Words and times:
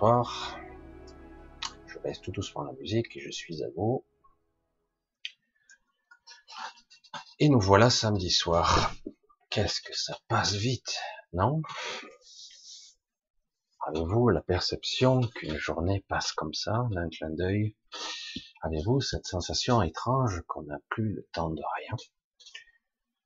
Je 0.00 1.98
baisse 2.04 2.20
tout 2.20 2.30
doucement 2.30 2.62
la 2.62 2.72
musique 2.74 3.16
et 3.16 3.20
je 3.20 3.32
suis 3.32 3.64
à 3.64 3.68
vous. 3.74 4.06
Et 7.40 7.48
nous 7.48 7.58
voilà 7.58 7.90
samedi 7.90 8.30
soir. 8.30 8.94
Qu'est-ce 9.50 9.80
que 9.80 9.96
ça 9.96 10.16
passe 10.28 10.52
vite, 10.52 11.00
non? 11.32 11.62
Avez-vous 13.88 14.28
la 14.28 14.40
perception 14.40 15.20
qu'une 15.34 15.56
journée 15.56 16.04
passe 16.08 16.30
comme 16.30 16.54
ça, 16.54 16.86
d'un 16.92 17.08
clin 17.08 17.30
d'œil. 17.30 17.74
Avez-vous 18.62 19.00
cette 19.00 19.26
sensation 19.26 19.82
étrange 19.82 20.42
qu'on 20.46 20.62
n'a 20.62 20.78
plus 20.90 21.12
le 21.12 21.26
temps 21.32 21.50
de 21.50 21.62
rien? 21.76 21.96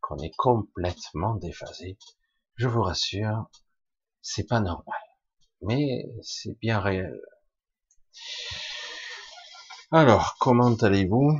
Qu'on 0.00 0.16
est 0.18 0.34
complètement 0.38 1.34
déphasé? 1.34 1.98
Je 2.56 2.66
vous 2.66 2.82
rassure, 2.82 3.50
c'est 4.22 4.46
pas 4.46 4.60
normal 4.60 5.11
mais 5.62 6.06
c'est 6.22 6.58
bien 6.58 6.80
réel. 6.80 7.20
Alors, 9.90 10.36
comment 10.40 10.74
allez-vous 10.74 11.38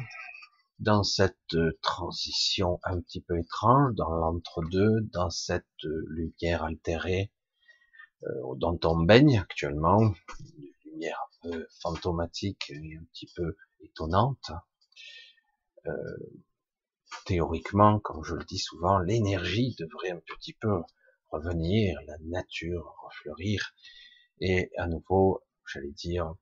dans 0.79 1.05
cette 1.05 1.57
transition 1.81 2.81
un 2.85 3.01
petit 3.01 3.21
peu 3.21 3.39
étrange, 3.39 3.95
dans 3.95 4.11
l'entre-deux, 4.11 5.01
dans 5.13 5.31
cette 5.31 5.67
lumière 5.83 6.65
altérée 6.65 7.31
euh, 8.25 8.55
dont 8.57 8.79
on 8.85 9.03
baigne 9.03 9.39
actuellement, 9.39 10.01
une 10.01 10.73
lumière 10.85 11.19
un 11.21 11.51
peu 11.51 11.67
fantomatique 11.81 12.71
et 12.71 12.97
un 13.01 13.05
petit 13.13 13.29
peu 13.35 13.57
étonnante. 13.81 14.51
Euh, 15.87 15.93
théoriquement, 17.27 17.99
comme 17.99 18.23
je 18.25 18.35
le 18.35 18.45
dis 18.45 18.59
souvent, 18.59 18.99
l'énergie 18.99 19.75
devrait 19.79 20.11
un 20.11 20.21
petit 20.21 20.53
peu 20.53 20.83
revenir, 21.31 21.99
la 22.07 22.17
nature 22.25 22.95
refleurir, 23.03 23.75
et 24.45 24.73
à 24.77 24.89
nouveau, 24.89 25.45
j'allais 25.73 25.93
dire, 25.93 26.35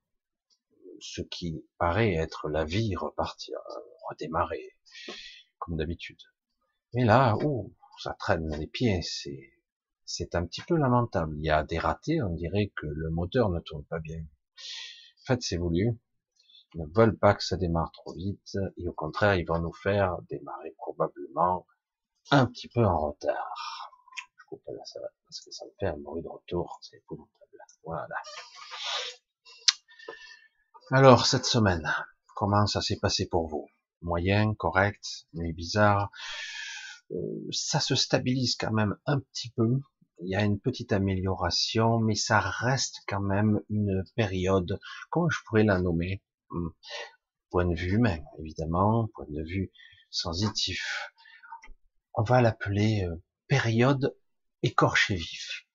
ce 1.01 1.21
qui 1.21 1.63
paraît 1.77 2.15
être 2.15 2.49
la 2.49 2.65
vie 2.65 2.97
repartir, 2.97 3.59
redémarrer, 4.09 4.75
comme 5.59 5.77
d'habitude. 5.77 6.21
Mais 6.95 7.05
là, 7.05 7.37
ouh, 7.37 7.75
ça 7.99 8.15
traîne 8.19 8.49
les 8.57 8.67
pieds, 8.67 9.03
c'est, 9.03 9.53
c'est 10.07 10.35
un 10.35 10.47
petit 10.47 10.63
peu 10.63 10.77
lamentable. 10.77 11.37
Il 11.37 11.45
y 11.45 11.51
a 11.51 11.63
des 11.63 11.79
ratés, 11.79 12.23
on 12.23 12.33
dirait 12.33 12.73
que 12.75 12.87
le 12.87 13.11
moteur 13.11 13.51
ne 13.51 13.61
tourne 13.61 13.85
pas 13.85 13.99
bien. 13.99 14.23
En 14.23 15.25
fait, 15.27 15.43
c'est 15.43 15.59
voulu. 15.59 16.01
Ils 16.73 16.81
ne 16.81 16.87
veulent 16.95 17.19
pas 17.19 17.35
que 17.35 17.45
ça 17.45 17.59
démarre 17.59 17.93
trop 17.93 18.15
vite, 18.15 18.57
et 18.79 18.89
au 18.89 18.95
contraire, 18.95 19.35
ils 19.35 19.45
vont 19.45 19.61
nous 19.61 19.75
faire 19.75 20.17
démarrer 20.31 20.71
probablement 20.79 21.67
un 22.31 22.47
petit 22.47 22.69
peu 22.69 22.83
en 22.83 22.99
retard. 22.99 23.93
Je 24.39 24.45
coupe 24.47 24.63
là, 24.69 24.83
ça 24.87 25.01
parce 25.27 25.41
que 25.43 25.51
ça 25.51 25.67
me 25.67 25.71
fait 25.79 25.87
un 25.87 25.99
bruit 25.99 26.23
de 26.23 26.29
retour, 26.29 26.79
c'est 26.81 26.97
épouvantable. 26.97 27.50
Voilà. 27.85 28.17
Alors, 30.93 31.27
cette 31.27 31.47
semaine, 31.47 31.89
comment 32.35 32.67
ça 32.67 32.83
s'est 32.83 32.99
passé 32.99 33.29
pour 33.29 33.49
vous? 33.49 33.69
Moyen, 34.03 34.55
correct, 34.55 35.27
nuit 35.35 35.53
bizarre. 35.53 36.11
Euh, 37.13 37.17
ça 37.53 37.81
se 37.81 37.95
stabilise 37.95 38.57
quand 38.57 38.73
même 38.73 38.97
un 39.07 39.21
petit 39.21 39.51
peu. 39.51 39.81
Il 40.23 40.31
y 40.31 40.35
a 40.35 40.45
une 40.45 40.61
petite 40.61 40.93
amélioration, 40.93 41.99
mais 42.01 42.15
ça 42.15 42.41
reste 42.41 43.03
quand 43.07 43.21
même 43.21 43.61
une 43.71 44.05
période, 44.17 44.79
comment 45.11 45.31
je 45.31 45.39
pourrais 45.47 45.65
la 45.65 45.81
nommer? 45.81 46.23
Hmm. 46.51 46.69
Point 47.51 47.67
de 47.67 47.75
vue 47.75 47.93
humain, 47.95 48.19
évidemment, 48.39 49.09
point 49.15 49.27
de 49.29 49.43
vue 49.43 49.73
sensitif. 50.11 51.11
On 52.15 52.23
va 52.23 52.43
l'appeler 52.43 53.05
euh, 53.05 53.23
période 53.49 54.17
écorché 54.63 55.15
vif, 55.15 55.67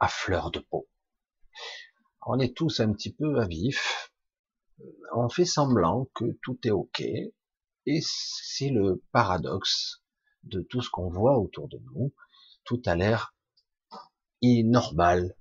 à 0.00 0.08
fleur 0.08 0.50
de 0.50 0.60
peau 0.60 0.88
on 2.26 2.38
est 2.38 2.56
tous 2.56 2.80
un 2.80 2.92
petit 2.92 3.12
peu 3.12 3.38
à 3.40 3.46
vif, 3.46 4.12
on 5.14 5.28
fait 5.28 5.44
semblant 5.44 6.06
que 6.14 6.38
tout 6.42 6.58
est 6.64 6.70
ok, 6.70 7.00
et 7.00 8.00
c'est 8.02 8.70
le 8.70 9.02
paradoxe 9.12 10.02
de 10.44 10.60
tout 10.62 10.82
ce 10.82 10.90
qu'on 10.90 11.08
voit 11.08 11.38
autour 11.38 11.68
de 11.68 11.78
nous. 11.78 12.12
Tout 12.64 12.80
a 12.86 12.94
l'air 12.94 13.34
inormal. 14.40 15.36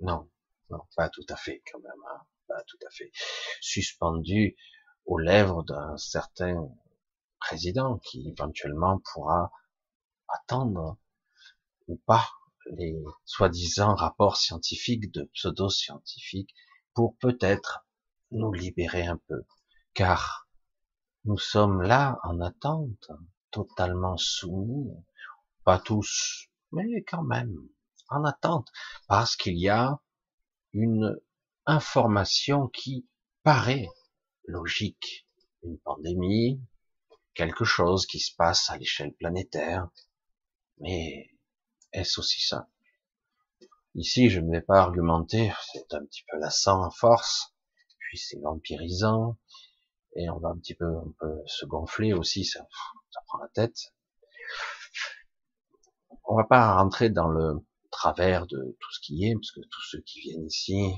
Non, 0.00 0.28
non, 0.70 0.80
pas 0.96 1.08
tout 1.08 1.26
à 1.28 1.36
fait 1.36 1.62
quand 1.70 1.80
même, 1.80 1.92
hein. 2.08 2.22
pas 2.48 2.62
tout 2.66 2.78
à 2.86 2.90
fait. 2.90 3.10
Suspendu 3.60 4.56
aux 5.04 5.18
lèvres 5.18 5.64
d'un 5.64 5.96
certain 5.96 6.68
président 7.40 7.98
qui 7.98 8.28
éventuellement 8.28 9.00
pourra 9.12 9.50
attendre 10.28 10.98
ou 11.88 11.96
pas 12.06 12.28
les 12.70 12.94
soi-disant 13.24 13.94
rapports 13.94 14.36
scientifiques 14.36 15.10
de 15.12 15.24
pseudo-scientifiques 15.34 16.54
pour 16.94 17.16
peut-être 17.18 17.86
nous 18.30 18.52
libérer 18.52 19.06
un 19.06 19.20
peu. 19.28 19.44
Car 19.94 20.48
nous 21.24 21.38
sommes 21.38 21.82
là 21.82 22.18
en 22.24 22.40
attente, 22.40 23.10
totalement 23.50 24.16
soumis, 24.16 24.90
pas 25.64 25.78
tous, 25.78 26.48
mais 26.72 27.02
quand 27.04 27.22
même 27.22 27.54
en 28.08 28.24
attente, 28.24 28.68
parce 29.06 29.36
qu'il 29.36 29.58
y 29.58 29.68
a 29.68 30.00
une 30.72 31.16
information 31.66 32.68
qui 32.68 33.06
paraît 33.42 33.88
logique, 34.46 35.26
une 35.62 35.78
pandémie, 35.78 36.60
quelque 37.34 37.64
chose 37.64 38.06
qui 38.06 38.18
se 38.18 38.34
passe 38.34 38.70
à 38.70 38.76
l'échelle 38.76 39.14
planétaire, 39.14 39.88
mais 40.78 41.31
est-ce 41.92 42.20
aussi 42.20 42.40
ça 42.40 42.68
Ici, 43.94 44.30
je 44.30 44.40
ne 44.40 44.50
vais 44.50 44.62
pas 44.62 44.80
argumenter, 44.80 45.52
c'est 45.72 45.92
un 45.92 46.04
petit 46.04 46.24
peu 46.30 46.38
lassant 46.38 46.82
à 46.82 46.90
force, 46.90 47.54
puis 47.98 48.16
c'est 48.16 48.40
vampirisant, 48.40 49.36
et 50.16 50.30
on 50.30 50.38
va 50.38 50.48
un 50.48 50.58
petit 50.58 50.74
peu, 50.74 50.86
on 50.86 51.12
peut 51.12 51.42
se 51.46 51.66
gonfler 51.66 52.14
aussi, 52.14 52.44
ça, 52.44 52.66
ça 53.10 53.20
prend 53.26 53.38
la 53.38 53.48
tête. 53.48 53.94
On 56.24 56.36
va 56.36 56.44
pas 56.44 56.74
rentrer 56.76 57.10
dans 57.10 57.28
le 57.28 57.66
travers 57.90 58.46
de 58.46 58.76
tout 58.80 58.92
ce 58.92 59.00
qui 59.00 59.26
est, 59.26 59.34
parce 59.34 59.52
que 59.52 59.60
tous 59.60 59.82
ceux 59.90 60.00
qui 60.00 60.20
viennent 60.20 60.46
ici, 60.46 60.94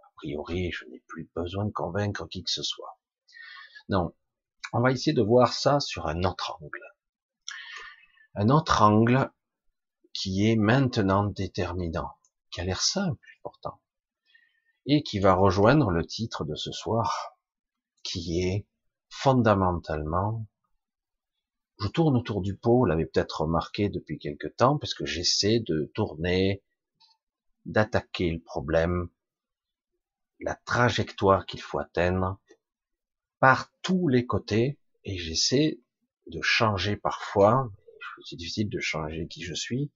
a 0.00 0.10
priori, 0.16 0.70
je 0.72 0.86
n'ai 0.86 1.02
plus 1.08 1.30
besoin 1.36 1.66
de 1.66 1.70
convaincre 1.70 2.26
qui 2.28 2.42
que 2.42 2.50
ce 2.50 2.62
soit. 2.62 2.98
Non, 3.88 4.14
on 4.72 4.80
va 4.80 4.90
essayer 4.90 5.12
de 5.12 5.22
voir 5.22 5.52
ça 5.52 5.80
sur 5.80 6.06
un 6.06 6.22
autre 6.24 6.56
angle. 6.60 6.80
Un 8.34 8.48
autre 8.48 8.80
angle 8.80 9.30
qui 10.12 10.48
est 10.48 10.56
maintenant 10.56 11.24
déterminant, 11.24 12.12
qui 12.50 12.60
a 12.60 12.64
l'air 12.64 12.82
simple 12.82 13.26
pourtant, 13.42 13.80
et 14.86 15.02
qui 15.02 15.18
va 15.18 15.34
rejoindre 15.34 15.90
le 15.90 16.04
titre 16.06 16.44
de 16.44 16.54
ce 16.54 16.72
soir, 16.72 17.36
qui 18.02 18.42
est 18.42 18.66
fondamentalement, 19.08 20.46
je 21.78 21.88
tourne 21.88 22.16
autour 22.16 22.42
du 22.42 22.56
pot, 22.56 22.78
vous 22.78 22.84
l'avez 22.84 23.06
peut-être 23.06 23.42
remarqué 23.42 23.88
depuis 23.88 24.18
quelque 24.18 24.48
temps, 24.48 24.78
parce 24.78 24.94
que 24.94 25.06
j'essaie 25.06 25.60
de 25.60 25.90
tourner, 25.94 26.62
d'attaquer 27.64 28.30
le 28.30 28.40
problème, 28.40 29.08
la 30.40 30.54
trajectoire 30.54 31.46
qu'il 31.46 31.60
faut 31.60 31.78
atteindre, 31.78 32.38
par 33.40 33.72
tous 33.82 34.08
les 34.08 34.26
côtés, 34.26 34.78
et 35.04 35.18
j'essaie 35.18 35.80
de 36.26 36.40
changer 36.40 36.96
parfois, 36.96 37.70
c'est 38.24 38.36
difficile 38.36 38.68
de 38.68 38.80
changer 38.80 39.26
qui 39.28 39.42
je 39.42 39.54
suis, 39.54 39.90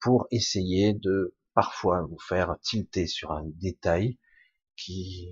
pour 0.00 0.26
essayer 0.30 0.94
de 0.94 1.36
parfois 1.54 2.02
vous 2.02 2.18
faire 2.18 2.56
tilter 2.62 3.06
sur 3.06 3.32
un 3.32 3.44
détail 3.44 4.18
qui 4.76 5.28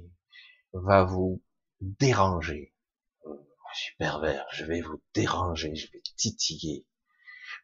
va 0.73 1.05
vous 1.05 1.43
déranger. 1.81 2.75
Je 3.25 3.79
suis 3.79 3.97
pervers, 3.99 4.47
je 4.53 4.65
vais 4.65 4.81
vous 4.81 5.01
déranger, 5.15 5.75
je 5.75 5.91
vais 5.93 6.03
titiller 6.17 6.87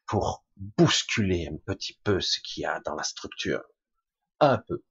pour 0.06 0.44
bousculer 0.56 1.48
un 1.52 1.56
petit 1.66 1.98
peu 2.04 2.20
ce 2.20 2.40
qu'il 2.40 2.62
y 2.62 2.66
a 2.66 2.80
dans 2.80 2.94
la 2.94 3.02
structure. 3.02 3.62
Un 4.40 4.58
peu. 4.58 4.84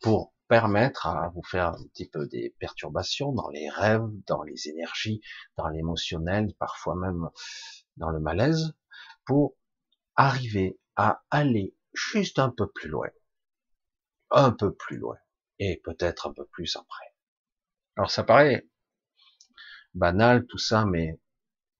Pour 0.00 0.34
permettre 0.48 1.06
à 1.06 1.30
vous 1.34 1.42
faire 1.44 1.68
un 1.68 1.86
petit 1.94 2.08
peu 2.08 2.26
des 2.26 2.54
perturbations 2.58 3.32
dans 3.32 3.48
les 3.50 3.70
rêves, 3.70 4.06
dans 4.26 4.42
les 4.42 4.68
énergies, 4.68 5.20
dans 5.56 5.68
l'émotionnel, 5.68 6.52
parfois 6.58 6.94
même 6.96 7.30
dans 7.96 8.10
le 8.10 8.20
malaise, 8.20 8.74
pour 9.26 9.56
arriver 10.16 10.78
à 10.96 11.22
aller 11.30 11.74
juste 11.92 12.38
un 12.38 12.50
peu 12.50 12.70
plus 12.70 12.88
loin. 12.88 13.08
Un 14.30 14.52
peu 14.52 14.74
plus 14.74 14.96
loin. 14.96 15.16
Et 15.58 15.80
peut-être 15.84 16.26
un 16.26 16.32
peu 16.32 16.46
plus 16.46 16.76
après. 16.76 17.14
Alors 17.96 18.10
ça 18.10 18.24
paraît 18.24 18.66
banal 19.94 20.46
tout 20.46 20.58
ça, 20.58 20.84
mais 20.86 21.20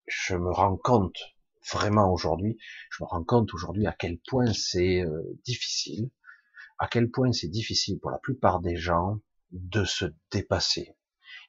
je 0.07 0.37
me 0.37 0.51
rends 0.51 0.77
compte 0.77 1.19
vraiment 1.73 2.13
aujourd'hui, 2.13 2.59
je 2.91 3.05
me 3.05 3.09
rends 3.09 3.25
compte 3.25 3.55
aujourd'hui 3.55 3.87
à 3.87 3.93
quel 3.93 4.19
point 4.19 4.53
c'est 4.53 5.03
euh, 5.03 5.23
difficile, 5.45 6.11
à 6.79 6.89
quel 6.89 7.11
point 7.11 7.33
c'est 7.33 7.49
difficile 7.49 7.99
pour 8.01 8.11
la 8.11 8.19
plupart 8.19 8.61
des 8.61 8.77
gens 8.77 9.21
de 9.53 9.85
se 9.85 10.07
dépasser. 10.31 10.97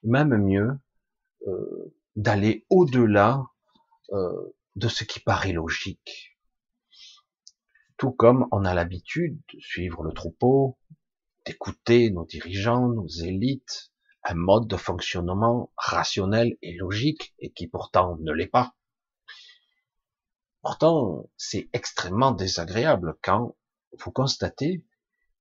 Même 0.02 0.36
mieux, 0.36 0.70
euh, 1.46 1.94
d'aller 2.16 2.64
au-delà 2.70 3.44
euh, 4.12 4.54
de 4.76 4.88
ce 4.88 5.04
qui 5.04 5.20
paraît 5.20 5.52
logique. 5.52 6.36
Tout 7.96 8.12
comme 8.12 8.46
on 8.50 8.64
a 8.64 8.74
l'habitude 8.74 9.40
de 9.52 9.60
suivre 9.60 10.02
le 10.02 10.12
troupeau, 10.12 10.78
d'écouter 11.44 12.10
nos 12.10 12.24
dirigeants, 12.24 12.88
nos 12.88 13.06
élites, 13.06 13.92
un 14.24 14.34
mode 14.34 14.66
de 14.66 14.76
fonctionnement 14.76 15.72
rationnel 15.76 16.56
et 16.62 16.74
logique, 16.74 17.34
et 17.38 17.52
qui 17.52 17.68
pourtant 17.68 18.16
ne 18.20 18.32
l'est 18.32 18.46
pas. 18.46 18.74
Pourtant, 20.62 21.28
c'est 21.36 21.68
extrêmement 21.74 22.32
désagréable 22.32 23.18
quand 23.22 23.56
vous 23.98 24.10
constatez 24.10 24.84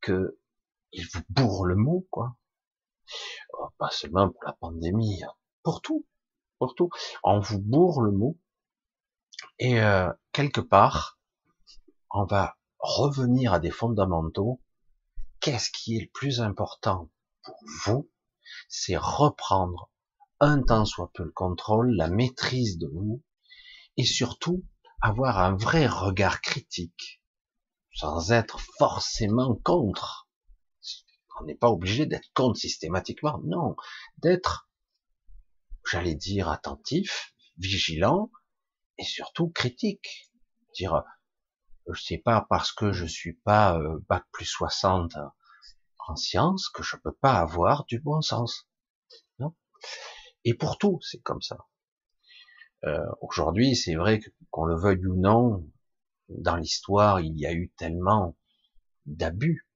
que 0.02 0.38
il 0.92 1.08
vous 1.14 1.22
bourre 1.30 1.66
le 1.66 1.76
mot, 1.76 2.06
quoi. 2.12 2.36
Oh, 3.54 3.70
pas 3.78 3.90
seulement 3.90 4.30
pour 4.30 4.44
la 4.46 4.54
pandémie, 4.54 5.24
hein. 5.24 5.34
pour 5.64 5.82
tout, 5.82 6.06
pour 6.60 6.76
tout. 6.76 6.90
On 7.24 7.40
vous 7.40 7.60
bourre 7.60 8.02
le 8.02 8.12
mot, 8.12 8.38
et 9.60 9.82
euh, 9.82 10.12
quelque 10.32 10.62
part, 10.62 11.20
on 12.12 12.26
va 12.26 12.58
revenir 12.80 13.54
à 13.54 13.60
des 13.60 13.72
fondamentaux. 13.72 14.62
Qu'est-ce 15.40 15.70
qui 15.72 15.98
est 15.98 16.02
le 16.02 16.10
plus 16.14 16.42
important 16.42 17.10
pour 17.44 17.58
vous? 17.86 18.12
C'est 18.68 18.98
reprendre 18.98 19.90
un 20.40 20.62
temps 20.62 20.86
soit 20.86 21.12
peu 21.14 21.24
le 21.24 21.32
contrôle, 21.32 21.96
la 21.96 22.10
maîtrise 22.10 22.78
de 22.78 22.88
vous, 22.88 23.24
et 23.98 24.04
surtout 24.04 24.66
avoir 25.02 25.40
un 25.40 25.56
vrai 25.56 25.88
regard 25.88 26.42
critique, 26.42 27.22
sans 27.94 28.32
être 28.32 28.60
forcément 28.78 29.56
contre. 29.56 30.28
On 31.40 31.46
n'est 31.46 31.56
pas 31.56 31.70
obligé 31.70 32.06
d'être 32.06 32.32
contre 32.34 32.60
systématiquement, 32.60 33.40
non, 33.44 33.76
d'être, 34.18 34.70
j'allais 35.90 36.16
dire, 36.16 36.50
attentif, 36.50 37.34
vigilant, 37.58 38.30
et 38.98 39.04
surtout 39.04 39.50
critique. 39.50 40.32
Dire, 40.76 41.04
je 41.92 42.02
sais 42.02 42.18
pas 42.18 42.46
parce 42.50 42.72
que 42.72 42.92
je 42.92 43.06
suis 43.06 43.34
pas 43.34 43.78
euh, 43.78 44.00
bac 44.10 44.24
plus 44.32 44.46
60 44.46 45.14
en 46.08 46.16
sciences 46.16 46.70
que 46.70 46.84
je 46.84 46.98
peux 46.98 47.14
pas 47.14 47.36
avoir 47.36 47.86
du 47.86 48.00
bon 48.00 48.22
sens. 48.22 48.68
Non 49.40 49.56
Et 50.44 50.54
pour 50.54 50.78
tout, 50.78 51.00
c'est 51.02 51.22
comme 51.22 51.42
ça. 51.42 51.58
Euh, 52.86 53.06
Aujourd'hui, 53.22 53.76
c'est 53.76 53.96
vrai 53.96 54.20
qu'on 54.50 54.66
le 54.66 54.76
veuille 54.76 55.06
ou 55.06 55.16
non, 55.16 55.66
dans 56.30 56.56
l'histoire, 56.56 57.22
il 57.22 57.38
y 57.38 57.46
a 57.46 57.54
eu 57.54 57.70
tellement 57.78 58.36
d'abus. 59.06 59.68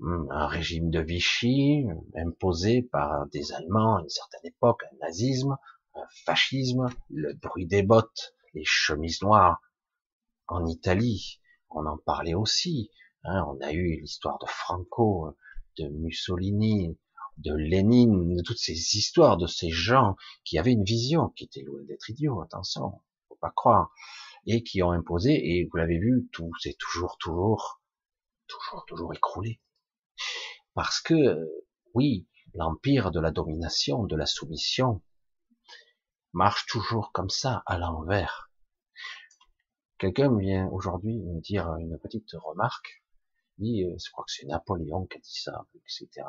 Hum, 0.00 0.28
un 0.30 0.46
régime 0.46 0.90
de 0.90 1.00
Vichy 1.00 1.84
imposé 2.14 2.82
par 2.82 3.26
des 3.28 3.52
Allemands 3.52 3.96
à 3.96 4.02
une 4.02 4.08
certaine 4.08 4.46
époque, 4.46 4.82
un 4.92 4.96
nazisme, 5.06 5.58
fascisme, 6.24 6.86
le 7.08 7.34
bruit 7.34 7.66
des 7.66 7.82
bottes, 7.82 8.34
les 8.54 8.64
chemises 8.64 9.22
noires, 9.22 9.60
en 10.46 10.66
Italie, 10.66 11.40
on 11.70 11.86
en 11.86 11.98
parlait 11.98 12.34
aussi. 12.34 12.90
Hein, 13.24 13.44
on 13.48 13.60
a 13.60 13.72
eu 13.72 14.00
l'histoire 14.00 14.38
de 14.38 14.46
Franco, 14.46 15.36
de 15.78 15.88
Mussolini, 15.88 16.98
de 17.38 17.54
Lénine, 17.54 18.36
de 18.36 18.42
toutes 18.42 18.58
ces 18.58 18.72
histoires 18.72 19.36
de 19.36 19.46
ces 19.46 19.70
gens 19.70 20.16
qui 20.44 20.58
avaient 20.58 20.72
une 20.72 20.84
vision, 20.84 21.28
qui 21.30 21.44
étaient 21.44 21.62
loin 21.62 21.82
d'être 21.84 22.10
idiots, 22.10 22.42
attention, 22.42 23.02
faut 23.28 23.38
pas 23.40 23.50
croire, 23.50 23.92
et 24.46 24.62
qui 24.62 24.82
ont 24.82 24.90
imposé, 24.90 25.32
et 25.32 25.68
vous 25.70 25.76
l'avez 25.76 25.98
vu, 25.98 26.28
tout 26.32 26.50
s'est 26.60 26.76
toujours, 26.78 27.16
toujours, 27.18 27.82
toujours, 28.46 28.84
toujours 28.86 29.14
écroulé. 29.14 29.60
Parce 30.74 31.00
que, 31.00 31.38
oui, 31.94 32.26
l'empire 32.54 33.10
de 33.10 33.20
la 33.20 33.30
domination, 33.30 34.04
de 34.04 34.16
la 34.16 34.26
soumission, 34.26 35.02
marche 36.32 36.66
toujours 36.66 37.12
comme 37.12 37.30
ça, 37.30 37.62
à 37.66 37.78
l'envers. 37.78 38.50
Quelqu'un 39.98 40.34
vient 40.36 40.66
aujourd'hui 40.68 41.18
me 41.18 41.40
dire 41.40 41.74
une 41.76 41.98
petite 41.98 42.32
remarque. 42.32 43.02
Il 43.58 43.64
dit, 43.64 43.84
euh, 43.84 43.94
je 44.02 44.10
crois 44.10 44.24
que 44.24 44.32
c'est 44.32 44.46
Napoléon 44.46 45.06
qui 45.06 45.18
a 45.18 45.20
dit 45.20 45.40
ça, 45.40 45.66
etc. 45.74 46.26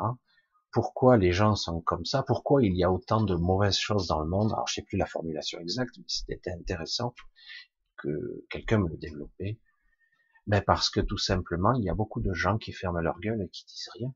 Pourquoi 0.71 1.17
les 1.17 1.31
gens 1.31 1.55
sont 1.55 1.81
comme 1.81 2.05
ça? 2.05 2.23
Pourquoi 2.23 2.63
il 2.63 2.75
y 2.75 2.83
a 2.83 2.91
autant 2.91 3.23
de 3.23 3.35
mauvaises 3.35 3.77
choses 3.77 4.07
dans 4.07 4.19
le 4.19 4.27
monde? 4.27 4.51
Alors, 4.51 4.67
je 4.67 4.75
sais 4.75 4.81
plus 4.81 4.97
la 4.97 5.05
formulation 5.05 5.59
exacte, 5.59 5.97
mais 5.97 6.05
c'était 6.07 6.51
intéressant 6.51 7.13
que 7.97 8.45
quelqu'un 8.49 8.79
me 8.79 8.89
le 8.89 8.97
développait. 8.97 9.59
Ben 10.47 10.61
parce 10.61 10.89
que 10.89 10.99
tout 10.99 11.17
simplement, 11.17 11.73
il 11.73 11.83
y 11.83 11.89
a 11.89 11.93
beaucoup 11.93 12.19
de 12.19 12.33
gens 12.33 12.57
qui 12.57 12.73
ferment 12.73 12.99
leur 12.99 13.19
gueule 13.19 13.41
et 13.41 13.49
qui 13.49 13.65
disent 13.65 13.89
rien. 13.93 14.13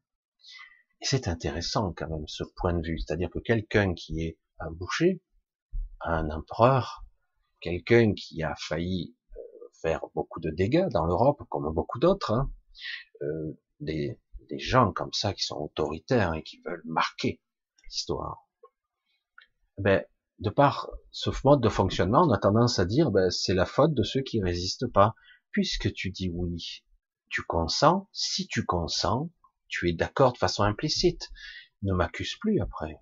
Et 1.01 1.05
c'est 1.05 1.27
intéressant 1.27 1.93
quand 1.93 2.09
même 2.09 2.27
ce 2.27 2.43
point 2.55 2.74
de 2.74 2.86
vue, 2.86 3.00
c'est-à-dire 3.00 3.29
que 3.29 3.39
quelqu'un 3.39 3.93
qui 3.93 4.21
est 4.21 4.38
un 4.59 4.71
boucher, 4.71 5.21
un 6.01 6.29
empereur, 6.29 7.05
quelqu'un 7.61 8.13
qui 8.13 8.43
a 8.43 8.55
failli 8.55 9.15
beaucoup 10.13 10.39
de 10.39 10.49
dégâts 10.49 10.87
dans 10.91 11.05
l'Europe, 11.05 11.43
comme 11.49 11.71
beaucoup 11.73 11.99
d'autres, 11.99 12.31
hein. 12.31 12.51
euh, 13.21 13.59
des, 13.79 14.19
des 14.49 14.59
gens 14.59 14.91
comme 14.91 15.13
ça 15.13 15.33
qui 15.33 15.43
sont 15.43 15.57
autoritaires 15.57 16.33
et 16.33 16.43
qui 16.43 16.61
veulent 16.65 16.83
marquer 16.85 17.41
l'histoire. 17.83 18.47
Ben, 19.77 20.03
de 20.39 20.49
par 20.49 20.89
ce 21.11 21.29
mode 21.43 21.61
de 21.61 21.69
fonctionnement, 21.69 22.23
on 22.23 22.31
a 22.31 22.37
tendance 22.37 22.79
à 22.79 22.85
dire, 22.85 23.11
ben, 23.11 23.29
c'est 23.29 23.53
la 23.53 23.65
faute 23.65 23.93
de 23.93 24.03
ceux 24.03 24.21
qui 24.21 24.41
résistent 24.41 24.91
pas. 24.91 25.15
Puisque 25.51 25.93
tu 25.93 26.11
dis 26.11 26.29
oui, 26.29 26.83
tu 27.29 27.41
consens. 27.43 28.09
Si 28.11 28.47
tu 28.47 28.65
consens, 28.65 29.29
tu 29.67 29.89
es 29.89 29.93
d'accord 29.93 30.33
de 30.33 30.37
façon 30.37 30.63
implicite. 30.63 31.29
Ne 31.81 31.93
m'accuse 31.93 32.35
plus 32.41 32.59
après. 32.59 32.99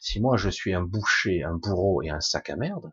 Si 0.00 0.20
moi 0.20 0.36
je 0.36 0.48
suis 0.48 0.74
un 0.74 0.82
boucher, 0.82 1.42
un 1.42 1.54
bourreau 1.54 2.02
et 2.02 2.10
un 2.10 2.20
sac 2.20 2.50
à 2.50 2.56
merde, 2.56 2.92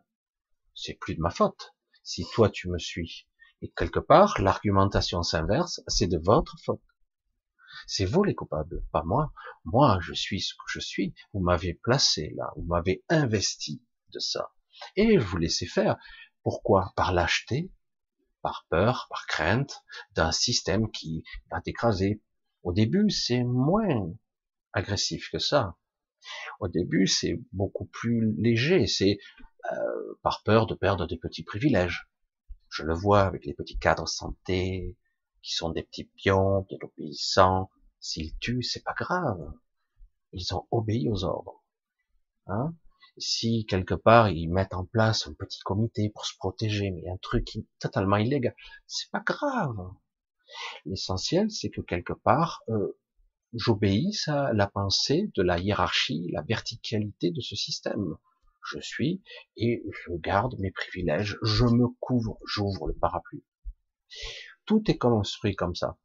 c'est 0.74 0.94
plus 0.94 1.14
de 1.14 1.20
ma 1.20 1.30
faute. 1.30 1.74
Si 2.02 2.24
toi 2.32 2.50
tu 2.50 2.68
me 2.68 2.78
suis. 2.78 3.26
Et 3.60 3.72
quelque 3.76 4.00
part, 4.00 4.40
l'argumentation 4.40 5.22
s'inverse, 5.22 5.80
c'est 5.88 6.06
de 6.06 6.18
votre 6.18 6.56
faute. 6.64 6.82
C'est 7.86 8.04
vous 8.04 8.22
les 8.22 8.34
coupables, 8.34 8.84
pas 8.92 9.02
moi. 9.02 9.32
Moi, 9.64 9.98
je 10.00 10.12
suis 10.12 10.40
ce 10.40 10.54
que 10.54 10.68
je 10.68 10.80
suis. 10.80 11.14
Vous 11.32 11.40
m'avez 11.40 11.74
placé 11.74 12.32
là, 12.36 12.52
vous 12.56 12.64
m'avez 12.64 13.04
investi 13.08 13.82
de 14.12 14.18
ça. 14.18 14.52
Et 14.94 15.16
vous 15.16 15.36
laissez 15.38 15.66
faire. 15.66 15.96
Pourquoi? 16.42 16.92
Par 16.96 17.12
lâcheté, 17.12 17.72
par 18.42 18.66
peur, 18.68 19.06
par 19.10 19.26
crainte 19.26 19.82
d'un 20.12 20.32
système 20.32 20.90
qui 20.90 21.24
va 21.50 21.60
t'écraser. 21.60 22.22
Au 22.62 22.72
début, 22.72 23.10
c'est 23.10 23.42
moins 23.42 24.12
agressif 24.72 25.30
que 25.30 25.38
ça. 25.38 25.77
Au 26.60 26.68
début, 26.68 27.06
c'est 27.06 27.40
beaucoup 27.52 27.86
plus 27.86 28.34
léger. 28.36 28.86
C'est 28.86 29.18
euh, 29.72 30.18
par 30.22 30.42
peur 30.42 30.66
de 30.66 30.74
perdre 30.74 31.06
des 31.06 31.16
petits 31.16 31.44
privilèges. 31.44 32.08
Je 32.70 32.82
le 32.82 32.94
vois 32.94 33.22
avec 33.22 33.46
les 33.46 33.54
petits 33.54 33.78
cadres 33.78 34.08
santé, 34.08 34.96
qui 35.42 35.54
sont 35.54 35.70
des 35.70 35.82
petits 35.82 36.10
pions, 36.16 36.66
bien 36.68 36.78
obéissants. 36.82 37.70
S'ils 38.00 38.36
tuent, 38.38 38.62
c'est 38.62 38.84
pas 38.84 38.94
grave. 38.94 39.52
Ils 40.32 40.54
ont 40.54 40.66
obéi 40.70 41.08
aux 41.08 41.24
ordres. 41.24 41.64
Hein 42.46 42.74
si 43.18 43.66
quelque 43.66 43.94
part 43.94 44.30
ils 44.30 44.48
mettent 44.48 44.74
en 44.74 44.84
place 44.84 45.26
un 45.26 45.34
petit 45.34 45.60
comité 45.60 46.10
pour 46.10 46.24
se 46.24 46.36
protéger, 46.36 46.90
mais 46.90 47.08
un 47.08 47.16
truc 47.18 47.58
totalement 47.78 48.16
illégal, 48.16 48.54
c'est 48.86 49.10
pas 49.10 49.22
grave. 49.24 49.76
L'essentiel, 50.86 51.50
c'est 51.50 51.70
que 51.70 51.80
quelque 51.80 52.12
part, 52.12 52.62
j'obéisse 53.54 54.28
à 54.28 54.52
la 54.52 54.66
pensée 54.66 55.30
de 55.34 55.42
la 55.42 55.58
hiérarchie, 55.58 56.30
la 56.32 56.42
verticalité 56.42 57.30
de 57.30 57.40
ce 57.40 57.56
système 57.56 58.16
je 58.70 58.80
suis 58.80 59.22
et 59.56 59.82
je 59.90 60.12
garde 60.14 60.58
mes 60.58 60.70
privilèges, 60.70 61.38
je 61.42 61.64
me 61.64 61.88
couvre, 62.00 62.38
j'ouvre 62.46 62.88
le 62.88 62.94
parapluie. 62.94 63.44
Tout 64.66 64.90
est 64.90 64.98
construit 64.98 65.56
comme 65.56 65.74
ça. 65.74 65.96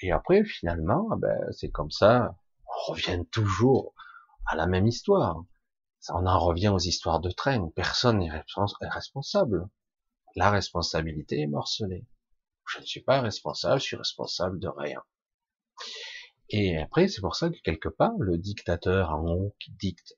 Et 0.00 0.12
après, 0.12 0.44
finalement, 0.44 1.08
ah 1.10 1.16
ben, 1.16 1.38
c'est 1.52 1.70
comme 1.70 1.90
ça, 1.90 2.36
on 2.66 2.92
revient 2.92 3.24
toujours 3.30 3.94
à 4.46 4.56
la 4.56 4.66
même 4.66 4.86
histoire. 4.86 5.44
On 6.10 6.26
en 6.26 6.38
revient 6.38 6.68
aux 6.68 6.78
histoires 6.78 7.20
de 7.20 7.30
train. 7.30 7.70
Personne 7.74 8.18
n'est 8.18 8.44
responsable. 8.82 9.68
La 10.36 10.50
responsabilité 10.50 11.40
est 11.40 11.46
morcelée. 11.46 12.06
Je 12.66 12.78
ne 12.78 12.84
suis 12.84 13.02
pas 13.02 13.20
responsable, 13.20 13.80
je 13.80 13.86
suis 13.86 13.96
responsable 13.96 14.60
de 14.60 14.68
rien. 14.68 15.02
Et 16.50 16.78
après, 16.78 17.08
c'est 17.08 17.20
pour 17.20 17.36
ça 17.36 17.50
que 17.50 17.60
quelque 17.62 17.88
part, 17.88 18.16
le 18.18 18.38
dictateur 18.38 19.10
en 19.10 19.26
haut 19.26 19.54
qui 19.60 19.72
dicte 19.72 20.14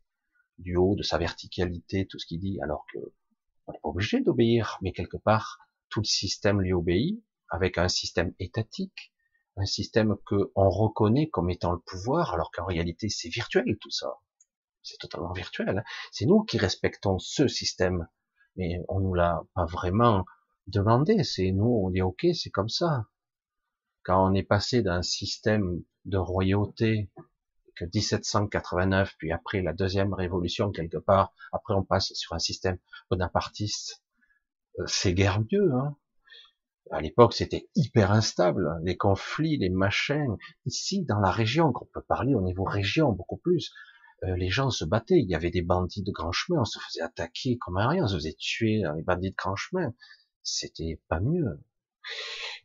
du 0.58 0.76
haut 0.76 0.94
de 0.94 1.02
sa 1.02 1.18
verticalité, 1.18 2.06
tout 2.06 2.18
ce 2.18 2.26
qu'il 2.26 2.40
dit, 2.40 2.60
alors 2.62 2.84
que 2.92 2.98
on 3.66 3.72
n'est 3.72 3.78
pas 3.78 3.88
obligé 3.88 4.20
d'obéir, 4.20 4.78
mais 4.82 4.92
quelque 4.92 5.16
part, 5.16 5.58
tout 5.88 6.00
le 6.00 6.06
système 6.06 6.60
lui 6.60 6.72
obéit, 6.72 7.22
avec 7.48 7.78
un 7.78 7.88
système 7.88 8.32
étatique, 8.38 9.12
un 9.56 9.66
système 9.66 10.16
que 10.26 10.52
on 10.54 10.70
reconnaît 10.70 11.28
comme 11.28 11.50
étant 11.50 11.72
le 11.72 11.80
pouvoir, 11.80 12.34
alors 12.34 12.50
qu'en 12.52 12.64
réalité 12.64 13.08
c'est 13.08 13.28
virtuel 13.28 13.76
tout 13.80 13.90
ça. 13.90 14.14
C'est 14.82 14.98
totalement 14.98 15.32
virtuel. 15.32 15.78
Hein. 15.78 15.84
C'est 16.12 16.26
nous 16.26 16.42
qui 16.44 16.58
respectons 16.58 17.18
ce 17.18 17.48
système, 17.48 18.08
mais 18.56 18.80
on 18.88 19.00
nous 19.00 19.14
l'a 19.14 19.42
pas 19.54 19.66
vraiment 19.66 20.24
demandé. 20.66 21.22
C'est 21.24 21.50
nous, 21.50 21.82
on 21.84 21.90
dit 21.90 22.02
ok, 22.02 22.26
c'est 22.32 22.50
comme 22.50 22.68
ça. 22.68 23.06
Quand 24.04 24.30
on 24.30 24.34
est 24.34 24.42
passé 24.42 24.82
d'un 24.82 25.02
système 25.02 25.82
de 26.10 26.18
royauté 26.18 27.10
1789, 27.86 29.14
puis 29.18 29.32
après 29.32 29.62
la 29.62 29.72
deuxième 29.72 30.14
révolution 30.14 30.70
quelque 30.70 30.98
part, 30.98 31.32
après 31.52 31.74
on 31.74 31.82
passe 31.82 32.12
sur 32.14 32.34
un 32.34 32.38
système 32.38 32.78
bonapartiste, 33.10 34.02
euh, 34.78 34.84
c'est 34.86 35.14
guère 35.14 35.40
mieux. 35.40 35.72
Hein 35.74 35.96
À 36.90 37.00
l'époque, 37.00 37.32
c'était 37.32 37.68
hyper 37.74 38.12
instable, 38.12 38.78
les 38.82 38.96
conflits, 38.96 39.56
les 39.58 39.70
machins. 39.70 40.36
Ici, 40.66 41.04
dans 41.04 41.20
la 41.20 41.30
région, 41.30 41.72
qu'on 41.72 41.86
peut 41.86 42.02
parler 42.02 42.34
au 42.34 42.42
niveau 42.42 42.64
région 42.64 43.12
beaucoup 43.12 43.38
plus, 43.38 43.72
euh, 44.24 44.36
les 44.36 44.50
gens 44.50 44.70
se 44.70 44.84
battaient. 44.84 45.20
Il 45.20 45.28
y 45.30 45.34
avait 45.34 45.50
des 45.50 45.62
bandits 45.62 46.02
de 46.02 46.12
grand 46.12 46.32
chemin, 46.32 46.60
on 46.60 46.64
se 46.64 46.78
faisait 46.78 47.02
attaquer 47.02 47.58
comme 47.58 47.78
un 47.78 47.88
rien, 47.88 48.04
on 48.04 48.08
se 48.08 48.16
faisait 48.16 48.36
tuer 48.38 48.82
dans 48.82 48.92
les 48.92 49.02
bandits 49.02 49.30
de 49.30 49.36
grand 49.36 49.56
chemin. 49.56 49.94
C'était 50.42 51.00
pas 51.08 51.20
mieux. 51.20 51.60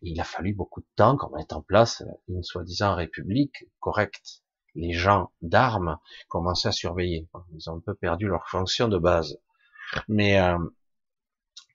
Il 0.01 0.19
a 0.19 0.23
fallu 0.23 0.53
beaucoup 0.53 0.81
de 0.81 0.87
temps 0.95 1.17
qu'on 1.17 1.35
mette 1.35 1.53
en 1.53 1.61
place 1.61 2.03
une 2.27 2.43
soi-disant 2.43 2.95
république 2.95 3.65
correcte. 3.79 4.43
Les 4.75 4.91
gens 4.91 5.31
d'armes 5.41 5.97
commençaient 6.27 6.67
à 6.67 6.73
surveiller. 6.73 7.29
Ils 7.53 7.69
ont 7.69 7.77
un 7.77 7.79
peu 7.79 7.95
perdu 7.95 8.27
leur 8.27 8.47
fonction 8.49 8.87
de 8.87 8.97
base. 8.97 9.39
Mais 10.07 10.39
euh, 10.39 10.57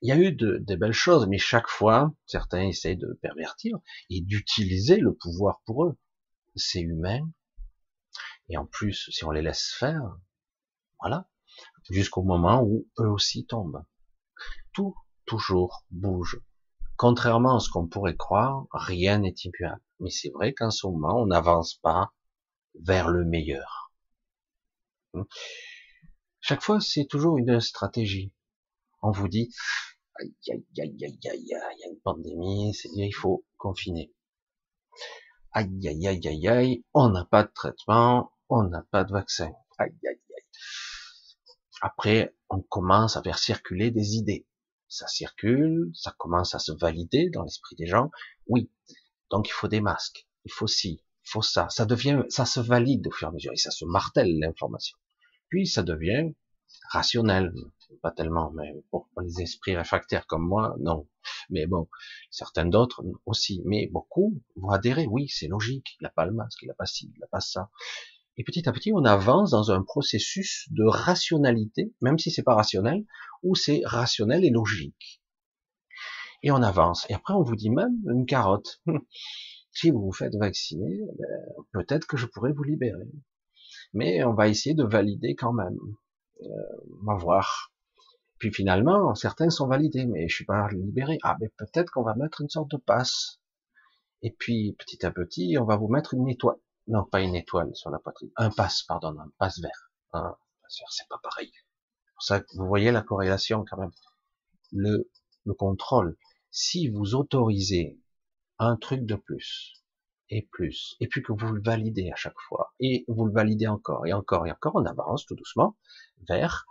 il 0.02 0.09
y 0.09 0.12
a 0.12 0.17
eu 0.17 0.33
de, 0.33 0.75
belles 0.76 0.93
choses, 0.93 1.26
mais 1.26 1.38
chaque 1.38 1.69
fois, 1.69 2.12
certains 2.26 2.62
essayent 2.62 2.97
de 2.97 3.19
pervertir 3.21 3.79
et 4.09 4.21
d'utiliser 4.21 4.97
le 4.97 5.14
pouvoir 5.14 5.61
pour 5.67 5.85
eux. 5.85 5.99
C'est 6.57 6.81
humain. 6.81 7.21
Et 8.49 8.57
en 8.57 8.67
plus, 8.67 9.09
si 9.11 9.25
on 9.25 9.31
les 9.31 9.43
laisse 9.43 9.75
faire, 9.79 10.02
voilà, 11.00 11.29
jusqu'au 11.90 12.23
moment 12.23 12.62
où 12.62 12.88
eux 12.99 13.09
aussi 13.09 13.47
tombent. 13.47 13.85
Tout, 14.73 14.95
toujours, 15.26 15.85
bouge. 15.90 16.40
Contrairement 17.00 17.57
à 17.57 17.61
ce 17.61 17.71
qu'on 17.71 17.87
pourrait 17.87 18.14
croire, 18.14 18.66
rien 18.73 19.21
n'est 19.21 19.35
immuable. 19.45 19.80
Mais 20.00 20.11
c'est 20.11 20.28
vrai 20.28 20.52
qu'en 20.52 20.71
ce 20.71 20.87
moment, 20.87 21.23
on 21.23 21.25
n'avance 21.25 21.76
pas 21.76 22.12
vers 22.78 23.09
le 23.09 23.25
meilleur. 23.25 23.90
Chaque 26.40 26.61
fois, 26.61 26.78
c'est 26.78 27.07
toujours 27.07 27.38
une 27.38 27.59
stratégie. 27.59 28.35
On 29.00 29.12
vous 29.12 29.28
dit, 29.28 29.49
aïe, 30.16 30.35
aïe, 30.50 30.66
aïe, 30.78 30.99
aïe, 31.02 31.19
aïe, 31.30 31.40
il 31.42 31.49
y 31.49 31.54
a 31.54 31.88
une 31.88 32.00
pandémie, 32.04 32.75
c'est 32.75 32.90
il 32.95 33.12
faut 33.12 33.47
confiner. 33.57 34.12
Aïe, 35.52 35.88
aïe, 35.88 36.07
aïe, 36.07 36.28
aïe, 36.28 36.49
aïe, 36.49 36.85
on 36.92 37.09
n'a 37.09 37.25
pas 37.25 37.45
de 37.45 37.52
traitement, 37.54 38.30
on 38.50 38.64
n'a 38.64 38.83
pas 38.90 39.04
de 39.04 39.12
vaccin. 39.12 39.50
Aïe, 39.78 39.99
aïe, 40.07 40.21
aïe. 40.37 40.45
Après, 41.80 42.37
on 42.50 42.61
commence 42.61 43.16
à 43.16 43.23
faire 43.23 43.38
circuler 43.38 43.90
des 43.90 44.16
idées. 44.16 44.47
Ça 44.91 45.07
circule, 45.07 45.91
ça 45.95 46.15
commence 46.19 46.55
à 46.55 46.59
se 46.59 46.73
valider 46.73 47.31
dans 47.31 47.45
l'esprit 47.45 47.77
des 47.77 47.87
gens. 47.87 48.11
Oui, 48.49 48.71
donc 49.31 49.49
il 49.49 49.53
faut 49.53 49.69
des 49.69 49.81
masques, 49.81 50.27
il 50.45 50.53
faut 50.53 50.67
ci, 50.67 51.03
il 51.25 51.31
faut 51.31 51.43
ça. 51.43 51.69
Ça 51.71 51.87
devient, 51.87 52.25
ça 52.29 52.45
se 52.45 52.61
valide 52.61 53.07
au 53.07 53.11
fur 53.13 53.29
et 53.29 53.31
à 53.31 53.33
mesure 53.33 53.53
et 53.53 53.57
ça 53.57 53.71
se 53.71 53.85
martèle 53.85 54.39
l'information. 54.39 54.99
Puis 55.49 55.67
ça 55.67 55.83
devient 55.83 56.35
rationnel, 56.91 57.53
pas 58.03 58.11
tellement, 58.11 58.51
mais 58.51 58.85
pour 58.91 59.09
les 59.23 59.43
esprits 59.43 59.77
réfractaires 59.77 60.27
comme 60.27 60.47
moi, 60.47 60.75
non. 60.81 61.09
Mais 61.51 61.67
bon, 61.67 61.89
certains 62.31 62.67
d'autres 62.67 63.05
aussi, 63.27 63.63
mais 63.65 63.89
beaucoup 63.93 64.43
vont 64.57 64.71
adhérer. 64.71 65.07
Oui, 65.07 65.29
c'est 65.29 65.49
logique. 65.49 65.97
Il 66.01 66.05
n'a 66.05 66.11
pas 66.11 66.27
le 66.27 66.33
masque, 66.33 66.63
il 66.63 66.69
n'a 66.69 66.75
pas 66.75 66.87
ci, 66.87 67.13
il 67.15 67.21
n'a 67.21 67.27
pas 67.29 67.41
ça. 67.41 67.71
Et 68.41 68.43
petit 68.43 68.67
à 68.71 68.73
petit, 68.73 68.91
on 68.95 69.05
avance 69.05 69.51
dans 69.51 69.71
un 69.71 69.83
processus 69.83 70.67
de 70.71 70.85
rationalité, 70.85 71.93
même 72.01 72.19
si 72.19 72.31
c'est 72.31 72.43
pas 72.43 72.55
rationnel, 72.55 73.05
où 73.43 73.55
c'est 73.55 73.83
rationnel 73.85 74.47
et 74.47 74.51
logique. 74.51 75.21
Et 76.43 76.51
on 76.51 76.63
avance. 76.63 77.05
Et 77.11 77.13
après, 77.13 77.35
on 77.35 77.43
vous 77.43 77.55
dit 77.55 77.69
même 77.69 78.03
une 78.11 78.25
carotte. 78.25 78.81
si 79.73 79.91
vous 79.91 80.01
vous 80.01 80.13
faites 80.13 80.35
vacciner, 80.37 81.01
ben, 81.19 81.65
peut-être 81.75 82.07
que 82.07 82.17
je 82.17 82.25
pourrais 82.25 82.53
vous 82.53 82.63
libérer. 82.63 83.11
Mais 83.93 84.25
on 84.25 84.33
va 84.33 84.49
essayer 84.49 84.75
de 84.75 84.85
valider 84.85 85.35
quand 85.35 85.53
même. 85.53 85.77
Euh, 86.41 86.47
on 87.03 87.13
va 87.13 87.19
voir. 87.19 87.75
Puis 88.39 88.55
finalement, 88.55 89.15
certains 89.15 89.51
sont 89.51 89.69
validés, 89.69 90.07
mais 90.07 90.29
je 90.29 90.35
suis 90.35 90.47
pas 90.47 90.67
libéré. 90.71 91.19
Ah, 91.25 91.37
mais 91.43 91.51
peut-être 91.59 91.91
qu'on 91.91 92.05
va 92.05 92.15
mettre 92.15 92.41
une 92.41 92.49
sorte 92.49 92.71
de 92.71 92.79
passe. 92.79 93.39
Et 94.23 94.31
puis, 94.31 94.77
petit 94.79 95.05
à 95.05 95.11
petit, 95.11 95.59
on 95.61 95.67
va 95.67 95.77
vous 95.77 95.89
mettre 95.89 96.15
une 96.15 96.27
étoile. 96.27 96.57
Non, 96.89 97.05
pas 97.05 97.21
une 97.21 97.35
étoile 97.35 97.75
sur 97.75 97.91
la 97.91 97.99
poitrine. 97.99 98.31
Un 98.37 98.51
passe, 98.51 98.83
pardon, 98.83 99.19
un 99.19 99.31
passe 99.39 99.61
vert. 99.61 99.91
Un 100.13 100.37
passe 100.63 100.79
vert, 100.79 100.93
c'est 100.93 101.09
pas 101.09 101.19
pareil. 101.23 101.53
Pour 102.15 102.23
ça 102.23 102.43
vous 102.55 102.67
voyez 102.67 102.91
la 102.93 103.03
corrélation 103.03 103.65
quand 103.69 103.79
même. 103.79 103.93
Le, 104.73 105.11
le 105.45 105.55
contrôle. 105.55 106.17
Si 106.51 106.89
vous 106.89 107.15
autorisez 107.15 107.99
un 108.59 108.77
truc 108.77 109.07
de 109.07 109.15
plus, 109.15 109.81
et 110.31 110.43
plus, 110.53 110.97
et 111.01 111.09
puis 111.09 111.23
que 111.23 111.33
vous 111.33 111.53
le 111.53 111.61
validez 111.61 112.11
à 112.13 112.17
chaque 112.17 112.39
fois, 112.49 112.73
et 112.79 113.05
vous 113.09 113.27
le 113.27 113.33
validez 113.33 113.67
encore, 113.67 114.07
et 114.07 114.13
encore, 114.13 114.47
et 114.47 114.53
encore, 114.53 114.77
on 114.77 114.85
avance 114.85 115.27
tout 115.27 115.35
doucement 115.35 115.77
vers 116.29 116.67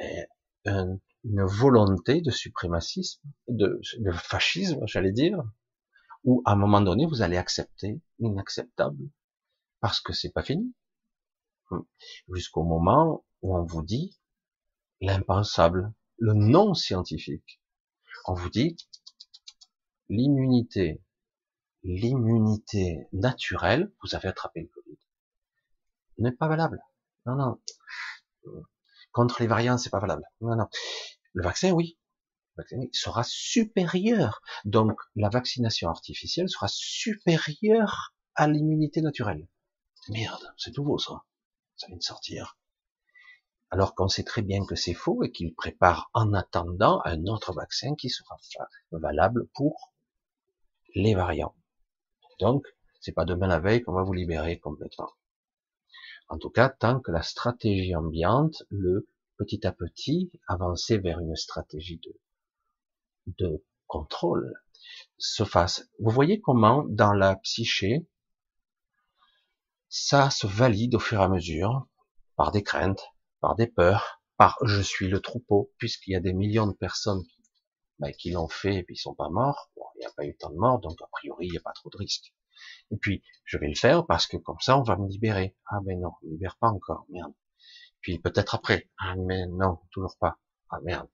eh 0.00 0.24
ben, 0.64 0.98
une 1.24 1.44
volonté 1.44 2.20
de 2.20 2.30
suprémacisme, 2.30 3.22
de, 3.48 3.80
de 3.98 4.10
fascisme, 4.12 4.80
j'allais 4.86 5.12
dire, 5.12 5.42
où 6.24 6.42
à 6.44 6.52
un 6.52 6.56
moment 6.56 6.80
donné, 6.80 7.06
vous 7.06 7.22
allez 7.22 7.36
accepter 7.36 8.00
l'inacceptable, 8.18 9.08
parce 9.80 10.00
que 10.00 10.12
c'est 10.12 10.32
pas 10.32 10.42
fini. 10.42 10.74
Jusqu'au 12.32 12.62
moment 12.62 13.24
où 13.42 13.56
on 13.56 13.64
vous 13.64 13.82
dit 13.82 14.18
l'impensable, 15.00 15.92
le 16.18 16.34
non 16.34 16.74
scientifique. 16.74 17.60
On 18.26 18.34
vous 18.34 18.50
dit 18.50 18.76
l'immunité 20.08 21.02
l'immunité 21.84 23.06
naturelle, 23.12 23.92
vous 24.02 24.14
avez 24.14 24.28
attrapé 24.28 24.62
le 24.62 24.68
Covid, 24.68 24.98
n'est 26.18 26.32
pas 26.32 26.48
valable. 26.48 26.80
Non, 27.26 27.36
non. 27.36 27.60
Contre 29.12 29.40
les 29.42 29.46
variants, 29.46 29.78
c'est 29.78 29.90
pas 29.90 30.00
valable. 30.00 30.24
Non, 30.40 30.56
non. 30.56 30.66
Le 31.34 31.42
vaccin, 31.42 31.70
oui. 31.72 31.98
Sera 32.92 33.24
supérieur. 33.24 34.40
Donc, 34.64 35.00
la 35.16 35.28
vaccination 35.28 35.88
artificielle 35.88 36.48
sera 36.48 36.68
supérieure 36.68 38.14
à 38.34 38.46
l'immunité 38.46 39.00
naturelle. 39.00 39.48
Merde, 40.08 40.52
c'est 40.56 40.76
nouveau, 40.76 40.98
ça. 40.98 41.24
Ça 41.76 41.88
vient 41.88 41.96
de 41.96 42.02
sortir. 42.02 42.58
Alors 43.70 43.94
qu'on 43.94 44.08
sait 44.08 44.22
très 44.22 44.42
bien 44.42 44.64
que 44.64 44.76
c'est 44.76 44.94
faux 44.94 45.24
et 45.24 45.32
qu'il 45.32 45.54
prépare 45.54 46.10
en 46.14 46.32
attendant 46.32 47.00
un 47.04 47.26
autre 47.26 47.52
vaccin 47.52 47.96
qui 47.96 48.08
sera 48.08 48.36
valable 48.92 49.48
pour 49.54 49.92
les 50.94 51.14
variants. 51.14 51.56
Donc, 52.38 52.66
c'est 53.00 53.12
pas 53.12 53.24
demain 53.24 53.48
la 53.48 53.58
veille 53.58 53.82
qu'on 53.82 53.94
va 53.94 54.04
vous 54.04 54.12
libérer 54.12 54.60
complètement. 54.60 55.10
En 56.28 56.38
tout 56.38 56.50
cas, 56.50 56.68
tant 56.68 57.00
que 57.00 57.10
la 57.10 57.22
stratégie 57.22 57.96
ambiante, 57.96 58.62
le 58.70 59.08
petit 59.36 59.66
à 59.66 59.72
petit 59.72 60.30
avancer 60.46 60.98
vers 60.98 61.18
une 61.18 61.36
stratégie 61.36 61.98
de, 61.98 62.18
de 63.26 63.64
contrôle 63.86 64.54
se 65.18 65.44
fasse. 65.44 65.88
Vous 65.98 66.10
voyez 66.10 66.40
comment 66.40 66.84
dans 66.88 67.12
la 67.12 67.36
psyché, 67.36 68.06
ça 69.88 70.30
se 70.30 70.46
valide 70.46 70.96
au 70.96 70.98
fur 70.98 71.20
et 71.20 71.24
à 71.24 71.28
mesure 71.28 71.86
par 72.36 72.50
des 72.50 72.62
craintes, 72.62 73.04
par 73.40 73.54
des 73.54 73.66
peurs, 73.66 74.20
par 74.36 74.58
je 74.64 74.80
suis 74.80 75.08
le 75.08 75.20
troupeau, 75.20 75.72
puisqu'il 75.78 76.12
y 76.12 76.16
a 76.16 76.20
des 76.20 76.32
millions 76.32 76.66
de 76.66 76.72
personnes 76.72 77.22
bah, 78.00 78.12
qui 78.12 78.32
l'ont 78.32 78.48
fait 78.48 78.76
et 78.76 78.82
puis 78.82 78.96
ils 78.96 78.98
sont 78.98 79.14
pas 79.14 79.30
morts. 79.30 79.70
Il 79.96 80.00
n'y 80.00 80.06
a 80.06 80.12
pas 80.16 80.24
eu 80.24 80.36
tant 80.36 80.50
de 80.50 80.56
morts, 80.56 80.80
donc 80.80 81.00
a 81.00 81.06
priori 81.12 81.46
il 81.46 81.52
n'y 81.52 81.58
a 81.58 81.62
pas 81.62 81.72
trop 81.72 81.90
de 81.90 81.96
risques. 81.96 82.34
Et 82.90 82.96
puis 82.96 83.22
je 83.44 83.58
vais 83.58 83.68
le 83.68 83.76
faire 83.76 84.04
parce 84.06 84.26
que 84.26 84.36
comme 84.36 84.58
ça 84.60 84.76
on 84.78 84.82
va 84.82 84.96
me 84.96 85.08
libérer. 85.08 85.56
Ah 85.66 85.78
mais 85.84 85.96
non, 85.96 86.10
on 86.22 86.26
ne 86.26 86.32
libère 86.32 86.56
pas 86.56 86.68
encore, 86.68 87.06
merde. 87.10 87.32
Puis 88.00 88.18
peut-être 88.18 88.54
après. 88.54 88.90
Ah 88.98 89.14
mais 89.16 89.46
non, 89.46 89.78
toujours 89.92 90.16
pas. 90.18 90.38
Ah 90.70 90.80
merde, 90.82 91.08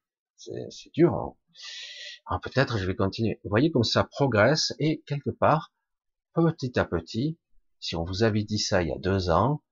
c'est 0.71 0.93
dur. 0.93 1.15
Hein. 1.15 1.35
Ah, 2.27 2.39
peut-être 2.43 2.79
je 2.79 2.87
vais 2.87 2.97
continuer. 2.97 3.41
Vous 3.45 3.51
voyez 3.51 3.71
comme 3.71 3.85
ça 3.85 4.05
progresse 4.05 4.73
et 4.79 5.03
quelque 5.07 5.31
part, 5.31 5.73
petit 6.35 6.79
à 6.79 6.85
petit, 6.85 7.39
si 7.81 7.97
on 7.97 8.05
vous 8.05 8.23
avait 8.23 8.45
dit 8.45 8.59
ça 8.59 8.83
il 8.83 8.89
y 8.89 8.93
a 8.93 8.99
deux 8.99 9.31
ans, 9.31 9.63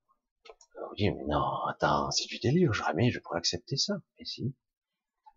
vous 0.89 0.95
dites 0.95 1.13
mais 1.15 1.25
non, 1.27 1.43
attends, 1.69 2.11
c'est 2.11 2.27
du 2.27 2.39
délire, 2.39 2.73
jamais 2.73 3.11
je 3.11 3.19
pourrais 3.19 3.37
accepter 3.37 3.77
ça. 3.77 3.95
Et 4.17 4.25
si, 4.25 4.55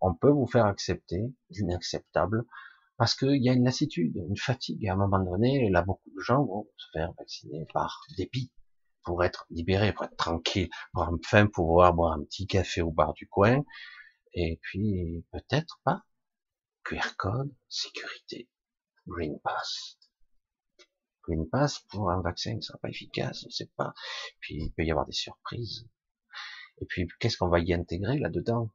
on 0.01 0.13
peut 0.13 0.29
vous 0.29 0.47
faire 0.47 0.65
accepter 0.65 1.33
l'inacceptable 1.49 2.45
parce 2.97 3.15
qu'il 3.15 3.41
y 3.43 3.49
a 3.49 3.53
une 3.53 3.65
lassitude, 3.65 4.15
une 4.15 4.37
fatigue. 4.37 4.87
À 4.87 4.93
un 4.93 4.97
moment 4.97 5.19
donné, 5.19 5.69
là, 5.69 5.81
beaucoup 5.81 6.09
de 6.09 6.21
gens 6.21 6.43
vont 6.43 6.67
se 6.77 6.87
faire 6.93 7.11
vacciner 7.17 7.65
par 7.73 8.01
dépit 8.17 8.51
pour 9.03 9.23
être 9.23 9.45
libérés, 9.49 9.93
pour 9.93 10.05
être 10.05 10.15
tranquille, 10.15 10.69
pour 10.93 11.03
enfin 11.03 11.47
pouvoir 11.47 11.93
boire 11.93 12.13
un 12.13 12.23
petit 12.23 12.47
café 12.47 12.81
au 12.81 12.91
bar 12.91 13.13
du 13.13 13.27
coin, 13.27 13.63
et 14.33 14.59
puis 14.61 15.25
peut-être 15.31 15.79
pas. 15.83 16.03
QR 16.83 17.15
code, 17.17 17.53
sécurité, 17.69 18.49
Green 19.07 19.39
Pass. 19.39 19.97
Green 21.23 21.49
Pass 21.49 21.79
pour 21.89 22.11
un 22.11 22.21
vaccin 22.21 22.55
ne 22.55 22.61
sera 22.61 22.77
pas 22.79 22.89
efficace, 22.89 23.43
on 23.45 23.47
ne 23.47 23.53
sait 23.53 23.71
pas. 23.77 23.93
Puis 24.39 24.55
il 24.55 24.71
peut 24.73 24.83
y 24.83 24.91
avoir 24.91 25.05
des 25.05 25.13
surprises. 25.13 25.87
Et 26.81 26.85
puis 26.85 27.07
qu'est-ce 27.19 27.37
qu'on 27.37 27.47
va 27.47 27.59
y 27.59 27.73
intégrer 27.73 28.19
là-dedans? 28.19 28.69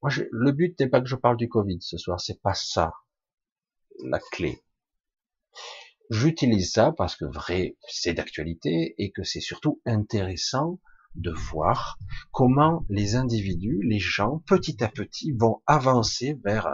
Moi, 0.00 0.10
le 0.30 0.52
but 0.52 0.78
n'est 0.80 0.88
pas 0.88 1.00
que 1.00 1.08
je 1.08 1.16
parle 1.16 1.36
du 1.36 1.48
Covid 1.48 1.78
ce 1.80 1.98
soir, 1.98 2.20
c'est 2.20 2.40
pas 2.40 2.54
ça 2.54 2.92
la 4.04 4.18
clé. 4.18 4.64
J'utilise 6.10 6.72
ça 6.72 6.92
parce 6.92 7.16
que 7.16 7.24
vrai, 7.24 7.76
c'est 7.88 8.14
d'actualité 8.14 8.94
et 8.98 9.12
que 9.12 9.22
c'est 9.22 9.40
surtout 9.40 9.80
intéressant 9.86 10.80
de 11.14 11.30
voir 11.30 11.98
comment 12.30 12.84
les 12.88 13.16
individus, 13.16 13.80
les 13.82 13.98
gens, 13.98 14.42
petit 14.46 14.82
à 14.82 14.88
petit, 14.88 15.32
vont 15.32 15.62
avancer 15.66 16.38
vers 16.44 16.68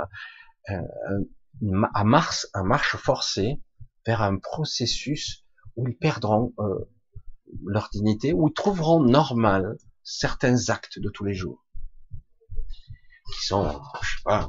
à 1.94 2.04
Mars, 2.04 2.48
un 2.54 2.62
marche 2.62 2.96
forcée 2.96 3.60
vers 4.06 4.22
un 4.22 4.38
processus 4.38 5.44
où 5.76 5.88
ils 5.88 5.96
perdront 5.96 6.54
euh, 6.58 6.90
leur 7.64 7.88
dignité, 7.90 8.32
où 8.32 8.48
ils 8.48 8.52
trouveront 8.52 9.02
normal 9.02 9.76
certains 10.02 10.70
actes 10.70 10.98
de 10.98 11.10
tous 11.10 11.24
les 11.24 11.34
jours, 11.34 11.64
qui 13.32 13.46
sont, 13.46 13.80
je 14.02 14.16
sais 14.16 14.22
pas, 14.24 14.48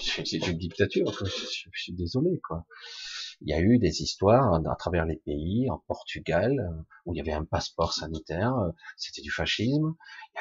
c'est 0.00 0.46
une 0.46 0.58
dictature, 0.58 1.12
je, 1.24 1.68
suis 1.74 1.92
désolé, 1.92 2.40
quoi. 2.46 2.64
Il 3.40 3.50
y 3.50 3.54
a 3.54 3.60
eu 3.60 3.78
des 3.78 4.02
histoires 4.02 4.54
à 4.54 4.76
travers 4.76 5.06
les 5.06 5.16
pays, 5.16 5.70
en 5.70 5.78
Portugal, 5.86 6.84
où 7.06 7.14
il 7.14 7.18
y 7.18 7.20
avait 7.20 7.32
un 7.32 7.44
passeport 7.44 7.92
sanitaire, 7.92 8.54
c'était 8.96 9.22
du 9.22 9.30
fascisme. 9.30 9.94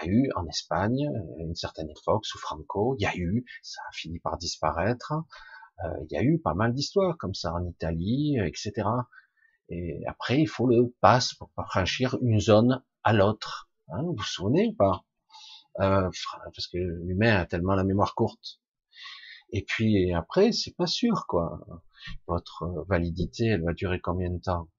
Il 0.03 0.07
y 0.07 0.09
a 0.09 0.11
eu 0.11 0.31
en 0.35 0.47
Espagne, 0.47 1.07
une 1.39 1.55
certaine 1.55 1.89
époque, 1.89 2.25
sous 2.25 2.39
Franco, 2.39 2.95
il 2.97 3.03
y 3.03 3.05
a 3.05 3.15
eu, 3.15 3.45
ça 3.61 3.81
a 3.87 3.91
fini 3.93 4.19
par 4.19 4.37
disparaître. 4.37 5.13
Euh, 5.83 5.89
il 6.09 6.13
y 6.13 6.17
a 6.17 6.23
eu 6.23 6.39
pas 6.39 6.55
mal 6.55 6.73
d'histoires 6.73 7.17
comme 7.17 7.35
ça 7.35 7.53
en 7.53 7.63
Italie, 7.65 8.37
etc. 8.39 8.87
Et 9.69 10.01
après, 10.07 10.39
il 10.39 10.47
faut 10.47 10.67
le 10.67 10.93
passe 11.01 11.33
pour 11.35 11.51
franchir 11.69 12.17
une 12.21 12.39
zone 12.39 12.83
à 13.03 13.13
l'autre. 13.13 13.69
Hein, 13.89 14.01
vous 14.01 14.15
vous 14.15 14.23
souvenez 14.23 14.67
ou 14.67 14.75
pas? 14.75 15.03
Euh, 15.79 16.09
Parce 16.43 16.67
que 16.67 16.77
l'humain 16.77 17.35
a 17.37 17.45
tellement 17.45 17.75
la 17.75 17.83
mémoire 17.83 18.15
courte. 18.15 18.59
Et 19.51 19.63
puis 19.63 20.13
après, 20.13 20.51
c'est 20.51 20.75
pas 20.75 20.87
sûr, 20.87 21.25
quoi. 21.27 21.59
Votre 22.27 22.85
validité, 22.87 23.45
elle 23.47 23.63
va 23.63 23.73
durer 23.73 23.99
combien 23.99 24.29
de 24.29 24.39
temps? 24.39 24.69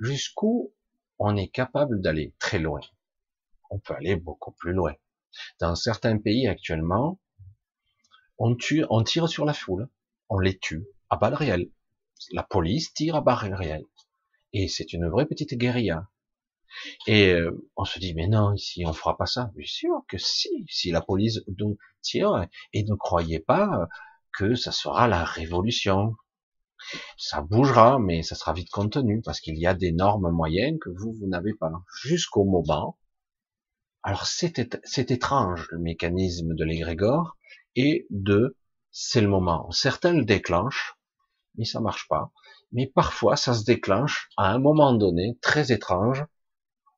Jusqu'où 0.00 0.72
on 1.18 1.36
est 1.36 1.48
capable 1.48 2.00
d'aller 2.00 2.34
très 2.38 2.58
loin. 2.58 2.80
On 3.70 3.78
peut 3.78 3.94
aller 3.94 4.16
beaucoup 4.16 4.52
plus 4.52 4.72
loin. 4.72 4.94
Dans 5.60 5.74
certains 5.74 6.18
pays 6.18 6.46
actuellement, 6.46 7.20
on 8.38 8.56
on 8.90 9.02
tire 9.02 9.28
sur 9.28 9.44
la 9.44 9.54
foule, 9.54 9.88
on 10.28 10.38
les 10.38 10.58
tue 10.58 10.86
à 11.10 11.16
balles 11.16 11.34
réelles. 11.34 11.70
La 12.32 12.42
police 12.42 12.92
tire 12.92 13.16
à 13.16 13.20
balles 13.20 13.54
réelles. 13.54 13.86
Et 14.52 14.68
c'est 14.68 14.92
une 14.92 15.08
vraie 15.08 15.26
petite 15.26 15.54
guérilla. 15.54 16.08
Et 17.06 17.32
euh, 17.32 17.68
on 17.76 17.84
se 17.84 17.98
dit, 17.98 18.14
mais 18.14 18.26
non, 18.26 18.52
ici, 18.52 18.84
on 18.86 18.92
fera 18.92 19.16
pas 19.16 19.26
ça. 19.26 19.50
Bien 19.54 19.66
sûr 19.66 20.02
que 20.08 20.18
si, 20.18 20.66
si 20.68 20.90
la 20.90 21.00
police 21.00 21.40
nous 21.58 21.76
tire, 22.02 22.46
et 22.72 22.84
ne 22.84 22.94
croyez 22.94 23.40
pas 23.40 23.88
que 24.32 24.54
ça 24.54 24.72
sera 24.72 25.08
la 25.08 25.24
révolution. 25.24 26.16
Ça 27.16 27.40
bougera, 27.40 27.98
mais 27.98 28.22
ça 28.22 28.34
sera 28.34 28.52
vite 28.52 28.70
contenu, 28.70 29.22
parce 29.22 29.40
qu'il 29.40 29.58
y 29.58 29.66
a 29.66 29.74
d'énormes 29.74 30.30
moyens 30.30 30.78
que 30.80 30.90
vous, 30.90 31.12
vous 31.12 31.26
n'avez 31.26 31.54
pas. 31.54 31.70
Jusqu'au 32.02 32.44
moment. 32.44 32.98
Alors 34.02 34.26
c'est 34.26 35.10
étrange, 35.10 35.66
le 35.70 35.78
mécanisme 35.78 36.54
de 36.54 36.64
l'égrégore, 36.64 37.38
et 37.74 38.06
de, 38.10 38.56
c'est 38.90 39.22
le 39.22 39.28
moment. 39.28 39.70
Certains 39.70 40.12
le 40.12 40.24
déclenchent, 40.24 40.96
mais 41.56 41.64
ça 41.64 41.80
marche 41.80 42.06
pas. 42.08 42.32
Mais 42.72 42.86
parfois, 42.86 43.36
ça 43.36 43.54
se 43.54 43.64
déclenche 43.64 44.28
à 44.36 44.50
un 44.50 44.58
moment 44.58 44.92
donné, 44.92 45.38
très 45.40 45.72
étrange, 45.72 46.24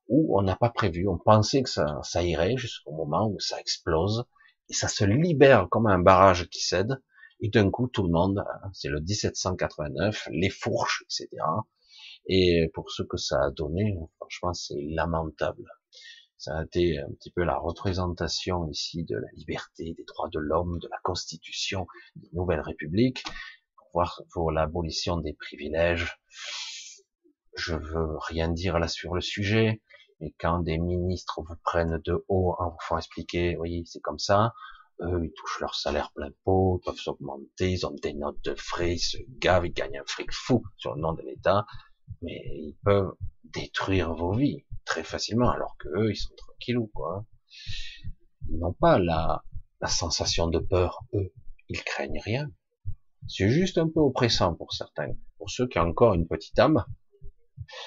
où 0.09 0.37
on 0.37 0.41
n'a 0.41 0.55
pas 0.55 0.69
prévu, 0.69 1.07
on 1.07 1.17
pensait 1.17 1.63
que 1.63 1.69
ça, 1.69 1.99
ça 2.03 2.23
irait 2.23 2.57
jusqu'au 2.57 2.91
moment 2.91 3.27
où 3.27 3.39
ça 3.39 3.59
explose, 3.59 4.25
et 4.69 4.73
ça 4.73 4.87
se 4.87 5.05
libère 5.05 5.67
comme 5.69 5.87
un 5.87 5.99
barrage 5.99 6.49
qui 6.49 6.61
cède, 6.61 7.01
et 7.39 7.49
d'un 7.49 7.69
coup 7.69 7.87
tout 7.87 8.03
le 8.03 8.11
monde, 8.11 8.43
c'est 8.73 8.89
le 8.89 8.99
1789, 8.99 10.29
les 10.31 10.49
fourches, 10.49 11.03
etc. 11.03 11.29
Et 12.27 12.69
pour 12.73 12.91
ce 12.91 13.03
que 13.03 13.17
ça 13.17 13.43
a 13.43 13.51
donné, 13.51 13.97
franchement 14.17 14.53
c'est 14.53 14.81
lamentable. 14.89 15.65
Ça 16.37 16.55
a 16.57 16.63
été 16.65 16.99
un 16.99 17.11
petit 17.13 17.31
peu 17.31 17.43
la 17.43 17.57
représentation 17.57 18.69
ici 18.69 19.03
de 19.03 19.15
la 19.15 19.27
liberté, 19.33 19.95
des 19.97 20.03
droits 20.03 20.29
de 20.29 20.39
l'homme, 20.39 20.77
de 20.79 20.87
la 20.87 20.99
constitution, 21.03 21.87
des 22.15 22.29
nouvelles 22.33 22.61
républiques, 22.61 23.23
pour 23.75 23.89
voir 23.93 24.21
pour 24.31 24.51
l'abolition 24.51 25.17
des 25.17 25.33
privilèges. 25.33 26.19
Je 27.55 27.73
veux 27.75 28.17
rien 28.19 28.49
dire 28.49 28.77
là 28.77 28.87
sur 28.87 29.15
le 29.15 29.21
sujet. 29.21 29.81
Et 30.19 30.33
quand 30.39 30.59
des 30.59 30.79
ministres 30.79 31.41
vous 31.47 31.55
prennent 31.63 31.99
de 32.03 32.25
haut 32.27 32.55
en 32.57 32.71
vous 32.71 32.77
font 32.81 32.97
expliquer, 32.97 33.55
oui, 33.57 33.83
c'est 33.85 34.01
comme 34.01 34.17
ça, 34.17 34.53
eux, 35.01 35.25
ils 35.25 35.33
touchent 35.33 35.59
leur 35.59 35.75
salaire 35.75 36.11
plein 36.13 36.31
pot, 36.43 36.79
ils 36.81 36.85
peuvent 36.85 36.97
s'augmenter, 36.97 37.71
ils 37.71 37.85
ont 37.85 37.93
des 38.01 38.13
notes 38.13 38.43
de 38.43 38.55
frais, 38.55 38.95
ils 38.95 38.99
se 38.99 39.17
gavent, 39.37 39.67
ils 39.67 39.73
gagnent 39.73 39.99
un 39.99 40.05
fric 40.07 40.31
fou 40.31 40.63
sur 40.77 40.95
le 40.95 41.01
nom 41.01 41.13
de 41.13 41.21
l'État, 41.21 41.67
mais 42.21 42.41
ils 42.55 42.77
peuvent 42.83 43.13
détruire 43.43 44.15
vos 44.15 44.33
vies 44.33 44.65
très 44.85 45.03
facilement, 45.03 45.49
alors 45.49 45.75
que 45.77 45.89
eux, 45.89 46.11
ils 46.11 46.15
sont 46.17 46.33
tranquillous, 46.35 46.89
quoi. 46.93 47.25
Ils 48.49 48.57
n'ont 48.57 48.73
pas 48.73 48.97
la, 48.97 49.43
la 49.81 49.87
sensation 49.87 50.47
de 50.47 50.59
peur, 50.59 51.03
eux. 51.13 51.31
Ils 51.69 51.83
craignent 51.83 52.21
rien. 52.23 52.49
C'est 53.27 53.49
juste 53.49 53.77
un 53.77 53.89
peu 53.89 53.99
oppressant 53.99 54.55
pour 54.55 54.73
certains. 54.73 55.11
Pour 55.37 55.51
ceux 55.51 55.67
qui 55.67 55.77
ont 55.77 55.83
encore 55.83 56.13
une 56.13 56.27
petite 56.27 56.57
âme, 56.57 56.83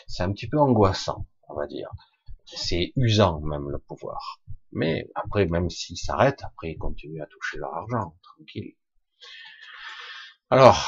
c'est 0.07 0.23
un 0.23 0.33
petit 0.33 0.49
peu 0.49 0.61
angoissant, 0.61 1.27
on 1.49 1.55
va 1.55 1.67
dire 1.67 1.91
c'est 2.55 2.93
usant 2.97 3.41
même 3.41 3.71
le 3.71 3.79
pouvoir. 3.79 4.41
Mais 4.73 5.09
après, 5.15 5.47
même 5.47 5.71
s'ils 5.71 5.99
s'arrêtent, 5.99 6.43
après 6.43 6.73
ils 6.73 6.79
continuent 6.79 7.23
à 7.23 7.27
toucher 7.27 7.59
leur 7.59 7.75
argent, 7.75 8.17
tranquille. 8.23 8.75
Alors, 10.51 10.85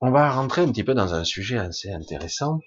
on 0.00 0.10
va 0.10 0.32
rentrer 0.32 0.62
un 0.62 0.72
petit 0.72 0.84
peu 0.84 0.94
dans 0.94 1.14
un 1.14 1.24
sujet 1.24 1.58
assez 1.58 1.90
intéressant. 1.90 2.60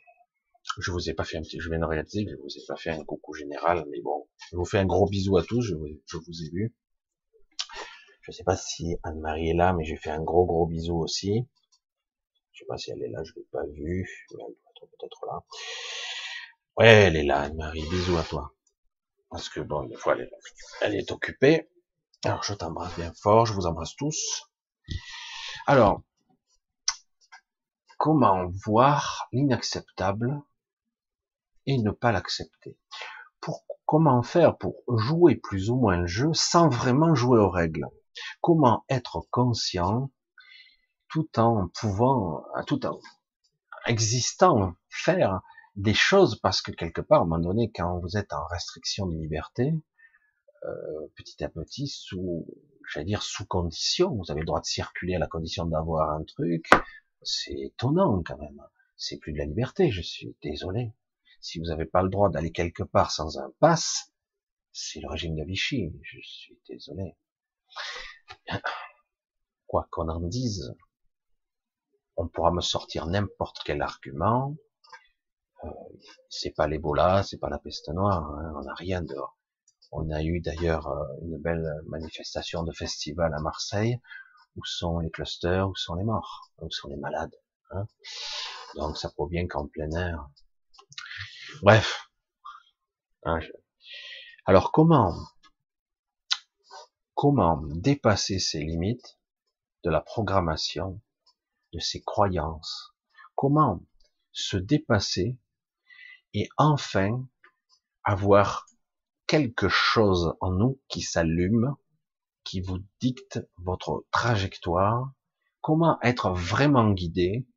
Je 0.79 0.91
vous 0.91 1.09
ai 1.09 1.13
pas 1.13 1.23
fait 1.23 1.37
un 1.37 1.41
petit, 1.41 1.59
je 1.59 1.69
viens 1.69 1.79
de 1.79 1.85
réaliser 1.85 2.25
que 2.25 2.31
je 2.31 2.37
vous 2.37 2.57
ai 2.57 2.65
pas 2.67 2.75
fait 2.75 2.89
un 2.89 3.03
coucou 3.03 3.33
général, 3.33 3.85
mais 3.91 4.01
bon, 4.01 4.27
je 4.51 4.57
vous 4.57 4.65
fais 4.65 4.79
un 4.79 4.85
gros 4.85 5.07
bisou 5.07 5.37
à 5.37 5.43
tous, 5.43 5.61
je 5.61 5.75
vous, 5.75 5.85
ai 5.85 6.49
vu. 6.51 6.75
Je 8.21 8.31
sais 8.31 8.43
pas 8.43 8.57
si 8.57 8.95
Anne-Marie 9.03 9.49
est 9.49 9.53
là, 9.53 9.73
mais 9.73 9.83
j'ai 9.83 9.97
fait 9.97 10.09
un 10.09 10.23
gros 10.23 10.45
gros 10.45 10.65
bisou 10.65 10.97
aussi. 10.97 11.45
Je 12.51 12.59
sais 12.59 12.65
pas 12.67 12.77
si 12.77 12.91
elle 12.91 13.03
est 13.03 13.09
là, 13.09 13.21
je 13.23 13.33
l'ai 13.35 13.45
pas 13.51 13.65
vue, 13.67 14.09
mais 14.31 14.43
elle 14.47 14.53
doit 14.55 14.71
être 14.71 14.91
peut-être 14.97 15.25
là. 15.27 15.43
Ouais, 16.77 16.87
elle 16.87 17.15
est 17.15 17.23
là, 17.23 17.41
Anne-Marie. 17.41 17.87
Bisous 17.89 18.17
à 18.17 18.23
toi. 18.23 18.53
Parce 19.29 19.49
que 19.49 19.59
bon, 19.59 19.83
des 19.83 19.95
fois, 19.95 20.15
elle 20.81 20.95
est, 20.95 21.11
occupée. 21.11 21.69
Alors, 22.23 22.43
je 22.43 22.53
t'embrasse 22.53 22.95
bien 22.95 23.13
fort. 23.21 23.45
Je 23.45 23.53
vous 23.53 23.65
embrasse 23.65 23.95
tous. 23.95 24.49
Alors, 25.67 26.01
comment 27.97 28.47
voir 28.65 29.27
l'inacceptable 29.31 30.41
et 31.65 31.77
ne 31.77 31.91
pas 31.91 32.11
l'accepter? 32.11 32.77
Pour, 33.39 33.63
Comment 33.85 34.23
faire 34.23 34.57
pour 34.57 34.81
jouer 34.97 35.35
plus 35.35 35.69
ou 35.69 35.75
moins 35.75 35.97
le 35.97 36.07
jeu 36.07 36.33
sans 36.33 36.69
vraiment 36.69 37.13
jouer 37.13 37.37
aux 37.37 37.51
règles? 37.51 37.85
Comment 38.41 38.83
être 38.89 39.27
conscient 39.29 40.09
tout 41.07 41.29
en 41.37 41.67
pouvant, 41.67 42.43
tout 42.65 42.83
en 42.87 42.99
existant, 43.85 44.73
faire 44.89 45.41
des 45.75 45.93
choses 45.93 46.39
parce 46.39 46.61
que 46.61 46.71
quelque 46.71 47.01
part, 47.01 47.19
à 47.19 47.23
un 47.23 47.27
moment 47.27 47.43
donné, 47.43 47.71
quand 47.71 47.99
vous 47.99 48.17
êtes 48.17 48.33
en 48.33 48.45
restriction 48.47 49.07
de 49.07 49.15
liberté, 49.15 49.73
euh, 50.63 51.07
petit 51.15 51.43
à 51.43 51.49
petit, 51.49 51.87
sous, 51.87 52.47
j'allais 52.91 53.05
dire 53.05 53.21
sous 53.21 53.45
condition, 53.45 54.15
vous 54.15 54.31
avez 54.31 54.41
le 54.41 54.45
droit 54.45 54.61
de 54.61 54.65
circuler 54.65 55.15
à 55.15 55.19
la 55.19 55.27
condition 55.27 55.65
d'avoir 55.65 56.11
un 56.11 56.23
truc, 56.23 56.69
c'est 57.21 57.53
étonnant 57.53 58.23
quand 58.23 58.37
même. 58.37 58.61
C'est 58.97 59.17
plus 59.17 59.33
de 59.33 59.37
la 59.37 59.45
liberté, 59.45 59.91
je 59.91 60.01
suis 60.01 60.35
désolé. 60.41 60.93
Si 61.41 61.59
vous 61.59 61.65
n'avez 61.65 61.85
pas 61.85 62.01
le 62.01 62.09
droit 62.09 62.29
d'aller 62.29 62.51
quelque 62.51 62.83
part 62.83 63.11
sans 63.11 63.37
un 63.37 63.51
pass, 63.59 64.13
c'est 64.71 65.01
le 65.01 65.09
régime 65.09 65.35
de 65.35 65.43
Vichy, 65.43 65.93
je 66.01 66.19
suis 66.21 66.59
désolé. 66.67 67.15
Quoi 69.67 69.87
qu'on 69.91 70.09
en 70.09 70.21
dise, 70.21 70.73
on 72.15 72.27
pourra 72.27 72.51
me 72.51 72.61
sortir 72.61 73.07
n'importe 73.07 73.59
quel 73.65 73.81
argument, 73.81 74.55
c'est 76.29 76.51
pas 76.51 76.67
l'Ebola, 76.67 77.23
c'est 77.23 77.37
pas 77.37 77.49
la 77.49 77.59
peste 77.59 77.89
noire, 77.89 78.23
hein, 78.35 78.53
on 78.55 78.61
n'a 78.63 78.73
rien 78.73 79.01
dehors. 79.01 79.37
On 79.91 80.09
a 80.09 80.21
eu 80.23 80.41
d'ailleurs 80.41 80.87
euh, 80.87 81.05
une 81.21 81.37
belle 81.37 81.65
manifestation 81.87 82.63
de 82.63 82.73
festival 82.73 83.33
à 83.33 83.39
Marseille. 83.39 83.99
Où 84.55 84.65
sont 84.65 84.99
les 84.99 85.11
clusters 85.11 85.69
Où 85.69 85.75
sont 85.75 85.95
les 85.95 86.03
morts 86.03 86.51
Où 86.59 86.69
sont 86.71 86.89
les 86.89 86.95
malades 86.95 87.35
hein 87.71 87.85
Donc 88.75 88.97
ça 88.97 89.09
prouve 89.09 89.29
bien 89.29 89.47
qu'en 89.47 89.67
plein 89.67 89.91
air. 89.91 90.29
Bref. 91.61 92.09
Hein, 93.23 93.39
Alors 94.45 94.71
comment 94.71 95.15
comment 97.13 97.61
dépasser 97.65 98.39
ces 98.39 98.59
limites 98.59 99.17
de 99.83 99.89
la 99.89 100.01
programmation, 100.01 101.01
de 101.73 101.79
ces 101.79 102.01
croyances? 102.01 102.93
Comment 103.35 103.81
se 104.31 104.57
dépasser 104.57 105.37
et 106.35 106.49
enfin 106.57 107.25
avoir 108.03 108.67
quelque 109.25 109.69
chose 109.69 110.35
en 110.41 110.51
nous 110.51 110.79
qui 110.89 111.01
s'allume, 111.01 111.75
qui 112.43 112.59
vous 112.59 112.77
dicte 112.99 113.39
votre 113.57 114.05
trajectoire, 114.11 115.11
comment 115.61 115.97
être 116.03 116.31
vraiment 116.31 116.91
guidé? 116.91 117.47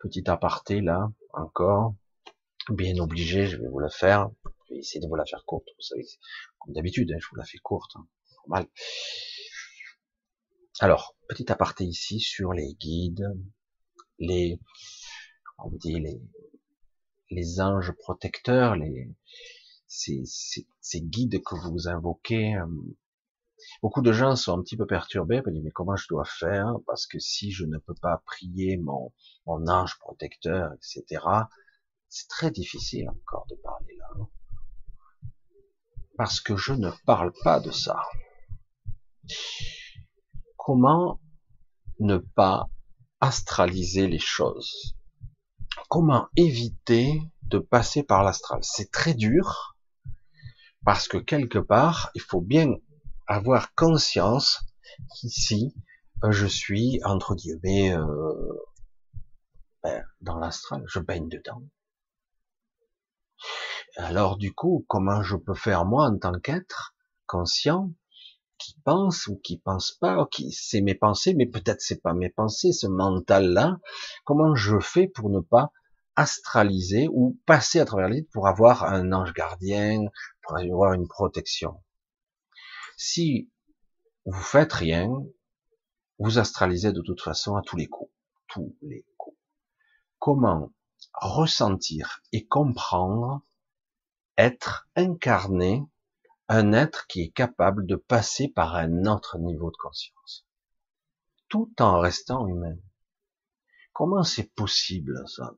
Petit 0.00 0.28
aparté 0.28 0.80
là, 0.80 1.10
encore, 1.32 1.94
bien 2.68 2.98
obligé, 2.98 3.46
je 3.46 3.56
vais 3.56 3.68
vous 3.68 3.78
la 3.78 3.88
faire, 3.88 4.28
je 4.68 4.74
vais 4.74 4.80
essayer 4.80 5.00
de 5.00 5.08
vous 5.08 5.14
la 5.14 5.24
faire 5.24 5.44
courte, 5.46 5.68
vous 5.76 5.82
savez, 5.82 6.04
comme 6.58 6.74
d'habitude, 6.74 7.12
hein, 7.12 7.18
je 7.20 7.28
vous 7.30 7.36
la 7.36 7.44
fais 7.44 7.58
courte, 7.58 7.92
hein, 7.94 8.06
normal. 8.38 8.68
Alors, 10.80 11.14
petit 11.28 11.50
aparté 11.50 11.84
ici 11.84 12.18
sur 12.18 12.52
les 12.52 12.74
guides, 12.74 13.32
les, 14.18 14.58
on 15.58 15.70
dit 15.70 16.00
les, 16.00 16.20
les 17.34 17.60
anges 17.60 17.92
protecteurs, 17.92 18.76
ces, 19.86 20.24
guides 20.96 21.42
que 21.42 21.54
vous 21.54 21.88
invoquez. 21.88 22.54
Euh, 22.56 22.66
beaucoup 23.82 24.02
de 24.02 24.12
gens 24.12 24.36
sont 24.36 24.58
un 24.58 24.62
petit 24.62 24.76
peu 24.76 24.86
perturbés, 24.86 25.42
ils 25.46 25.52
disent 25.52 25.64
mais 25.64 25.70
comment 25.70 25.96
je 25.96 26.06
dois 26.08 26.24
faire? 26.24 26.76
Parce 26.86 27.06
que 27.06 27.18
si 27.18 27.50
je 27.50 27.64
ne 27.64 27.78
peux 27.78 27.94
pas 28.00 28.22
prier 28.24 28.76
mon, 28.76 29.12
mon 29.46 29.66
ange 29.68 29.98
protecteur, 29.98 30.72
etc., 30.74 31.22
c'est 32.08 32.28
très 32.28 32.50
difficile 32.50 33.08
encore 33.10 33.46
de 33.48 33.56
parler 33.56 33.96
là. 33.98 34.06
Hein. 34.20 34.28
Parce 36.16 36.40
que 36.40 36.56
je 36.56 36.72
ne 36.72 36.90
parle 37.06 37.32
pas 37.42 37.58
de 37.58 37.72
ça. 37.72 38.00
Comment 40.56 41.20
ne 41.98 42.18
pas 42.18 42.68
astraliser 43.20 44.06
les 44.06 44.20
choses? 44.20 44.96
Comment 45.88 46.28
éviter 46.36 47.20
de 47.42 47.58
passer 47.58 48.02
par 48.02 48.22
l'astral? 48.22 48.60
C'est 48.62 48.90
très 48.90 49.14
dur 49.14 49.76
parce 50.84 51.08
que 51.08 51.16
quelque 51.16 51.58
part, 51.58 52.10
il 52.14 52.20
faut 52.20 52.40
bien 52.40 52.74
avoir 53.26 53.74
conscience 53.74 54.60
qu'ici, 55.14 55.74
euh, 56.22 56.30
je 56.30 56.46
suis 56.46 57.00
entre 57.04 57.34
guillemets 57.34 57.96
euh, 57.96 58.52
ben, 59.82 60.04
dans 60.20 60.38
l'astral, 60.38 60.84
je 60.86 60.98
baigne 60.98 61.28
dedans. 61.28 61.62
Alors 63.96 64.36
du 64.36 64.52
coup, 64.52 64.84
comment 64.88 65.22
je 65.22 65.36
peux 65.36 65.54
faire 65.54 65.84
moi 65.84 66.08
en 66.08 66.18
tant 66.18 66.38
qu'être 66.38 66.94
conscient 67.26 67.90
qui 68.58 68.76
pense 68.84 69.26
ou 69.26 69.36
qui 69.36 69.58
pense 69.58 69.92
pas, 69.92 70.26
qui 70.30 70.52
c'est 70.52 70.80
mes 70.80 70.94
pensées, 70.94 71.34
mais 71.34 71.46
peut-être 71.46 71.80
c'est 71.80 72.00
pas 72.00 72.14
mes 72.14 72.30
pensées, 72.30 72.72
ce 72.72 72.86
mental-là. 72.86 73.78
Comment 74.24 74.54
je 74.54 74.78
fais 74.78 75.06
pour 75.06 75.30
ne 75.30 75.40
pas 75.40 75.72
astraliser 76.16 77.08
ou 77.12 77.38
passer 77.46 77.80
à 77.80 77.84
travers 77.84 78.08
les 78.08 78.22
pour 78.22 78.46
avoir 78.46 78.84
un 78.84 79.12
ange 79.12 79.32
gardien, 79.32 80.04
pour 80.42 80.56
avoir 80.56 80.92
une 80.92 81.08
protection? 81.08 81.82
Si 82.96 83.50
vous 84.24 84.40
faites 84.40 84.72
rien, 84.72 85.10
vous 86.18 86.38
astralisez 86.38 86.92
de 86.92 87.02
toute 87.02 87.20
façon 87.20 87.56
à 87.56 87.62
tous 87.62 87.76
les 87.76 87.88
coups, 87.88 88.12
tous 88.46 88.76
les 88.82 89.04
coups. 89.16 89.36
Comment 90.18 90.72
ressentir 91.12 92.22
et 92.32 92.46
comprendre, 92.46 93.42
être 94.38 94.88
incarné, 94.96 95.82
un 96.48 96.72
être 96.72 97.06
qui 97.06 97.22
est 97.22 97.30
capable 97.30 97.86
de 97.86 97.96
passer 97.96 98.48
par 98.48 98.74
un 98.74 99.06
autre 99.06 99.38
niveau 99.38 99.70
de 99.70 99.76
conscience, 99.76 100.46
tout 101.48 101.72
en 101.80 102.00
restant 102.00 102.46
humain. 102.46 102.76
Comment 103.92 104.24
c'est 104.24 104.52
possible 104.54 105.22
ça? 105.26 105.54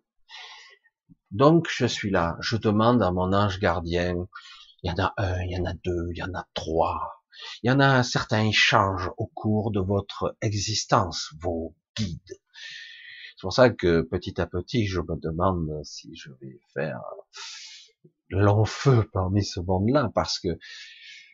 Donc 1.31 1.69
je 1.69 1.87
suis 1.87 2.11
là, 2.11 2.37
je 2.41 2.57
demande 2.57 3.03
à 3.03 3.11
mon 3.11 3.33
ange 3.33 3.59
gardien, 3.59 4.29
il 4.83 4.91
y 4.91 4.93
en 4.93 5.05
a 5.05 5.15
un, 5.17 5.43
il 5.43 5.51
y 5.51 5.59
en 5.59 5.65
a 5.65 5.75
deux, 5.75 6.09
il 6.13 6.19
y 6.19 6.23
en 6.23 6.35
a 6.35 6.47
trois, 6.55 7.25
il 7.63 7.69
y 7.69 7.73
en 7.73 7.81
a 7.81 8.03
certains 8.03 8.45
échanges 8.45 9.11
au 9.17 9.27
cours 9.27 9.71
de 9.73 9.81
votre 9.81 10.37
existence, 10.41 11.33
vos 11.41 11.75
guides. 11.97 12.41
C'est 13.37 13.43
pour 13.43 13.53
ça 13.53 13.71
que 13.71 14.03
petit 14.03 14.41
à 14.41 14.47
petit, 14.47 14.87
je 14.87 15.01
me 15.01 15.17
demande 15.21 15.85
si 15.85 16.15
je 16.15 16.31
vais 16.41 16.61
faire 16.73 17.01
long 18.31 18.65
feu 18.65 19.09
parmi 19.13 19.45
ce 19.45 19.61
monde-là, 19.61 20.11
parce 20.15 20.39
que 20.39 20.59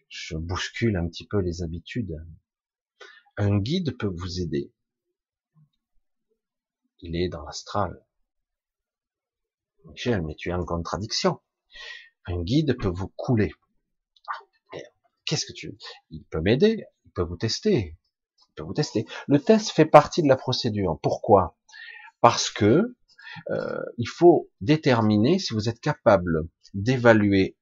je 0.09 0.37
bouscule 0.37 0.97
un 0.97 1.09
petit 1.09 1.27
peu 1.27 1.39
les 1.39 1.63
habitudes. 1.63 2.17
Un 3.37 3.59
guide 3.59 3.97
peut 3.97 4.13
vous 4.15 4.41
aider. 4.41 4.73
Il 7.01 7.17
est 7.17 7.29
dans 7.29 7.45
l'astral. 7.45 8.05
Michel, 9.87 10.23
mais 10.23 10.35
tu 10.35 10.51
es 10.51 10.53
en 10.53 10.65
contradiction. 10.65 11.41
Un 12.27 12.43
guide 12.43 12.77
peut 12.79 12.93
vous 12.95 13.09
couler. 13.17 13.53
Ah, 14.29 14.79
qu'est-ce 15.25 15.47
que 15.47 15.53
tu... 15.53 15.77
Il 16.11 16.25
peut 16.25 16.41
m'aider, 16.41 16.85
il 17.05 17.11
peut 17.11 17.23
vous 17.23 17.37
tester. 17.37 17.99
Il 18.39 18.55
peut 18.55 18.63
vous 18.63 18.75
tester. 18.75 19.07
Le 19.27 19.41
test 19.41 19.71
fait 19.71 19.87
partie 19.87 20.23
de 20.23 20.29
la 20.29 20.37
procédure. 20.37 21.01
Pourquoi? 21.03 21.59
Parce 22.21 22.51
que 22.51 22.97
euh, 23.51 23.83
il 23.97 24.07
faut 24.09 24.51
déterminer 24.61 25.39
si 25.39 25.55
vous 25.55 25.69
êtes 25.69 25.81
capable 25.81 26.49
d'évaluer 26.75 27.57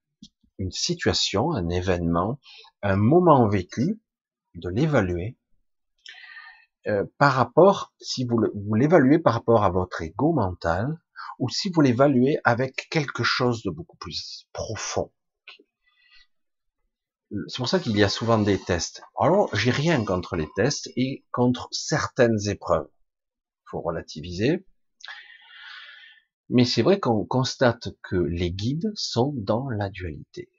une 0.59 0.71
situation, 0.71 1.53
un 1.53 1.69
événement, 1.69 2.39
un 2.83 2.97
moment 2.97 3.49
vécu, 3.49 4.01
de 4.55 4.69
l'évaluer 4.69 5.39
euh, 6.87 7.05
par 7.19 7.35
rapport, 7.35 7.93
si 8.01 8.27
vous 8.27 8.75
l'évaluez 8.75 9.19
par 9.19 9.35
rapport 9.35 9.65
à 9.65 9.71
votre 9.71 10.03
ego 10.03 10.33
mental, 10.33 10.99
ou 11.39 11.49
si 11.49 11.71
vous 11.71 11.81
l'évaluez 11.81 12.39
avec 12.45 12.89
quelque 12.91 13.23
chose 13.23 13.63
de 13.63 13.71
beaucoup 13.71 13.97
plus 13.97 14.47
profond. 14.53 15.13
C'est 17.47 17.59
pour 17.59 17.69
ça 17.69 17.79
qu'il 17.79 17.97
y 17.97 18.03
a 18.03 18.09
souvent 18.09 18.39
des 18.39 18.59
tests. 18.59 19.03
Alors, 19.19 19.55
j'ai 19.55 19.71
rien 19.71 20.05
contre 20.05 20.37
les 20.37 20.49
tests 20.57 20.91
et 20.97 21.25
contre 21.31 21.69
certaines 21.71 22.49
épreuves. 22.49 22.89
Il 22.89 23.71
faut 23.71 23.81
relativiser. 23.81 24.67
Mais 26.51 26.65
c'est 26.65 26.83
vrai 26.83 27.01
qu'on 27.01 27.25
constate 27.25 27.89
que 28.03 28.17
les 28.17 28.51
guides 28.51 28.93
sont 28.95 29.33
dans 29.37 29.69
la 29.71 29.89
dualité. 29.89 30.51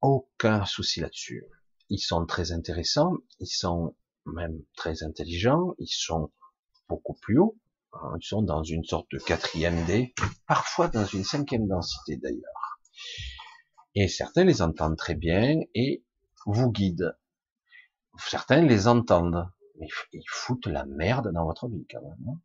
Aucun 0.00 0.64
souci 0.64 1.00
là-dessus. 1.00 1.44
Ils 1.88 1.98
sont 1.98 2.24
très 2.26 2.52
intéressants, 2.52 3.14
ils 3.38 3.46
sont 3.46 3.94
même 4.24 4.62
très 4.76 5.02
intelligents, 5.02 5.74
ils 5.78 5.88
sont 5.88 6.30
beaucoup 6.88 7.14
plus 7.14 7.38
hauts, 7.38 7.58
Hein, 7.94 8.16
ils 8.20 8.26
sont 8.26 8.42
dans 8.42 8.62
une 8.62 8.84
sorte 8.84 9.10
de 9.12 9.18
quatrième 9.18 9.84
D, 9.84 10.14
parfois 10.46 10.88
dans 10.88 11.04
une 11.04 11.24
cinquième 11.24 11.66
densité 11.68 12.16
d'ailleurs. 12.16 12.78
Et 13.94 14.08
certains 14.08 14.44
les 14.44 14.62
entendent 14.62 14.96
très 14.96 15.14
bien 15.14 15.60
et 15.74 16.02
vous 16.46 16.70
guident. 16.70 17.16
Certains 18.18 18.62
les 18.62 18.88
entendent, 18.88 19.46
mais 19.78 19.88
ils 20.12 20.24
foutent 20.26 20.66
la 20.66 20.86
merde 20.86 21.30
dans 21.32 21.44
votre 21.44 21.68
vie 21.68 21.86
quand 21.90 22.02
même. 22.02 22.28
Hein. 22.28 22.40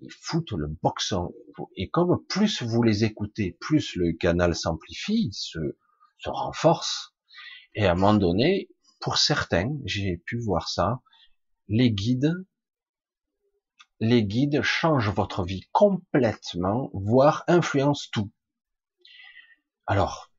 Ils 0.00 0.12
foutent 0.12 0.52
le 0.52 0.66
boxon. 0.66 1.34
Et 1.76 1.90
comme 1.90 2.24
plus 2.26 2.62
vous 2.62 2.82
les 2.82 3.04
écoutez, 3.04 3.56
plus 3.60 3.96
le 3.96 4.12
canal 4.12 4.54
s'amplifie, 4.54 5.30
se, 5.32 5.58
se 6.18 6.30
renforce. 6.30 7.14
Et 7.74 7.86
à 7.86 7.92
un 7.92 7.94
moment 7.94 8.14
donné, 8.14 8.68
pour 9.00 9.18
certains, 9.18 9.70
j'ai 9.84 10.18
pu 10.18 10.38
voir 10.38 10.68
ça, 10.68 11.00
les 11.68 11.90
guides 11.90 12.34
les 14.00 14.24
guides 14.24 14.62
changent 14.62 15.10
votre 15.10 15.44
vie 15.44 15.68
complètement, 15.72 16.90
voire 16.94 17.44
influencent 17.46 18.08
tout. 18.10 18.32
Alors, 19.86 20.32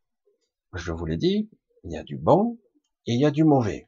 je 0.73 0.91
vous 0.91 1.05
l'ai 1.05 1.17
dit, 1.17 1.49
il 1.83 1.91
y 1.91 1.97
a 1.97 2.03
du 2.03 2.17
bon 2.17 2.59
et 3.05 3.13
il 3.13 3.19
y 3.19 3.25
a 3.25 3.31
du 3.31 3.43
mauvais. 3.43 3.87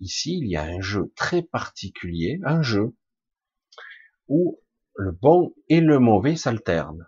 Ici, 0.00 0.38
il 0.38 0.48
y 0.48 0.56
a 0.56 0.62
un 0.62 0.80
jeu 0.80 1.12
très 1.14 1.42
particulier, 1.42 2.40
un 2.44 2.62
jeu 2.62 2.96
où 4.28 4.58
le 4.96 5.12
bon 5.12 5.54
et 5.68 5.80
le 5.80 5.98
mauvais 5.98 6.36
s'alternent. 6.36 7.06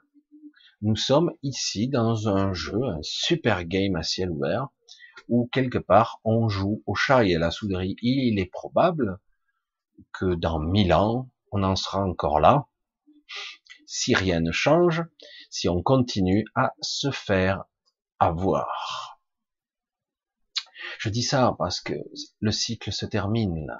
Nous 0.83 0.97
sommes 0.97 1.33
ici 1.43 1.89
dans 1.89 2.29
un 2.29 2.53
jeu, 2.53 2.83
un 2.85 3.03
super 3.03 3.65
game 3.65 3.97
à 3.97 4.03
ciel 4.03 4.31
ouvert, 4.31 4.69
où 5.29 5.49
quelque 5.53 5.79
part 5.79 6.21
on 6.25 6.49
joue 6.49 6.83
au 6.87 6.95
chat 6.95 7.25
et 7.25 7.35
à 7.35 7.39
la 7.39 7.51
souderie. 7.51 7.97
Il 8.03 8.39
est 8.39 8.51
probable 8.51 9.19
que 10.13 10.35
dans 10.35 10.61
mille 10.61 10.93
ans, 10.93 11.29
on 11.51 11.63
en 11.63 11.77
sera 11.77 12.05
encore 12.05 12.41
là. 12.41 12.67
Si 13.87 14.15
rien 14.15 14.41
ne 14.41 14.53
change, 14.53 15.03
si 15.51 15.69
on 15.69 15.83
continue 15.83 16.45
à 16.55 16.75
se 16.81 17.11
faire 17.11 17.65
avoir. 18.19 19.19
Je 20.99 21.09
dis 21.09 21.23
ça 21.23 21.55
parce 21.59 21.81
que 21.81 21.95
le 22.41 22.53
cycle 22.53 22.93
se 22.93 23.07
termine. 23.07 23.73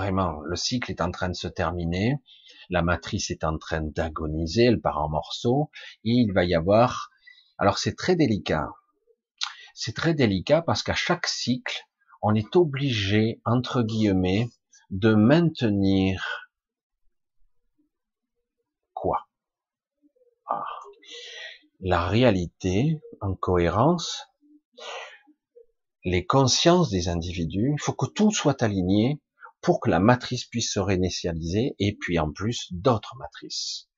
Vraiment, 0.00 0.40
le 0.46 0.56
cycle 0.56 0.90
est 0.90 1.02
en 1.02 1.10
train 1.10 1.28
de 1.28 1.34
se 1.34 1.46
terminer. 1.46 2.22
La 2.70 2.80
matrice 2.80 3.30
est 3.30 3.44
en 3.44 3.58
train 3.58 3.82
d'agoniser, 3.82 4.64
elle 4.64 4.80
part 4.80 4.96
en 4.96 5.10
morceaux. 5.10 5.70
Et 6.04 6.12
il 6.12 6.32
va 6.32 6.46
y 6.46 6.54
avoir. 6.54 7.10
Alors 7.58 7.76
c'est 7.76 7.94
très 7.96 8.16
délicat. 8.16 8.70
C'est 9.74 9.94
très 9.94 10.14
délicat 10.14 10.62
parce 10.62 10.82
qu'à 10.82 10.94
chaque 10.94 11.26
cycle, 11.26 11.82
on 12.22 12.34
est 12.34 12.56
obligé, 12.56 13.42
entre 13.44 13.82
guillemets, 13.82 14.48
de 14.88 15.12
maintenir 15.12 16.48
la 21.80 22.06
réalité 22.06 23.02
en 23.20 23.34
cohérence, 23.34 24.26
les 26.04 26.24
consciences 26.24 26.88
des 26.88 27.08
individus, 27.08 27.74
il 27.74 27.82
faut 27.82 27.92
que 27.92 28.06
tout 28.06 28.30
soit 28.30 28.62
aligné 28.62 29.20
pour 29.60 29.80
que 29.80 29.90
la 29.90 30.00
matrice 30.00 30.44
puisse 30.46 30.72
se 30.72 30.80
réinitialiser 30.80 31.74
et 31.78 31.96
puis 31.96 32.18
en 32.18 32.32
plus 32.32 32.68
d'autres 32.72 33.16
matrices. 33.16 33.88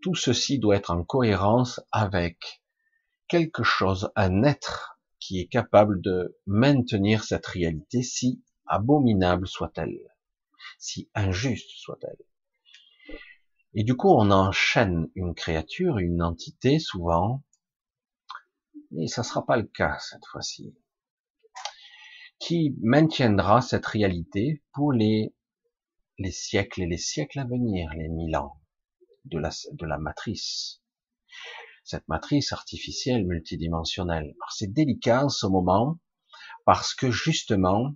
Tout 0.00 0.14
ceci 0.14 0.58
doit 0.58 0.76
être 0.76 0.90
en 0.90 1.04
cohérence 1.04 1.80
avec 1.92 2.62
quelque 3.28 3.62
chose, 3.62 4.10
un 4.16 4.42
être 4.42 4.98
qui 5.20 5.38
est 5.38 5.46
capable 5.46 6.00
de 6.00 6.36
maintenir 6.46 7.24
cette 7.24 7.46
réalité 7.46 8.02
si 8.02 8.42
abominable 8.66 9.46
soit-elle, 9.46 9.98
si 10.78 11.08
injuste 11.14 11.70
soit-elle. 11.70 12.24
Et 13.74 13.84
du 13.84 13.96
coup, 13.96 14.10
on 14.10 14.30
enchaîne 14.30 15.08
une 15.14 15.34
créature, 15.34 15.98
une 15.98 16.20
entité, 16.20 16.78
souvent, 16.78 17.42
et 18.98 19.06
ça 19.06 19.22
sera 19.22 19.46
pas 19.46 19.56
le 19.56 19.66
cas 19.66 19.98
cette 19.98 20.26
fois-ci, 20.26 20.74
qui 22.42 22.74
maintiendra 22.82 23.60
cette 23.60 23.86
réalité 23.86 24.64
pour 24.72 24.92
les, 24.92 25.32
les 26.18 26.32
siècles 26.32 26.82
et 26.82 26.86
les 26.86 26.98
siècles 26.98 27.38
à 27.38 27.44
venir, 27.44 27.88
les 27.94 28.08
mille 28.08 28.34
ans 28.34 28.60
de 29.26 29.38
la, 29.38 29.50
de 29.70 29.86
la 29.86 29.96
matrice. 29.96 30.82
Cette 31.84 32.08
matrice 32.08 32.52
artificielle 32.52 33.24
multidimensionnelle. 33.26 34.34
C'est 34.50 34.72
délicat 34.72 35.26
en 35.26 35.28
ce 35.28 35.46
moment 35.46 36.00
parce 36.64 36.94
que 36.94 37.12
justement, 37.12 37.94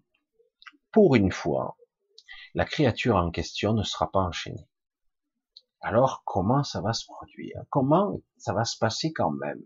pour 0.92 1.16
une 1.16 1.32
fois, 1.32 1.76
la 2.54 2.64
créature 2.64 3.16
en 3.16 3.32
question 3.32 3.72
ne 3.72 3.82
sera 3.82 4.12
pas 4.12 4.20
enchaînée. 4.20 4.68
Alors, 5.80 6.22
comment 6.24 6.62
ça 6.62 6.80
va 6.80 6.92
se 6.92 7.04
produire? 7.04 7.62
Comment 7.68 8.20
ça 8.38 8.52
va 8.52 8.64
se 8.64 8.78
passer 8.78 9.12
quand 9.12 9.32
même? 9.32 9.60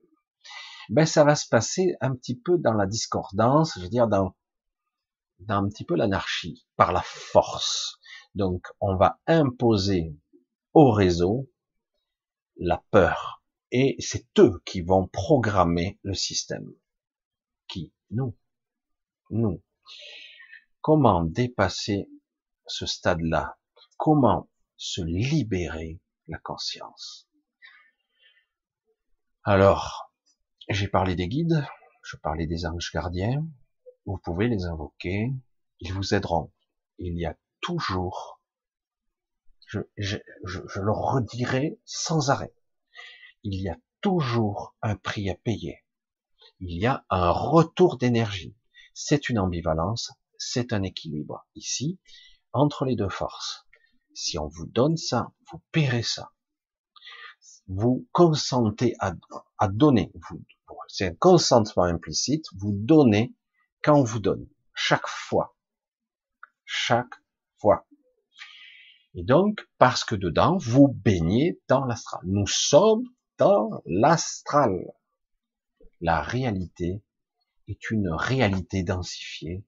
Ben, 0.88 1.04
ça 1.04 1.22
va 1.22 1.34
se 1.34 1.46
passer 1.46 1.96
un 2.00 2.16
petit 2.16 2.34
peu 2.34 2.56
dans 2.56 2.72
la 2.72 2.86
discordance, 2.86 3.74
je 3.76 3.82
veux 3.82 3.90
dire 3.90 4.08
dans, 4.08 4.34
dans 5.40 5.56
un 5.56 5.68
petit 5.68 5.84
peu 5.84 5.96
l'anarchie, 5.96 6.66
par 6.76 6.92
la 6.92 7.02
force. 7.02 7.98
Donc, 8.34 8.66
on 8.80 8.96
va 8.96 9.20
imposer 9.26 10.14
au 10.72 10.90
réseau 10.90 11.50
la 12.56 12.82
peur. 12.90 13.42
Et 13.72 13.96
c'est 13.98 14.26
eux 14.38 14.60
qui 14.64 14.80
vont 14.82 15.06
programmer 15.06 15.98
le 16.02 16.14
système. 16.14 16.72
Qui 17.68 17.92
Nous. 18.10 18.36
Nous. 19.30 19.62
Comment 20.80 21.24
dépasser 21.24 22.08
ce 22.66 22.86
stade-là? 22.86 23.58
Comment 23.96 24.48
se 24.76 25.02
libérer 25.02 26.00
la 26.26 26.38
conscience? 26.38 27.28
Alors, 29.44 30.12
j'ai 30.68 30.88
parlé 30.88 31.14
des 31.16 31.28
guides, 31.28 31.66
je 32.02 32.16
parlais 32.16 32.46
des 32.46 32.66
anges 32.66 32.90
gardiens, 32.92 33.46
vous 34.06 34.18
pouvez 34.18 34.48
les 34.48 34.64
invoquer, 34.64 35.32
ils 35.80 35.92
vous 35.92 36.14
aideront. 36.14 36.52
Il 36.98 37.18
y 37.18 37.26
a 37.26 37.36
toujours, 37.60 38.40
je, 39.66 39.80
je, 39.96 40.18
je, 40.44 40.80
le 40.80 40.92
redirai 40.92 41.78
sans 41.84 42.30
arrêt, 42.30 42.54
il 43.42 43.60
y 43.60 43.68
a 43.68 43.76
toujours 44.00 44.74
un 44.82 44.96
prix 44.96 45.30
à 45.30 45.34
payer. 45.34 45.84
Il 46.60 46.78
y 46.78 46.86
a 46.86 47.04
un 47.10 47.30
retour 47.30 47.96
d'énergie. 47.96 48.56
C'est 48.94 49.28
une 49.28 49.38
ambivalence, 49.38 50.12
c'est 50.38 50.72
un 50.72 50.82
équilibre 50.82 51.46
ici 51.54 51.98
entre 52.52 52.84
les 52.84 52.96
deux 52.96 53.08
forces. 53.08 53.66
Si 54.14 54.38
on 54.38 54.48
vous 54.48 54.66
donne 54.66 54.96
ça, 54.96 55.32
vous 55.50 55.62
paierez 55.72 56.02
ça. 56.02 56.32
Vous 57.68 58.06
consentez 58.12 58.94
à, 58.98 59.14
à 59.58 59.68
donner. 59.68 60.12
C'est 60.88 61.06
un 61.06 61.14
consentement 61.14 61.84
implicite. 61.84 62.46
Vous 62.56 62.72
donnez 62.72 63.32
quand 63.82 63.98
on 63.98 64.04
vous 64.04 64.20
donne. 64.20 64.46
Chaque 64.74 65.06
fois. 65.06 65.56
Chaque 66.64 67.14
fois. 67.58 67.86
Et 69.14 69.24
donc, 69.24 69.68
parce 69.78 70.04
que 70.04 70.14
dedans, 70.14 70.56
vous 70.58 70.88
baignez 70.88 71.60
dans 71.68 71.84
l'astral. 71.84 72.22
Nous 72.24 72.46
sommes 72.46 73.04
dans 73.38 73.82
l'astral. 73.86 74.92
La 76.00 76.22
réalité 76.22 77.02
est 77.68 77.90
une 77.90 78.10
réalité 78.10 78.82
densifiée, 78.82 79.64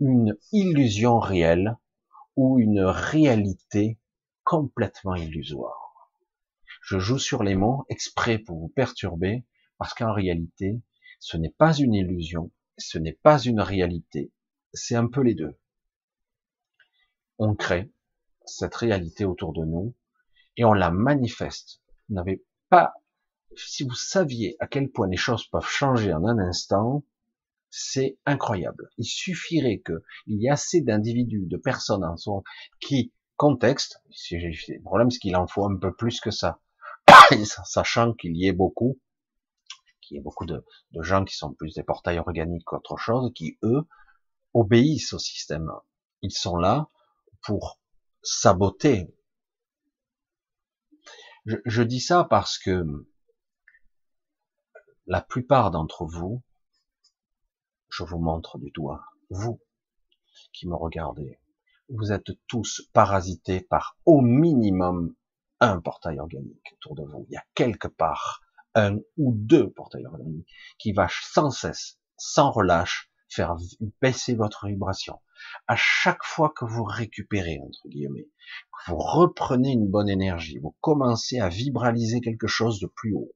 une 0.00 0.36
illusion 0.52 1.18
réelle 1.18 1.76
ou 2.36 2.58
une 2.58 2.80
réalité 2.80 3.98
complètement 4.44 5.14
illusoire. 5.14 6.12
Je 6.82 6.98
joue 6.98 7.18
sur 7.18 7.42
les 7.42 7.56
mots 7.56 7.84
exprès 7.88 8.38
pour 8.38 8.58
vous 8.58 8.68
perturber, 8.68 9.44
parce 9.76 9.92
qu'en 9.92 10.12
réalité, 10.12 10.80
ce 11.20 11.36
n'est 11.36 11.50
pas 11.50 11.74
une 11.74 11.94
illusion, 11.94 12.50
ce 12.78 12.98
n'est 12.98 13.18
pas 13.22 13.38
une 13.40 13.60
réalité, 13.60 14.32
c'est 14.72 14.94
un 14.94 15.08
peu 15.08 15.22
les 15.22 15.34
deux. 15.34 15.58
On 17.38 17.54
crée 17.54 17.90
cette 18.46 18.74
réalité 18.74 19.24
autour 19.24 19.52
de 19.52 19.64
nous 19.64 19.94
et 20.56 20.64
on 20.64 20.72
la 20.72 20.90
manifeste. 20.90 21.82
Vous 22.08 22.16
n'avez 22.16 22.44
pas, 22.68 22.94
si 23.56 23.84
vous 23.84 23.94
saviez 23.94 24.56
à 24.60 24.66
quel 24.66 24.90
point 24.90 25.08
les 25.08 25.16
choses 25.16 25.46
peuvent 25.46 25.68
changer 25.68 26.12
en 26.12 26.24
un 26.24 26.38
instant, 26.38 27.04
c'est 27.70 28.18
incroyable. 28.24 28.90
Il 28.96 29.04
suffirait 29.04 29.82
qu'il 29.84 30.40
y 30.40 30.46
ait 30.46 30.50
assez 30.50 30.80
d'individus, 30.80 31.46
de 31.46 31.56
personnes 31.56 32.04
en 32.04 32.16
son 32.16 32.42
qui 32.80 33.12
contexte. 33.36 34.02
Le 34.30 34.82
problème, 34.82 35.10
c'est 35.10 35.18
qu'il 35.18 35.36
en 35.36 35.46
faut 35.46 35.66
un 35.66 35.76
peu 35.76 35.94
plus 35.94 36.20
que 36.20 36.30
ça. 36.30 36.60
Sachant 37.64 38.14
qu'il 38.14 38.36
y 38.36 38.46
ait 38.46 38.52
beaucoup, 38.52 38.98
qu'il 40.08 40.16
y 40.16 40.20
ait 40.20 40.22
beaucoup 40.22 40.46
de, 40.46 40.64
gens 41.00 41.24
qui 41.24 41.36
sont 41.36 41.52
plus 41.52 41.74
des 41.74 41.82
portails 41.82 42.18
organiques 42.18 42.64
qu'autre 42.64 42.96
chose, 42.96 43.30
qui 43.34 43.58
eux 43.62 43.86
obéissent 44.54 45.12
au 45.12 45.18
système. 45.18 45.70
Ils 46.22 46.32
sont 46.32 46.56
là 46.56 46.88
pour 47.42 47.78
saboter. 48.22 49.14
Je 51.44 51.82
dis 51.82 52.00
ça 52.00 52.26
parce 52.28 52.58
que 52.58 52.84
la 55.06 55.22
plupart 55.22 55.70
d'entre 55.70 56.04
vous 56.04 56.42
je 57.90 58.04
vous 58.04 58.18
montre 58.18 58.58
du 58.58 58.70
doigt, 58.70 59.02
vous 59.30 59.60
qui 60.52 60.68
me 60.68 60.76
regardez, 60.76 61.40
vous 61.88 62.12
êtes 62.12 62.30
tous 62.46 62.82
parasités 62.92 63.60
par 63.60 63.96
au 64.04 64.20
minimum 64.20 65.14
un 65.60 65.80
portail 65.80 66.20
organique 66.20 66.74
autour 66.74 66.94
de 66.94 67.02
vous. 67.02 67.26
Il 67.28 67.32
y 67.32 67.36
a 67.36 67.44
quelque 67.54 67.88
part 67.88 68.42
un 68.78 68.98
ou 69.16 69.32
deux 69.34 69.70
portails 69.70 70.06
organiques 70.06 70.48
qui 70.78 70.92
va 70.92 71.08
sans 71.10 71.50
cesse, 71.50 71.98
sans 72.16 72.50
relâche, 72.50 73.10
faire 73.28 73.56
baisser 74.00 74.34
votre 74.34 74.66
vibration. 74.66 75.20
À 75.66 75.76
chaque 75.76 76.24
fois 76.24 76.52
que 76.56 76.64
vous 76.64 76.84
récupérez, 76.84 77.60
entre 77.62 77.88
guillemets, 77.88 78.28
que 78.86 78.90
vous 78.90 78.98
reprenez 78.98 79.72
une 79.72 79.88
bonne 79.88 80.08
énergie, 80.08 80.58
vous 80.58 80.74
commencez 80.80 81.38
à 81.38 81.48
vibraliser 81.48 82.20
quelque 82.20 82.46
chose 82.46 82.80
de 82.80 82.86
plus 82.86 83.14
haut. 83.14 83.32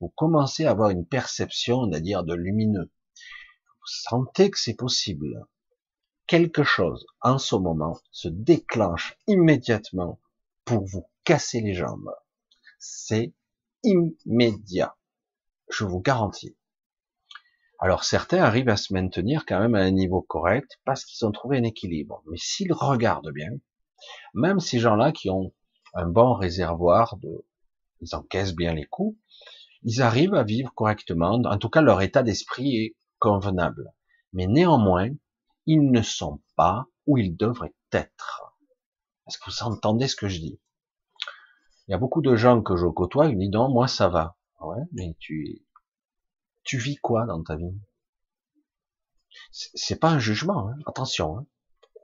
Vous 0.00 0.08
commencez 0.08 0.64
à 0.64 0.70
avoir 0.70 0.90
une 0.90 1.06
perception, 1.06 1.88
c'est-à-dire 1.88 2.24
de 2.24 2.34
lumineux, 2.34 2.90
sentez 3.84 4.50
que 4.50 4.58
c'est 4.58 4.74
possible, 4.74 5.46
quelque 6.26 6.64
chose 6.64 7.06
en 7.20 7.38
ce 7.38 7.54
moment 7.56 7.98
se 8.10 8.28
déclenche 8.28 9.16
immédiatement 9.26 10.18
pour 10.64 10.84
vous 10.84 11.06
casser 11.24 11.60
les 11.60 11.74
jambes. 11.74 12.10
C'est 12.78 13.32
immédiat. 13.82 14.96
Je 15.70 15.84
vous 15.84 16.00
garantis. 16.00 16.56
Alors 17.78 18.04
certains 18.04 18.42
arrivent 18.42 18.70
à 18.70 18.76
se 18.76 18.94
maintenir 18.94 19.44
quand 19.46 19.60
même 19.60 19.74
à 19.74 19.80
un 19.80 19.90
niveau 19.90 20.22
correct 20.22 20.80
parce 20.84 21.04
qu'ils 21.04 21.26
ont 21.26 21.32
trouvé 21.32 21.58
un 21.58 21.64
équilibre. 21.64 22.22
Mais 22.30 22.38
s'ils 22.38 22.72
regardent 22.72 23.32
bien, 23.32 23.50
même 24.34 24.60
ces 24.60 24.78
gens-là 24.78 25.12
qui 25.12 25.28
ont 25.30 25.52
un 25.94 26.06
bon 26.06 26.34
réservoir 26.34 27.16
de, 27.18 27.44
ils 28.00 28.14
encaissent 28.14 28.54
bien 28.54 28.74
les 28.74 28.86
coups, 28.86 29.18
ils 29.82 30.02
arrivent 30.02 30.34
à 30.34 30.42
vivre 30.42 30.72
correctement. 30.74 31.40
En 31.44 31.58
tout 31.58 31.68
cas, 31.68 31.80
leur 31.80 32.02
état 32.02 32.22
d'esprit 32.22 32.76
est 32.76 32.96
convenable. 33.18 33.92
Mais 34.32 34.46
néanmoins, 34.46 35.10
ils 35.66 35.90
ne 35.90 36.02
sont 36.02 36.40
pas 36.56 36.86
où 37.06 37.18
ils 37.18 37.36
devraient 37.36 37.74
être. 37.92 38.56
Est-ce 39.26 39.38
que 39.38 39.50
vous 39.50 39.62
entendez 39.62 40.08
ce 40.08 40.16
que 40.16 40.28
je 40.28 40.40
dis? 40.40 40.60
Il 41.88 41.92
y 41.92 41.94
a 41.94 41.98
beaucoup 41.98 42.22
de 42.22 42.34
gens 42.34 42.62
que 42.62 42.76
je 42.76 42.86
côtoie, 42.86 43.26
ils 43.26 43.36
me 43.36 43.42
disent 43.42 43.52
non, 43.52 43.68
moi 43.68 43.86
ça 43.88 44.08
va. 44.08 44.36
Ouais, 44.60 44.82
mais 44.92 45.14
tu, 45.20 45.64
tu 46.64 46.78
vis 46.78 46.96
quoi 46.96 47.26
dans 47.26 47.42
ta 47.42 47.56
vie? 47.56 47.78
C'est 49.52 50.00
pas 50.00 50.10
un 50.10 50.18
jugement, 50.18 50.68
hein. 50.68 50.76
attention. 50.86 51.38
Hein. 51.38 51.46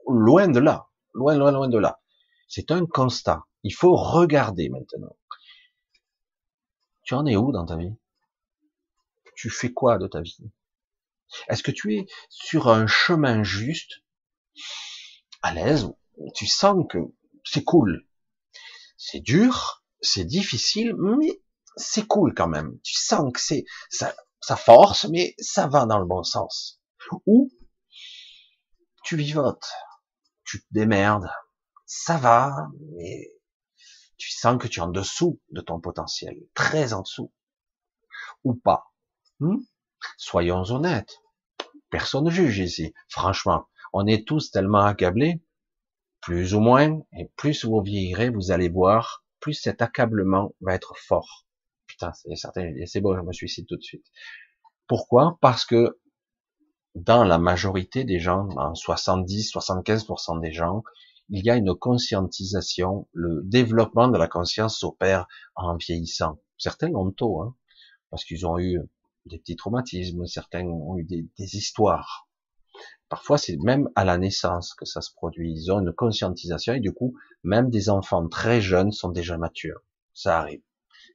Loin 0.07 0.47
de 0.47 0.59
là, 0.59 0.89
loin, 1.13 1.35
loin, 1.35 1.51
loin 1.51 1.67
de 1.67 1.77
là. 1.77 2.01
C'est 2.47 2.71
un 2.71 2.85
constat. 2.85 3.45
Il 3.63 3.73
faut 3.73 3.95
regarder 3.95 4.69
maintenant. 4.69 5.15
Tu 7.03 7.15
en 7.15 7.25
es 7.25 7.35
où 7.35 7.51
dans 7.51 7.65
ta 7.65 7.75
vie? 7.75 7.93
Tu 9.35 9.49
fais 9.49 9.73
quoi 9.73 9.97
de 9.97 10.07
ta 10.07 10.21
vie? 10.21 10.37
Est-ce 11.47 11.63
que 11.63 11.71
tu 11.71 11.95
es 11.95 12.07
sur 12.29 12.69
un 12.69 12.87
chemin 12.87 13.43
juste, 13.43 14.03
à 15.41 15.53
l'aise, 15.53 15.91
tu 16.35 16.45
sens 16.45 16.85
que 16.89 16.99
c'est 17.43 17.63
cool? 17.63 18.07
C'est 19.05 19.19
dur, 19.19 19.83
c'est 19.99 20.23
difficile, 20.23 20.95
mais 20.95 21.41
c'est 21.75 22.07
cool 22.07 22.33
quand 22.33 22.47
même. 22.47 22.79
Tu 22.83 22.95
sens 22.95 23.33
que 23.33 23.41
c'est 23.41 23.65
ça, 23.89 24.15
force, 24.55 25.05
mais 25.09 25.35
ça 25.39 25.67
va 25.67 25.85
dans 25.85 25.99
le 25.99 26.05
bon 26.05 26.23
sens. 26.23 26.81
Ou 27.25 27.51
tu 29.03 29.17
vivotes, 29.17 29.69
tu 30.45 30.61
te 30.61 30.67
démerdes, 30.71 31.29
ça 31.85 32.15
va, 32.15 32.69
mais 32.95 33.29
tu 34.15 34.31
sens 34.31 34.57
que 34.57 34.67
tu 34.67 34.79
es 34.79 34.83
en 34.83 34.87
dessous 34.87 35.41
de 35.49 35.59
ton 35.59 35.81
potentiel, 35.81 36.37
très 36.53 36.93
en 36.93 37.01
dessous, 37.01 37.33
ou 38.45 38.55
pas. 38.55 38.93
Hmm? 39.41 39.59
Soyons 40.15 40.63
honnêtes. 40.71 41.19
Personne 41.89 42.23
ne 42.23 42.31
juge 42.31 42.59
ici. 42.59 42.93
Franchement, 43.09 43.67
On 43.91 44.07
est 44.07 44.25
tous 44.25 44.49
tellement 44.49 44.85
accablés, 44.85 45.43
plus 46.23 46.53
ou 46.53 46.61
moins, 46.61 47.01
et 47.17 47.29
plus 47.35 47.65
vous 47.65 47.81
vieillirez, 47.81 48.29
vous 48.29 48.51
allez 48.51 48.69
voir, 48.69 49.25
plus 49.41 49.53
cet 49.53 49.81
accablement 49.81 50.55
va 50.61 50.73
être 50.73 50.95
fort. 50.97 51.45
Putain, 51.85 52.13
c'est 52.13 52.35
certain, 52.35 52.73
c'est 52.85 53.01
bon, 53.01 53.15
je 53.15 53.21
me 53.21 53.33
suicide 53.33 53.67
tout 53.67 53.75
de 53.75 53.83
suite. 53.83 54.05
Pourquoi? 54.87 55.37
Parce 55.41 55.65
que 55.65 55.99
dans 56.95 57.25
la 57.25 57.37
majorité 57.39 58.05
des 58.05 58.19
gens, 58.19 58.47
en 58.55 58.71
70-75% 58.71 60.39
des 60.39 60.53
gens, 60.53 60.83
il 61.27 61.43
y 61.43 61.49
a 61.49 61.57
une 61.57 61.75
conscientisation, 61.75 63.07
le 63.11 63.41
développement 63.43 64.07
de 64.07 64.17
la 64.17 64.27
conscience 64.27 64.79
s'opère 64.79 65.27
en 65.55 65.75
vieillissant. 65.75 66.39
Certains 66.57 66.89
l'ont 66.89 67.11
tôt, 67.11 67.41
hein, 67.41 67.55
parce 68.09 68.23
qu'ils 68.23 68.45
ont 68.45 68.59
eu 68.59 68.79
des 69.25 69.39
petits 69.39 69.55
traumatismes, 69.57 70.25
certains 70.25 70.65
ont 70.65 70.97
eu 70.97 71.03
des, 71.03 71.27
des 71.37 71.55
histoires. 71.57 72.29
Parfois, 73.09 73.37
c'est 73.37 73.57
même 73.57 73.89
à 73.95 74.05
la 74.05 74.17
naissance 74.17 74.73
que 74.73 74.85
ça 74.85 75.01
se 75.01 75.13
produit. 75.13 75.51
Ils 75.51 75.71
ont 75.71 75.79
une 75.79 75.93
conscientisation 75.93 76.73
et 76.73 76.79
du 76.79 76.93
coup, 76.93 77.15
même 77.43 77.69
des 77.69 77.89
enfants 77.89 78.27
très 78.27 78.61
jeunes 78.61 78.91
sont 78.91 79.09
déjà 79.09 79.37
matures. 79.37 79.81
Ça 80.13 80.39
arrive. 80.39 80.61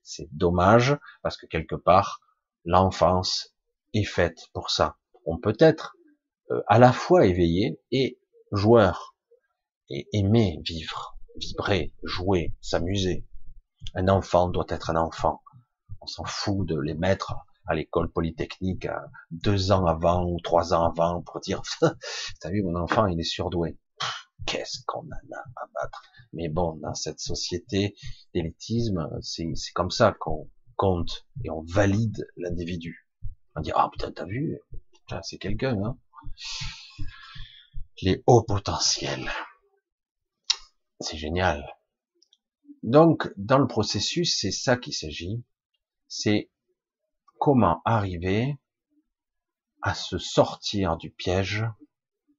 C'est 0.02 0.28
dommage 0.32 0.96
parce 1.22 1.36
que 1.36 1.46
quelque 1.46 1.74
part, 1.74 2.20
l'enfance 2.64 3.54
est 3.94 4.04
faite 4.04 4.48
pour 4.52 4.70
ça. 4.70 4.96
On 5.26 5.38
peut 5.38 5.56
être 5.58 5.96
euh, 6.50 6.62
à 6.66 6.78
la 6.78 6.92
fois 6.92 7.26
éveillé 7.26 7.80
et 7.90 8.18
joueur 8.52 9.16
et 9.90 10.06
aimer 10.12 10.60
vivre, 10.64 11.18
vibrer, 11.36 11.92
jouer, 12.02 12.54
s'amuser. 12.60 13.26
Un 13.94 14.08
enfant 14.08 14.48
doit 14.48 14.66
être 14.68 14.90
un 14.90 14.96
enfant. 14.96 15.42
On 16.00 16.06
s'en 16.06 16.24
fout 16.24 16.66
de 16.66 16.78
les 16.78 16.94
mettre 16.94 17.34
à 17.68 17.74
l'école 17.74 18.10
polytechnique 18.10 18.88
deux 19.30 19.72
ans 19.72 19.86
avant 19.86 20.24
ou 20.24 20.40
trois 20.40 20.72
ans 20.72 20.84
avant 20.84 21.22
pour 21.22 21.40
dire 21.40 21.62
t'as 22.40 22.50
vu 22.50 22.62
mon 22.62 22.74
enfant 22.76 23.06
il 23.06 23.20
est 23.20 23.24
surdoué. 23.24 23.78
Qu'est-ce 24.46 24.78
qu'on 24.86 25.00
en 25.00 25.36
a 25.36 25.40
à 25.56 25.66
battre? 25.74 26.02
Mais 26.32 26.48
bon 26.48 26.76
dans 26.76 26.94
cette 26.94 27.20
société 27.20 27.94
d'élitisme 28.34 29.08
c'est 29.20 29.52
comme 29.74 29.90
ça 29.90 30.16
qu'on 30.18 30.50
compte 30.76 31.26
et 31.44 31.50
on 31.50 31.62
valide 31.62 32.26
l'individu. 32.36 33.06
On 33.54 33.60
dit 33.60 33.72
ah 33.74 33.90
putain 33.92 34.12
t'as 34.12 34.24
vu? 34.24 34.58
C'est 35.22 35.38
quelqu'un 35.38 35.82
hein. 35.84 35.98
Les 38.02 38.22
hauts 38.26 38.44
potentiels. 38.44 39.30
C'est 41.00 41.18
génial. 41.18 41.66
Donc 42.82 43.30
dans 43.36 43.58
le 43.58 43.66
processus 43.66 44.38
c'est 44.40 44.52
ça 44.52 44.78
qu'il 44.78 44.94
s'agit. 44.94 45.44
C'est 46.06 46.50
comment 47.38 47.82
arriver 47.84 48.56
à 49.82 49.94
se 49.94 50.18
sortir 50.18 50.96
du 50.96 51.10
piège, 51.10 51.64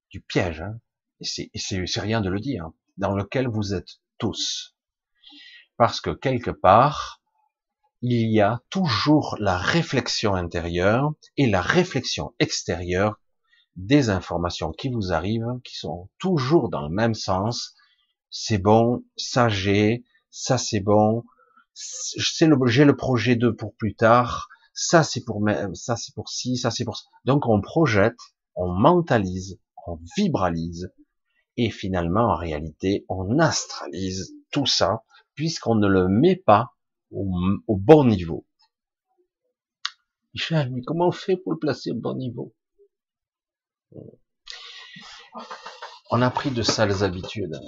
du 0.10 0.22
piège, 0.22 0.62
hein, 0.62 0.80
et 1.22 1.26
c'est 1.60 2.02
rien 2.02 2.22
de 2.22 2.30
le 2.30 2.40
dire, 2.40 2.70
dans 2.98 3.14
lequel 3.14 3.48
vous 3.48 3.74
êtes 3.74 4.00
tous. 4.18 4.76
Parce 5.78 6.02
que 6.02 6.12
quelque 6.12 6.52
part, 6.52 7.22
il 8.02 8.32
y 8.32 8.42
a 8.42 8.62
toujours 8.70 9.36
la 9.40 9.58
réflexion 9.58 10.34
intérieure 10.34 11.14
et 11.38 11.48
la 11.48 11.62
réflexion 11.62 12.34
extérieure 12.40 13.20
des 13.76 14.10
informations 14.10 14.72
qui 14.72 14.90
vous 14.90 15.12
arrivent, 15.12 15.60
qui 15.64 15.76
sont 15.76 16.10
toujours 16.18 16.70
dans 16.70 16.82
le 16.82 16.94
même 16.94 17.14
sens. 17.14 17.76
C'est 18.30 18.58
bon, 18.58 19.04
ça 19.16 19.50
j'ai, 19.50 20.04
ça 20.30 20.58
c'est 20.58 20.80
bon, 20.80 21.24
j'ai 21.74 22.86
le 22.86 22.96
projet 22.96 23.36
2 23.36 23.56
pour 23.56 23.76
plus 23.76 23.96
tard, 23.96 24.50
ça 24.80 25.04
c'est 25.04 25.26
pour 25.26 25.44
ça 25.74 25.98
c'est 25.98 26.16
pour 26.16 26.30
ci, 26.30 26.56
ça 26.56 26.72
c'est 26.72 26.86
pour 26.86 26.98
ça. 26.98 27.04
Donc 27.26 27.48
on 27.48 27.60
projette, 27.60 28.18
on 28.56 28.70
mentalise, 28.70 29.60
on 29.86 30.00
vibralise, 30.16 30.94
et 31.58 31.70
finalement 31.70 32.32
en 32.32 32.36
réalité 32.38 33.06
on 33.10 33.40
astralise 33.40 34.34
tout 34.52 34.66
ça 34.66 35.04
puisqu'on 35.36 35.76
ne 35.76 35.88
le 35.88 36.08
met 36.08 36.38
pas 36.38 36.72
au, 37.12 37.76
bon 37.76 38.06
niveau. 38.06 38.46
Michel, 40.34 40.72
mais 40.72 40.82
comment 40.82 41.08
on 41.08 41.12
fait 41.12 41.36
pour 41.36 41.52
le 41.52 41.60
placer 41.60 41.92
au 41.92 41.96
bon 41.96 42.16
niveau? 42.16 42.56
On 46.12 46.22
a 46.22 46.30
pris 46.30 46.52
de 46.52 46.62
sales 46.64 47.04
habitudes. 47.04 47.60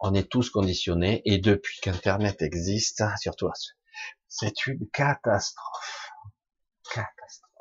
On 0.00 0.12
est 0.12 0.28
tous 0.28 0.50
conditionnés 0.50 1.22
et 1.24 1.38
depuis 1.38 1.78
qu'Internet 1.80 2.42
existe, 2.42 3.02
surtout 3.20 3.48
c'est 4.28 4.66
une 4.66 4.88
catastrophe. 4.90 6.10
Catastrophe. 6.92 7.52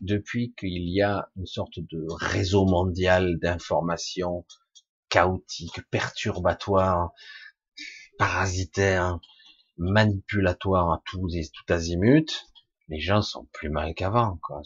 Depuis 0.00 0.54
qu'il 0.54 0.88
y 0.88 1.02
a 1.02 1.28
une 1.36 1.46
sorte 1.46 1.78
de 1.78 2.06
réseau 2.10 2.64
mondial 2.66 3.38
d'informations 3.40 4.46
chaotiques, 5.08 5.82
perturbatoires, 5.90 7.12
parasitaires, 8.18 9.18
manipulatoires 9.76 10.92
à 10.92 11.02
tous 11.04 11.34
et 11.34 11.48
tout 11.52 11.72
azimut, 11.72 12.46
les 12.88 13.00
gens 13.00 13.22
sont 13.22 13.46
plus 13.52 13.70
mal 13.70 13.94
qu'avant, 13.94 14.38
quoi. 14.42 14.62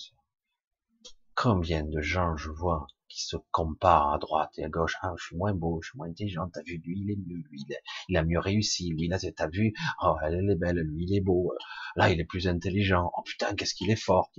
Combien 1.35 1.83
de 1.83 2.01
gens 2.01 2.37
je 2.37 2.51
vois 2.51 2.87
qui 3.13 3.23
se 3.25 3.37
comparent 3.51 4.15
à 4.15 4.19
droite 4.19 4.59
et 4.59 4.65
à 4.65 4.69
gauche. 4.69 4.97
Ah, 5.03 5.13
je 5.19 5.27
suis 5.27 5.37
moins 5.37 5.55
beau, 5.55 5.81
je 5.83 5.91
suis 5.91 5.99
moins 5.99 6.09
intelligent. 6.09 6.49
T'as 6.49 6.63
vu, 6.63 6.81
lui, 6.85 7.01
il 7.01 7.11
est 7.11 7.17
mieux, 7.17 7.43
lui, 7.51 7.65
il 8.09 8.17
a 8.17 8.25
mieux 8.25 8.39
réussi. 8.39 8.89
Lui, 8.89 9.07
là, 9.09 9.19
t'as 9.19 9.49
vu, 9.49 9.75
oh, 10.03 10.17
elle, 10.23 10.51
est 10.51 10.57
belle, 10.57 10.79
lui, 10.79 11.05
il 11.05 11.17
est 11.17 11.21
beau. 11.21 11.53
Là, 11.97 12.11
il 12.11 12.21
est 12.21 12.25
plus 12.25 12.49
intelligent. 12.49 13.13
Oh 13.17 13.23
putain, 13.23 13.55
qu'est-ce 13.55 13.75
qu'il 13.75 13.91
est 13.91 14.03
fort. 14.03 14.31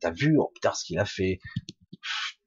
T'as 0.00 0.10
vu, 0.10 0.36
oh 0.38 0.50
putain, 0.54 0.72
ce 0.74 0.84
qu'il 0.84 0.98
a 0.98 1.06
fait. 1.06 1.40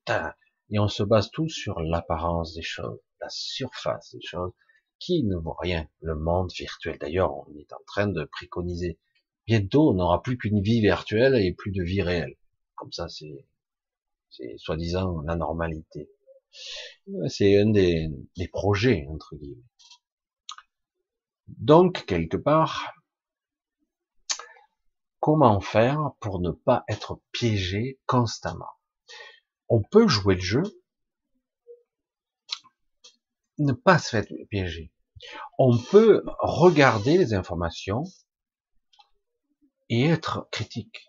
Putain. 0.06 0.34
Et 0.70 0.80
on 0.80 0.88
se 0.88 1.04
base 1.04 1.32
tous 1.32 1.50
sur 1.50 1.80
l'apparence 1.80 2.54
des 2.54 2.62
choses, 2.62 3.00
la 3.20 3.30
surface 3.30 4.12
des 4.14 4.22
choses, 4.22 4.52
qui 5.00 5.24
ne 5.24 5.36
vaut 5.36 5.58
rien. 5.60 5.88
Le 6.02 6.16
monde 6.16 6.52
virtuel. 6.56 6.98
D'ailleurs, 7.00 7.34
on 7.36 7.48
est 7.58 7.74
en 7.74 7.82
train 7.88 8.08
de 8.08 8.24
préconiser. 8.26 9.00
Bientôt, 9.48 9.90
on 9.90 9.96
n'aura 9.96 10.22
plus 10.22 10.38
qu'une 10.38 10.62
vie 10.62 10.82
virtuelle 10.82 11.36
et 11.36 11.54
plus 11.54 11.72
de 11.72 11.84
vie 11.84 12.02
réelle. 12.02 12.36
Comme 12.76 12.92
ça, 12.92 13.10
c'est 13.10 13.46
c'est 14.36 14.58
soi-disant 14.58 15.22
la 15.22 15.36
normalité. 15.36 16.10
C'est 17.28 17.60
un 17.60 17.70
des, 17.70 18.10
des 18.36 18.48
projets, 18.48 19.06
entre 19.10 19.36
guillemets. 19.36 19.64
Donc, 21.48 22.06
quelque 22.06 22.38
part, 22.38 22.94
comment 25.20 25.60
faire 25.62 26.12
pour 26.20 26.40
ne 26.40 26.52
pas 26.52 26.84
être 26.88 27.22
piégé 27.32 28.00
constamment? 28.06 28.72
On 29.70 29.82
peut 29.82 30.08
jouer 30.08 30.36
le 30.36 30.42
jeu, 30.42 30.64
ne 33.60 33.74
pas 33.74 34.00
se 34.00 34.10
faire 34.10 34.26
piéger. 34.50 34.92
On 35.58 35.78
peut 35.78 36.24
regarder 36.40 37.18
les 37.18 37.34
informations 37.34 38.04
et 39.90 40.06
être 40.06 40.48
critique. 40.52 41.08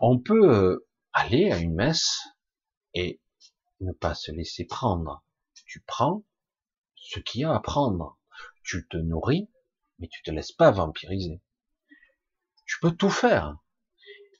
On 0.00 0.18
peut 0.18 0.54
euh, 0.54 0.87
aller 1.18 1.50
à 1.50 1.58
une 1.58 1.74
messe 1.74 2.28
et 2.94 3.20
ne 3.80 3.92
pas 3.92 4.14
se 4.14 4.30
laisser 4.30 4.64
prendre. 4.64 5.24
Tu 5.66 5.80
prends 5.80 6.22
ce 6.94 7.18
qu'il 7.18 7.40
y 7.40 7.44
a 7.44 7.52
à 7.52 7.58
prendre. 7.58 8.20
Tu 8.62 8.86
te 8.86 8.96
nourris, 8.96 9.50
mais 9.98 10.06
tu 10.06 10.22
te 10.22 10.30
laisses 10.30 10.52
pas 10.52 10.70
vampiriser. 10.70 11.42
Tu 12.66 12.78
peux 12.80 12.92
tout 12.92 13.10
faire, 13.10 13.58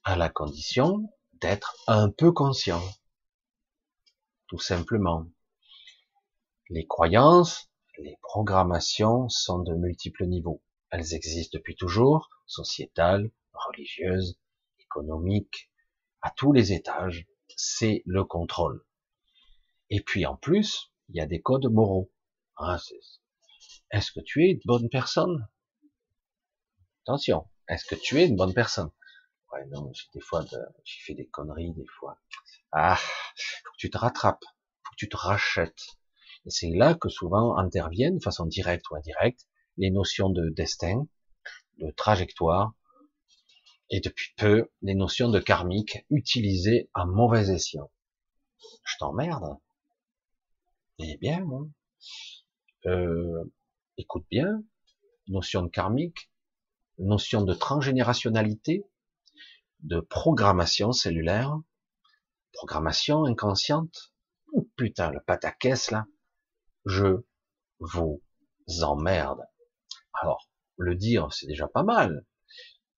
à 0.04 0.14
la 0.14 0.28
condition 0.28 1.12
d'être 1.40 1.74
un 1.88 2.10
peu 2.10 2.30
conscient. 2.30 2.82
Tout 4.46 4.60
simplement. 4.60 5.26
Les 6.70 6.86
croyances, 6.86 7.72
les 7.98 8.18
programmations 8.22 9.28
sont 9.28 9.58
de 9.58 9.74
multiples 9.74 10.26
niveaux. 10.26 10.62
Elles 10.90 11.12
existent 11.12 11.58
depuis 11.58 11.74
toujours, 11.74 12.30
sociétales, 12.46 13.32
religieuses, 13.52 14.38
économiques, 14.78 15.67
à 16.22 16.30
tous 16.30 16.52
les 16.52 16.72
étages, 16.72 17.26
c'est 17.56 18.02
le 18.06 18.24
contrôle. 18.24 18.84
Et 19.90 20.00
puis 20.02 20.26
en 20.26 20.36
plus, 20.36 20.92
il 21.08 21.16
y 21.16 21.20
a 21.20 21.26
des 21.26 21.40
codes 21.40 21.66
moraux. 21.66 22.12
Ah, 22.56 22.78
est-ce 23.90 24.12
que 24.12 24.20
tu 24.20 24.44
es 24.44 24.50
une 24.50 24.60
bonne 24.64 24.88
personne? 24.88 25.48
Attention, 27.04 27.48
est-ce 27.68 27.84
que 27.86 27.94
tu 27.94 28.20
es 28.20 28.26
une 28.26 28.36
bonne 28.36 28.52
personne? 28.52 28.90
Ouais, 29.52 29.64
non, 29.66 29.90
j'ai 29.94 30.06
des 30.12 30.20
fois, 30.20 30.44
j'ai 30.84 31.00
fait 31.06 31.14
des 31.14 31.26
conneries 31.26 31.72
des 31.72 31.86
fois. 31.98 32.20
Ah, 32.72 32.96
faut 32.96 33.72
que 33.72 33.78
tu 33.78 33.90
te 33.90 33.96
rattrapes, 33.96 34.44
faut 34.84 34.90
que 34.90 34.96
tu 34.98 35.08
te 35.08 35.16
rachètes. 35.16 35.96
Et 36.44 36.50
c'est 36.50 36.70
là 36.70 36.94
que 36.94 37.08
souvent 37.08 37.56
interviennent, 37.56 38.18
de 38.18 38.22
façon 38.22 38.44
directe 38.44 38.90
ou 38.90 38.96
indirecte, 38.96 39.46
les 39.78 39.90
notions 39.90 40.28
de 40.28 40.50
destin, 40.50 41.06
de 41.78 41.90
trajectoire, 41.92 42.74
et 43.90 44.00
depuis 44.00 44.32
peu 44.36 44.70
les 44.82 44.94
notions 44.94 45.30
de 45.30 45.40
karmique 45.40 46.04
utilisées 46.10 46.90
à 46.94 47.06
mauvais 47.06 47.50
escient. 47.50 47.90
Je 48.84 48.96
t'emmerde. 48.98 49.58
Eh 50.98 51.16
bien, 51.18 51.46
euh, 52.86 53.44
écoute 53.96 54.26
bien, 54.30 54.62
notion 55.28 55.62
de 55.62 55.68
karmique, 55.68 56.30
notion 56.98 57.42
de 57.42 57.54
transgénérationnalité, 57.54 58.84
de 59.80 60.00
programmation 60.00 60.92
cellulaire, 60.92 61.56
programmation 62.52 63.24
inconsciente, 63.24 64.12
putain, 64.76 65.10
le 65.10 65.20
pataquès 65.20 65.90
là, 65.90 66.06
je 66.84 67.22
vous 67.78 68.22
emmerde. 68.82 69.42
Alors, 70.20 70.48
le 70.76 70.96
dire, 70.96 71.32
c'est 71.32 71.46
déjà 71.46 71.68
pas 71.68 71.84
mal. 71.84 72.24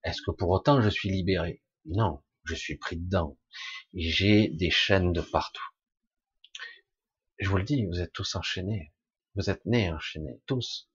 Est-ce 0.03 0.21
que 0.21 0.31
pour 0.31 0.49
autant 0.49 0.81
je 0.81 0.89
suis 0.89 1.09
libéré? 1.09 1.61
Non, 1.85 2.23
je 2.45 2.55
suis 2.55 2.77
pris 2.77 2.97
dedans. 2.97 3.37
J'ai 3.93 4.47
des 4.47 4.71
chaînes 4.71 5.13
de 5.13 5.21
partout. 5.21 5.63
Je 7.37 7.49
vous 7.49 7.57
le 7.57 7.63
dis, 7.63 7.85
vous 7.85 7.99
êtes 7.99 8.13
tous 8.13 8.35
enchaînés. 8.35 8.93
Vous 9.35 9.49
êtes 9.49 9.65
nés 9.65 9.91
enchaînés, 9.91 10.41
tous. 10.45 10.89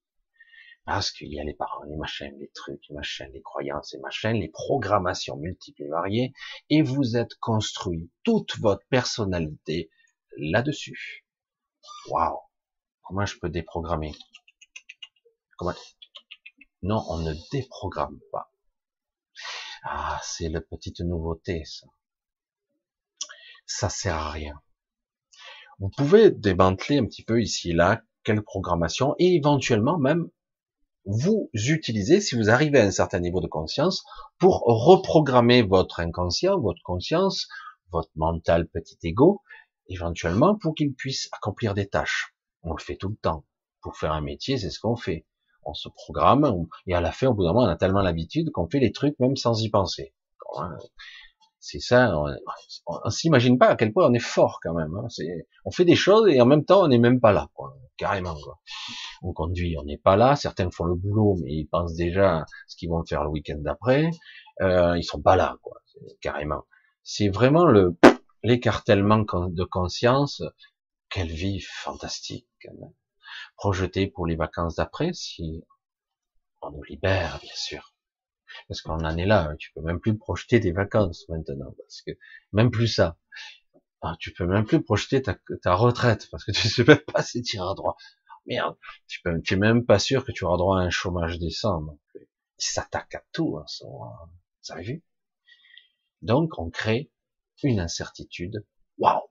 Parce 0.85 1.11
qu'il 1.11 1.33
y 1.33 1.41
a 1.41 1.45
les 1.45 1.55
parents, 1.55 1.83
les 1.85 1.97
machins, 1.97 2.37
les 2.39 2.51
trucs, 2.55 2.83
les 2.89 2.95
machins, 2.95 3.31
les 3.33 3.43
croyances, 3.43 3.93
les 3.93 4.01
machins, 4.01 4.39
les 4.39 4.49
programmations 4.49 5.37
multiples 5.37 5.83
et 5.83 5.89
variées, 5.89 6.33
et 6.71 6.83
vous 6.83 7.17
êtes 7.17 7.35
construit 7.37 8.11
toute 8.23 8.57
votre 8.59 8.87
personnalité 8.89 9.91
là-dessus. 10.37 11.27
Waouh 12.09 12.39
Comment 13.03 13.27
je 13.27 13.39
peux 13.39 13.49
déprogrammer? 13.49 14.13
Comment? 15.57 15.75
Non, 16.83 17.05
on 17.09 17.19
ne 17.19 17.35
déprogramme 17.51 18.21
pas. 18.31 18.53
Ah, 19.89 20.19
c'est 20.21 20.49
la 20.49 20.61
petite 20.61 20.99
nouveauté, 20.99 21.63
ça. 21.65 21.87
Ça 23.67 23.89
sert 23.89 24.17
à 24.17 24.31
rien. 24.33 24.61
Vous 25.79 25.91
pouvez 25.97 26.33
démanteler 26.33 26.99
un 26.99 27.07
petit 27.07 27.23
peu 27.23 27.41
ici 27.41 27.71
et 27.71 27.73
là 27.73 28.03
quelle 28.25 28.43
programmation 28.43 29.15
et 29.21 29.37
éventuellement 29.37 29.97
même 29.97 30.29
vous 31.05 31.49
utilisez, 31.55 32.21
si 32.21 32.35
vous 32.35 32.51
arrivez 32.51 32.81
à 32.81 32.85
un 32.85 32.91
certain 32.91 33.21
niveau 33.21 33.41
de 33.41 33.47
conscience, 33.47 34.05
pour 34.39 34.63
reprogrammer 34.67 35.63
votre 35.63 36.01
inconscient, 36.01 36.59
votre 36.59 36.83
conscience, 36.83 37.47
votre 37.93 38.11
mental 38.17 38.67
petit 38.67 38.99
ego, 39.05 39.41
éventuellement 39.87 40.57
pour 40.57 40.75
qu'il 40.75 40.95
puisse 40.95 41.29
accomplir 41.31 41.75
des 41.75 41.87
tâches. 41.87 42.35
On 42.65 42.73
le 42.73 42.83
fait 42.83 42.97
tout 42.97 43.11
le 43.11 43.17
temps. 43.17 43.45
Pour 43.83 43.97
faire 43.97 44.11
un 44.11 44.21
métier, 44.21 44.59
c'est 44.59 44.71
ce 44.71 44.81
qu'on 44.81 44.97
fait. 44.97 45.27
On 45.69 45.75
se 45.75 45.89
programme, 45.89 46.67
et 46.87 46.95
à 46.95 47.01
la 47.01 47.11
fin, 47.11 47.27
au 47.27 47.35
bout 47.35 47.43
d'un 47.43 47.53
moment, 47.53 47.67
on 47.67 47.69
a 47.69 47.77
tellement 47.77 48.01
l'habitude 48.01 48.51
qu'on 48.53 48.69
fait 48.69 48.79
les 48.79 48.93
trucs 48.93 49.19
même 49.19 49.37
sans 49.37 49.61
y 49.61 49.69
penser. 49.69 50.15
C'est 51.59 51.81
ça, 51.81 52.17
on, 52.87 53.11
s'imagine 53.11 53.59
pas 53.59 53.67
à 53.67 53.77
quel 53.77 53.93
point 53.93 54.09
on 54.09 54.15
est 54.15 54.21
fort 54.21 54.61
quand 54.63 54.75
même. 54.75 54.95
Hein. 54.95 55.09
on 55.65 55.73
fait 55.73 55.85
des 55.85 55.97
choses 55.97 56.29
et 56.29 56.41
en 56.41 56.47
même 56.47 56.65
temps 56.65 56.85
on 56.85 56.89
n'est 56.89 57.01
même 57.01 57.21
pas 57.21 57.33
là, 57.33 57.49
carrément. 57.97 58.37
On 59.23 59.33
conduit, 59.33 59.77
on 59.77 59.83
n'est 59.83 59.99
pas 59.99 60.17
là. 60.17 60.37
Certains 60.37 60.71
font 60.71 60.85
le 60.85 60.95
boulot, 60.95 61.37
mais 61.43 61.53
ils 61.53 61.67
pensent 61.67 61.95
déjà 61.95 62.39
à 62.39 62.45
ce 62.69 62.77
qu'ils 62.77 62.91
vont 62.91 63.05
faire 63.05 63.25
le 63.25 63.31
week-end 63.31 63.59
d'après. 63.59 64.11
Euh, 64.61 64.97
ils 64.97 65.03
sont 65.03 65.21
pas 65.21 65.35
là, 65.35 65.57
quoi, 65.63 65.81
carrément. 66.21 66.63
C'est 67.03 67.29
vraiment 67.29 67.67
le 67.67 67.97
l'écartèlement 68.45 69.25
de 69.49 69.65
conscience. 69.65 70.43
Quelle 71.09 71.33
vie 71.33 71.61
fantastique, 71.61 72.47
quand 72.63 72.75
même. 72.75 72.93
Projeté 73.57 74.07
pour 74.07 74.27
les 74.27 74.37
vacances 74.37 74.77
d'après, 74.77 75.13
si 75.13 75.65
on 76.63 76.71
nous 76.71 76.83
libère, 76.83 77.39
bien 77.43 77.55
sûr 77.55 77.97
parce 78.69 78.81
qu'on 78.81 79.05
en 79.05 79.17
est 79.17 79.27
là, 79.27 79.55
tu 79.59 79.73
peux 79.73 79.81
même 79.81 80.01
plus 80.01 80.17
projeter 80.17 80.61
des 80.61 80.73
vacances 80.73 81.29
maintenant, 81.29 81.75
parce 81.79 82.03
que 82.03 82.13
même 82.53 82.71
plus 82.71 82.89
ça. 82.89 83.19
Ah, 84.03 84.17
tu 84.21 84.33
peux 84.33 84.47
même 84.47 84.65
plus 84.65 84.83
projeter 84.83 85.23
ta, 85.23 85.37
ta 85.63 85.75
retraite, 85.75 86.29
parce 86.31 86.45
que 86.45 86.53
tu 86.53 86.69
sais 86.69 86.85
même 86.85 87.01
pas 87.13 87.23
si 87.23 87.43
tu 87.43 87.57
iras 87.57 87.75
droit. 87.75 87.97
Merde, 88.47 88.77
tu 89.09 89.21
peux, 89.23 89.41
tu 89.43 89.55
es 89.55 89.57
même 89.57 89.85
pas 89.85 89.99
sûr 89.99 90.25
que 90.25 90.33
tu 90.33 90.45
auras 90.45 90.57
droit 90.57 90.79
à 90.79 90.83
un 90.83 90.91
chômage 90.91 91.39
décent. 91.39 91.83
Donc, 91.83 92.01
il 92.15 92.25
s'attaque 92.59 93.15
à 93.15 93.25
tout, 93.33 93.59
hein, 93.59 93.65
vous 93.83 94.73
avez 94.73 94.83
vu 94.85 95.05
Donc, 96.23 96.59
on 96.59 96.71
crée 96.71 97.11
une 97.63 97.81
incertitude. 97.81 98.65
Waouh 98.99 99.23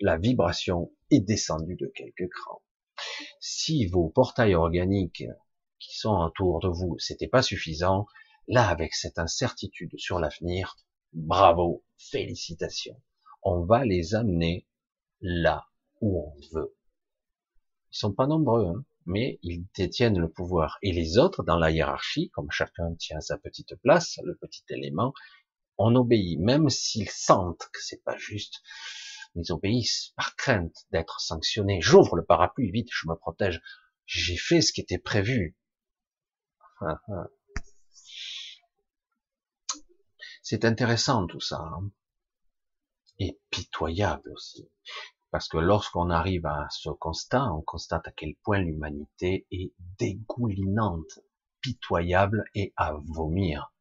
La 0.00 0.16
vibration 0.16 0.90
est 1.10 1.20
descendue 1.20 1.76
de 1.76 1.86
quelques 1.94 2.28
crans. 2.28 2.62
Si 3.40 3.86
vos 3.86 4.08
portails 4.08 4.54
organiques 4.54 5.24
qui 5.78 5.96
sont 5.96 6.14
autour 6.14 6.60
de 6.60 6.68
vous, 6.68 6.98
c'était 6.98 7.28
pas 7.28 7.42
suffisant. 7.42 8.06
Là, 8.48 8.68
avec 8.68 8.94
cette 8.94 9.18
incertitude 9.18 9.92
sur 9.96 10.18
l'avenir, 10.18 10.76
bravo, 11.12 11.84
félicitations. 11.96 13.00
On 13.42 13.64
va 13.64 13.84
les 13.84 14.14
amener 14.14 14.66
là 15.20 15.66
où 16.00 16.20
on 16.20 16.34
veut. 16.52 16.76
Ils 17.92 17.98
sont 17.98 18.12
pas 18.12 18.26
nombreux, 18.26 18.66
hein, 18.66 18.84
mais 19.06 19.38
ils 19.42 19.64
détiennent 19.74 20.18
le 20.18 20.30
pouvoir. 20.30 20.78
Et 20.82 20.92
les 20.92 21.18
autres, 21.18 21.42
dans 21.42 21.56
la 21.56 21.70
hiérarchie, 21.70 22.30
comme 22.30 22.50
chacun 22.50 22.94
tient 22.96 23.20
sa 23.20 23.38
petite 23.38 23.74
place, 23.76 24.18
le 24.22 24.36
petit 24.36 24.64
élément, 24.68 25.12
on 25.78 25.94
obéit, 25.94 26.38
même 26.38 26.68
s'ils 26.68 27.08
sentent 27.08 27.68
que 27.72 27.80
c'est 27.82 28.02
pas 28.04 28.16
juste. 28.16 28.62
Ils 29.34 29.52
obéissent 29.52 30.12
par 30.16 30.34
crainte 30.36 30.86
d'être 30.90 31.20
sanctionnés. 31.20 31.80
J'ouvre 31.80 32.16
le 32.16 32.24
parapluie, 32.24 32.70
vite, 32.70 32.88
je 32.92 33.08
me 33.08 33.14
protège. 33.14 33.60
J'ai 34.06 34.36
fait 34.36 34.60
ce 34.60 34.72
qui 34.72 34.80
était 34.80 34.98
prévu. 34.98 35.56
C'est 40.42 40.64
intéressant 40.64 41.26
tout 41.26 41.40
ça. 41.40 41.60
Hein. 41.60 41.90
Et 43.18 43.38
pitoyable 43.50 44.32
aussi. 44.32 44.68
Parce 45.30 45.46
que 45.46 45.58
lorsqu'on 45.58 46.10
arrive 46.10 46.46
à 46.46 46.66
ce 46.70 46.90
constat, 46.90 47.52
on 47.52 47.62
constate 47.62 48.08
à 48.08 48.12
quel 48.12 48.34
point 48.42 48.58
l'humanité 48.58 49.46
est 49.52 49.72
dégoulinante, 49.98 51.20
pitoyable 51.60 52.44
et 52.54 52.72
à 52.76 52.94
vomir. 52.94 53.72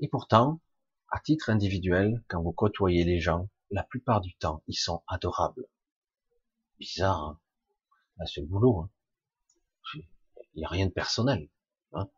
Et 0.00 0.08
pourtant, 0.08 0.60
à 1.10 1.20
titre 1.20 1.50
individuel, 1.50 2.24
quand 2.28 2.42
vous 2.42 2.52
côtoyez 2.52 3.04
les 3.04 3.20
gens, 3.20 3.48
la 3.70 3.82
plupart 3.82 4.20
du 4.20 4.34
temps, 4.36 4.62
ils 4.66 4.74
sont 4.74 5.02
adorables. 5.06 5.66
Bizarre, 6.78 7.38
hein 8.18 8.24
c'est 8.26 8.40
le 8.40 8.46
boulot. 8.46 8.80
Hein 8.80 8.90
Il 10.54 10.58
n'y 10.58 10.64
a 10.64 10.68
rien 10.68 10.86
de 10.86 10.92
personnel. 10.92 11.48
Hein. 11.92 12.08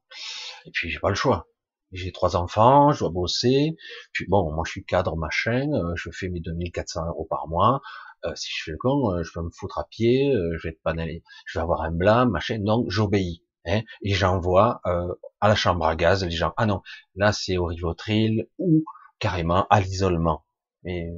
Et 0.66 0.70
puis 0.70 0.90
j'ai 0.90 0.98
pas 0.98 1.08
le 1.08 1.14
choix. 1.14 1.48
J'ai 1.92 2.12
trois 2.12 2.36
enfants, 2.36 2.92
je 2.92 3.00
dois 3.00 3.10
bosser. 3.10 3.76
Puis 4.12 4.26
bon, 4.28 4.52
moi 4.52 4.62
je 4.66 4.72
suis 4.72 4.84
cadre 4.84 5.16
machin, 5.16 5.68
euh, 5.72 5.92
je 5.96 6.10
fais 6.10 6.28
mes 6.28 6.40
2400 6.40 7.06
euros 7.08 7.26
par 7.28 7.48
mois. 7.48 7.80
Euh, 8.24 8.34
si 8.36 8.50
je 8.54 8.64
fais 8.64 8.70
le 8.72 8.76
con, 8.78 9.12
euh, 9.12 9.22
je 9.22 9.32
vais 9.34 9.44
me 9.44 9.50
foutre 9.50 9.78
à 9.78 9.84
pied, 9.88 10.32
je 10.32 10.62
vais 10.62 10.70
être 10.70 10.82
panelé, 10.82 11.24
je 11.46 11.58
vais 11.58 11.62
avoir 11.62 11.82
un 11.82 11.90
blanc, 11.90 12.26
machin. 12.26 12.58
Donc 12.60 12.86
j'obéis. 12.90 13.44
Hein, 13.66 13.82
et 14.02 14.14
j'envoie 14.14 14.80
à 14.84 15.48
la 15.48 15.54
chambre 15.54 15.84
à 15.84 15.94
gaz 15.94 16.24
les 16.24 16.30
gens. 16.30 16.54
Ah 16.56 16.64
non, 16.64 16.82
là 17.14 17.32
c'est 17.32 17.58
au 17.58 17.66
Rivotril 17.66 18.48
ou 18.58 18.84
carrément 19.18 19.66
à 19.68 19.80
l'isolement. 19.80 20.46
Mais 20.82 21.10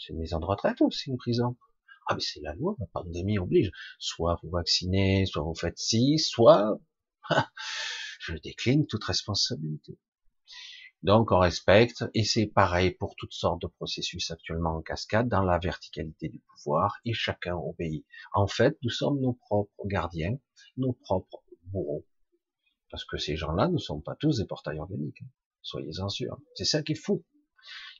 c'est 0.00 0.12
une 0.12 0.18
maison 0.18 0.40
de 0.40 0.46
retraite 0.46 0.80
ou 0.80 0.90
c'est 0.90 1.10
une 1.10 1.18
prison 1.18 1.56
Ah 2.08 2.14
mais 2.14 2.20
c'est 2.20 2.40
la 2.40 2.54
loi, 2.54 2.74
la 2.78 2.86
pandémie 2.86 3.38
oblige. 3.38 3.70
Soit 3.98 4.38
vous 4.42 4.50
vaccinez, 4.50 5.26
soit 5.26 5.42
vous 5.42 5.54
faites 5.54 5.78
ci, 5.78 6.18
soit 6.18 6.80
je 8.20 8.34
décline 8.34 8.86
toute 8.86 9.04
responsabilité. 9.04 9.98
Donc 11.02 11.32
on 11.32 11.38
respecte, 11.38 12.04
et 12.12 12.24
c'est 12.24 12.46
pareil 12.46 12.90
pour 12.90 13.14
toutes 13.16 13.32
sortes 13.32 13.62
de 13.62 13.66
processus 13.66 14.30
actuellement 14.30 14.76
en 14.76 14.82
cascade 14.82 15.28
dans 15.28 15.42
la 15.42 15.58
verticalité 15.58 16.28
du 16.28 16.40
pouvoir, 16.40 16.98
et 17.06 17.14
chacun 17.14 17.56
obéit. 17.56 18.04
En 18.34 18.46
fait, 18.46 18.76
nous 18.82 18.90
sommes 18.90 19.18
nos 19.20 19.32
propres 19.32 19.86
gardiens, 19.86 20.38
nos 20.76 20.92
propres 20.92 21.42
bourreaux. 21.64 22.06
Parce 22.90 23.04
que 23.04 23.16
ces 23.16 23.36
gens-là 23.36 23.68
ne 23.68 23.78
sont 23.78 24.00
pas 24.00 24.14
tous 24.16 24.38
des 24.38 24.46
portails 24.46 24.78
organiques. 24.78 25.22
Soyez-en 25.62 26.08
sûrs. 26.08 26.38
C'est 26.54 26.64
ça 26.64 26.82
qui 26.82 26.92
est 26.92 27.02
fou. 27.02 27.24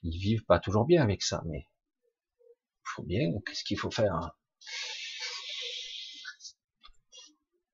Ils 0.02 0.18
vivent 0.18 0.44
pas 0.44 0.58
toujours 0.58 0.84
bien 0.84 1.02
avec 1.02 1.22
ça, 1.22 1.42
mais 1.46 1.66
faut 2.90 3.02
bien, 3.02 3.30
qu'est-ce 3.46 3.64
qu'il 3.64 3.78
faut 3.78 3.90
faire 3.90 4.14
hein 4.14 4.32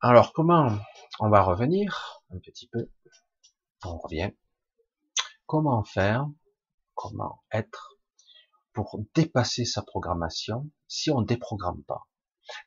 Alors 0.01 0.33
comment 0.33 0.79
on 1.21 1.31
va 1.31 1.43
revenir 1.43 2.23
un 2.31 2.39
petit 2.39 2.69
peu? 2.69 2.91
On 3.85 3.99
revient. 3.99 4.33
Comment 5.47 5.85
faire 5.85 6.27
Comment 6.95 7.43
être 7.53 7.99
pour 8.73 9.01
dépasser 9.15 9.65
sa 9.65 9.83
programmation 9.83 10.71
si 10.89 11.11
on 11.11 11.21
ne 11.21 11.27
déprogramme 11.27 11.83
pas? 11.85 12.07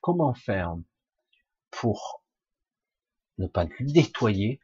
Comment 0.01 0.33
faire 0.33 0.75
pour 1.71 2.23
ne 3.37 3.47
pas 3.47 3.65
nettoyer 3.79 4.59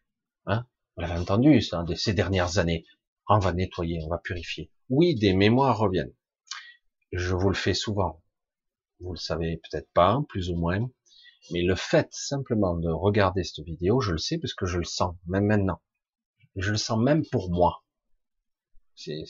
hein? 0.46 0.68
Vous 0.96 1.02
l'avez 1.02 1.20
entendu 1.20 1.62
ces 1.96 2.14
dernières 2.14 2.58
années. 2.58 2.86
On 3.28 3.40
va 3.40 3.54
nettoyer, 3.54 4.00
on 4.04 4.10
va 4.10 4.18
purifier. 4.18 4.72
Oui, 4.90 5.16
des 5.16 5.34
mémoires 5.34 5.78
reviennent. 5.78 6.14
Je 7.18 7.34
vous 7.34 7.48
le 7.48 7.56
fais 7.56 7.74
souvent. 7.74 8.22
Vous 9.00 9.14
le 9.14 9.18
savez 9.18 9.58
peut-être 9.58 9.90
pas, 9.94 10.22
plus 10.28 10.50
ou 10.50 10.58
moins. 10.58 10.90
Mais 11.52 11.62
le 11.62 11.76
fait 11.76 12.10
simplement 12.12 12.76
de 12.76 12.90
regarder 12.90 13.46
cette 13.46 13.64
vidéo, 13.64 14.02
je 14.02 14.12
le 14.12 14.18
sais 14.18 14.38
parce 14.38 14.54
que 14.54 14.66
je 14.66 14.78
le 14.78 14.84
sens, 14.84 15.16
même 15.26 15.46
maintenant. 15.46 15.82
Je 16.58 16.72
le 16.72 16.78
sens 16.78 17.00
même 17.00 17.24
pour 17.32 17.50
moi. 17.52 17.86
C'est, 18.96 19.24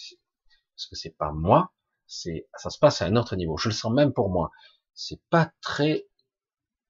parce 0.76 0.88
que 0.88 0.96
c'est 0.96 1.16
pas 1.16 1.32
moi, 1.32 1.74
c'est, 2.08 2.48
ça 2.58 2.72
se 2.72 2.80
passe 2.80 3.04
à 3.04 3.06
un 3.06 3.16
autre 3.18 3.36
niveau. 3.36 3.56
Je 3.58 3.70
le 3.70 3.76
sens 3.76 3.94
même 3.94 4.14
pour 4.14 4.30
moi. 4.32 4.50
C'est 4.96 5.22
pas 5.30 5.52
très, 5.62 6.08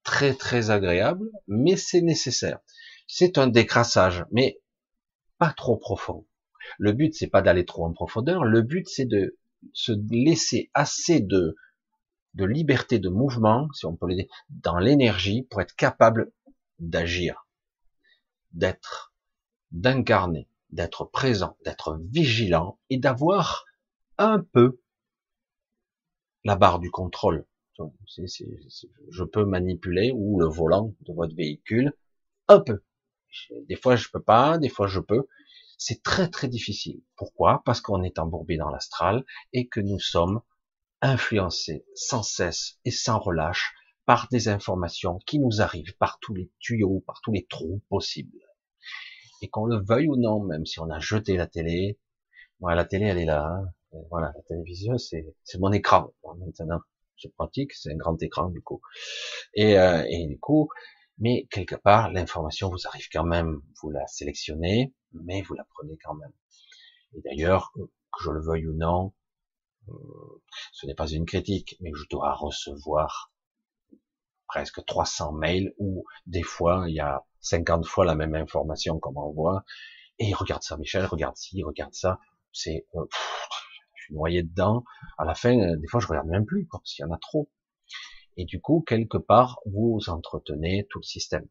très, 0.02 0.32
très 0.32 0.70
agréable, 0.70 1.30
mais 1.46 1.76
c'est 1.76 2.00
nécessaire. 2.00 2.60
C'est 3.06 3.36
un 3.36 3.48
décrassage, 3.48 4.24
mais 4.30 4.62
pas 5.36 5.52
trop 5.52 5.76
profond. 5.76 6.26
Le 6.78 6.92
but, 6.92 7.14
c'est 7.14 7.28
pas 7.28 7.42
d'aller 7.42 7.66
trop 7.66 7.84
en 7.84 7.92
profondeur. 7.92 8.44
Le 8.44 8.62
but, 8.62 8.88
c'est 8.88 9.04
de 9.04 9.36
se 9.72 9.92
laisser 10.10 10.70
assez 10.74 11.20
de, 11.20 11.56
de 12.34 12.44
liberté 12.44 12.98
de 12.98 13.08
mouvement, 13.08 13.68
si 13.72 13.86
on 13.86 13.96
peut 13.96 14.06
l'aider, 14.06 14.28
dans 14.50 14.78
l'énergie 14.78 15.42
pour 15.50 15.60
être 15.60 15.74
capable 15.74 16.32
d'agir, 16.78 17.46
d'être, 18.52 19.14
d'incarner, 19.70 20.48
d'être 20.70 21.04
présent, 21.04 21.56
d'être 21.64 21.98
vigilant 22.10 22.78
et 22.90 22.98
d'avoir 22.98 23.64
un 24.18 24.40
peu 24.40 24.80
la 26.44 26.56
barre 26.56 26.78
du 26.78 26.90
contrôle. 26.90 27.44
je 27.78 29.24
peux 29.24 29.44
manipuler 29.44 30.12
ou 30.14 30.38
le 30.38 30.46
volant 30.46 30.94
de 31.00 31.12
votre 31.12 31.34
véhicule 31.34 31.92
un 32.48 32.60
peu. 32.60 32.82
Des 33.68 33.76
fois 33.76 33.96
je 33.96 34.08
peux 34.08 34.22
pas, 34.22 34.58
des 34.58 34.68
fois 34.68 34.86
je 34.86 35.00
peux. 35.00 35.26
C'est 35.76 36.02
très 36.02 36.28
très 36.28 36.48
difficile. 36.48 37.02
Pourquoi? 37.16 37.62
Parce 37.64 37.80
qu'on 37.80 38.02
est 38.02 38.18
embourbé 38.18 38.56
dans 38.56 38.70
l'astral 38.70 39.24
et 39.52 39.68
que 39.68 39.80
nous 39.80 39.98
sommes 39.98 40.40
influencés 41.02 41.84
sans 41.94 42.22
cesse 42.22 42.78
et 42.84 42.90
sans 42.90 43.18
relâche 43.18 43.74
par 44.06 44.28
des 44.30 44.48
informations 44.48 45.18
qui 45.26 45.38
nous 45.38 45.60
arrivent 45.60 45.96
par 45.98 46.18
tous 46.20 46.34
les 46.34 46.50
tuyaux, 46.60 47.02
par 47.06 47.20
tous 47.22 47.32
les 47.32 47.46
trous 47.46 47.82
possibles. 47.88 48.38
Et 49.42 49.48
qu'on 49.48 49.66
le 49.66 49.84
veuille 49.84 50.08
ou 50.08 50.16
non, 50.16 50.40
même 50.42 50.64
si 50.64 50.80
on 50.80 50.88
a 50.90 50.98
jeté 51.00 51.36
la 51.36 51.46
télé, 51.46 51.98
voilà, 52.60 52.76
la 52.76 52.84
télé 52.86 53.06
elle 53.06 53.18
est 53.18 53.26
là, 53.26 53.46
hein. 53.46 53.68
voilà, 54.10 54.32
la 54.34 54.42
télévision 54.42 54.96
c'est 54.96 55.26
mon 55.58 55.72
écran 55.72 56.12
maintenant, 56.38 56.80
c'est 57.18 57.34
pratique, 57.34 57.72
c'est 57.74 57.92
un 57.92 57.96
grand 57.96 58.20
écran 58.22 58.48
du 58.48 58.62
coup. 58.62 58.80
Et, 59.54 59.78
euh, 59.78 60.04
et 60.08 60.26
du 60.26 60.38
coup, 60.38 60.68
mais 61.18 61.46
quelque 61.50 61.76
part 61.76 62.10
l'information 62.12 62.70
vous 62.70 62.86
arrive 62.86 63.08
quand 63.12 63.24
même, 63.24 63.60
vous 63.82 63.90
la 63.90 64.06
sélectionnez, 64.06 64.94
mais 65.24 65.42
vous 65.42 65.54
la 65.54 65.64
prenez 65.64 65.98
quand 66.02 66.14
même. 66.14 66.32
Et 67.14 67.20
d'ailleurs, 67.22 67.72
que 67.74 68.22
je 68.22 68.30
le 68.30 68.40
veuille 68.40 68.66
ou 68.66 68.74
non, 68.74 69.12
euh, 69.88 69.92
ce 70.72 70.86
n'est 70.86 70.94
pas 70.94 71.08
une 71.08 71.26
critique, 71.26 71.76
mais 71.80 71.92
je 71.94 72.04
dois 72.10 72.34
recevoir 72.34 73.32
presque 74.48 74.84
300 74.84 75.32
mails 75.32 75.74
où 75.78 76.04
des 76.26 76.42
fois 76.42 76.84
il 76.88 76.94
y 76.94 77.00
a 77.00 77.24
50 77.40 77.86
fois 77.86 78.04
la 78.04 78.14
même 78.14 78.34
information 78.34 78.98
qu'on 78.98 79.12
m'envoie 79.12 79.64
et 80.18 80.32
regarde 80.34 80.62
ça 80.62 80.76
Michel, 80.76 81.04
regarde 81.04 81.36
ci, 81.36 81.62
regarde 81.62 81.94
ça, 81.94 82.20
c'est 82.52 82.86
euh, 82.94 83.04
je 83.94 84.04
suis 84.04 84.14
noyé 84.14 84.42
dedans. 84.42 84.84
À 85.18 85.24
la 85.24 85.34
fin, 85.34 85.58
euh, 85.58 85.76
des 85.76 85.88
fois 85.88 86.00
je 86.00 86.06
regarde 86.06 86.28
même 86.28 86.46
plus 86.46 86.66
parce 86.70 86.94
qu'il 86.94 87.04
y 87.04 87.08
en 87.08 87.12
a 87.12 87.18
trop. 87.18 87.50
Et 88.36 88.44
du 88.44 88.60
coup, 88.60 88.84
quelque 88.86 89.16
part, 89.18 89.60
vous 89.66 89.98
entretenez 90.08 90.86
tout 90.90 90.98
le 90.98 91.04
système. 91.04 91.46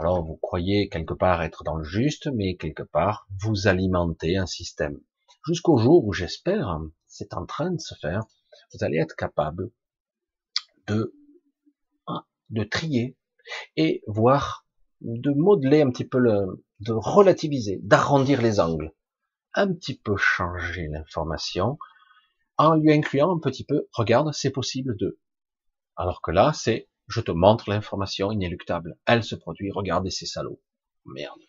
Alors 0.00 0.24
vous 0.24 0.38
croyez 0.38 0.88
quelque 0.88 1.12
part 1.12 1.42
être 1.42 1.62
dans 1.62 1.76
le 1.76 1.84
juste, 1.84 2.30
mais 2.34 2.56
quelque 2.56 2.82
part 2.82 3.28
vous 3.42 3.68
alimentez 3.68 4.38
un 4.38 4.46
système. 4.46 4.98
Jusqu'au 5.46 5.76
jour 5.76 6.06
où 6.06 6.14
j'espère, 6.14 6.80
c'est 7.06 7.34
en 7.34 7.44
train 7.44 7.70
de 7.70 7.80
se 7.80 7.94
faire, 8.00 8.22
vous 8.72 8.82
allez 8.82 8.96
être 8.96 9.14
capable 9.14 9.70
de 10.86 11.14
de 12.48 12.64
trier 12.64 13.16
et 13.76 14.02
voir, 14.06 14.66
de 15.02 15.30
modeler 15.32 15.82
un 15.82 15.90
petit 15.90 16.06
peu 16.06 16.18
le, 16.18 16.64
de 16.80 16.92
relativiser, 16.92 17.78
d'arrondir 17.82 18.42
les 18.42 18.58
angles, 18.58 18.92
un 19.54 19.72
petit 19.72 19.98
peu 19.98 20.16
changer 20.16 20.88
l'information 20.88 21.78
en 22.58 22.74
lui 22.74 22.92
incluant 22.92 23.36
un 23.36 23.38
petit 23.38 23.64
peu, 23.64 23.86
regarde, 23.92 24.32
c'est 24.32 24.50
possible 24.50 24.96
de. 24.96 25.18
Alors 25.96 26.20
que 26.20 26.30
là, 26.30 26.52
c'est, 26.52 26.89
je 27.10 27.20
te 27.20 27.32
montre 27.32 27.68
l'information 27.68 28.30
inéluctable. 28.30 28.96
Elle 29.04 29.24
se 29.24 29.34
produit, 29.34 29.72
regardez 29.72 30.10
ces 30.10 30.26
salauds. 30.26 30.62
Merde. 31.04 31.40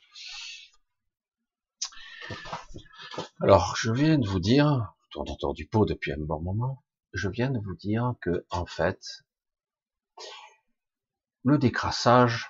Alors, 3.39 3.75
je 3.77 3.91
viens 3.91 4.17
de 4.17 4.27
vous 4.27 4.39
dire, 4.39 4.95
tourne 5.11 5.29
autour 5.29 5.53
du 5.53 5.67
pot 5.67 5.85
depuis 5.85 6.13
un 6.13 6.17
bon 6.19 6.41
moment, 6.41 6.83
je 7.13 7.29
viens 7.29 7.51
de 7.51 7.59
vous 7.59 7.75
dire 7.75 8.15
que, 8.21 8.45
en 8.49 8.65
fait, 8.65 9.03
le 11.43 11.59
décrassage, 11.59 12.49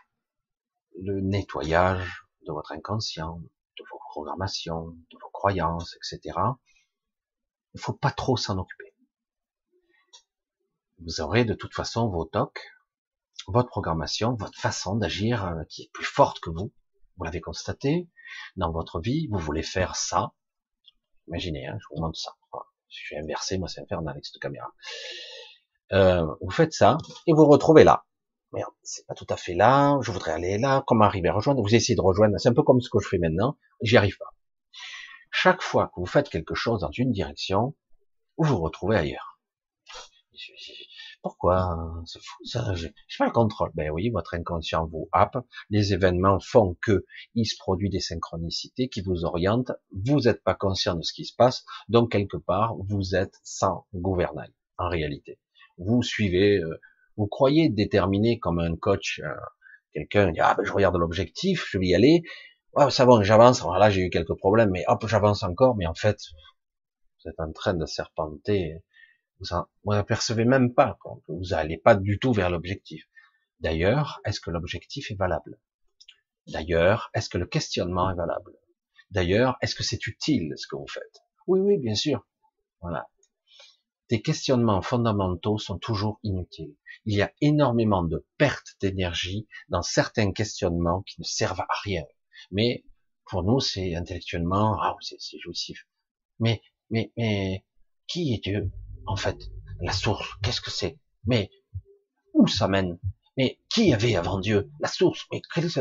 le 1.02 1.20
nettoyage 1.20 2.26
de 2.48 2.54
votre 2.54 2.72
inconscient, 2.72 3.40
de 3.78 3.84
vos 3.92 4.00
programmations, 4.10 4.88
de 5.12 5.18
vos 5.22 5.30
croyances, 5.32 5.96
etc. 5.96 6.38
Il 7.74 7.82
faut 7.82 7.94
pas 7.94 8.12
trop 8.12 8.38
s'en 8.38 8.58
occuper. 8.58 8.94
Vous 11.00 11.20
aurez 11.20 11.44
de 11.44 11.56
toute 11.56 11.74
façon 11.74 12.08
vos 12.10 12.26
tocs, 12.26 12.62
votre 13.48 13.70
programmation, 13.70 14.34
votre 14.36 14.60
façon 14.60 14.96
d'agir 14.96 15.46
euh, 15.46 15.64
qui 15.70 15.84
est 15.84 15.92
plus 15.94 16.06
forte 16.06 16.40
que 16.40 16.50
vous. 16.50 16.72
Vous 17.18 17.24
l'avez 17.24 17.42
constaté 17.42 18.10
dans 18.56 18.72
votre 18.72 19.00
vie. 19.00 19.28
Vous 19.32 19.38
voulez 19.38 19.64
faire 19.64 19.96
ça. 19.96 20.34
Imaginez, 21.28 21.68
hein, 21.68 21.78
je 21.80 21.86
vous 21.92 22.02
montre 22.02 22.18
ça. 22.18 22.32
Je 22.90 22.98
suis 22.98 23.18
inversé, 23.18 23.58
moi 23.58 23.70
c'est 23.70 23.82
infernal 23.82 24.12
avec 24.12 24.26
cette 24.26 24.42
caméra. 24.42 24.74
Euh, 25.94 26.26
vous 26.42 26.52
faites 26.52 26.74
ça 26.74 26.98
et 27.28 27.34
vous 27.34 27.46
retrouvez 27.46 27.84
là 27.84 28.06
merde, 28.52 28.72
c'est 28.84 29.06
pas 29.08 29.14
tout 29.14 29.28
à 29.30 29.38
fait 29.38 29.54
là, 29.54 29.98
je 30.02 30.12
voudrais 30.12 30.32
aller 30.32 30.58
là, 30.58 30.84
comment 30.86 31.06
arriver 31.06 31.30
à 31.30 31.34
rejoindre 31.34 31.62
Vous 31.62 31.74
essayez 31.74 31.96
de 31.96 32.02
rejoindre, 32.02 32.38
c'est 32.38 32.50
un 32.50 32.54
peu 32.54 32.64
comme 32.64 32.82
ce 32.82 32.90
que 32.90 33.00
je 33.00 33.08
fais 33.08 33.18
maintenant, 33.18 33.58
j'y 33.82 33.98
arrive 33.98 34.18
pas. 34.18 34.34
Chaque 35.32 35.62
fois 35.62 35.88
que 35.88 36.00
vous 36.00 36.06
faites 36.06 36.30
quelque 36.30 36.56
chose 36.56 36.82
dans 36.82 36.92
une 36.92 37.12
direction, 37.12 37.76
vous 38.38 38.46
vous 38.46 38.60
retrouvez 38.60 38.98
ailleurs. 38.98 39.40
Pourquoi? 41.22 41.78
C'est 42.06 42.20
fou 42.20 42.44
ça, 42.46 42.74
je 42.74 42.88
n'ai 42.88 42.94
pas 43.20 43.26
le 43.26 43.32
contrôle. 43.32 43.72
Ben 43.76 43.92
oui, 43.92 44.10
votre 44.10 44.34
inconscient 44.34 44.88
vous 44.88 45.08
happe, 45.12 45.38
les 45.70 45.94
événements 45.94 46.40
font 46.40 46.76
que 46.82 47.06
il 47.36 47.46
se 47.46 47.56
produit 47.58 47.90
des 47.90 48.00
synchronicités 48.00 48.90
qui 48.90 49.02
vous 49.02 49.24
orientent, 49.24 49.72
vous 49.92 50.22
n'êtes 50.22 50.44
pas 50.44 50.56
conscient 50.56 50.96
de 50.96 51.04
ce 51.04 51.14
qui 51.14 51.26
se 51.26 51.36
passe, 51.36 51.64
donc 51.90 52.12
quelque 52.12 52.38
part, 52.38 52.76
vous 52.90 53.16
êtes 53.16 53.36
sans 53.44 53.86
gouvernail, 53.94 54.52
en 54.78 54.90
réalité. 54.90 55.40
Vous 55.78 56.02
suivez 56.02 56.58
euh, 56.58 56.80
vous 57.18 57.28
croyez 57.28 57.70
déterminer 57.70 58.40
comme 58.40 58.60
un 58.60 58.76
coach, 58.76 59.20
euh, 59.24 59.30
quelqu'un 59.94 60.32
dit 60.32 60.40
ah 60.40 60.56
ben 60.58 60.64
je 60.64 60.72
regarde 60.74 60.98
l'objectif, 60.98 61.68
je 61.70 61.78
vais 61.78 61.88
y 61.88 61.96
aller, 61.96 62.24
oh, 62.74 62.90
ça 62.90 63.06
va, 63.06 63.22
j'avance. 63.22 63.64
là 63.64 63.90
j'ai 63.90 64.02
eu 64.02 64.10
quelques 64.10 64.36
problèmes, 64.38 64.72
mais 64.72 64.84
hop 64.88 65.06
j'avance 65.08 65.44
encore. 65.44 65.76
Mais 65.76 65.86
en 65.86 65.94
fait, 65.94 66.18
vous 67.24 67.30
êtes 67.30 67.40
en 67.40 67.52
train 67.52 67.74
de 67.74 67.86
serpenter. 67.86 68.84
Vous 69.42 69.94
n'apercevez 69.94 70.46
même 70.46 70.74
pas 70.74 70.98
que 71.04 71.32
vous 71.32 71.50
n'allez 71.50 71.78
pas 71.78 71.96
du 71.96 72.20
tout 72.20 72.34
vers 72.34 72.50
l'objectif. 72.50 73.04
D'ailleurs, 73.60 74.22
est-ce 74.26 74.40
que 74.40 74.52
l'objectif 74.52 75.12
est 75.12 75.16
valable? 75.16 75.60
D'ailleurs, 76.48 77.10
est-ce 77.14 77.30
que 77.30 77.38
le 77.38 77.46
questionnement 77.46 78.10
est 78.12 78.16
valable? 78.16 78.54
D'ailleurs, 79.12 79.58
est-ce 79.62 79.76
que 79.76 79.84
c'est 79.84 80.08
utile 80.08 80.54
ce 80.56 80.68
que 80.68 80.76
vous 80.76 80.88
faites? 80.88 81.22
Oui, 81.48 81.60
oui, 81.60 81.78
bien 81.78 81.96
sûr. 81.96 82.26
Voilà. 82.82 83.08
Des 84.10 84.22
questionnements 84.22 84.82
fondamentaux 84.82 85.58
sont 85.58 85.78
toujours 85.78 86.20
inutiles 86.24 86.76
il 87.06 87.16
y 87.16 87.22
a 87.22 87.32
énormément 87.42 88.04
de 88.04 88.26
pertes 88.38 88.76
d'énergie 88.80 89.48
dans 89.70 89.82
certains 89.82 90.32
questionnements 90.32 91.02
qui 91.04 91.20
ne 91.20 91.26
servent 91.26 91.62
à 91.62 91.68
rien. 91.84 92.04
Mais 92.52 92.84
pour 93.26 93.44
nous, 93.44 93.60
c'est 93.60 93.96
intellectuellement, 93.96 94.80
ah, 94.82 94.96
c'est 95.02 95.40
jouissif. 95.40 95.88
Mais, 96.40 96.62
mais, 96.90 97.12
mais, 97.18 97.66
qui 98.08 98.34
est 98.34 98.44
Dieu? 98.44 98.72
En 99.06 99.16
fait 99.16 99.52
La 99.82 99.94
source, 99.94 100.28
qu'est-ce 100.42 100.62
que 100.62 100.72
c'est? 100.72 100.98
Mais 101.26 101.50
où 102.34 102.48
ça 102.48 102.68
mène? 102.68 103.00
Mais 103.38 103.60
qui 103.70 103.94
avait 103.94 104.16
avant 104.16 104.40
Dieu 104.40 104.72
La 104.80 104.88
source? 104.88 105.26
Mais 105.32 105.42
quelle 105.54 105.66
est 105.66 105.78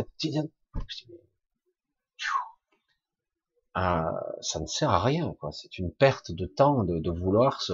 ah, 3.74 4.12
ça 4.40 4.60
ne 4.60 4.66
sert 4.66 4.90
à 4.90 5.02
rien, 5.02 5.32
quoi. 5.34 5.52
C'est 5.52 5.78
une 5.78 5.92
perte 5.92 6.32
de 6.32 6.46
temps 6.46 6.84
de, 6.84 6.98
de 6.98 7.10
vouloir 7.10 7.62
se. 7.62 7.72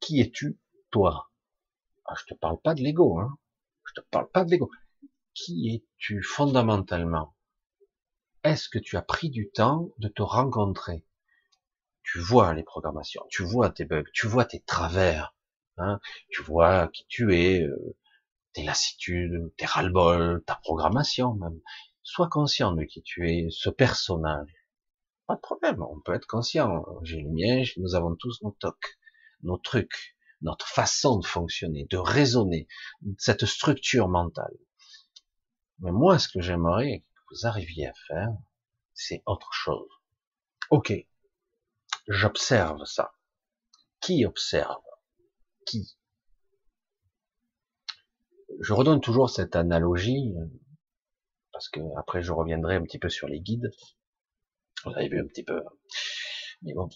Qui 0.00 0.20
es-tu 0.20 0.58
toi? 0.90 1.30
Ah, 2.04 2.14
je 2.18 2.24
te 2.26 2.34
parle 2.34 2.60
pas 2.60 2.74
de 2.74 2.82
l'ego, 2.82 3.18
hein. 3.18 3.38
Je 3.86 4.00
te 4.00 4.06
parle 4.10 4.28
pas 4.30 4.44
de 4.44 4.50
l'ego. 4.50 4.70
Qui 5.34 5.74
es-tu 5.74 6.22
fondamentalement? 6.22 7.36
Est-ce 8.42 8.68
que 8.68 8.78
tu 8.78 8.96
as 8.96 9.02
pris 9.02 9.30
du 9.30 9.50
temps 9.50 9.90
de 9.98 10.08
te 10.08 10.22
rencontrer? 10.22 11.06
Tu 12.02 12.18
vois 12.18 12.54
les 12.54 12.62
programmations, 12.62 13.24
tu 13.30 13.42
vois 13.44 13.70
tes 13.70 13.84
bugs, 13.84 14.04
tu 14.12 14.26
vois 14.26 14.44
tes 14.44 14.60
travers, 14.60 15.34
hein 15.78 16.00
tu 16.28 16.42
vois 16.42 16.88
qui 16.88 17.06
tu 17.08 17.34
es, 17.36 17.62
euh, 17.62 17.96
tes 18.52 18.64
lassitudes, 18.64 19.52
tes 19.56 19.66
ras-le-bol, 19.66 20.42
ta 20.46 20.56
programmation 20.56 21.34
même. 21.34 21.60
Sois 22.02 22.28
conscient 22.28 22.72
de 22.72 22.84
qui 22.84 23.02
tu 23.02 23.30
es, 23.30 23.48
ce 23.50 23.70
personnage. 23.70 24.50
Pas 25.26 25.36
de 25.36 25.40
problème, 25.40 25.82
on 25.82 26.00
peut 26.00 26.14
être 26.14 26.26
conscient. 26.26 26.84
J'ai 27.02 27.20
le 27.20 27.30
mien, 27.30 27.62
nous 27.76 27.94
avons 27.94 28.16
tous 28.16 28.42
nos 28.42 28.50
tocs, 28.52 28.98
nos 29.42 29.58
trucs 29.58 30.16
notre 30.42 30.66
façon 30.66 31.18
de 31.18 31.26
fonctionner, 31.26 31.86
de 31.90 31.98
raisonner, 31.98 32.66
cette 33.18 33.46
structure 33.46 34.08
mentale. 34.08 34.56
Mais 35.80 35.92
moi, 35.92 36.18
ce 36.18 36.28
que 36.28 36.40
j'aimerais 36.40 37.04
que 37.14 37.34
vous 37.34 37.46
arriviez 37.46 37.86
à 37.86 37.92
faire, 38.08 38.32
c'est 38.94 39.22
autre 39.26 39.52
chose. 39.52 39.88
Ok, 40.70 40.92
j'observe 42.08 42.84
ça. 42.84 43.12
Qui 44.00 44.24
observe 44.24 44.82
Qui? 45.66 45.96
Je 48.60 48.72
redonne 48.72 49.00
toujours 49.00 49.30
cette 49.30 49.56
analogie, 49.56 50.34
parce 51.52 51.68
que 51.68 51.80
après 51.98 52.22
je 52.22 52.32
reviendrai 52.32 52.76
un 52.76 52.82
petit 52.82 52.98
peu 52.98 53.08
sur 53.08 53.28
les 53.28 53.40
guides. 53.40 53.70
Vous 54.84 54.92
avez 54.92 55.08
vu 55.08 55.20
un 55.20 55.26
petit 55.26 55.44
peu. 55.44 55.62
Mais 56.62 56.74
bon. 56.74 56.88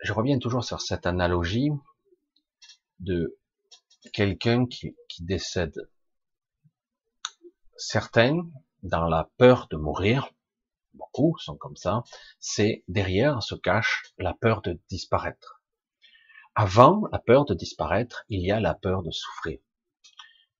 je 0.00 0.12
reviens 0.12 0.38
toujours 0.38 0.64
sur 0.64 0.80
cette 0.80 1.06
analogie 1.06 1.70
de 3.00 3.38
quelqu'un 4.12 4.66
qui, 4.66 4.96
qui 5.08 5.24
décède. 5.24 5.88
Certains, 7.76 8.38
dans 8.82 9.06
la 9.06 9.30
peur 9.38 9.68
de 9.70 9.76
mourir, 9.76 10.32
beaucoup 10.94 11.36
sont 11.38 11.56
comme 11.56 11.76
ça, 11.76 12.02
c'est 12.38 12.84
derrière 12.88 13.42
se 13.42 13.54
cache 13.54 14.12
la 14.18 14.34
peur 14.34 14.62
de 14.62 14.80
disparaître. 14.88 15.62
Avant 16.54 17.02
la 17.12 17.18
peur 17.18 17.44
de 17.44 17.54
disparaître, 17.54 18.24
il 18.28 18.44
y 18.44 18.50
a 18.50 18.60
la 18.60 18.74
peur 18.74 19.02
de 19.02 19.10
souffrir. 19.10 19.58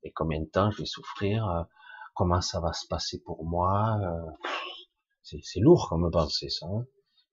Et 0.03 0.13
combien 0.13 0.41
de 0.41 0.47
temps 0.47 0.71
je 0.71 0.79
vais 0.79 0.87
souffrir 0.87 1.49
euh, 1.49 1.63
Comment 2.15 2.41
ça 2.41 2.61
va 2.61 2.73
se 2.73 2.87
passer 2.87 3.23
pour 3.23 3.45
moi 3.45 3.99
euh, 4.03 4.31
C'est 5.23 5.61
lourd 5.61 5.89
comme 5.89 6.11
pensée 6.11 6.49
ça. 6.51 6.67
Hein 6.67 6.85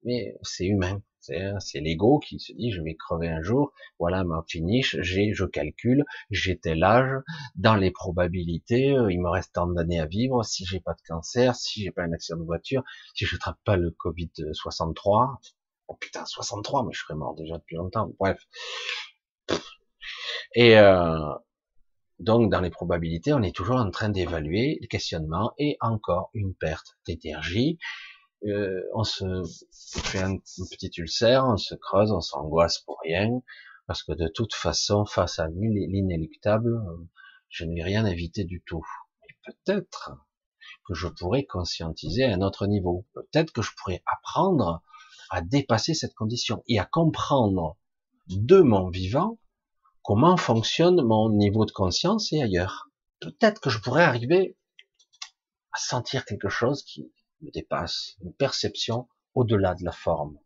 mais 0.04 0.36
c'est 0.42 0.66
humain. 0.66 1.02
C'est 1.22 1.82
l'ego 1.82 2.20
qui 2.20 2.40
se 2.40 2.54
dit 2.54 2.72
je 2.72 2.82
vais 2.82 2.96
crever 2.96 3.28
un 3.28 3.42
jour, 3.42 3.74
voilà 4.00 4.24
ma 4.24 4.44
finish, 4.48 4.96
j'ai, 5.02 5.34
je 5.34 5.44
calcule, 5.46 6.06
j'ai 6.32 6.58
tel 6.58 6.84
âge, 6.84 7.22
dans 7.56 7.76
les 7.76 7.92
probabilités, 7.92 8.98
euh, 8.98 9.12
il 9.12 9.22
me 9.22 9.30
reste 9.30 9.54
tant 9.54 9.68
d'années 9.68 10.00
à 10.00 10.06
vivre, 10.06 10.44
si 10.44 10.66
j'ai 10.66 10.80
pas 10.80 10.94
de 10.94 11.02
cancer, 11.06 11.56
si 11.56 11.84
j'ai 11.84 11.92
pas 11.92 12.04
un 12.04 12.14
accident 12.14 12.40
de 12.40 12.46
voiture, 12.46 12.84
si 13.14 13.26
je 13.26 13.36
trappe 13.36 13.60
pas 13.66 13.76
le 13.76 13.92
Covid 13.92 14.32
63, 14.54 15.40
oh 15.90 15.96
putain 16.00 16.26
63, 16.26 16.86
mais 16.86 16.94
je 16.94 17.02
serais 17.02 17.16
mort 17.16 17.36
déjà 17.36 17.58
depuis 17.58 17.76
longtemps. 17.76 18.12
Bref. 18.18 18.40
Et 20.56 20.78
euh, 20.78 21.34
donc 22.20 22.50
dans 22.52 22.62
les 22.62 22.70
probabilités, 22.70 23.34
on 23.34 23.42
est 23.44 23.56
toujours 23.56 23.78
en 23.78 23.92
train 23.92 24.10
d'évaluer 24.10 24.78
le 24.82 24.88
questionnement 24.88 25.54
et 25.58 25.78
encore 25.82 26.30
une 26.34 26.54
perte 26.54 26.98
d'énergie 27.06 27.78
euh, 28.46 28.82
on 28.94 29.04
se 29.04 29.44
fait 30.04 30.22
un, 30.22 30.38
petit 30.38 30.92
ulcère, 30.98 31.46
on 31.46 31.58
se 31.58 31.76
creuse, 31.76 32.12
on 32.12 32.22
s'angoisse 32.22 32.80
pour 32.80 33.00
rien, 33.04 33.42
parce 33.88 34.04
que 34.04 34.14
de 34.14 34.28
toute 34.28 34.54
façon, 34.54 35.06
face 35.06 35.40
à 35.40 35.48
l'inéluctable, 35.48 36.82
je 37.50 37.66
ne 37.66 37.76
vais 37.76 37.84
rien 37.84 38.06
éviter 38.06 38.44
du 38.46 38.62
tout. 38.66 38.86
Et 39.30 39.34
peut-être 39.46 40.12
que 40.88 40.94
je 40.94 41.08
pourrais 41.08 41.46
conscientiser 41.46 42.24
à 42.24 42.34
un 42.34 42.42
autre 42.42 42.68
niveau. 42.68 43.06
Peut-être 43.14 43.52
que 43.52 43.62
je 43.62 43.72
pourrais 43.78 44.04
apprendre 44.06 44.82
à 45.30 45.42
dépasser 45.42 45.94
cette 45.94 46.16
condition 46.16 46.64
et 46.68 46.80
à 46.80 46.86
comprendre 46.86 47.78
de 48.28 48.62
mon 48.62 48.90
vivant 48.90 49.38
comment 50.04 50.38
fonctionne 50.38 51.02
mon 51.02 51.30
niveau 51.30 51.66
de 51.66 51.72
conscience 51.72 52.32
et 52.32 52.42
ailleurs. 52.42 52.90
Peut-être 53.20 53.60
que 53.60 53.70
je 53.70 53.80
pourrais 53.80 54.04
arriver 54.04 54.58
à 55.72 55.80
sentir 55.80 56.26
quelque 56.26 56.50
chose 56.50 56.84
qui, 56.84 57.12
me 57.42 57.52
dépasse, 57.52 58.18
une 58.22 58.34
perception 58.34 59.08
au-delà 59.36 59.76
de 59.76 59.84
la 59.84 59.92
forme, 59.92 60.38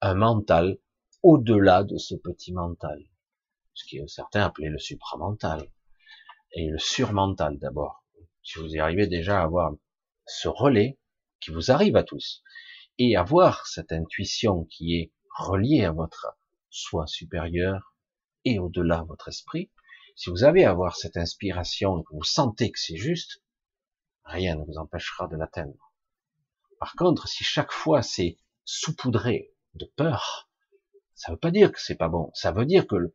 un 0.00 0.14
mental 0.14 0.78
au-delà 1.22 1.84
de 1.84 1.98
ce 1.98 2.14
petit 2.14 2.52
mental, 2.52 3.02
ce 3.74 3.84
que 3.84 4.06
certains 4.06 4.44
appelaient 4.44 4.70
le 4.70 4.78
supramental, 4.78 5.70
et 6.52 6.68
le 6.68 6.78
surmental 6.78 7.58
d'abord. 7.58 8.04
Si 8.42 8.58
vous 8.58 8.74
y 8.74 8.78
arrivez 8.78 9.06
déjà 9.06 9.40
à 9.40 9.44
avoir 9.44 9.72
ce 10.26 10.48
relais 10.48 10.98
qui 11.40 11.50
vous 11.50 11.70
arrive 11.70 11.96
à 11.96 12.02
tous, 12.02 12.42
et 12.98 13.16
avoir 13.16 13.66
cette 13.66 13.92
intuition 13.92 14.64
qui 14.64 14.96
est 14.96 15.12
reliée 15.38 15.84
à 15.84 15.92
votre 15.92 16.38
soi 16.68 17.06
supérieur 17.06 17.94
et 18.44 18.58
au-delà 18.58 19.04
votre 19.08 19.28
esprit, 19.28 19.70
si 20.16 20.30
vous 20.30 20.44
avez 20.44 20.64
à 20.64 20.70
avoir 20.70 20.96
cette 20.96 21.16
inspiration 21.16 21.98
et 21.98 22.04
que 22.04 22.14
vous 22.14 22.24
sentez 22.24 22.70
que 22.70 22.78
c'est 22.78 22.96
juste, 22.96 23.42
rien 24.24 24.56
ne 24.56 24.64
vous 24.64 24.76
empêchera 24.76 25.28
de 25.28 25.36
l'atteindre. 25.36 25.89
Par 26.80 26.94
contre, 26.96 27.28
si 27.28 27.44
chaque 27.44 27.70
fois 27.70 28.02
c'est 28.02 28.36
saupoudré 28.64 29.54
de 29.74 29.84
peur, 29.96 30.50
ça 31.14 31.30
veut 31.30 31.38
pas 31.38 31.50
dire 31.50 31.70
que 31.70 31.80
c'est 31.80 31.94
pas 31.94 32.08
bon. 32.08 32.32
Ça 32.34 32.50
veut 32.50 32.66
dire 32.66 32.86
que 32.86 33.14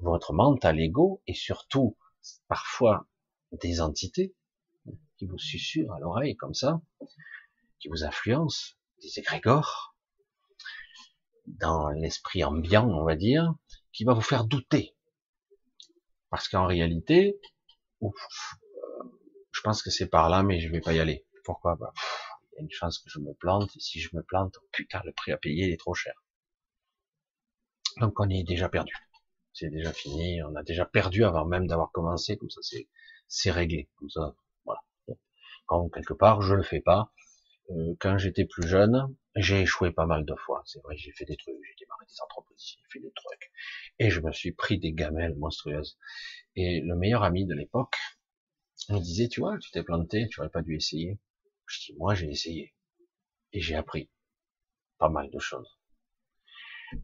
votre 0.00 0.32
mental 0.32 0.80
ego 0.80 1.22
et 1.26 1.34
surtout 1.34 1.96
parfois 2.48 3.06
des 3.52 3.80
entités 3.80 4.34
qui 5.18 5.26
vous 5.26 5.38
susurrent 5.38 5.92
à 5.92 6.00
l'oreille 6.00 6.34
comme 6.36 6.54
ça, 6.54 6.80
qui 7.78 7.88
vous 7.88 8.02
influencent, 8.02 8.74
des 9.02 9.18
égrégores, 9.18 9.94
dans 11.46 11.90
l'esprit 11.90 12.42
ambiant, 12.42 12.88
on 12.88 13.04
va 13.04 13.16
dire, 13.16 13.54
qui 13.92 14.04
va 14.04 14.14
vous 14.14 14.22
faire 14.22 14.44
douter. 14.44 14.96
Parce 16.30 16.48
qu'en 16.48 16.66
réalité, 16.66 17.38
euh, 18.02 18.08
je 19.52 19.60
pense 19.60 19.82
que 19.82 19.90
c'est 19.90 20.08
par 20.08 20.30
là, 20.30 20.42
mais 20.42 20.60
je 20.60 20.70
vais 20.70 20.80
pas 20.80 20.94
y 20.94 21.00
aller. 21.00 21.26
Pourquoi? 21.44 21.76
Bah, 21.76 21.92
il 21.96 22.23
y 22.56 22.58
a 22.58 22.62
une 22.62 22.70
chance 22.70 22.98
que 22.98 23.10
je 23.10 23.18
me 23.18 23.34
plante, 23.34 23.70
et 23.76 23.80
si 23.80 24.00
je 24.00 24.14
me 24.16 24.22
plante, 24.22 24.58
putain, 24.72 25.00
le 25.04 25.12
prix 25.12 25.32
à 25.32 25.36
payer 25.36 25.72
est 25.72 25.78
trop 25.78 25.94
cher. 25.94 26.14
Donc 27.98 28.18
on 28.20 28.28
est 28.28 28.44
déjà 28.44 28.68
perdu. 28.68 28.92
C'est 29.52 29.70
déjà 29.70 29.92
fini, 29.92 30.42
on 30.42 30.54
a 30.56 30.62
déjà 30.62 30.84
perdu 30.84 31.24
avant 31.24 31.44
même 31.46 31.66
d'avoir 31.66 31.92
commencé, 31.92 32.36
comme 32.36 32.50
ça 32.50 32.60
c'est, 32.62 32.88
c'est 33.28 33.50
réglé, 33.52 33.88
comme 33.96 34.10
ça, 34.10 34.34
voilà. 34.64 34.80
Quand 35.66 35.88
quelque 35.90 36.14
part 36.14 36.42
je 36.42 36.54
le 36.54 36.62
fais 36.62 36.80
pas, 36.80 37.12
euh, 37.70 37.94
quand 38.00 38.18
j'étais 38.18 38.44
plus 38.44 38.66
jeune, 38.66 39.14
j'ai 39.36 39.62
échoué 39.62 39.90
pas 39.92 40.06
mal 40.06 40.24
de 40.24 40.34
fois. 40.34 40.62
C'est 40.66 40.82
vrai, 40.82 40.96
j'ai 40.96 41.12
fait 41.12 41.24
des 41.24 41.36
trucs, 41.36 41.54
j'ai 41.54 41.84
démarré 41.84 42.04
des 42.06 42.20
entreprises, 42.22 42.58
j'ai 42.60 42.88
fait 42.92 43.00
des 43.00 43.12
trucs, 43.14 43.50
et 43.98 44.10
je 44.10 44.20
me 44.20 44.32
suis 44.32 44.52
pris 44.52 44.78
des 44.78 44.92
gamelles 44.92 45.36
monstrueuses. 45.36 45.98
Et 46.56 46.80
le 46.80 46.96
meilleur 46.96 47.22
ami 47.22 47.46
de 47.46 47.54
l'époque 47.54 47.96
me 48.90 48.98
disait, 49.00 49.28
tu 49.28 49.40
vois, 49.40 49.58
tu 49.58 49.70
t'es 49.70 49.82
planté, 49.82 50.28
tu 50.30 50.40
aurais 50.40 50.50
pas 50.50 50.62
dû 50.62 50.76
essayer. 50.76 51.18
Je 51.66 51.86
dis, 51.86 51.94
moi, 51.98 52.14
j'ai 52.14 52.30
essayé. 52.30 52.74
Et 53.52 53.60
j'ai 53.60 53.74
appris 53.74 54.10
pas 54.98 55.08
mal 55.08 55.30
de 55.30 55.38
choses. 55.38 55.78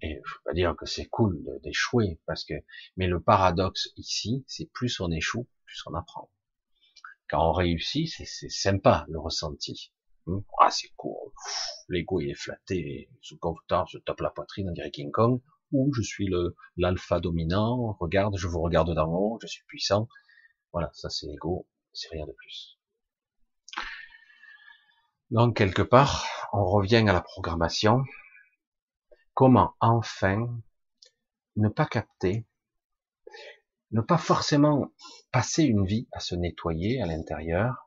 Et 0.02 0.20
je 0.24 0.34
veux 0.34 0.40
pas 0.44 0.52
dire 0.52 0.76
que 0.76 0.86
c'est 0.86 1.06
cool 1.06 1.42
d'échouer, 1.62 2.20
parce 2.26 2.44
que, 2.44 2.54
mais 2.96 3.06
le 3.06 3.20
paradoxe 3.20 3.88
ici, 3.96 4.44
c'est 4.46 4.70
plus 4.72 5.00
on 5.00 5.11
échoue, 5.11 5.48
plus 5.64 5.82
on 5.86 5.94
apprend. 5.94 6.30
Quand 7.28 7.48
on 7.48 7.52
réussit, 7.52 8.08
c'est 8.08 8.50
sympa, 8.50 9.06
le 9.08 9.18
ressenti. 9.18 9.92
Hmm? 10.26 10.40
Ah, 10.61 10.70
c'est 10.70 10.92
cool. 10.96 11.32
L'ego, 11.88 12.20
il 12.20 12.30
est 12.30 12.34
flatté, 12.34 13.11
sous 13.22 13.38
confortable, 13.38 13.88
je 13.90 13.98
tape 13.98 14.20
la 14.20 14.30
poitrine, 14.30 14.68
on 14.68 14.72
dirait 14.72 14.90
King 14.90 15.11
Kong, 15.11 15.40
ou 15.72 15.92
je 15.94 16.02
suis 16.02 16.26
le, 16.26 16.56
l'alpha 16.76 17.20
dominant, 17.20 17.96
regarde, 18.00 18.36
je 18.36 18.48
vous 18.48 18.61
regarde 18.61 18.94
d'en 18.94 19.12
haut, 19.12 19.38
je 19.42 19.46
suis 19.46 19.64
puissant. 19.66 20.08
Voilà, 20.72 20.90
ça 20.92 21.08
c'est 21.08 21.26
l'ego, 21.26 21.66
c'est 21.92 22.11
rien 22.11 22.26
de 22.26 22.32
plus. 22.32 22.80
Donc 25.31 25.57
quelque 25.57 25.83
part, 25.83 26.26
on 26.53 26.64
revient 26.64 27.05
à 27.09 27.12
la 27.12 27.20
programmation. 27.20 28.03
Comment 29.35 29.74
enfin 29.78 30.61
ne 31.55 31.68
pas 31.68 31.87
capter, 31.87 32.47
ne 33.93 34.01
pas 34.01 34.18
forcément 34.18 34.93
passer 35.31 35.62
une 35.62 35.87
vie 35.87 36.09
à 36.11 36.18
se 36.18 36.35
nettoyer 36.35 37.01
à 37.01 37.07
l'intérieur, 37.07 37.87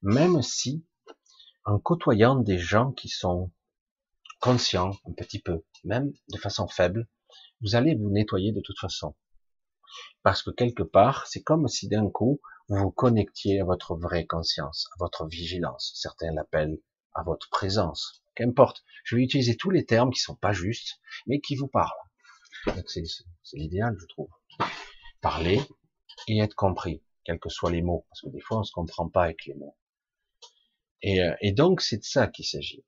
même 0.00 0.40
si 0.42 0.86
en 1.64 1.78
côtoyant 1.78 2.36
des 2.36 2.58
gens 2.58 2.92
qui 2.92 3.08
sont 3.08 3.50
conscients 4.40 4.92
un 5.06 5.12
petit 5.12 5.40
peu, 5.40 5.64
même 5.84 6.12
de 6.32 6.38
façon 6.38 6.66
faible, 6.66 7.08
vous 7.60 7.74
allez 7.74 7.94
vous 7.94 8.10
nettoyer 8.10 8.52
de 8.52 8.62
toute 8.62 8.78
façon. 8.78 9.14
Parce 10.28 10.42
que 10.42 10.50
quelque 10.50 10.82
part, 10.82 11.26
c'est 11.26 11.40
comme 11.40 11.68
si 11.68 11.88
d'un 11.88 12.10
coup, 12.10 12.38
vous 12.68 12.76
vous 12.76 12.90
connectiez 12.90 13.62
à 13.62 13.64
votre 13.64 13.96
vraie 13.96 14.26
conscience, 14.26 14.86
à 14.92 14.96
votre 14.98 15.26
vigilance. 15.26 15.92
Certains 15.94 16.34
l'appellent 16.34 16.78
à 17.14 17.22
votre 17.22 17.48
présence. 17.48 18.22
Qu'importe. 18.34 18.84
Je 19.04 19.16
vais 19.16 19.22
utiliser 19.22 19.56
tous 19.56 19.70
les 19.70 19.86
termes 19.86 20.12
qui 20.12 20.20
sont 20.20 20.34
pas 20.34 20.52
justes, 20.52 21.00
mais 21.26 21.40
qui 21.40 21.56
vous 21.56 21.66
parlent. 21.66 21.88
C'est 22.84 23.04
l'idéal, 23.54 23.96
je 23.98 24.04
trouve. 24.04 24.28
Parler 25.22 25.62
et 26.26 26.40
être 26.40 26.54
compris, 26.54 27.02
quels 27.24 27.40
que 27.40 27.48
soient 27.48 27.70
les 27.70 27.80
mots, 27.80 28.04
parce 28.10 28.20
que 28.20 28.28
des 28.28 28.40
fois 28.40 28.58
on 28.58 28.64
se 28.64 28.72
comprend 28.72 29.08
pas 29.08 29.24
avec 29.24 29.46
les 29.46 29.54
mots. 29.54 29.78
Et, 31.00 31.22
euh, 31.22 31.34
et 31.40 31.52
donc 31.52 31.80
c'est 31.80 31.96
de 31.96 32.04
ça 32.04 32.26
qu'il 32.26 32.44
s'agit. 32.44 32.84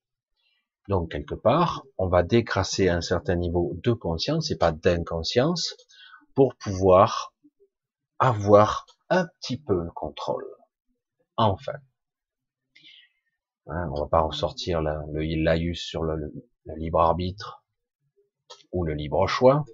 Donc 0.91 1.12
quelque 1.12 1.36
part, 1.36 1.86
on 1.97 2.09
va 2.09 2.22
décrasser 2.22 2.91
un 2.91 3.01
certain 3.01 3.36
niveau 3.36 3.72
de 3.82 3.93
conscience 3.93 4.51
et 4.51 4.59
pas 4.59 4.72
d'inconscience 4.72 5.74
pour 6.34 6.55
pouvoir 6.57 7.30
avoir 8.21 8.87
un 9.09 9.27
petit 9.27 9.59
peu 9.59 9.83
le 9.83 9.91
contrôle. 9.91 10.47
Enfin. 11.37 11.79
Hein, 13.66 13.89
on 13.93 14.03
va 14.03 14.09
pas 14.09 14.21
ressortir 14.21 14.83
le 14.83 15.43
laïus 15.43 15.81
sur 15.81 16.05
le, 16.05 16.33
libre 16.77 17.01
arbitre 17.01 17.64
ou 18.73 18.85
le 18.85 18.95
libre 18.95 19.27
choix, 19.27 19.64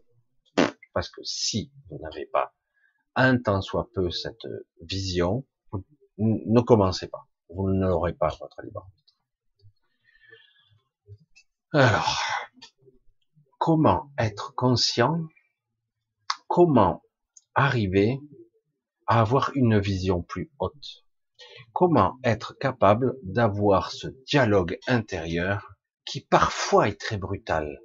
parce 0.95 1.11
que 1.11 1.23
si 1.25 1.73
vous 1.91 1.99
n'avez 1.99 2.27
pas 2.27 2.55
un 3.15 3.39
tant 3.39 3.61
soit 3.61 3.91
peu 3.95 4.11
cette 4.11 4.47
vision, 4.81 5.45
ne 6.19 6.61
commencez 6.61 7.09
pas. 7.09 7.27
Vous 7.49 7.71
n'aurez 7.71 8.13
pas 8.13 8.29
votre 8.41 8.63
libre 8.63 8.81
arbitre. 8.81 9.15
Alors, 11.73 12.23
comment 13.59 14.11
être 14.19 14.55
conscient? 14.55 15.21
Comment 16.49 17.03
arriver 17.55 18.21
à 19.07 19.21
avoir 19.21 19.51
une 19.55 19.79
vision 19.79 20.23
plus 20.23 20.51
haute. 20.59 21.05
Comment 21.73 22.19
être 22.25 22.57
capable 22.59 23.17
d'avoir 23.23 23.91
ce 23.91 24.09
dialogue 24.27 24.79
intérieur 24.87 25.77
qui 26.05 26.21
parfois 26.21 26.89
est 26.89 27.01
très 27.01 27.19
brutal, 27.19 27.79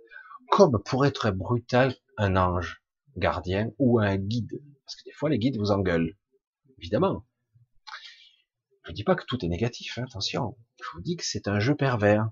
comme 0.50 0.82
pour 0.84 1.06
être 1.06 1.32
brutal 1.32 1.96
un 2.18 2.36
ange 2.36 2.82
gardien 3.18 3.72
ou 3.78 4.00
un 4.00 4.16
guide? 4.18 4.62
Parce 4.86 4.96
que 4.96 5.04
des 5.06 5.14
fois, 5.14 5.30
les 5.30 5.40
guides 5.40 5.58
vous 5.58 5.72
engueulent. 5.72 6.16
Évidemment. 6.78 7.26
Je 8.84 8.94
dis 8.94 9.04
pas 9.04 9.16
que 9.16 9.26
tout 9.26 9.44
est 9.46 9.50
négatif, 9.50 9.98
hein, 9.98 10.06
attention. 10.08 10.58
Je 10.82 10.90
vous 10.94 11.02
dis 11.02 11.16
que 11.16 11.26
c'est 11.26 11.48
un 11.48 11.60
jeu 11.60 11.76
pervers. 11.76 12.30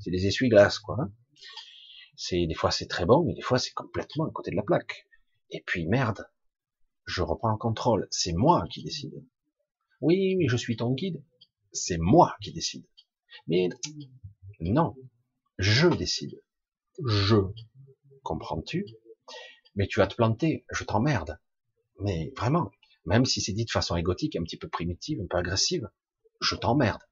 C'est 0.00 0.10
des 0.10 0.26
essuie-glaces, 0.26 0.78
quoi. 0.78 0.96
Hein. 0.98 1.12
C'est, 2.16 2.46
des 2.46 2.54
fois 2.54 2.70
c'est 2.70 2.86
très 2.86 3.04
bon, 3.04 3.24
mais 3.24 3.34
des 3.34 3.42
fois 3.42 3.58
c'est 3.58 3.72
complètement 3.72 4.26
à 4.26 4.30
côté 4.30 4.50
de 4.50 4.56
la 4.56 4.62
plaque. 4.62 5.06
Et 5.50 5.62
puis, 5.64 5.86
merde. 5.86 6.26
Je 7.12 7.22
reprends 7.22 7.50
le 7.50 7.56
contrôle. 7.56 8.06
C'est 8.12 8.32
moi 8.32 8.68
qui 8.70 8.84
décide. 8.84 9.26
Oui, 10.00 10.36
mais 10.36 10.46
je 10.46 10.56
suis 10.56 10.76
ton 10.76 10.92
guide. 10.92 11.20
C'est 11.72 11.98
moi 11.98 12.36
qui 12.40 12.52
décide. 12.52 12.86
Mais 13.48 13.68
non, 14.60 14.94
je 15.58 15.88
décide. 15.88 16.40
Je. 17.04 17.36
Comprends-tu? 18.22 18.86
Mais 19.74 19.88
tu 19.88 19.98
vas 19.98 20.06
te 20.06 20.14
planter, 20.14 20.64
je 20.70 20.84
t'emmerde. 20.84 21.40
Mais 21.98 22.32
vraiment, 22.36 22.70
même 23.06 23.24
si 23.24 23.40
c'est 23.40 23.54
dit 23.54 23.64
de 23.64 23.70
façon 23.70 23.96
égotique, 23.96 24.36
un 24.36 24.44
petit 24.44 24.56
peu 24.56 24.68
primitive, 24.68 25.20
un 25.20 25.26
peu 25.26 25.38
agressive, 25.38 25.90
je 26.40 26.54
t'emmerde. 26.54 27.02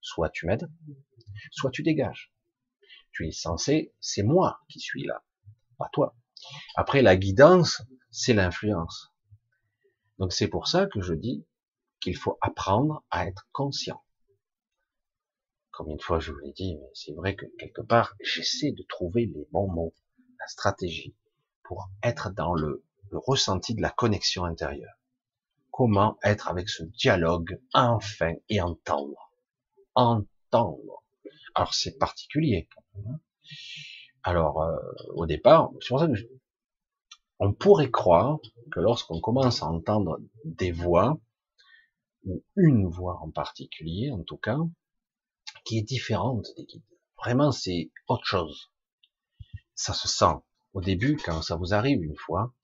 Soit 0.00 0.30
tu 0.30 0.46
m'aides, 0.46 0.70
soit 1.50 1.70
tu 1.70 1.82
dégages. 1.82 2.32
Tu 3.12 3.28
es 3.28 3.32
censé, 3.32 3.92
c'est 4.00 4.22
moi 4.22 4.60
qui 4.70 4.80
suis 4.80 5.04
là, 5.04 5.22
pas 5.76 5.90
toi. 5.92 6.16
Après, 6.76 7.02
la 7.02 7.16
guidance, 7.16 7.82
c'est 8.10 8.32
l'influence. 8.32 9.13
Donc 10.18 10.32
c'est 10.32 10.48
pour 10.48 10.68
ça 10.68 10.86
que 10.86 11.00
je 11.00 11.14
dis 11.14 11.44
qu'il 12.00 12.16
faut 12.16 12.38
apprendre 12.40 13.04
à 13.10 13.26
être 13.26 13.46
conscient. 13.52 14.02
Combien 15.72 15.96
de 15.96 16.02
fois 16.02 16.20
je 16.20 16.30
vous 16.30 16.38
l'ai 16.38 16.52
dit, 16.52 16.76
mais 16.76 16.90
c'est 16.94 17.14
vrai 17.14 17.34
que 17.34 17.46
quelque 17.58 17.80
part, 17.80 18.14
j'essaie 18.20 18.70
de 18.70 18.84
trouver 18.88 19.26
les 19.26 19.48
bons 19.50 19.68
mots, 19.68 19.94
la 20.38 20.46
stratégie, 20.46 21.16
pour 21.64 21.88
être 22.02 22.30
dans 22.30 22.54
le, 22.54 22.84
ressenti 23.10 23.74
de 23.74 23.82
la 23.82 23.90
connexion 23.90 24.44
intérieure. 24.44 24.94
Comment 25.70 26.18
être 26.22 26.48
avec 26.48 26.68
ce 26.68 26.82
dialogue 26.82 27.60
enfin 27.72 28.34
et 28.48 28.60
entendre. 28.60 29.32
Entendre. 29.94 31.02
Alors 31.54 31.74
c'est 31.74 31.96
particulier. 31.98 32.68
Hein. 32.96 33.20
Alors 34.24 34.62
euh, 34.62 34.76
au 35.14 35.26
départ, 35.26 35.70
c'est 35.80 35.88
pour 35.88 36.00
ça 36.00 36.08
que 36.08 36.14
on 37.38 37.52
pourrait 37.52 37.90
croire 37.90 38.38
que 38.70 38.80
lorsqu'on 38.80 39.20
commence 39.20 39.62
à 39.62 39.66
entendre 39.66 40.18
des 40.44 40.72
voix, 40.72 41.20
ou 42.24 42.42
une 42.56 42.88
voix 42.88 43.18
en 43.20 43.30
particulier 43.30 44.10
en 44.10 44.22
tout 44.22 44.38
cas, 44.38 44.58
qui 45.64 45.78
est 45.78 45.82
différente 45.82 46.46
des 46.56 46.64
guides. 46.64 46.82
Vraiment, 47.18 47.52
c'est 47.52 47.90
autre 48.08 48.24
chose. 48.24 48.70
Ça 49.74 49.92
se 49.92 50.08
sent. 50.08 50.34
Au 50.72 50.80
début, 50.80 51.16
quand 51.16 51.42
ça 51.42 51.56
vous 51.56 51.74
arrive 51.74 52.02
une 52.02 52.16
fois, 52.16 52.54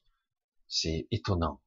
c'est 0.66 1.06
étonnant. 1.10 1.60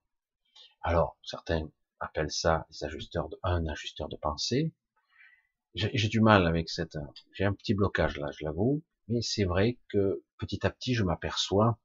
Alors, 0.82 1.18
certains 1.24 1.70
appellent 2.00 2.32
ça 2.32 2.68
ajusteurs 2.82 3.30
de, 3.30 3.40
un 3.44 3.66
ajusteur 3.68 4.10
de 4.10 4.18
pensée. 4.18 4.74
J'ai 5.76 6.10
du 6.10 6.22
mal 6.22 6.46
avec 6.46 6.70
cette, 6.70 6.98
j'ai 7.34 7.46
un 7.46 7.54
petit 7.54 7.74
blocage 7.74 8.18
là, 8.18 8.30
je 8.38 8.46
l'avoue, 8.46 8.84
mais 9.08 9.22
c'est 9.22 9.46
vrai 9.46 9.80
que 9.90 10.24
petit 10.38 10.66
à 10.66 10.70
petit, 10.70 10.94
je 10.94 11.04
m'aperçois 11.04 11.80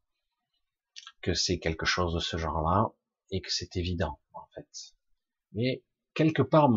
que 1.23 1.35
c'est 1.35 1.59
quelque 1.59 1.87
chose 1.87 2.14
de 2.14 2.21
ce 2.21 2.37
genre-là 2.37 2.93
et 3.31 3.41
que 3.41 3.53
c'est 3.53 3.77
évident, 3.77 4.21
en 4.33 4.47
fait. 4.55 4.69
Mais 5.53 5.85
quelque 6.14 6.43
part, 6.43 6.71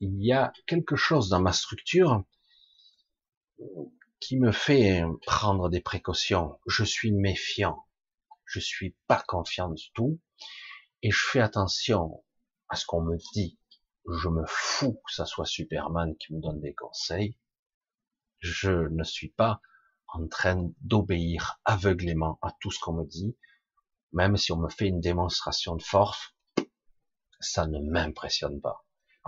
il 0.00 0.24
y 0.24 0.32
a 0.32 0.52
quelque 0.66 0.96
chose 0.96 1.28
dans 1.28 1.40
ma 1.40 1.52
structure 1.52 2.24
qui 4.20 4.38
me 4.38 4.52
fait 4.52 5.02
prendre 5.26 5.68
des 5.68 5.80
précautions. 5.80 6.58
Je 6.66 6.84
suis 6.84 7.12
méfiant. 7.12 7.84
Je 8.44 8.60
suis 8.60 8.96
pas 9.06 9.22
confiant 9.26 9.70
du 9.70 9.90
tout. 9.92 10.20
Et 11.02 11.10
je 11.10 11.26
fais 11.30 11.40
attention 11.40 12.24
à 12.68 12.76
ce 12.76 12.86
qu'on 12.86 13.02
me 13.02 13.16
dit. 13.34 13.58
Je 14.10 14.28
me 14.28 14.44
fous 14.46 15.00
que 15.06 15.12
ça 15.12 15.26
soit 15.26 15.44
Superman 15.44 16.16
qui 16.16 16.34
me 16.34 16.40
donne 16.40 16.60
des 16.60 16.74
conseils. 16.74 17.38
Je 18.40 18.88
ne 18.88 19.04
suis 19.04 19.30
pas 19.30 19.60
en 20.08 20.26
train 20.26 20.70
d'obéir 20.80 21.60
aveuglément 21.64 22.38
à 22.42 22.52
tout 22.60 22.70
ce 22.70 22.80
qu'on 22.80 22.94
me 22.94 23.04
dit. 23.04 23.36
Même 24.12 24.36
si 24.36 24.52
on 24.52 24.56
me 24.56 24.68
fait 24.68 24.88
une 24.88 25.00
démonstration 25.00 25.76
de 25.76 25.82
force, 25.82 26.34
ça 27.40 27.66
ne 27.66 27.78
m'impressionne 27.78 28.60
pas 28.60 28.84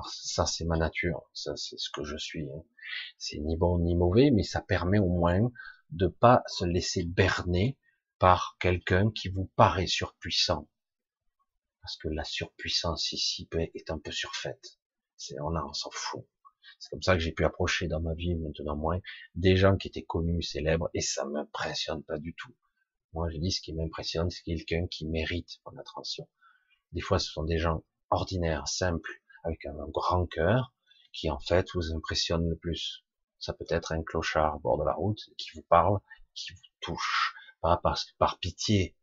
ça, 0.08 0.46
c'est 0.46 0.64
ma 0.64 0.76
nature. 0.76 1.28
Ça, 1.34 1.56
c'est 1.56 1.78
ce 1.78 1.90
que 1.90 2.04
je 2.04 2.16
suis. 2.16 2.48
Hein. 2.50 2.62
C'est 3.18 3.38
ni 3.38 3.56
bon 3.56 3.78
ni 3.78 3.94
mauvais, 3.94 4.30
mais 4.30 4.42
ça 4.42 4.60
permet 4.60 4.98
au 4.98 5.08
moins 5.08 5.50
de 5.90 6.06
pas 6.06 6.42
se 6.46 6.64
laisser 6.64 7.04
berner 7.04 7.76
par 8.18 8.56
quelqu'un 8.60 9.10
qui 9.10 9.28
vous 9.28 9.50
paraît 9.56 9.86
surpuissant. 9.86 10.68
Parce 11.82 11.96
que 11.96 12.08
la 12.08 12.24
surpuissance 12.24 13.12
ici 13.12 13.48
est 13.74 13.90
un 13.90 13.98
peu 13.98 14.12
surfaite. 14.12 14.78
C'est, 15.16 15.40
on, 15.40 15.54
on 15.56 15.72
s'en 15.72 15.90
fout. 15.90 16.26
C'est 16.78 16.90
comme 16.90 17.02
ça 17.02 17.14
que 17.14 17.20
j'ai 17.20 17.32
pu 17.32 17.44
approcher 17.44 17.88
dans 17.88 18.00
ma 18.00 18.14
vie, 18.14 18.34
maintenant 18.34 18.76
moins, 18.76 19.00
des 19.34 19.56
gens 19.56 19.76
qui 19.76 19.88
étaient 19.88 20.04
connus, 20.04 20.42
célèbres, 20.42 20.88
et 20.94 21.00
ça 21.00 21.24
m'impressionne 21.24 22.02
pas 22.04 22.18
du 22.18 22.34
tout. 22.34 22.54
Moi, 23.12 23.28
je 23.30 23.38
dis 23.38 23.50
ce 23.50 23.60
qui 23.60 23.72
m'impressionne, 23.72 24.30
c'est 24.30 24.42
quelqu'un 24.42 24.86
qui 24.86 25.06
mérite 25.06 25.58
mon 25.66 25.76
attention. 25.78 26.28
Des 26.92 27.00
fois, 27.00 27.18
ce 27.18 27.30
sont 27.30 27.44
des 27.44 27.58
gens 27.58 27.82
ordinaires, 28.10 28.68
simples, 28.68 29.22
avec 29.44 29.64
un 29.66 29.74
grand 29.88 30.26
cœur, 30.26 30.72
qui 31.12 31.30
en 31.30 31.40
fait 31.40 31.66
vous 31.74 31.92
impressionne 31.92 32.48
le 32.48 32.56
plus. 32.56 33.04
Ça 33.38 33.52
peut 33.52 33.66
être 33.68 33.92
un 33.92 34.02
clochard 34.02 34.56
au 34.56 34.60
bord 34.60 34.78
de 34.78 34.84
la 34.84 34.94
route 34.94 35.20
qui 35.38 35.50
vous 35.54 35.62
parle, 35.62 35.98
qui 36.34 36.52
vous 36.52 36.60
touche, 36.80 37.34
pas 37.60 37.80
parce 37.82 38.12
par 38.18 38.38
pitié, 38.38 38.96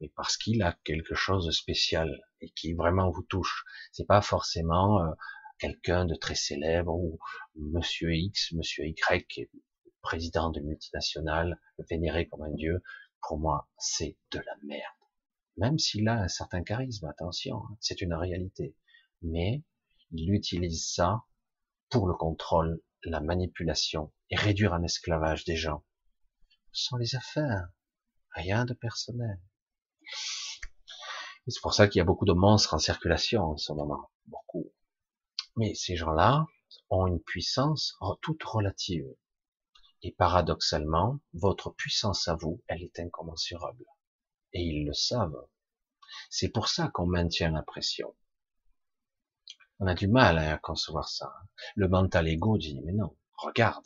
mais 0.00 0.10
parce 0.16 0.36
qu'il 0.36 0.62
a 0.62 0.76
quelque 0.84 1.14
chose 1.14 1.46
de 1.46 1.52
spécial 1.52 2.20
et 2.40 2.50
qui 2.50 2.72
vraiment 2.74 3.10
vous 3.10 3.22
touche. 3.22 3.64
C'est 3.92 4.06
pas 4.06 4.22
forcément 4.22 5.02
euh, 5.02 5.10
quelqu'un 5.58 6.04
de 6.04 6.14
très 6.14 6.34
célèbre 6.34 6.94
ou 6.94 7.18
Monsieur 7.54 8.14
X, 8.14 8.52
Monsieur 8.52 8.86
Y, 8.86 9.48
président 10.02 10.50
de 10.50 10.60
multinationale, 10.60 11.60
vénéré 11.90 12.28
comme 12.28 12.42
un 12.42 12.52
dieu. 12.52 12.82
Pour 13.26 13.38
moi, 13.38 13.68
c'est 13.78 14.16
de 14.30 14.38
la 14.38 14.54
merde. 14.64 14.82
Même 15.56 15.78
s'il 15.78 16.08
a 16.08 16.14
un 16.14 16.28
certain 16.28 16.62
charisme, 16.62 17.06
attention, 17.06 17.56
hein, 17.56 17.76
c'est 17.80 18.00
une 18.00 18.14
réalité 18.14 18.76
mais 19.22 19.62
il 20.12 20.32
utilise 20.32 20.92
ça 20.92 21.24
pour 21.90 22.06
le 22.06 22.14
contrôle, 22.14 22.82
la 23.04 23.20
manipulation 23.20 24.12
et 24.30 24.36
réduire 24.36 24.72
en 24.72 24.82
esclavage 24.82 25.44
des 25.44 25.56
gens. 25.56 25.84
Sont 26.72 26.96
les 26.96 27.16
affaires, 27.16 27.68
rien 28.30 28.64
de 28.64 28.74
personnel. 28.74 29.40
C'est 31.48 31.62
pour 31.62 31.74
ça 31.74 31.88
qu'il 31.88 32.00
y 32.00 32.02
a 32.02 32.04
beaucoup 32.04 32.24
de 32.24 32.32
monstres 32.32 32.74
en 32.74 32.78
circulation 32.78 33.42
en 33.42 33.56
ce 33.56 33.72
moment, 33.72 34.10
beaucoup. 34.26 34.72
Mais 35.56 35.74
ces 35.74 35.96
gens-là 35.96 36.44
ont 36.90 37.06
une 37.06 37.20
puissance 37.20 37.96
toute 38.20 38.42
relative. 38.42 39.06
Et 40.02 40.12
paradoxalement, 40.12 41.20
votre 41.32 41.70
puissance 41.70 42.28
à 42.28 42.34
vous, 42.36 42.62
elle 42.68 42.82
est 42.82 42.98
incommensurable. 43.00 43.84
Et 44.52 44.62
ils 44.62 44.84
le 44.84 44.92
savent. 44.92 45.46
C'est 46.30 46.48
pour 46.48 46.68
ça 46.68 46.88
qu'on 46.88 47.06
maintient 47.06 47.50
la 47.50 47.62
pression. 47.62 48.14
On 49.78 49.86
a 49.86 49.94
du 49.94 50.08
mal 50.08 50.38
à 50.38 50.58
concevoir 50.58 51.08
ça. 51.08 51.32
Le 51.74 51.88
mental 51.88 52.28
ego 52.28 52.56
dit 52.56 52.80
mais 52.84 52.92
non, 52.92 53.16
regarde, 53.36 53.84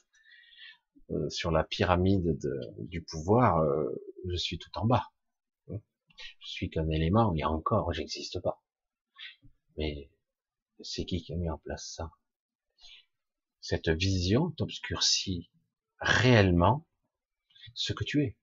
euh, 1.10 1.28
sur 1.30 1.50
la 1.50 1.64
pyramide 1.64 2.38
du 2.78 3.02
pouvoir, 3.02 3.58
euh, 3.58 3.90
je 4.28 4.36
suis 4.36 4.58
tout 4.58 4.70
en 4.78 4.86
bas. 4.86 5.10
Je 6.38 6.48
suis 6.50 6.68
qu'un 6.68 6.88
élément, 6.90 7.34
et 7.34 7.44
encore, 7.44 7.92
j'existe 7.92 8.40
pas. 8.40 8.62
Mais 9.76 10.10
c'est 10.82 11.04
qui 11.06 11.22
qui 11.22 11.32
a 11.32 11.36
mis 11.36 11.48
en 11.48 11.58
place 11.58 11.94
ça? 11.96 12.10
Cette 13.60 13.88
vision 13.88 14.50
t'obscurcit 14.50 15.50
réellement 16.00 16.86
ce 17.74 17.92
que 17.92 18.04
tu 18.04 18.22
es. 18.24 18.36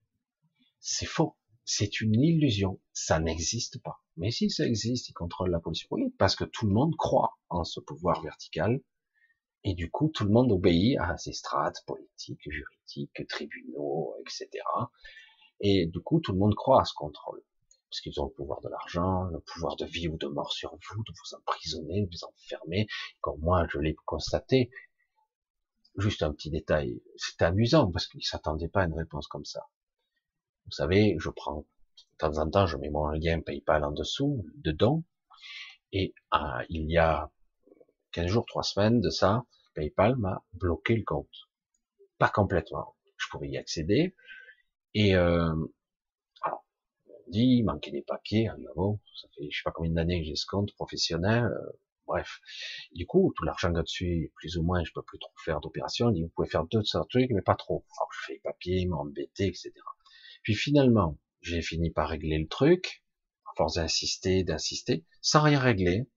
C'est 0.79 1.05
faux. 1.05 1.35
C'est 1.65 1.99
une 1.99 2.21
illusion. 2.21 2.79
Ça 2.93 3.19
n'existe 3.19 3.81
pas. 3.81 4.01
Mais 4.15 4.31
si 4.31 4.49
ça 4.49 4.65
existe, 4.65 5.09
il 5.09 5.13
contrôle 5.13 5.51
la 5.51 5.59
pollution. 5.59 5.87
Oui, 5.91 6.13
parce 6.17 6.35
que 6.35 6.45
tout 6.45 6.65
le 6.65 6.73
monde 6.73 6.95
croit 6.95 7.37
en 7.49 7.63
ce 7.63 7.79
pouvoir 7.79 8.21
vertical. 8.21 8.81
Et 9.63 9.73
du 9.73 9.91
coup, 9.91 10.09
tout 10.13 10.23
le 10.23 10.31
monde 10.31 10.51
obéit 10.51 10.97
à 10.99 11.17
ces 11.17 11.33
strates 11.33 11.83
politiques, 11.85 12.49
juridiques, 12.49 13.27
tribunaux, 13.27 14.15
etc. 14.21 14.49
Et 15.59 15.87
du 15.87 15.99
coup, 15.99 16.19
tout 16.21 16.31
le 16.31 16.39
monde 16.39 16.55
croit 16.55 16.81
à 16.81 16.85
ce 16.85 16.93
contrôle. 16.93 17.43
Parce 17.89 18.01
qu'ils 18.01 18.19
ont 18.21 18.25
le 18.25 18.33
pouvoir 18.33 18.61
de 18.61 18.69
l'argent, 18.69 19.23
le 19.25 19.39
pouvoir 19.39 19.75
de 19.75 19.85
vie 19.85 20.07
ou 20.07 20.17
de 20.17 20.27
mort 20.27 20.53
sur 20.53 20.71
vous, 20.71 21.03
de 21.03 21.11
vous 21.11 21.37
emprisonner, 21.37 22.01
de 22.01 22.09
vous 22.09 22.23
enfermer. 22.23 22.87
Comme 23.21 23.39
moi, 23.39 23.65
je 23.69 23.79
l'ai 23.79 23.95
constaté. 24.05 24.69
Juste 25.97 26.21
un 26.21 26.31
petit 26.31 26.51
détail. 26.51 27.01
C'est 27.15 27.41
amusant 27.41 27.91
parce 27.91 28.07
qu'ils 28.07 28.23
s'attendaient 28.23 28.67
pas 28.67 28.81
à 28.81 28.85
une 28.85 28.93
réponse 28.93 29.27
comme 29.27 29.45
ça. 29.45 29.67
Vous 30.65 30.71
savez, 30.71 31.15
je 31.19 31.29
prends 31.29 31.61
de 31.61 32.17
temps 32.17 32.37
en 32.37 32.49
temps, 32.49 32.67
je 32.67 32.77
mets 32.77 32.89
mon 32.89 33.09
lien 33.09 33.41
PayPal 33.41 33.83
en 33.83 33.91
dessous, 33.91 34.45
dedans. 34.55 35.03
Et 35.91 36.13
ah, 36.31 36.61
il 36.69 36.91
y 36.91 36.97
a 36.97 37.31
15 38.11 38.27
jours, 38.27 38.45
3 38.45 38.63
semaines 38.63 39.01
de 39.01 39.09
ça, 39.09 39.45
PayPal 39.73 40.15
m'a 40.17 40.43
bloqué 40.53 40.95
le 40.95 41.03
compte. 41.03 41.47
Pas 42.17 42.29
complètement. 42.29 42.95
Je 43.17 43.27
pouvais 43.31 43.49
y 43.49 43.57
accéder. 43.57 44.15
Et 44.93 45.15
euh, 45.15 45.55
alors, 46.41 46.65
on 47.07 47.31
dit 47.31 47.63
manquer 47.63 47.91
des 47.91 48.01
papiers, 48.01 48.49
bon, 48.75 48.99
ça 49.15 49.27
fait 49.35 49.49
je 49.49 49.57
sais 49.57 49.63
pas 49.63 49.71
combien 49.71 49.91
d'années 49.91 50.21
que 50.21 50.27
j'ai 50.27 50.35
ce 50.35 50.45
compte 50.45 50.73
professionnel. 50.73 51.45
Euh, 51.45 51.71
bref, 52.07 52.39
du 52.93 53.05
coup, 53.05 53.33
tout 53.35 53.43
l'argent 53.43 53.69
là-dessus, 53.69 54.31
plus 54.35 54.57
ou 54.57 54.63
moins, 54.63 54.83
je 54.83 54.91
peux 54.93 55.03
plus 55.03 55.19
trop 55.19 55.33
faire 55.43 55.59
d'opérations. 55.59 56.09
Il 56.09 56.13
dit, 56.15 56.23
vous 56.23 56.29
pouvez 56.29 56.49
faire 56.49 56.65
d'autres 56.65 57.05
trucs, 57.09 57.29
mais 57.31 57.41
pas 57.41 57.55
trop. 57.55 57.85
Alors, 57.97 58.09
je 58.13 58.25
fais 58.25 58.33
les 58.33 58.39
papiers, 58.39 58.85
m'embêter, 58.87 59.47
etc. 59.47 59.71
Puis 60.43 60.55
finalement, 60.55 61.19
j'ai 61.41 61.61
fini 61.61 61.91
par 61.91 62.09
régler 62.09 62.39
le 62.39 62.47
truc, 62.47 63.03
à 63.45 63.51
force 63.55 63.75
d'insister, 63.75 64.43
d'insister, 64.43 65.05
sans 65.21 65.41
rien 65.41 65.59
régler. 65.59 66.09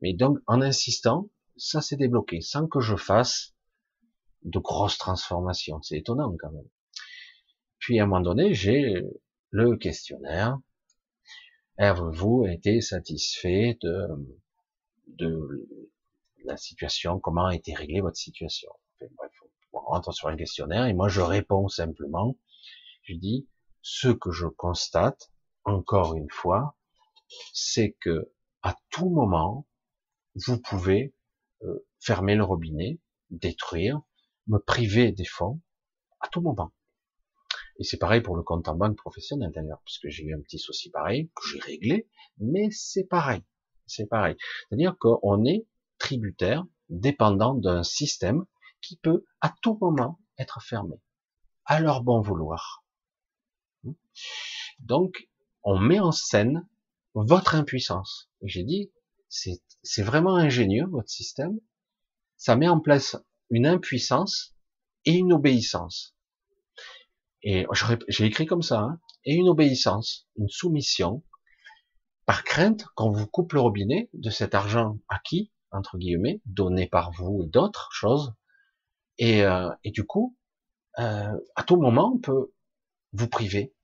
Mais 0.00 0.14
donc, 0.14 0.38
en 0.46 0.62
insistant, 0.62 1.30
ça 1.56 1.80
s'est 1.80 1.96
débloqué, 1.96 2.40
sans 2.40 2.66
que 2.66 2.80
je 2.80 2.96
fasse 2.96 3.54
de 4.42 4.58
grosses 4.58 4.98
transformations. 4.98 5.82
C'est 5.82 5.98
étonnant 5.98 6.34
quand 6.38 6.52
même. 6.52 6.68
Puis 7.78 7.98
à 7.98 8.04
un 8.04 8.06
moment 8.06 8.20
donné, 8.20 8.54
j'ai 8.54 9.02
le 9.50 9.76
questionnaire. 9.76 10.58
Avez-vous 11.78 12.46
été 12.46 12.80
satisfait 12.80 13.78
de, 13.82 14.06
de 15.06 15.68
la 16.44 16.56
situation 16.56 17.18
Comment 17.18 17.46
a 17.46 17.54
été 17.54 17.74
réglée 17.74 18.00
votre 18.00 18.16
situation 18.16 18.70
bref, 19.00 19.32
on 19.72 19.80
rentre 19.80 20.12
sur 20.12 20.28
un 20.28 20.36
questionnaire 20.36 20.86
et 20.86 20.94
moi 20.94 21.08
je 21.08 21.20
réponds 21.20 21.68
simplement. 21.68 22.38
Je 23.02 23.14
dis 23.14 23.48
ce 23.82 24.08
que 24.08 24.30
je 24.30 24.46
constate, 24.46 25.30
encore 25.64 26.16
une 26.16 26.30
fois, 26.30 26.76
c'est 27.52 27.96
que 28.00 28.32
à 28.62 28.76
tout 28.90 29.08
moment, 29.08 29.66
vous 30.34 30.60
pouvez 30.60 31.14
euh, 31.62 31.86
fermer 32.00 32.34
le 32.34 32.44
robinet, 32.44 33.00
détruire, 33.30 34.00
me 34.48 34.58
priver 34.58 35.12
des 35.12 35.24
fonds 35.24 35.60
à 36.20 36.28
tout 36.28 36.40
moment. 36.40 36.72
Et 37.78 37.84
c'est 37.84 37.98
pareil 37.98 38.22
pour 38.22 38.36
le 38.36 38.42
compte 38.42 38.68
en 38.68 38.74
banque 38.74 38.96
professionnel 38.96 39.52
d'ailleurs, 39.54 39.82
puisque 39.84 40.08
j'ai 40.08 40.24
eu 40.24 40.34
un 40.34 40.40
petit 40.40 40.58
souci 40.58 40.90
pareil, 40.90 41.30
que 41.34 41.48
j'ai 41.48 41.60
réglé, 41.60 42.08
mais 42.38 42.70
c'est 42.70 43.04
pareil. 43.04 43.42
C'est 43.86 44.06
pareil. 44.06 44.36
C'est-à-dire 44.68 44.96
qu'on 44.98 45.44
est 45.44 45.66
tributaire, 45.98 46.64
dépendant 46.88 47.54
d'un 47.54 47.82
système 47.82 48.44
qui 48.80 48.96
peut 48.96 49.24
à 49.40 49.54
tout 49.62 49.78
moment 49.80 50.20
être 50.38 50.62
fermé, 50.62 50.96
à 51.64 51.80
leur 51.80 52.02
bon 52.02 52.20
vouloir. 52.20 52.84
Donc, 54.78 55.28
on 55.62 55.78
met 55.78 56.00
en 56.00 56.12
scène 56.12 56.66
votre 57.14 57.54
impuissance. 57.54 58.30
J'ai 58.42 58.62
dit, 58.62 58.90
c'est 59.28 60.02
vraiment 60.02 60.36
ingénieux, 60.36 60.86
votre 60.86 61.08
système. 61.08 61.58
Ça 62.36 62.56
met 62.56 62.68
en 62.68 62.80
place 62.80 63.16
une 63.50 63.66
impuissance 63.66 64.54
et 65.04 65.12
une 65.12 65.32
obéissance. 65.32 66.14
Et 67.42 67.66
j'ai 68.08 68.24
écrit 68.24 68.46
comme 68.46 68.62
ça, 68.62 68.80
hein, 68.80 69.00
et 69.24 69.34
une 69.34 69.48
obéissance, 69.48 70.28
une 70.36 70.48
soumission, 70.48 71.22
par 72.26 72.42
crainte 72.42 72.84
qu'on 72.96 73.10
vous 73.10 73.26
coupe 73.26 73.52
le 73.52 73.60
robinet 73.60 74.10
de 74.12 74.30
cet 74.30 74.54
argent 74.54 74.98
acquis, 75.08 75.52
entre 75.70 75.96
guillemets, 75.96 76.42
donné 76.44 76.86
par 76.86 77.12
vous 77.12 77.42
et 77.44 77.48
d'autres 77.48 77.88
choses. 77.92 78.34
Et, 79.18 79.44
euh, 79.44 79.70
et 79.84 79.92
du 79.92 80.04
coup, 80.04 80.36
euh, 80.98 81.32
à 81.54 81.62
tout 81.62 81.76
moment, 81.76 82.12
on 82.14 82.18
peut 82.18 82.52
vous 83.12 83.28
priver. 83.28 83.74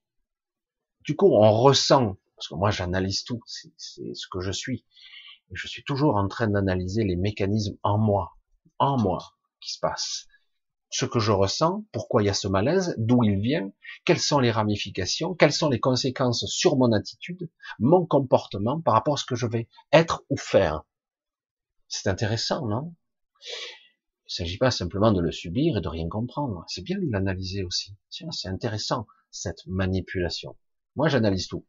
Du 1.00 1.16
coup, 1.16 1.26
on 1.32 1.52
ressent, 1.52 2.16
parce 2.36 2.48
que 2.48 2.54
moi 2.54 2.70
j'analyse 2.70 3.24
tout, 3.24 3.40
c'est 3.46 3.72
ce 3.78 4.26
que 4.30 4.40
je 4.40 4.50
suis. 4.50 4.84
Je 5.52 5.68
suis 5.68 5.84
toujours 5.84 6.16
en 6.16 6.28
train 6.28 6.48
d'analyser 6.48 7.04
les 7.04 7.16
mécanismes 7.16 7.76
en 7.82 7.98
moi, 7.98 8.36
en 8.78 8.98
moi, 8.98 9.18
qui 9.60 9.72
se 9.72 9.78
passent 9.80 10.26
ce 10.92 11.06
que 11.06 11.18
je 11.18 11.32
ressens, 11.32 11.86
pourquoi 11.90 12.22
il 12.22 12.26
y 12.26 12.28
a 12.28 12.34
ce 12.34 12.48
malaise, 12.48 12.94
d'où 12.98 13.24
il 13.24 13.40
vient, 13.40 13.72
quelles 14.04 14.20
sont 14.20 14.38
les 14.38 14.50
ramifications, 14.50 15.34
quelles 15.34 15.52
sont 15.52 15.70
les 15.70 15.80
conséquences 15.80 16.44
sur 16.46 16.76
mon 16.76 16.92
attitude, 16.92 17.50
mon 17.78 18.04
comportement 18.04 18.78
par 18.78 18.92
rapport 18.92 19.14
à 19.14 19.16
ce 19.16 19.24
que 19.24 19.34
je 19.34 19.46
vais 19.46 19.68
être 19.90 20.22
ou 20.28 20.36
faire. 20.36 20.84
C'est 21.88 22.08
intéressant, 22.08 22.66
non? 22.66 22.94
Il 23.40 24.42
ne 24.42 24.44
s'agit 24.44 24.58
pas 24.58 24.70
simplement 24.70 25.12
de 25.12 25.22
le 25.22 25.32
subir 25.32 25.78
et 25.78 25.80
de 25.80 25.88
rien 25.88 26.08
comprendre. 26.10 26.64
C'est 26.68 26.84
bien 26.84 26.98
de 26.98 27.10
l'analyser 27.10 27.64
aussi. 27.64 27.96
C'est 28.10 28.48
intéressant, 28.48 29.06
cette 29.30 29.66
manipulation. 29.66 30.58
Moi, 30.94 31.08
j'analyse 31.08 31.48
tout. 31.48 31.66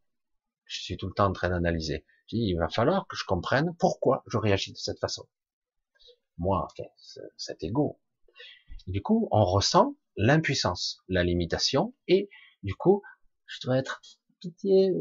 Je 0.65 0.81
suis 0.81 0.97
tout 0.97 1.07
le 1.07 1.13
temps 1.13 1.27
en 1.27 1.33
train 1.33 1.49
d'analyser. 1.49 2.05
Il 2.29 2.57
va 2.57 2.67
falloir 2.67 3.07
que 3.07 3.15
je 3.15 3.23
comprenne 3.23 3.73
pourquoi 3.79 4.23
je 4.27 4.37
réagis 4.37 4.73
de 4.73 4.77
cette 4.77 4.99
façon. 4.99 5.27
Moi, 6.37 6.67
cet 7.37 7.63
ego, 7.63 8.01
du 8.87 9.01
coup, 9.01 9.27
on 9.31 9.43
ressent 9.45 9.95
l'impuissance, 10.15 10.99
la 11.07 11.23
limitation, 11.23 11.93
et 12.07 12.29
du 12.63 12.75
coup, 12.75 13.01
je 13.47 13.59
dois 13.65 13.77
être 13.77 14.01
pitié, 14.39 14.91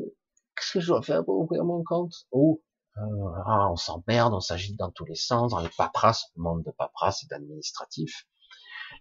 qu'est-ce 0.56 0.72
que 0.72 0.80
je 0.80 0.88
dois 0.88 1.02
faire 1.02 1.24
pour 1.24 1.38
ouvrir 1.38 1.64
mon 1.64 1.82
compte? 1.84 2.14
Ou 2.32 2.62
euh, 2.98 3.00
ah, 3.46 3.70
on 3.70 3.76
s'emmerde, 3.76 4.34
on 4.34 4.40
s'agite 4.40 4.78
dans 4.78 4.90
tous 4.90 5.04
les 5.04 5.14
sens, 5.14 5.52
dans 5.52 5.60
les 5.60 5.70
paperasses, 5.76 6.30
le 6.36 6.42
monde 6.42 6.62
de 6.62 6.70
paperasse 6.70 7.24
et 7.24 7.26
d'administratif. 7.26 8.26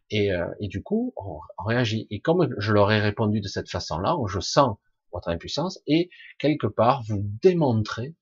Et, 0.10 0.32
euh, 0.32 0.48
et, 0.60 0.68
du 0.68 0.82
coup, 0.82 1.14
on, 1.18 1.40
réagit. 1.66 2.08
Et 2.10 2.22
comme 2.22 2.54
je 2.58 2.74
leur 2.74 2.92
ai 2.92 3.00
répondu 3.00 3.42
de 3.42 3.48
cette 3.48 3.70
façon-là, 3.70 4.16
je 4.28 4.40
sens 4.40 4.78
votre 5.12 5.30
impuissance 5.30 5.80
et 5.88 6.10
quelque 6.40 6.68
part 6.68 7.04
vous 7.04 7.22
démontrez, 7.42 8.16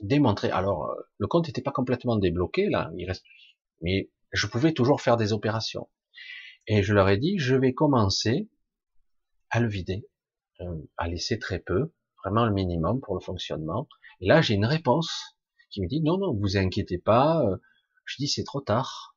démontrer. 0.00 0.50
Alors, 0.50 0.90
euh, 0.90 0.94
le 1.18 1.26
compte 1.26 1.46
n'était 1.46 1.62
pas 1.62 1.72
complètement 1.72 2.16
débloqué 2.16 2.68
là, 2.70 2.90
il 2.96 3.06
reste, 3.06 3.24
mais 3.82 4.10
je 4.32 4.46
pouvais 4.46 4.72
toujours 4.72 5.00
faire 5.00 5.16
des 5.16 5.32
opérations. 5.32 5.88
Et 6.66 6.82
je 6.82 6.92
leur 6.92 7.08
ai 7.08 7.18
dit, 7.18 7.38
je 7.38 7.54
vais 7.54 7.72
commencer 7.72 8.48
à 9.50 9.60
le 9.60 9.68
vider, 9.68 10.06
euh, 10.60 10.82
à 10.96 11.08
laisser 11.08 11.38
très 11.38 11.60
peu, 11.60 11.92
vraiment 12.24 12.44
le 12.44 12.52
minimum 12.52 13.00
pour 13.00 13.14
le 13.14 13.20
fonctionnement. 13.20 13.88
Et 14.20 14.26
là, 14.26 14.42
j'ai 14.42 14.54
une 14.54 14.64
réponse 14.64 15.36
qui 15.70 15.80
me 15.80 15.88
dit, 15.88 16.00
non, 16.02 16.18
non, 16.18 16.34
vous 16.34 16.56
inquiétez 16.56 16.98
pas. 16.98 17.42
Euh, 17.42 17.56
je 18.04 18.16
dis, 18.18 18.28
c'est 18.28 18.44
trop 18.44 18.60
tard. 18.60 19.16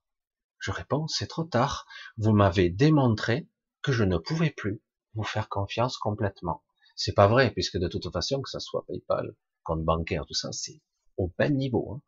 Je 0.60 0.72
réponds, 0.72 1.08
c'est 1.08 1.28
trop 1.28 1.44
tard. 1.44 1.86
Vous 2.18 2.34
m'avez 2.34 2.70
démontré 2.70 3.48
que 3.82 3.92
je 3.92 4.04
ne 4.04 4.18
pouvais 4.18 4.52
plus 4.52 4.82
vous 5.16 5.24
faire 5.24 5.50
confiance 5.50 5.98
complètement. 5.98 6.64
C'est 6.96 7.16
pas 7.16 7.28
vrai, 7.28 7.52
puisque 7.52 7.78
de 7.78 7.88
toute 7.88 8.12
façon, 8.12 8.42
que 8.42 8.50
ça 8.50 8.60
soit 8.60 8.86
PayPal, 8.88 9.36
compte 9.64 9.84
bancaire, 9.84 10.26
tout 10.26 10.34
ça, 10.34 10.52
c'est 10.52 10.82
au 11.18 11.34
bas 11.38 11.50
niveau. 11.50 11.94
Hein 11.94 12.02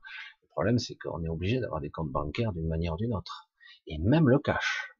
problème, 0.51 0.79
c'est 0.79 0.95
qu'on 0.95 1.23
est 1.23 1.29
obligé 1.29 1.59
d'avoir 1.59 1.81
des 1.81 1.89
comptes 1.89 2.11
bancaires 2.11 2.53
d'une 2.53 2.67
manière 2.67 2.93
ou 2.93 2.97
d'une 2.97 3.15
autre. 3.15 3.49
Et 3.87 3.97
même 3.97 4.29
le 4.29 4.39
cash, 4.39 4.91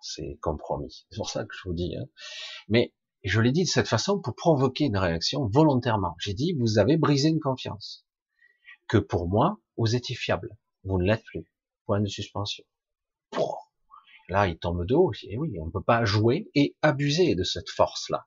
c'est 0.00 0.38
compromis. 0.40 1.06
C'est 1.10 1.16
pour 1.16 1.30
ça 1.30 1.44
que 1.44 1.54
je 1.54 1.68
vous 1.68 1.74
dis. 1.74 1.94
Hein. 1.96 2.06
Mais 2.68 2.92
je 3.22 3.40
l'ai 3.40 3.52
dit 3.52 3.64
de 3.64 3.68
cette 3.68 3.88
façon 3.88 4.20
pour 4.20 4.34
provoquer 4.34 4.84
une 4.84 4.96
réaction 4.96 5.46
volontairement. 5.46 6.16
J'ai 6.18 6.34
dit, 6.34 6.54
vous 6.58 6.78
avez 6.78 6.96
brisé 6.96 7.28
une 7.28 7.40
confiance. 7.40 8.06
Que 8.88 8.98
pour 8.98 9.28
moi, 9.28 9.58
vous 9.76 9.94
étiez 9.94 10.16
fiable. 10.16 10.56
Vous 10.84 10.98
ne 10.98 11.04
l'êtes 11.04 11.24
plus. 11.24 11.44
Point 11.86 12.00
de 12.00 12.08
suspension. 12.08 12.64
Là, 14.28 14.46
il 14.46 14.58
tombe 14.58 14.86
de 14.86 14.94
haut. 14.94 15.12
Et 15.24 15.36
oui, 15.36 15.58
on 15.60 15.66
ne 15.66 15.70
peut 15.70 15.82
pas 15.82 16.04
jouer 16.04 16.50
et 16.54 16.76
abuser 16.82 17.34
de 17.34 17.42
cette 17.42 17.68
force-là. 17.68 18.26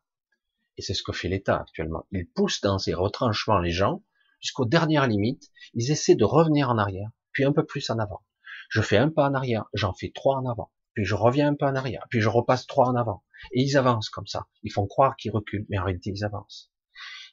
Et 0.77 0.81
c'est 0.81 0.93
ce 0.93 1.03
que 1.03 1.13
fait 1.13 1.29
l'État 1.29 1.59
actuellement. 1.61 2.05
Il 2.11 2.27
pousse 2.27 2.61
dans 2.61 2.77
ses 2.77 2.93
retranchements 2.93 3.59
les 3.59 3.71
gens 3.71 4.03
jusqu'aux 4.43 4.65
dernières 4.65 5.07
limites, 5.07 5.49
ils 5.73 5.91
essaient 5.91 6.15
de 6.15 6.25
revenir 6.25 6.69
en 6.69 6.77
arrière, 6.77 7.09
puis 7.31 7.45
un 7.45 7.51
peu 7.51 7.65
plus 7.65 7.89
en 7.89 7.97
avant. 7.97 8.21
Je 8.69 8.81
fais 8.81 8.97
un 8.97 9.09
pas 9.09 9.27
en 9.27 9.33
arrière, 9.33 9.65
j'en 9.73 9.93
fais 9.93 10.11
trois 10.13 10.37
en 10.37 10.45
avant, 10.45 10.71
puis 10.93 11.05
je 11.05 11.15
reviens 11.15 11.47
un 11.47 11.55
peu 11.55 11.65
en 11.65 11.75
arrière, 11.75 12.05
puis 12.09 12.21
je 12.21 12.29
repasse 12.29 12.67
trois 12.67 12.87
en 12.87 12.95
avant. 12.95 13.23
Et 13.51 13.61
ils 13.61 13.77
avancent 13.77 14.09
comme 14.09 14.27
ça. 14.27 14.47
Ils 14.61 14.71
font 14.71 14.85
croire 14.85 15.15
qu'ils 15.15 15.31
reculent, 15.31 15.65
mais 15.69 15.79
en 15.79 15.85
réalité 15.85 16.11
ils 16.11 16.23
avancent. 16.23 16.71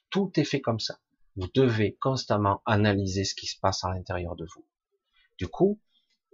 Tout 0.09 0.31
est 0.35 0.43
fait 0.43 0.61
comme 0.61 0.79
ça. 0.79 0.99
Vous 1.35 1.47
devez 1.53 1.97
constamment 2.01 2.61
analyser 2.65 3.23
ce 3.23 3.35
qui 3.35 3.47
se 3.47 3.59
passe 3.59 3.83
à 3.83 3.89
l'intérieur 3.89 4.35
de 4.35 4.45
vous. 4.55 4.65
Du 5.37 5.47
coup, 5.47 5.79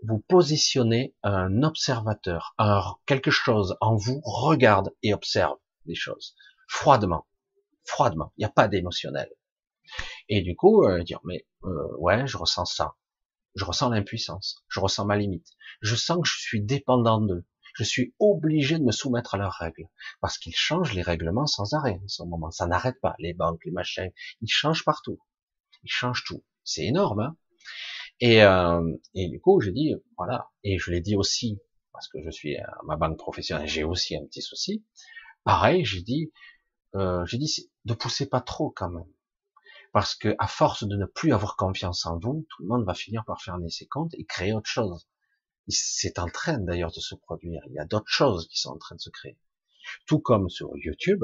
vous 0.04 0.20
positionnez 0.20 1.16
un 1.24 1.64
observateur, 1.64 2.56
un, 2.58 2.82
quelque 3.06 3.32
chose 3.32 3.78
en 3.82 3.96
vous 3.96 4.22
regarde 4.24 4.94
et 5.04 5.14
observe 5.14 5.58
les 5.86 5.96
choses 5.96 6.36
froidement, 6.68 7.26
froidement. 7.86 8.34
Il 8.38 8.42
n'y 8.42 8.46
a 8.46 8.50
pas 8.50 8.68
d'émotionnel. 8.68 9.30
Et 10.30 10.42
du 10.42 10.56
coup, 10.56 10.84
euh, 10.84 11.04
dire, 11.04 11.22
mais 11.24 11.46
euh, 11.64 11.96
ouais, 11.98 12.28
je 12.28 12.38
ressens 12.38 12.66
ça. 12.66 12.96
Je 13.56 13.66
ressens 13.66 13.90
l'impuissance. 13.90 14.64
Je 14.68 14.80
ressens 14.80 15.06
ma 15.06 15.18
limite. 15.18 15.48
Je 15.82 15.96
sens 15.96 16.22
que 16.22 16.28
je 16.28 16.40
suis 16.40 16.62
dépendant 16.62 17.22
d'eux. 17.22 17.46
Je 17.76 17.84
suis 17.84 18.14
obligé 18.20 18.78
de 18.78 18.84
me 18.84 18.92
soumettre 18.92 19.36
à 19.36 19.38
leurs 19.38 19.54
règles. 19.54 19.88
Parce 20.20 20.38
qu'ils 20.38 20.56
changent 20.56 20.94
les 20.94 21.02
règlements 21.02 21.46
sans 21.46 21.74
arrêt 21.74 22.00
en 22.04 22.08
ce 22.08 22.24
moment. 22.24 22.52
Ça 22.52 22.68
n'arrête 22.68 23.00
pas. 23.02 23.16
Les 23.20 23.34
banques, 23.34 23.64
les 23.66 23.72
machins, 23.72 24.12
ils 24.42 24.50
changent 24.50 24.84
partout. 24.84 25.20
Ils 25.84 25.92
changent 25.92 26.24
tout. 26.26 26.44
C'est 26.64 26.86
énorme. 26.86 27.20
Hein 27.22 27.38
et, 28.20 28.44
euh, 28.44 28.96
et 29.14 29.30
du 29.30 29.40
coup, 29.40 29.62
j'ai 29.62 29.72
dit, 29.72 29.94
voilà. 30.18 30.50
Et 30.64 30.78
je 30.78 30.92
l'ai 30.92 31.02
dit 31.02 31.16
aussi, 31.16 31.60
parce 31.94 32.08
que 32.08 32.22
je 32.24 32.30
suis 32.30 32.58
à 32.58 32.78
ma 32.86 32.96
banque 32.96 33.18
professionnelle, 33.18 33.68
j'ai 33.68 33.84
aussi 33.84 34.16
un 34.16 34.26
petit 34.26 34.42
souci. 34.42 34.84
Pareil, 35.44 35.86
j'ai 35.86 36.02
dit, 36.02 36.32
euh, 36.96 37.26
j'ai 37.26 37.38
dit, 37.38 37.72
ne 37.86 37.94
poussez 37.94 38.28
pas 38.28 38.42
trop 38.42 38.72
quand 38.72 38.90
même 38.90 39.06
parce 39.94 40.16
que 40.16 40.36
à 40.40 40.48
force 40.48 40.84
de 40.84 40.96
ne 40.96 41.06
plus 41.06 41.34
avoir 41.34 41.56
confiance 41.56 42.06
en 42.06 42.18
vous, 42.18 42.46
tout 42.50 42.62
le 42.64 42.68
monde 42.68 42.86
va 42.86 42.94
finir 42.94 43.24
par 43.26 43.42
fermer 43.42 43.70
ses 43.70 43.88
comptes 43.88 44.14
et 44.16 44.26
créer 44.26 44.54
autre 44.54 44.70
chose. 44.70 45.08
C'est 45.70 46.20
en 46.20 46.28
train 46.28 46.60
d'ailleurs 46.60 46.92
de 46.92 47.00
se 47.00 47.16
produire. 47.16 47.62
Il 47.68 47.74
y 47.74 47.80
a 47.80 47.86
d'autres 47.86 48.12
choses 48.12 48.48
qui 48.48 48.60
sont 48.60 48.70
en 48.70 48.78
train 48.78 48.96
de 48.96 49.02
se 49.02 49.10
créer. 49.10 49.38
Tout 50.06 50.20
comme 50.20 50.50
sur 50.50 50.70
YouTube, 50.76 51.24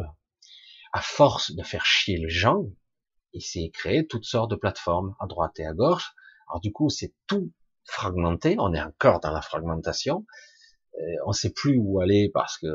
à 0.92 1.02
force 1.02 1.54
de 1.56 1.64
faire 1.64 1.86
chier 1.86 2.18
les 2.18 2.30
gens, 2.30 2.66
il 3.34 3.42
s'est 3.42 3.72
créé 3.74 4.06
toutes 4.06 4.26
sortes 4.26 4.52
de 4.52 4.56
plateformes 4.56 5.16
à 5.20 5.28
droite 5.28 5.60
et 5.60 5.66
à 5.66 5.74
gauche. 5.74 6.14
Alors 6.50 6.62
du 6.62 6.72
coup, 6.72 6.90
c'est 6.90 7.14
tout 7.28 7.52
fragmenté. 7.86 8.56
On 8.60 8.74
est 8.74 8.82
encore 8.82 9.20
dans 9.20 9.32
la 9.32 9.42
fragmentation. 9.42 10.26
Euh, 11.00 11.16
on 11.26 11.32
sait 11.32 11.52
plus 11.52 11.78
où 11.78 12.00
aller 12.02 12.30
parce 12.34 12.58
que 12.58 12.68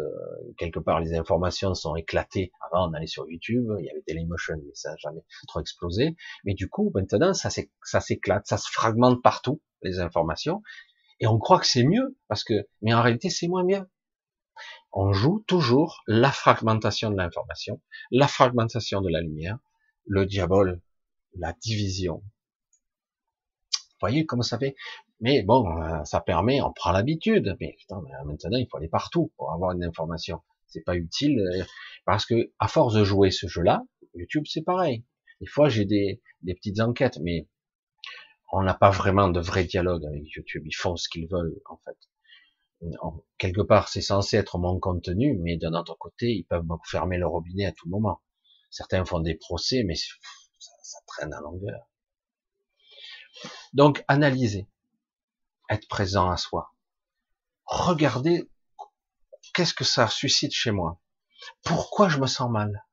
quelque 0.57 0.81
part 0.81 1.01
les 1.01 1.15
informations 1.15 1.75
sont 1.75 1.95
éclatées. 1.95 2.51
Avant, 2.67 2.91
on 2.91 2.95
allait 2.95 3.07
sur 3.07 3.29
YouTube, 3.31 3.69
il 3.79 3.85
y 3.85 3.91
avait 3.91 4.03
Dailymotion, 4.07 4.57
mais 4.67 4.75
ça 4.75 4.91
n'a 4.91 4.97
jamais 4.97 5.23
trop 5.47 5.61
explosé. 5.61 6.17
Mais 6.45 6.55
du 6.55 6.69
coup, 6.69 6.91
maintenant, 6.95 7.33
ça 7.33 7.51
s'éclate, 7.51 8.47
ça 8.47 8.57
se 8.57 8.69
fragmente 8.71 9.23
partout 9.23 9.63
les 9.83 10.01
informations, 10.01 10.63
et 11.21 11.27
on 11.27 11.39
croit 11.39 11.61
que 11.61 11.67
c'est 11.67 11.85
mieux 11.85 12.17
parce 12.29 12.45
que, 12.45 12.67
mais 12.83 12.93
en 12.95 13.03
réalité, 13.03 13.31
c'est 13.31 13.49
moins 13.49 13.65
bien. 13.65 13.87
On 14.93 15.13
joue 15.13 15.45
toujours 15.47 16.03
la 16.07 16.33
fragmentation 16.33 17.11
de 17.11 17.17
l'information, 17.17 17.81
la 18.11 18.27
fragmentation 18.27 19.01
de 19.01 19.09
la 19.09 19.21
lumière, 19.21 19.59
le 20.07 20.27
diable, 20.27 20.81
la 21.37 21.53
division. 21.53 22.23
Vous 23.73 24.01
voyez 24.01 24.27
comment 24.27 24.43
ça 24.43 24.59
fait? 24.59 24.75
Mais 25.21 25.43
bon, 25.43 25.67
euh, 25.67 26.05
ça 26.05 26.21
permet, 26.21 26.61
on 26.63 26.73
prend 26.73 26.93
l'habitude. 26.93 27.57
Mais 27.61 27.75
putain, 27.79 28.01
maintenant, 28.25 28.59
il 28.59 28.67
faut 28.71 28.77
aller 28.77 28.89
partout 28.89 29.33
pour 29.37 29.53
avoir 29.53 29.73
une 29.73 29.85
information. 29.85 30.41
C'est 30.67 30.85
pas 30.85 30.97
utile 30.97 31.41
euh, 31.41 31.65
parce 32.05 32.27
que 32.27 32.53
à 32.59 32.69
force 32.69 32.95
de 32.95 33.05
jouer 33.05 33.31
ce 33.31 33.47
jeu-là, 33.47 33.83
YouTube 34.15 34.45
c'est 34.47 34.63
pareil. 34.63 35.05
Des 35.41 35.47
fois, 35.47 35.69
j'ai 35.69 35.85
des, 35.85 36.21
des 36.43 36.55
petites 36.55 36.81
enquêtes, 36.81 37.19
mais 37.23 37.49
on 38.53 38.63
n'a 38.63 38.75
pas 38.75 38.91
vraiment 38.91 39.29
de 39.29 39.41
vrai 39.41 39.65
dialogue 39.65 40.05
avec 40.07 40.25
YouTube. 40.35 40.63
Ils 40.67 40.75
font 40.75 40.97
ce 40.97 41.09
qu'ils 41.09 41.29
veulent 41.29 41.61
en 41.69 41.77
fait 41.85 41.97
quelque 43.39 43.63
part, 43.63 43.89
c'est 43.89 44.01
censé 44.01 44.37
être 44.37 44.59
mon 44.59 44.79
contenu, 44.79 45.37
mais 45.39 45.57
d'un 45.57 45.73
autre 45.75 45.97
côté, 45.99 46.33
ils 46.33 46.45
peuvent 46.45 46.65
me 46.65 46.77
fermer 46.85 47.19
le 47.19 47.27
robinet 47.27 47.67
à 47.67 47.73
tout 47.73 47.89
moment. 47.89 48.21
Certains 48.71 49.05
font 49.05 49.21
des 49.21 49.35
procès, 49.35 49.83
mais 49.85 49.95
ça, 49.95 50.73
ça 50.83 50.99
traîne 51.07 51.33
à 51.33 51.41
longueur. 51.41 51.89
Donc, 53.73 54.05
analyser, 54.09 54.69
être 55.69 55.89
présent 55.89 56.31
à 56.31 56.37
soi, 56.37 56.75
regarder 57.65 58.51
qu'est-ce 59.55 59.75
que 59.75 59.85
ça 59.85 60.09
suscite 60.09 60.53
chez 60.53 60.71
moi, 60.71 61.01
pourquoi 61.65 62.09
je 62.09 62.19
me 62.19 62.27
sens 62.27 62.51
mal, 62.51 62.85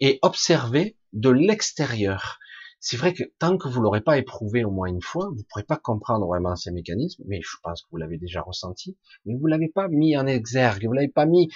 et 0.00 0.18
observer 0.22 0.96
de 1.12 1.30
l'extérieur. 1.30 2.38
C'est 2.80 2.96
vrai 2.96 3.14
que 3.14 3.22
tant 3.38 3.58
que 3.58 3.68
vous 3.68 3.80
l'aurez 3.80 4.00
pas 4.00 4.18
éprouvé 4.18 4.64
au 4.64 4.70
moins 4.70 4.88
une 4.88 5.02
fois, 5.02 5.28
vous 5.28 5.36
ne 5.36 5.42
pourrez 5.48 5.62
pas 5.62 5.76
comprendre 5.76 6.26
vraiment 6.26 6.56
ces 6.56 6.72
mécanismes, 6.72 7.22
mais 7.28 7.40
je 7.40 7.56
pense 7.62 7.82
que 7.82 7.88
vous 7.92 7.98
l'avez 7.98 8.18
déjà 8.18 8.42
ressenti, 8.42 8.98
mais 9.24 9.36
vous 9.36 9.46
l'avez 9.46 9.68
pas 9.68 9.88
mis 9.88 10.16
en 10.16 10.26
exergue, 10.26 10.86
vous 10.86 10.92
l'avez 10.92 11.08
pas 11.08 11.26
mis 11.26 11.48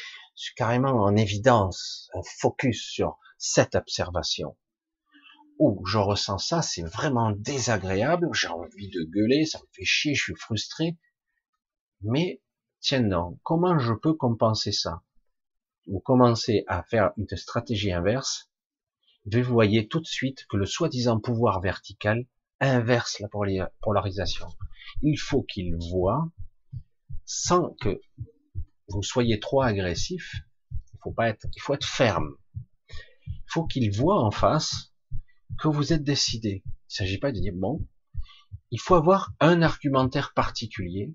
carrément 0.54 1.02
en 1.02 1.16
évidence, 1.16 2.10
un 2.14 2.22
focus 2.22 2.80
sur 2.80 3.18
cette 3.38 3.74
observation. 3.74 4.56
Où 5.58 5.84
je 5.86 5.98
ressens 5.98 6.38
ça, 6.38 6.62
c'est 6.62 6.82
vraiment 6.82 7.30
désagréable, 7.30 8.28
j'ai 8.34 8.48
envie 8.48 8.90
de 8.90 9.04
gueuler, 9.04 9.46
ça 9.46 9.58
me 9.58 9.66
fait 9.72 9.84
chier, 9.84 10.14
je 10.14 10.22
suis 10.22 10.34
frustré, 10.34 10.98
mais 12.02 12.42
tiens 12.80 13.00
non, 13.00 13.38
comment 13.42 13.78
je 13.78 13.94
peux 13.94 14.12
compenser 14.12 14.72
ça? 14.72 15.02
Vous 15.86 16.00
commencez 16.00 16.64
à 16.66 16.82
faire 16.82 17.12
une 17.16 17.28
stratégie 17.36 17.92
inverse, 17.92 18.50
vous 19.24 19.42
voyez 19.42 19.88
tout 19.88 20.00
de 20.00 20.06
suite 20.06 20.46
que 20.48 20.56
le 20.56 20.66
soi-disant 20.66 21.18
pouvoir 21.20 21.60
vertical 21.60 22.26
inverse 22.60 23.18
la 23.18 23.28
polarisation. 23.80 24.46
Il 25.02 25.16
faut 25.16 25.42
qu'il 25.42 25.74
voit, 25.90 26.30
sans 27.24 27.70
que 27.80 28.00
vous 28.88 29.02
soyez 29.02 29.40
trop 29.40 29.62
agressif, 29.62 30.32
il 30.70 30.98
faut 31.02 31.12
pas 31.12 31.28
être, 31.28 31.46
il 31.54 31.60
faut 31.60 31.74
être 31.74 31.86
ferme. 31.86 32.36
Il 33.26 33.42
faut 33.48 33.66
qu'il 33.66 33.90
voit 33.90 34.22
en 34.22 34.30
face 34.30 34.92
que 35.58 35.68
vous 35.68 35.92
êtes 35.92 36.02
décidé. 36.02 36.62
Il 36.64 36.68
ne 36.68 36.94
s'agit 36.94 37.18
pas 37.18 37.32
de 37.32 37.40
dire 37.40 37.54
bon, 37.54 37.86
il 38.70 38.80
faut 38.80 38.94
avoir 38.94 39.32
un 39.40 39.62
argumentaire 39.62 40.32
particulier, 40.34 41.12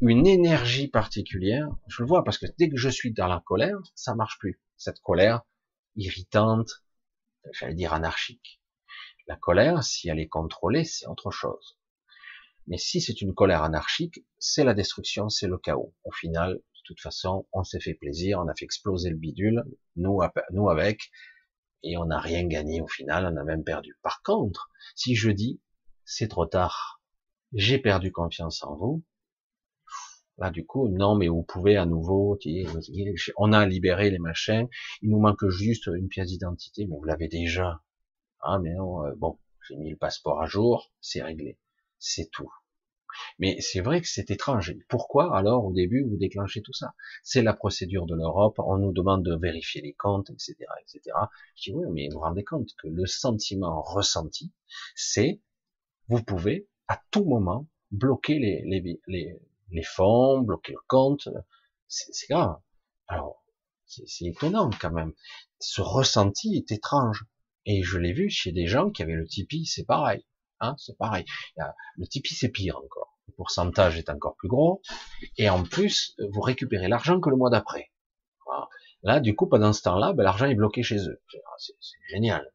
une 0.00 0.26
énergie 0.26 0.88
particulière. 0.88 1.68
Je 1.88 2.02
le 2.02 2.08
vois 2.08 2.24
parce 2.24 2.38
que 2.38 2.46
dès 2.58 2.68
que 2.68 2.76
je 2.76 2.88
suis 2.88 3.12
dans 3.12 3.26
la 3.26 3.42
colère, 3.44 3.78
ça 3.94 4.14
marche 4.14 4.38
plus. 4.38 4.60
Cette 4.76 5.00
colère 5.00 5.42
irritante, 5.96 6.84
j'allais 7.52 7.74
dire 7.74 7.92
anarchique. 7.92 8.60
La 9.26 9.36
colère, 9.36 9.82
si 9.82 10.08
elle 10.08 10.20
est 10.20 10.28
contrôlée, 10.28 10.84
c'est 10.84 11.06
autre 11.06 11.30
chose. 11.30 11.78
Mais 12.66 12.78
si 12.78 13.00
c'est 13.00 13.20
une 13.20 13.34
colère 13.34 13.62
anarchique, 13.62 14.24
c'est 14.38 14.64
la 14.64 14.74
destruction, 14.74 15.28
c'est 15.28 15.46
le 15.48 15.58
chaos. 15.58 15.94
Au 16.04 16.12
final, 16.12 16.54
de 16.54 16.80
toute 16.84 17.00
façon, 17.00 17.46
on 17.52 17.62
s'est 17.62 17.80
fait 17.80 17.94
plaisir, 17.94 18.40
on 18.40 18.48
a 18.48 18.54
fait 18.54 18.64
exploser 18.64 19.10
le 19.10 19.16
bidule, 19.16 19.64
nous, 19.96 20.20
nous 20.52 20.68
avec, 20.68 21.10
et 21.82 21.96
on 21.96 22.06
n'a 22.06 22.18
rien 22.18 22.46
gagné 22.46 22.80
au 22.80 22.88
final, 22.88 23.26
on 23.32 23.36
a 23.36 23.44
même 23.44 23.64
perdu. 23.64 23.96
Par 24.02 24.22
contre, 24.22 24.70
si 24.94 25.14
je 25.14 25.30
dis, 25.30 25.60
c'est 26.04 26.28
trop 26.28 26.46
tard, 26.46 27.00
j'ai 27.52 27.78
perdu 27.78 28.12
confiance 28.12 28.62
en 28.62 28.74
vous, 28.74 29.02
Là, 30.38 30.50
du 30.50 30.66
coup, 30.66 30.88
non, 30.88 31.14
mais 31.14 31.28
vous 31.28 31.42
pouvez 31.42 31.76
à 31.78 31.86
nouveau, 31.86 32.38
on 33.38 33.52
a 33.52 33.66
libéré 33.66 34.10
les 34.10 34.18
machins, 34.18 34.68
il 35.00 35.10
nous 35.10 35.18
manque 35.18 35.48
juste 35.48 35.86
une 35.86 36.08
pièce 36.08 36.28
d'identité, 36.28 36.86
mais 36.86 36.94
vous 36.94 37.04
l'avez 37.04 37.28
déjà. 37.28 37.82
Ah, 38.40 38.58
mais 38.58 38.74
euh, 38.78 39.14
bon, 39.16 39.38
j'ai 39.66 39.76
mis 39.76 39.90
le 39.90 39.96
passeport 39.96 40.42
à 40.42 40.46
jour, 40.46 40.92
c'est 41.00 41.22
réglé. 41.22 41.58
C'est 41.98 42.30
tout. 42.30 42.52
Mais 43.38 43.60
c'est 43.60 43.80
vrai 43.80 44.00
que 44.00 44.08
c'est 44.08 44.30
étrange. 44.30 44.74
Pourquoi 44.88 45.36
alors 45.36 45.64
au 45.66 45.72
début 45.72 46.04
vous 46.08 46.16
déclenchez 46.16 46.62
tout 46.62 46.72
ça? 46.72 46.94
C'est 47.22 47.42
la 47.42 47.54
procédure 47.54 48.06
de 48.06 48.14
l'Europe. 48.14 48.58
On 48.58 48.78
nous 48.78 48.92
demande 48.92 49.24
de 49.24 49.36
vérifier 49.36 49.80
les 49.82 49.94
comptes, 49.94 50.30
etc., 50.30 50.56
etc. 50.82 51.16
Je 51.54 51.70
dis 51.70 51.76
oui, 51.76 51.86
mais 51.92 52.08
vous 52.08 52.14
vous 52.14 52.20
rendez 52.20 52.44
compte 52.44 52.70
que 52.78 52.88
le 52.88 53.06
sentiment 53.06 53.82
ressenti, 53.82 54.52
c'est 54.94 55.40
vous 56.08 56.22
pouvez 56.22 56.68
à 56.88 57.00
tout 57.10 57.24
moment 57.24 57.66
bloquer 57.90 58.38
les, 58.38 58.62
les, 58.64 59.00
les, 59.06 59.40
les 59.70 59.82
fonds, 59.82 60.40
bloquer 60.40 60.72
le 60.72 60.78
compte, 60.88 61.28
c'est 61.88 62.28
grave. 62.28 62.58
Alors, 63.08 63.44
c'est 63.86 64.24
étonnant 64.24 64.70
quand 64.80 64.92
même. 64.92 65.12
Ce 65.60 65.80
ressenti 65.80 66.56
est 66.56 66.72
étrange. 66.72 67.24
Et 67.68 67.82
je 67.82 67.98
l'ai 67.98 68.12
vu 68.12 68.30
chez 68.30 68.52
des 68.52 68.66
gens 68.66 68.90
qui 68.90 69.02
avaient 69.02 69.14
le 69.14 69.26
Tipeee, 69.26 69.66
c'est 69.66 69.84
pareil. 69.84 70.24
Hein, 70.60 70.74
c'est 70.78 70.96
pareil. 70.96 71.24
Le 71.96 72.06
Tipeee, 72.06 72.34
c'est 72.34 72.48
pire 72.48 72.78
encore. 72.78 73.18
Le 73.28 73.34
pourcentage 73.34 73.98
est 73.98 74.08
encore 74.08 74.36
plus 74.36 74.48
gros. 74.48 74.80
Et 75.36 75.48
en 75.50 75.64
plus, 75.64 76.14
vous 76.30 76.40
récupérez 76.40 76.88
l'argent 76.88 77.20
que 77.20 77.30
le 77.30 77.36
mois 77.36 77.50
d'après. 77.50 77.90
Là, 79.02 79.20
du 79.20 79.36
coup, 79.36 79.46
pendant 79.46 79.72
ce 79.72 79.82
temps-là, 79.82 80.12
ben, 80.14 80.24
l'argent 80.24 80.46
est 80.46 80.54
bloqué 80.54 80.82
chez 80.82 80.98
eux. 81.08 81.22
C'est 81.58 81.74
génial. 82.08 82.50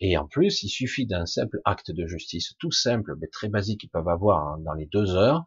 Et 0.00 0.18
en 0.18 0.26
plus, 0.26 0.62
il 0.62 0.68
suffit 0.68 1.06
d'un 1.06 1.24
simple 1.24 1.60
acte 1.64 1.90
de 1.90 2.06
justice, 2.06 2.54
tout 2.58 2.72
simple, 2.72 3.14
mais 3.20 3.28
très 3.28 3.48
basique, 3.48 3.80
qu'ils 3.80 3.90
peuvent 3.90 4.08
avoir 4.08 4.46
hein, 4.46 4.58
dans 4.60 4.74
les 4.74 4.86
deux 4.86 5.14
heures, 5.14 5.44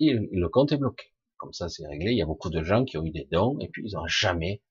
le 0.00 0.46
compte 0.46 0.72
est 0.72 0.76
bloqué. 0.76 1.12
Comme 1.36 1.52
ça, 1.52 1.68
c'est 1.68 1.86
réglé. 1.86 2.12
Il 2.12 2.18
y 2.18 2.22
a 2.22 2.26
beaucoup 2.26 2.50
de 2.50 2.62
gens 2.62 2.84
qui 2.84 2.96
ont 2.96 3.04
eu 3.04 3.10
des 3.10 3.28
dons 3.30 3.58
et 3.60 3.68
puis 3.68 3.82
ils 3.84 3.94
n'ont 3.94 4.06
jamais, 4.06 4.62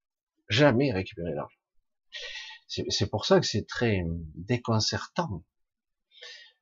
jamais 0.50 0.91
récupéré 0.91 1.34
l'argent. 1.34 1.58
C'est 2.68 3.10
pour 3.10 3.26
ça 3.26 3.39
que 3.39 3.45
c'est 3.45 3.66
très 3.66 4.04
déconcertant 4.36 5.43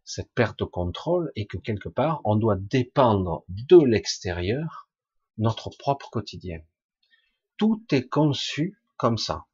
cette 0.06 0.32
perte 0.34 0.60
de 0.60 0.66
contrôle 0.66 1.32
et 1.36 1.46
que 1.46 1.58
quelque 1.58 1.90
part 1.90 2.22
on 2.24 2.36
doit 2.36 2.56
dépendre 2.56 3.44
de 3.50 3.78
l'extérieur 3.78 4.90
notre 5.38 5.70
propre 5.78 6.10
quotidien. 6.10 6.62
Tout 7.58 7.84
est 7.92 8.08
conçu 8.08 8.80
comme 8.96 9.18
ça. 9.18 9.46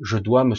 Je 0.00 0.16
dois 0.16 0.44
me, 0.44 0.54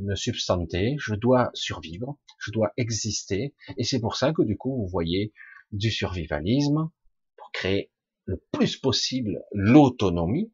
me 0.00 0.14
substanter, 0.14 0.96
je 0.98 1.14
dois 1.14 1.50
survivre, 1.54 2.16
je 2.38 2.52
dois 2.52 2.72
exister, 2.76 3.54
et 3.76 3.84
c'est 3.84 4.00
pour 4.00 4.16
ça 4.16 4.32
que 4.32 4.42
du 4.42 4.56
coup 4.56 4.76
vous 4.76 4.86
voyez 4.86 5.32
du 5.72 5.90
survivalisme, 5.90 6.90
créer 7.52 7.90
le 8.24 8.42
plus 8.52 8.76
possible 8.76 9.42
l'autonomie, 9.52 10.52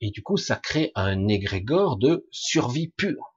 et 0.00 0.10
du 0.10 0.22
coup, 0.22 0.36
ça 0.36 0.56
crée 0.56 0.92
un 0.94 1.28
égrégore 1.28 1.96
de 1.96 2.28
survie 2.30 2.88
pure. 2.88 3.34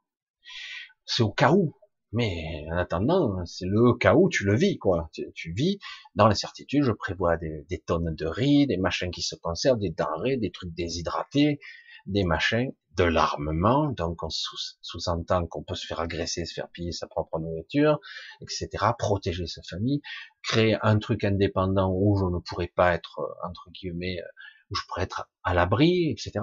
C'est 1.06 1.24
au 1.24 1.32
cas 1.32 1.54
où, 1.54 1.77
mais 2.14 2.66
en 2.72 2.78
attendant, 2.78 3.46
c'est 3.46 3.66
le 3.66 3.94
cas 3.94 4.16
où 4.16 4.30
tu 4.30 4.46
le 4.46 4.56
vis, 4.56 4.78
quoi. 4.78 5.10
Tu, 5.12 5.52
vis 5.52 5.80
dans 6.16 6.28
l'incertitude, 6.28 6.84
je 6.84 6.92
prévois 6.92 7.38
des, 7.38 7.84
tonnes 7.86 8.16
de 8.16 8.26
riz, 8.26 8.68
des 8.68 8.78
machins 8.78 9.12
qui 9.12 9.22
se 9.22 9.36
conservent, 9.36 9.80
des 9.80 9.90
denrées, 9.90 10.38
des 10.38 10.52
trucs 10.52 10.74
déshydratés, 10.74 11.60
des 12.06 12.24
machins, 12.24 12.72
de 12.96 13.04
l'armement, 13.04 13.92
donc 13.92 14.24
on 14.24 14.30
sous-entend 14.30 15.46
qu'on 15.46 15.64
peut 15.64 15.76
se 15.76 15.86
faire 15.86 16.00
agresser, 16.00 16.46
se 16.46 16.54
faire 16.54 16.70
piller 16.70 16.92
sa 16.92 17.06
propre 17.06 17.38
nourriture, 17.40 18.00
etc., 18.42 18.70
protéger 18.98 19.46
sa 19.46 19.62
famille, 19.62 20.02
créer 20.42 20.78
un 20.82 20.98
truc 20.98 21.24
indépendant 21.24 21.94
où 21.94 22.18
je 22.18 22.26
ne 22.26 22.40
pourrais 22.40 22.72
pas 22.76 22.94
être, 22.96 23.20
euh, 23.20 23.48
entre 23.48 23.70
guillemets, 23.70 24.20
euh, 24.20 24.28
où 24.72 24.76
je 24.76 24.82
pourrais 24.88 25.04
être 25.04 25.30
à 25.44 25.54
l'abri, 25.54 26.10
etc. 26.10 26.40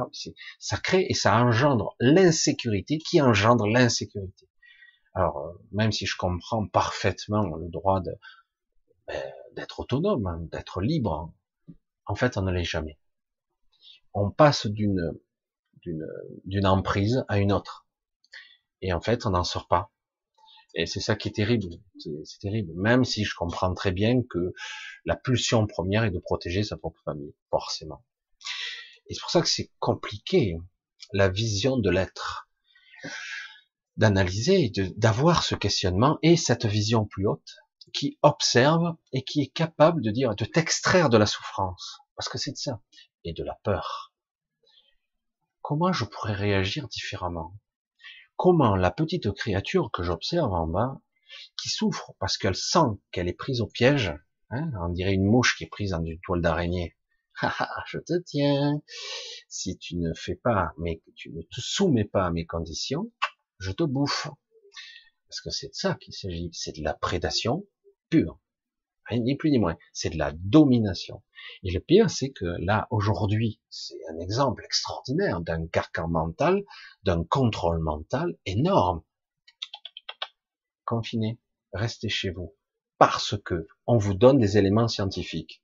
Ça 0.59 0.77
crée 0.77 1.07
et 1.09 1.15
ça 1.15 1.37
engendre 1.43 1.97
l'insécurité 1.99 2.99
qui 2.99 3.21
engendre 3.21 3.67
l'insécurité. 3.67 4.49
Alors, 5.15 5.39
euh, 5.39 5.53
même 5.73 5.93
si 5.93 6.07
je 6.07 6.17
comprends 6.17 6.67
parfaitement 6.67 7.57
le 7.57 7.69
droit 7.69 8.01
ben, 8.01 9.23
d'être 9.53 9.81
autonome, 9.81 10.27
hein, 10.27 10.39
d'être 10.51 10.81
libre, 10.81 11.33
en 12.07 12.15
fait, 12.15 12.37
on 12.37 12.43
ne 12.43 12.53
l'est 12.53 12.65
jamais. 12.65 12.99
On 14.13 14.31
passe 14.31 14.67
d'une 14.67 15.13
d'une 16.45 16.67
emprise 16.67 17.25
à 17.29 17.39
une 17.39 17.53
autre. 17.53 17.87
Et 18.81 18.95
en 18.95 19.01
fait, 19.01 19.27
on 19.27 19.31
n'en 19.31 19.45
sort 19.45 19.69
pas. 19.69 19.93
Et 20.75 20.87
c'est 20.87 21.01
ça 21.01 21.15
qui 21.15 21.29
est 21.29 21.33
terrible. 21.33 21.69
C'est 21.99 22.39
terrible. 22.41 22.73
Même 22.75 23.05
si 23.05 23.25
je 23.25 23.35
comprends 23.35 23.73
très 23.75 23.93
bien 23.93 24.23
que 24.23 24.55
la 25.05 25.15
pulsion 25.15 25.67
première 25.67 26.05
est 26.05 26.11
de 26.11 26.19
protéger 26.19 26.65
sa 26.65 26.77
propre 26.77 27.01
famille, 27.05 27.35
forcément. 27.51 28.05
Et 29.09 29.15
c'est 29.15 29.21
pour 29.21 29.31
ça 29.31 29.41
que 29.43 29.49
c'est 29.49 29.71
compliqué, 29.79 30.57
la 31.13 31.29
vision 31.29 31.77
de 31.77 31.91
l'être, 31.91 32.49
d'analyser, 33.97 34.73
d'avoir 34.97 35.43
ce 35.43 35.55
questionnement 35.55 36.19
et 36.23 36.37
cette 36.37 36.67
vision 36.67 37.07
plus 37.07 37.27
haute 37.27 37.57
qui 37.93 38.19
observe 38.23 38.97
et 39.13 39.23
qui 39.23 39.43
est 39.43 39.53
capable 39.53 40.03
de 40.03 40.11
dire, 40.11 40.35
de 40.35 40.45
t'extraire 40.45 41.11
de 41.11 41.17
la 41.17 41.27
souffrance. 41.27 41.99
Parce 42.17 42.29
que 42.29 42.39
c'est 42.39 42.53
de 42.53 42.57
ça. 42.57 42.81
Et 43.25 43.33
de 43.33 43.45
la 43.45 43.59
peur. 43.63 44.13
Comment 45.63 45.93
je 45.93 46.05
pourrais 46.05 46.35
réagir 46.35 46.89
différemment? 46.89 47.57
Comment 48.37 48.77
la 48.77 48.91
petite 48.91 49.33
créature 49.33 49.91
que 49.93 50.03
j'observe 50.03 50.53
en 50.53 50.67
bas, 50.67 51.01
qui 51.57 51.69
souffre 51.69 52.13
parce 52.19 52.37
qu'elle 52.37 52.57
sent 52.57 52.99
qu'elle 53.13 53.29
est 53.29 53.33
prise 53.33 53.61
au 53.61 53.67
piège, 53.67 54.13
hein, 54.51 54.71
on 54.81 54.89
dirait 54.89 55.15
une 55.15 55.25
mouche 55.25 55.57
qui 55.57 55.65
est 55.65 55.69
prise 55.69 55.91
dans 55.91 56.05
une 56.05 56.21
toile 56.21 56.43
d'araignée. 56.43 56.97
je 57.87 57.99
te 57.99 58.19
tiens. 58.27 58.81
Si 59.49 59.79
tu 59.79 59.97
ne 59.97 60.13
fais 60.15 60.37
pas, 60.37 60.73
mais 60.79 60.99
que 60.99 61.11
tu 61.15 61.31
ne 61.31 61.43
te 61.43 61.61
soumets 61.61 62.05
pas 62.05 62.27
à 62.27 62.31
mes 62.31 62.47
conditions, 62.47 63.11
je 63.59 63.73
te 63.73 63.83
bouffe. 63.83 64.29
Parce 65.29 65.41
que 65.41 65.51
c'est 65.51 65.69
de 65.69 65.75
ça 65.75 65.95
qu'il 65.95 66.15
s'agit. 66.15 66.51
C'est 66.53 66.77
de 66.77 66.83
la 66.83 66.95
prédation 66.95 67.67
pure. 68.09 68.39
Ni 69.11 69.37
plus 69.37 69.51
ni 69.51 69.59
moins. 69.59 69.77
C'est 69.93 70.11
de 70.11 70.19
la 70.19 70.33
domination. 70.33 71.23
Et 71.63 71.71
le 71.73 71.81
pire, 71.81 72.09
c'est 72.09 72.31
que 72.31 72.47
là, 72.61 72.87
aujourd'hui, 72.91 73.61
c'est 73.69 73.99
un 74.11 74.19
exemple 74.19 74.65
extraordinaire 74.65 75.41
d'un 75.41 75.67
carcan 75.67 76.09
mental, 76.09 76.65
d'un 77.03 77.23
contrôle 77.25 77.81
mental 77.81 78.39
énorme. 78.47 79.03
Confiné, 80.85 81.39
restez 81.73 82.09
chez 82.09 82.31
vous. 82.31 82.57
Parce 82.99 83.37
que 83.45 83.67
on 83.87 83.99
vous 83.99 84.15
donne 84.15 84.39
des 84.39 84.57
éléments 84.57 84.89
scientifiques. 84.89 85.63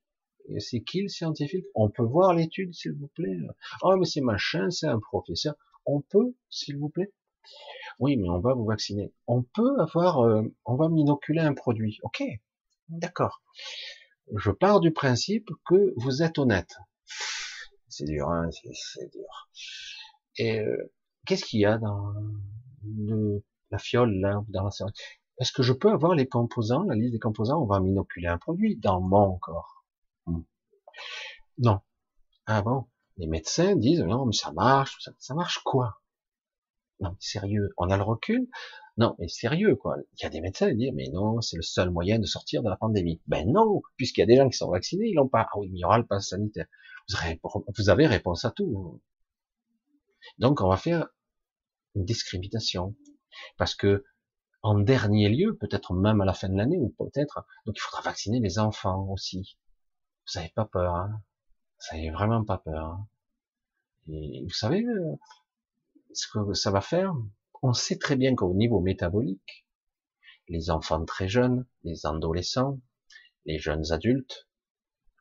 Et 0.49 0.61
c'est 0.61 0.82
qui 0.82 1.03
le 1.03 1.09
scientifique? 1.09 1.64
On 1.74 1.88
peut 1.88 2.05
voir 2.05 2.34
l'étude, 2.34 2.74
s'il 2.74 2.93
vous 2.93 3.09
plaît? 3.09 3.38
Oh, 3.82 3.97
mais 3.97 4.05
c'est 4.05 4.20
machin, 4.20 4.68
c'est 4.70 4.88
un 4.88 4.99
professeur. 4.99 5.55
On 5.86 6.01
peut, 6.01 6.34
s'il 6.51 6.76
vous 6.76 6.88
plaît? 6.88 7.12
Oui, 7.99 8.16
mais 8.16 8.28
on 8.28 8.41
va 8.41 8.55
vous 8.55 8.64
vacciner. 8.64 9.12
On 9.26 9.43
peut 9.43 9.78
avoir, 9.80 10.20
euh, 10.20 10.43
on 10.64 10.76
va 10.76 10.88
m'inoculer 10.88 11.41
un 11.41 11.55
produit. 11.55 11.99
Ok, 12.03 12.22
d'accord 12.88 13.43
je 14.36 14.51
pars 14.51 14.80
du 14.80 14.93
principe 14.93 15.51
que 15.66 15.93
vous 15.97 16.22
êtes 16.22 16.38
honnête. 16.38 16.76
C'est 17.88 18.05
dur, 18.05 18.28
hein, 18.28 18.49
c'est 18.72 19.11
dur. 19.11 19.49
Et 20.36 20.61
euh, 20.61 20.93
qu'est-ce 21.26 21.45
qu'il 21.45 21.61
y 21.61 21.66
a 21.66 21.78
dans 21.78 22.12
le, 22.84 23.45
la 23.70 23.78
fiole 23.78 24.14
là, 24.14 24.45
dans 24.49 24.64
la 24.64 24.70
Est-ce 25.38 25.53
que 25.53 25.62
je 25.62 25.72
peux 25.72 25.91
avoir 25.91 26.14
les 26.14 26.28
composants, 26.28 26.84
la 26.84 26.95
liste 26.95 27.12
des 27.12 27.18
composants? 27.18 27.61
On 27.61 27.66
va 27.66 27.80
m'inoculer 27.80 28.28
un 28.28 28.38
produit 28.38 28.76
dans 28.76 29.01
mon 29.01 29.38
corps. 29.38 29.84
Hmm. 30.26 30.43
Non. 31.59 31.80
Ah 32.47 32.62
bon? 32.62 32.86
Les 33.16 33.26
médecins 33.26 33.76
disent 33.76 34.03
non, 34.03 34.26
mais 34.26 34.32
ça 34.32 34.53
marche. 34.53 34.97
Ça 35.18 35.34
marche 35.34 35.59
quoi? 35.64 36.00
Non, 37.01 37.17
sérieux. 37.19 37.71
On 37.79 37.91
a 37.91 37.97
le 37.97 38.03
recul 38.03 38.49
non, 39.01 39.17
mais 39.18 39.29
sérieux, 39.29 39.77
quoi. 39.77 39.97
Il 40.18 40.25
y 40.25 40.27
a 40.27 40.29
des 40.29 40.43
médecins 40.43 40.68
qui 40.68 40.77
disent, 40.77 40.93
mais 40.93 41.09
non, 41.09 41.41
c'est 41.41 41.57
le 41.57 41.63
seul 41.63 41.91
moyen 41.91 42.18
de 42.18 42.27
sortir 42.27 42.63
de 42.63 42.68
la 42.68 42.77
pandémie. 42.77 43.22
Ben 43.27 43.51
non, 43.51 43.81
puisqu'il 43.97 44.21
y 44.21 44.22
a 44.25 44.27
des 44.27 44.37
gens 44.37 44.47
qui 44.47 44.59
sont 44.59 44.71
vaccinés, 44.71 45.09
ils 45.09 45.14
l'ont 45.14 45.27
pas. 45.27 45.49
Ah 45.51 45.59
oui, 45.59 45.71
il 45.72 45.79
y 45.79 45.85
aura 45.87 45.97
le 45.97 46.07
pass 46.07 46.29
sanitaire. 46.29 46.67
Vous 47.09 47.89
avez, 47.89 48.07
réponse 48.07 48.45
à 48.45 48.51
tout. 48.51 49.01
Donc, 50.39 50.61
on 50.61 50.68
va 50.68 50.77
faire 50.77 51.09
une 51.95 52.05
discrimination. 52.05 52.95
Parce 53.57 53.75
que, 53.75 54.05
en 54.63 54.79
dernier 54.79 55.31
lieu, 55.31 55.57
peut-être 55.57 55.95
même 55.95 56.21
à 56.21 56.27
la 56.27 56.35
fin 56.35 56.51
de 56.51 56.57
l'année, 56.59 56.79
ou 56.79 56.91
peut-être, 56.99 57.47
donc 57.64 57.77
il 57.79 57.81
faudra 57.81 58.03
vacciner 58.03 58.41
les 58.41 58.59
enfants 58.59 59.09
aussi. 59.11 59.57
Vous 60.27 60.39
n'avez 60.39 60.53
pas 60.53 60.67
peur, 60.67 60.95
hein. 60.95 61.22
Vous 61.91 61.97
n'avez 61.97 62.11
vraiment 62.11 62.45
pas 62.45 62.59
peur. 62.59 62.85
Hein. 62.85 63.09
Et 64.09 64.43
vous 64.45 64.53
savez 64.53 64.85
euh, 64.85 65.17
ce 66.14 66.26
que 66.32 66.54
ça 66.54 66.70
va 66.70 66.80
faire. 66.80 67.12
On 67.62 67.72
sait 67.72 67.99
très 67.99 68.16
bien 68.16 68.34
qu'au 68.34 68.54
niveau 68.54 68.80
métabolique, 68.80 69.66
les 70.49 70.70
enfants 70.70 71.04
très 71.04 71.28
jeunes, 71.28 71.66
les 71.84 72.07
adolescents, 72.07 72.80
les 73.45 73.58
jeunes 73.58 73.92
adultes, 73.92 74.49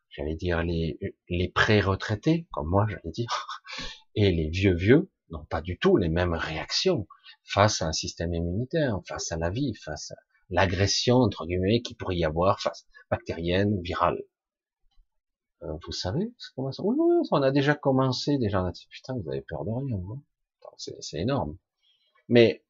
j'allais 0.10 0.36
dire 0.36 0.64
les, 0.64 0.98
les 1.30 1.50
pré-retraités, 1.50 2.48
comme 2.52 2.70
moi 2.70 2.86
j'allais 2.90 3.12
dire, 3.12 3.62
et 4.16 4.32
les 4.32 4.50
vieux 4.50 4.74
vieux 4.74 5.12
n'ont 5.30 5.46
pas 5.46 5.62
du 5.62 5.78
tout 5.78 5.98
les 5.98 6.10
mêmes 6.10 6.34
réactions 6.34 7.08
face 7.44 7.82
à 7.82 7.88
un 7.88 7.94
système 7.94 8.34
immunitaire, 8.34 9.00
face 9.08 9.32
à 9.32 9.38
la 9.38 9.50
vie, 9.50 9.76
face 9.76 10.12
à 10.12 10.16
l'agression 10.50 11.18
entre 11.18 11.46
guillemets 11.46 11.82
qui 11.82 11.94
pourrait 11.94 12.18
y 12.18 12.26
avoir 12.26 12.60
face 12.60 12.88
bactérienne, 13.12 13.82
virale. 13.82 14.24
Euh, 15.64 15.74
vous 15.86 15.92
savez, 15.92 16.34
oui, 16.58 16.74
oui, 16.80 17.28
on 17.32 17.42
a 17.42 17.52
déjà 17.52 17.76
commencé, 17.76 18.38
déjà 18.38 18.64
on 18.64 18.66
a 18.66 18.72
dit 18.72 18.88
putain, 18.90 19.14
vous 19.14 19.30
avez 19.30 19.42
peur 19.42 19.66
de 19.66 19.72
rien, 19.72 19.98
c'est 20.80 21.20
énorme. 21.20 21.58
Mais 22.28 22.64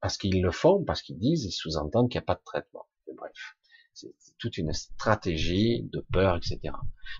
parce 0.00 0.18
qu'ils 0.18 0.42
le 0.42 0.50
font, 0.50 0.84
parce 0.84 1.02
qu'ils 1.02 1.18
disent, 1.18 1.44
ils 1.44 1.52
sous-entendent 1.52 2.10
qu'il 2.10 2.18
n'y 2.18 2.24
a 2.24 2.26
pas 2.26 2.34
de 2.34 2.44
traitement. 2.44 2.86
bref, 3.16 3.56
c'est 3.94 4.12
toute 4.38 4.58
une 4.58 4.72
stratégie 4.72 5.84
de 5.92 6.04
peur, 6.12 6.36
etc. 6.36 6.74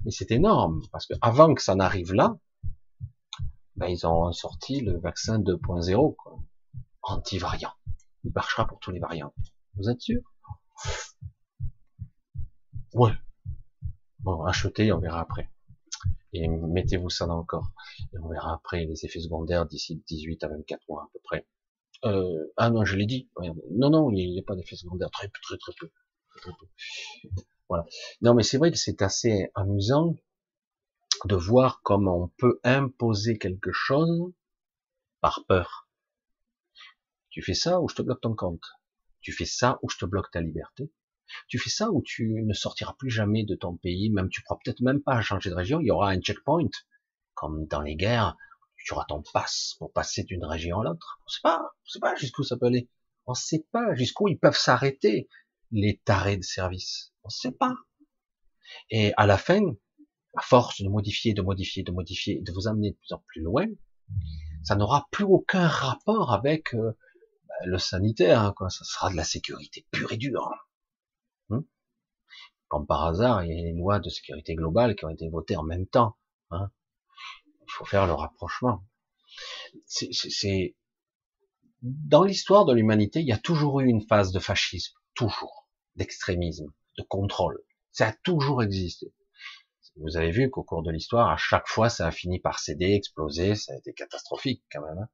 Mais 0.05 0.11
c'est 0.11 0.31
énorme, 0.33 0.83
parce 0.93 1.07
que 1.07 1.15
avant 1.21 1.55
que 1.55 1.63
ça 1.63 1.75
n'arrive 1.75 2.13
là, 2.13 2.37
ben, 3.77 3.87
ils 3.89 4.07
ont 4.07 4.33
sorti 4.33 4.81
le 4.81 4.99
vaccin 4.99 5.39
2.0, 5.39 6.15
quoi, 6.17 6.39
anti-variant. 7.03 7.73
Il 8.25 8.33
marchera 8.33 8.67
pour 8.67 8.79
tous 8.81 8.91
les 8.91 9.01
variants. 9.01 9.35
Vous 9.77 9.89
êtes 9.89 10.01
sûr? 10.01 10.21
Ouais. 12.95 13.13
Bon, 14.21 14.45
achetez, 14.45 14.93
on 14.93 14.99
verra 14.99 15.21
après. 15.21 15.51
Et 16.35 16.49
mettez-vous 16.49 17.11
ça 17.11 17.27
dans 17.27 17.39
le 17.39 17.45
corps. 17.45 17.71
Et 18.13 18.19
on 18.19 18.29
verra 18.29 18.55
après 18.55 18.85
les 18.85 19.05
effets 19.05 19.21
secondaires 19.21 19.67
d'ici 19.67 20.03
18 20.07 20.45
à 20.45 20.49
24 20.49 20.83
mois 20.89 21.05
à 21.05 21.11
peu 21.13 21.21
près. 21.23 21.47
Euh, 22.05 22.53
ah 22.57 22.71
non, 22.71 22.85
je 22.85 22.97
l'ai 22.97 23.07
dit. 23.07 23.31
Non, 23.71 23.89
non, 23.89 24.11
il 24.11 24.33
n'y 24.33 24.41
a 24.41 24.43
pas 24.43 24.57
d'effets 24.57 24.77
secondaires. 24.77 25.11
Très 25.11 25.29
peu, 25.29 25.39
très, 25.43 25.57
très 25.57 25.73
peu. 25.79 25.91
Voilà. 27.69 27.87
Non, 28.21 28.35
mais 28.35 28.43
c'est 28.43 28.59
vrai 28.59 28.71
que 28.71 28.77
c'est 28.77 29.01
assez 29.01 29.51
amusant 29.55 30.17
de 31.25 31.37
voir 31.37 31.81
comment 31.83 32.25
on 32.25 32.29
peut 32.29 32.61
imposer 32.65 33.39
quelque 33.39 33.73
chose 33.73 34.33
par 35.21 35.45
peur. 35.47 35.89
Tu 37.31 37.43
fais 37.43 37.55
ça 37.55 37.81
ou 37.81 37.89
je 37.89 37.95
te 37.95 38.03
bloque 38.03 38.21
ton 38.21 38.35
compte. 38.35 38.67
Tu 39.21 39.33
fais 39.33 39.47
ça 39.47 39.79
ou 39.83 39.89
je 39.89 39.97
te 39.97 40.05
bloque 40.05 40.31
ta 40.31 40.41
liberté. 40.41 40.93
Tu 41.49 41.59
fais 41.59 41.71
ça 41.71 41.91
ou 41.91 42.03
tu 42.03 42.43
ne 42.45 42.53
sortiras 42.53 42.95
plus 42.99 43.11
jamais 43.11 43.45
de 43.45 43.55
ton 43.55 43.77
pays, 43.77 44.11
même 44.11 44.29
tu 44.29 44.43
pourras 44.43 44.59
peut-être 44.65 44.81
même 44.81 45.03
pas 45.03 45.21
changer 45.21 45.51
de 45.51 45.55
région, 45.55 45.81
il 45.81 45.87
y 45.87 45.91
aura 45.91 46.11
un 46.11 46.21
checkpoint, 46.21 46.69
comme 47.35 47.67
dans 47.67 47.81
les 47.81 47.97
guerres, 47.97 48.37
tu 48.85 48.93
auras 48.93 49.07
ton 49.07 49.23
passe 49.33 49.75
pour 49.79 49.93
passer 49.93 50.25
d'une 50.25 50.45
région 50.45 50.81
à 50.81 50.85
l'autre. 50.85 51.19
On 51.25 51.29
sait 51.29 51.41
pas, 51.43 51.61
on 51.63 51.89
sait 51.89 52.01
pas 52.01 52.15
jusqu'où 52.17 52.43
ça 52.43 52.57
peut 52.57 52.67
aller. 52.67 52.89
On 53.27 53.35
sait 53.35 53.67
pas 53.73 53.95
jusqu'où 53.95 54.29
ils 54.29 54.39
peuvent 54.39 54.57
s'arrêter, 54.57 55.29
les 55.71 56.01
tarés 56.05 56.37
de 56.37 56.43
service. 56.43 57.13
On 57.25 57.31
sait 57.31 57.53
pas. 57.53 57.75
Et 58.91 59.13
à 59.17 59.27
la 59.27 59.39
fin, 59.39 59.63
à 60.37 60.43
force 60.43 60.83
de 60.83 60.89
modifier, 60.89 61.33
de 61.33 61.43
modifier, 61.43 61.83
de 61.83 61.93
modifier, 61.93 62.41
de 62.43 62.53
vous 62.53 62.69
amener 62.69 62.91
de 62.91 62.97
plus 62.97 63.13
en 63.13 63.25
plus 63.27 63.41
loin, 63.41 63.67
ça 64.63 64.77
n'aura 64.77 65.07
plus 65.11 65.25
aucun 65.25 65.67
rapport 65.67 66.33
avec 66.33 66.75
euh, 66.75 66.93
le 67.65 67.79
sanitaire, 67.79 68.41
hein, 68.41 68.55
quoi. 68.57 68.69
Ça 68.69 68.85
sera 68.85 69.11
de 69.11 69.17
la 69.17 69.25
sécurité 69.25 69.87
pure 69.91 70.13
et 70.13 70.17
dure. 70.17 70.51
Comme 72.75 72.89
par 72.89 73.05
hasard, 73.05 73.45
il 73.45 73.57
y 73.57 73.61
a 73.61 73.63
les 73.63 73.73
lois 73.73 74.01
de 74.01 74.09
sécurité 74.09 74.57
globale 74.57 74.97
qui 74.97 75.05
ont 75.05 75.09
été 75.09 75.29
votées 75.29 75.55
en 75.55 75.63
même 75.63 75.87
temps. 75.87 76.17
Hein 76.51 76.73
il 77.63 77.71
faut 77.71 77.85
faire 77.85 78.09
le 78.09 78.15
rapprochement. 78.15 78.85
C'est 79.87 80.75
dans 81.83 82.25
l'histoire 82.25 82.65
de 82.65 82.73
l'humanité, 82.73 83.21
il 83.21 83.29
y 83.29 83.33
a 83.33 83.39
toujours 83.39 83.79
eu 83.79 83.87
une 83.87 84.05
phase 84.05 84.33
de 84.33 84.41
fascisme, 84.41 84.99
toujours, 85.15 85.69
d'extrémisme, 85.95 86.67
de 86.99 87.05
contrôle. 87.05 87.63
Ça 87.93 88.09
a 88.09 88.13
toujours 88.25 88.61
existé. 88.61 89.15
Vous 89.95 90.17
avez 90.17 90.33
vu 90.33 90.51
qu'au 90.51 90.65
cours 90.65 90.83
de 90.83 90.91
l'histoire, 90.91 91.31
à 91.31 91.37
chaque 91.37 91.69
fois, 91.69 91.89
ça 91.89 92.09
a 92.09 92.11
fini 92.11 92.41
par 92.41 92.59
céder, 92.59 92.95
exploser, 92.95 93.55
ça 93.55 93.73
a 93.73 93.77
été 93.77 93.93
catastrophique 93.93 94.65
quand 94.73 94.83
même. 94.83 94.99
Hein. 94.99 95.09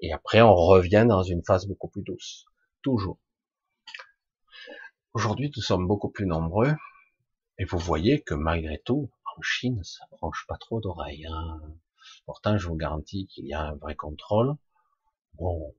Et 0.00 0.12
après, 0.12 0.42
on 0.42 0.56
revient 0.56 1.06
dans 1.08 1.22
une 1.22 1.44
phase 1.44 1.68
beaucoup 1.68 1.88
plus 1.88 2.02
douce, 2.02 2.46
toujours. 2.82 3.20
Aujourd'hui, 5.14 5.52
nous 5.54 5.62
sommes 5.62 5.86
beaucoup 5.86 6.10
plus 6.10 6.26
nombreux, 6.26 6.74
et 7.58 7.64
vous 7.64 7.78
voyez 7.78 8.22
que 8.22 8.34
malgré 8.34 8.78
tout, 8.84 9.10
en 9.36 9.42
Chine, 9.42 9.82
ça 9.84 10.06
branche 10.10 10.46
pas 10.48 10.56
trop 10.56 10.80
d'oreilles. 10.80 11.26
Hein. 11.26 11.60
Pourtant, 12.24 12.58
je 12.58 12.68
vous 12.68 12.76
garantis 12.76 13.26
qu'il 13.26 13.46
y 13.46 13.54
a 13.54 13.62
un 13.62 13.74
vrai 13.76 13.94
contrôle. 13.94 14.56
Bon, 15.34 15.74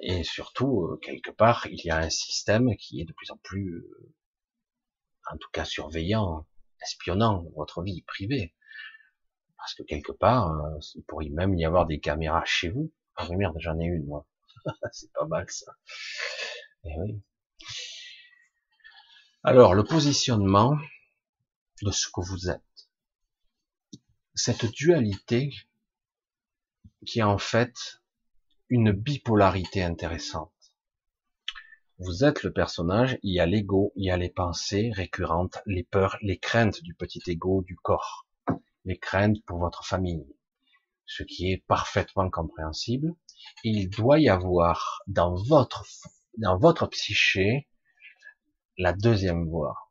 et 0.00 0.22
surtout, 0.24 0.82
euh, 0.82 0.96
quelque 1.02 1.30
part, 1.30 1.66
il 1.66 1.80
y 1.84 1.90
a 1.90 1.98
un 1.98 2.10
système 2.10 2.76
qui 2.76 3.00
est 3.00 3.04
de 3.04 3.12
plus 3.12 3.30
en 3.30 3.36
plus, 3.38 3.78
euh, 3.78 4.14
en 5.30 5.36
tout 5.36 5.50
cas, 5.52 5.64
surveillant, 5.64 6.46
espionnant 6.82 7.44
votre 7.56 7.82
vie 7.82 8.02
privée. 8.02 8.54
Parce 9.56 9.74
que 9.74 9.82
quelque 9.82 10.12
part, 10.12 10.52
euh, 10.52 10.78
il 10.94 11.04
pourrait 11.04 11.28
même 11.30 11.54
y 11.54 11.64
avoir 11.64 11.86
des 11.86 12.00
caméras 12.00 12.44
chez 12.44 12.68
vous. 12.68 12.92
Ah 13.16 13.28
merde, 13.30 13.56
j'en 13.58 13.78
ai 13.80 13.84
une, 13.84 14.04
moi. 14.06 14.26
c'est 14.92 15.12
pas 15.12 15.26
mal, 15.26 15.46
ça. 15.48 15.72
Eh 16.84 16.94
oui. 16.98 17.22
Alors, 19.46 19.74
le 19.74 19.84
positionnement 19.84 20.78
de 21.82 21.90
ce 21.90 22.08
que 22.08 22.22
vous 22.22 22.48
êtes. 22.48 22.88
Cette 24.34 24.64
dualité 24.64 25.50
qui 27.04 27.18
est 27.18 27.24
en 27.24 27.36
fait 27.36 28.00
une 28.70 28.92
bipolarité 28.92 29.82
intéressante. 29.82 30.50
Vous 31.98 32.24
êtes 32.24 32.42
le 32.42 32.54
personnage, 32.54 33.18
il 33.22 33.34
y 33.34 33.38
a 33.38 33.44
l'ego, 33.44 33.92
il 33.96 34.06
y 34.06 34.10
a 34.10 34.16
les 34.16 34.30
pensées 34.30 34.90
récurrentes, 34.94 35.58
les 35.66 35.84
peurs, 35.84 36.16
les 36.22 36.38
craintes 36.38 36.80
du 36.80 36.94
petit 36.94 37.20
ego, 37.26 37.62
du 37.66 37.76
corps, 37.76 38.26
les 38.86 38.96
craintes 38.98 39.44
pour 39.44 39.58
votre 39.58 39.84
famille, 39.84 40.26
ce 41.04 41.22
qui 41.22 41.52
est 41.52 41.62
parfaitement 41.66 42.30
compréhensible. 42.30 43.14
il 43.62 43.90
doit 43.90 44.20
y 44.20 44.30
avoir 44.30 45.02
dans 45.06 45.34
votre, 45.34 45.84
dans 46.38 46.56
votre 46.56 46.86
psyché 46.86 47.68
la 48.78 48.92
deuxième 48.92 49.48
voix. 49.48 49.90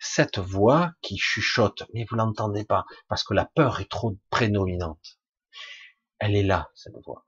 Cette 0.00 0.38
voix 0.38 0.92
qui 1.02 1.18
chuchote, 1.18 1.82
mais 1.92 2.06
vous 2.08 2.16
l'entendez 2.16 2.64
pas, 2.64 2.84
parce 3.08 3.24
que 3.24 3.34
la 3.34 3.44
peur 3.44 3.80
est 3.80 3.90
trop 3.90 4.16
prédominante. 4.30 5.18
Elle 6.18 6.36
est 6.36 6.42
là, 6.42 6.70
cette 6.74 6.96
voix. 7.04 7.26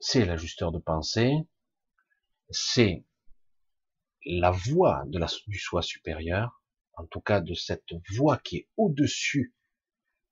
C'est 0.00 0.24
l'ajusteur 0.24 0.72
de 0.72 0.78
pensée, 0.78 1.32
c'est 2.48 3.04
la 4.24 4.50
voix 4.50 5.04
du 5.46 5.58
soi 5.58 5.82
supérieur, 5.82 6.62
en 6.96 7.06
tout 7.06 7.20
cas 7.20 7.40
de 7.40 7.54
cette 7.54 7.92
voix 8.10 8.38
qui 8.38 8.56
est 8.56 8.68
au-dessus, 8.76 9.54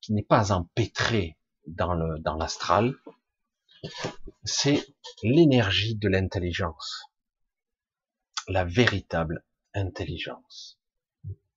qui 0.01 0.13
n'est 0.13 0.23
pas 0.23 0.51
empêtrée 0.51 1.37
dans 1.67 1.93
l'astral, 2.37 2.95
c'est 4.43 4.85
l'énergie 5.23 5.95
de 5.95 6.09
l'intelligence, 6.09 7.08
la 8.49 8.65
véritable 8.65 9.45
intelligence, 9.75 10.79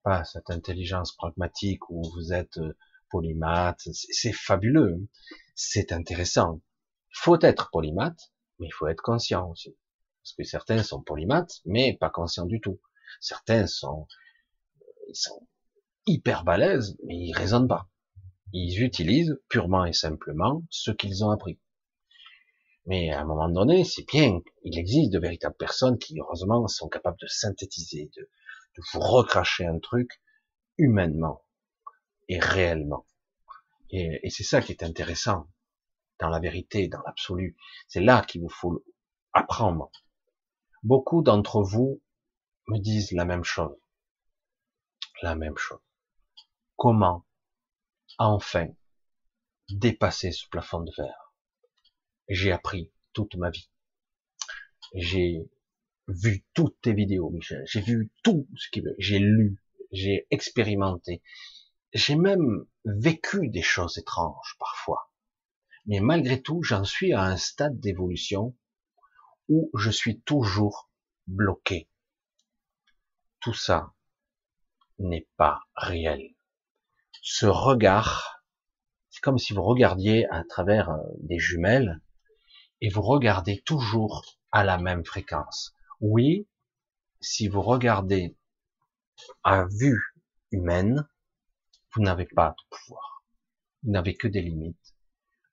pas 0.03 0.25
cette 0.25 0.51
intelligence 0.51 1.17
pragmatique 1.17 1.89
où 1.89 2.03
vous 2.15 2.35
êtes 2.35 2.59
euh, 2.59 2.77
polymathe, 3.11 3.81
c'est 3.93 4.33
fabuleux, 4.33 5.09
c'est 5.55 5.93
intéressant. 5.93 6.61
Faut 7.15 7.41
être 7.41 7.71
polymathe, 7.71 8.33
mais 8.59 8.67
il 8.67 8.73
faut 8.73 8.89
être 8.89 9.03
conscient 9.03 9.49
aussi. 9.51 9.75
Parce 10.23 10.35
que 10.35 10.45
certains 10.45 10.83
sont 10.83 11.03
polymathes, 11.03 11.61
mais 11.65 11.97
pas 11.99 12.11
conscients 12.11 12.47
du 12.47 12.61
tout. 12.61 12.81
Certains 13.21 13.67
sont, 13.67 14.07
ils 15.09 15.17
sont 15.17 15.47
hyper 16.07 16.45
balèzes, 16.45 16.97
mais 17.05 17.17
ils 17.17 17.33
raisonnent 17.33 17.69
pas. 17.69 17.89
Ils 18.53 18.83
utilisent 18.83 19.41
purement 19.49 19.87
et 19.87 19.95
simplement 19.95 20.63
ce 20.69 20.91
qu'ils 20.91 21.25
ont 21.25 21.31
appris. 21.31 21.59
Mais 22.87 23.11
à 23.11 23.21
un 23.21 23.25
moment 23.25 23.49
donné, 23.49 23.85
c'est 23.85 24.07
bien, 24.07 24.41
il 24.65 24.79
existe 24.79 25.13
de 25.13 25.19
véritables 25.19 25.57
personnes 25.57 25.99
qui, 25.99 26.19
heureusement, 26.19 26.67
sont 26.69 26.89
capables 26.89 27.19
de 27.21 27.27
synthétiser, 27.27 28.11
de, 28.17 28.29
vous 28.93 29.01
recracher 29.01 29.67
un 29.67 29.79
truc 29.79 30.21
humainement 30.79 31.45
et 32.29 32.39
réellement. 32.39 33.07
Et 33.91 34.31
c'est 34.31 34.45
ça 34.45 34.63
qui 34.63 34.73
est 34.73 34.83
intéressant 34.83 35.47
dans 36.19 36.31
la 36.31 36.41
vérité, 36.41 36.89
dans 36.89 37.03
l'absolu. 37.03 37.57
C'est 37.89 38.01
là 38.01 38.23
qu'il 38.23 38.41
vous 38.41 38.49
faut 38.49 38.83
apprendre 39.35 39.91
Beaucoup 40.83 41.23
d'entre 41.23 41.63
vous 41.63 42.03
me 42.67 42.79
disent 42.79 43.13
la 43.13 43.25
même 43.25 43.45
chose. 43.45 43.77
La 45.23 45.37
même 45.37 45.57
chose. 45.57 45.79
Comment 46.77 47.25
enfin 48.19 48.67
dépasser 49.71 50.33
ce 50.33 50.49
plafond 50.49 50.81
de 50.81 50.91
verre? 50.97 51.22
J'ai 52.29 52.53
appris 52.53 52.91
toute 53.13 53.35
ma 53.37 53.51
vie. 53.51 53.69
J'ai 54.95 55.51
vu 56.09 56.45
toutes 56.55 56.81
tes 56.81 56.93
vidéos, 56.93 57.31
Michel. 57.31 57.63
J'ai 57.67 57.81
vu 57.81 58.11
tout 58.23 58.49
ce 58.57 58.69
qu'il 58.71 58.85
veut. 58.85 58.95
J'ai 58.99 59.19
lu, 59.19 59.57
j'ai 59.91 60.27
expérimenté. 60.31 61.23
J'ai 61.93 62.17
même 62.17 62.65
vécu 62.85 63.49
des 63.49 63.63
choses 63.63 63.99
étranges 63.99 64.57
parfois. 64.59 65.11
Mais 65.87 66.01
malgré 66.01 66.41
tout, 66.41 66.63
j'en 66.63 66.85
suis 66.85 67.13
à 67.13 67.23
un 67.23 67.37
stade 67.37 67.81
d'évolution 67.81 68.57
où 69.49 69.71
je 69.75 69.91
suis 69.91 70.21
toujours 70.21 70.91
bloqué. 71.27 71.89
Tout 73.41 73.55
ça 73.55 73.93
n'est 74.99 75.29
pas 75.37 75.61
réel. 75.75 76.35
Ce 77.21 77.47
regard, 77.47 78.45
c'est 79.11 79.21
comme 79.21 79.39
si 79.39 79.53
vous 79.53 79.63
regardiez 79.63 80.27
à 80.31 80.45
travers 80.45 80.91
euh, 80.91 81.03
des 81.19 81.39
jumelles 81.39 82.01
et 82.83 82.89
vous 82.89 83.01
regardez 83.01 83.63
toujours 83.63 84.25
à 84.51 84.65
la 84.65 84.77
même 84.77 85.05
fréquence. 85.05 85.73
Oui, 86.01 86.49
si 87.21 87.47
vous 87.47 87.63
regardez 87.63 88.37
à 89.45 89.65
vue 89.67 90.03
humaine, 90.51 91.09
vous 91.95 92.03
n'avez 92.03 92.27
pas 92.27 92.51
de 92.59 92.77
pouvoir. 92.77 93.25
Vous 93.85 93.93
n'avez 93.93 94.17
que 94.17 94.27
des 94.27 94.43
limites. 94.43 94.97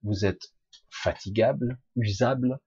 Vous 0.02 0.26
êtes 0.26 0.54
fatigable, 0.90 1.80
usable, 1.96 2.60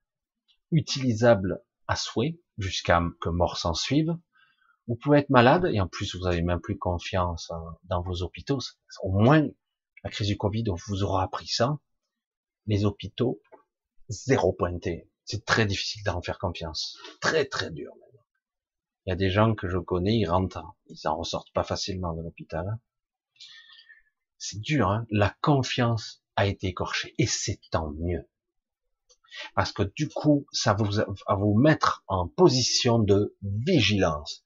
utilisable 0.71 1.61
à 1.89 1.97
souhait 1.97 2.39
jusqu'à 2.57 3.03
que 3.21 3.31
mort 3.31 3.57
s'en 3.57 3.75
suive. 3.75 4.17
Vous 4.87 4.95
pouvez 4.95 5.19
être 5.19 5.31
malade 5.31 5.69
et 5.73 5.81
en 5.81 5.89
plus 5.89 6.15
vous 6.15 6.27
avez 6.27 6.41
même 6.41 6.61
plus 6.61 6.79
confiance 6.79 7.51
dans 7.85 8.03
vos 8.03 8.23
hôpitaux. 8.23 8.61
Au 9.03 9.11
moins, 9.11 9.45
la 10.05 10.11
crise 10.11 10.29
du 10.29 10.37
Covid 10.37 10.65
vous 10.87 11.03
aura 11.03 11.25
appris 11.25 11.49
ça. 11.49 11.79
Les 12.67 12.85
hôpitaux, 12.85 13.41
zéro 14.09 14.53
pointé. 14.53 15.09
C'est 15.25 15.45
très 15.45 15.67
difficile 15.67 16.03
d'en 16.05 16.23
faire 16.23 16.39
confiance. 16.39 16.99
Très 17.21 17.45
très 17.45 17.71
dur 17.71 17.93
même. 17.95 18.21
Il 19.07 19.11
y 19.11 19.13
a 19.13 19.17
des 19.17 19.31
gens 19.31 19.55
que 19.55 19.69
je 19.69 19.79
connais, 19.79 20.17
ils 20.17 20.29
rentrent, 20.29 20.77
ils 20.87 21.09
en 21.09 21.17
ressortent 21.17 21.53
pas 21.53 21.65
facilement 21.65 22.15
de 22.15 22.23
l'hôpital. 22.23 22.79
C'est 24.39 24.61
dur, 24.61 24.89
hein 24.89 25.07
la 25.11 25.35
confiance 25.41 26.23
a 26.37 26.47
été 26.47 26.69
écorchée 26.69 27.15
et 27.19 27.27
c'est 27.27 27.61
tant 27.71 27.91
mieux 27.93 28.29
parce 29.55 29.73
que 29.73 29.83
du 29.83 30.09
coup, 30.09 30.47
ça 30.53 30.75
va 30.75 31.37
vous, 31.37 31.55
mettre 31.55 32.05
en 32.07 32.29
position 32.29 32.99
de 32.99 33.37
vigilance. 33.43 34.45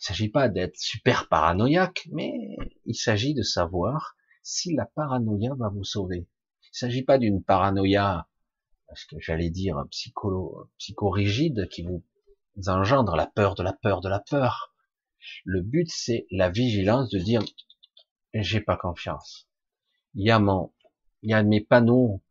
Il 0.00 0.04
s'agit 0.06 0.28
pas 0.28 0.48
d'être 0.48 0.76
super 0.76 1.28
paranoïaque, 1.28 2.08
mais 2.12 2.56
il 2.84 2.94
s'agit 2.94 3.34
de 3.34 3.42
savoir 3.42 4.16
si 4.42 4.74
la 4.74 4.84
paranoïa 4.84 5.54
va 5.56 5.70
vous 5.70 5.84
sauver. 5.84 6.28
Il 6.74 6.84
ne 6.84 6.90
s'agit 6.90 7.04
pas 7.04 7.18
d'une 7.18 7.40
paranoïa, 7.40 8.26
parce 8.88 9.04
que 9.04 9.14
j'allais 9.20 9.50
dire 9.50 9.84
psycho, 9.92 10.68
psychorigide, 10.76 11.68
qui 11.68 11.84
vous 11.84 12.02
engendre 12.66 13.14
la 13.14 13.28
peur 13.28 13.54
de 13.54 13.62
la 13.62 13.72
peur 13.72 14.00
de 14.00 14.08
la 14.08 14.18
peur. 14.18 14.74
Le 15.44 15.60
but, 15.60 15.88
c'est 15.88 16.26
la 16.32 16.50
vigilance 16.50 17.10
de 17.10 17.20
dire, 17.20 17.44
j'ai 18.32 18.60
pas 18.60 18.76
confiance. 18.76 19.48
Il 20.14 20.26
y 20.26 20.32
a 20.32 20.40
mon, 20.40 20.72
il 21.22 21.30
y 21.30 21.34
a 21.34 21.44
mes 21.44 21.60
panneaux 21.60 22.24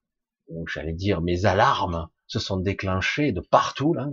ou 0.49 0.67
j'allais 0.67 0.91
dire 0.91 1.21
mes 1.21 1.45
alarmes 1.45 2.09
se 2.27 2.39
sont 2.39 2.57
déclenchées 2.57 3.31
de 3.31 3.39
partout 3.39 3.93
là. 3.93 4.09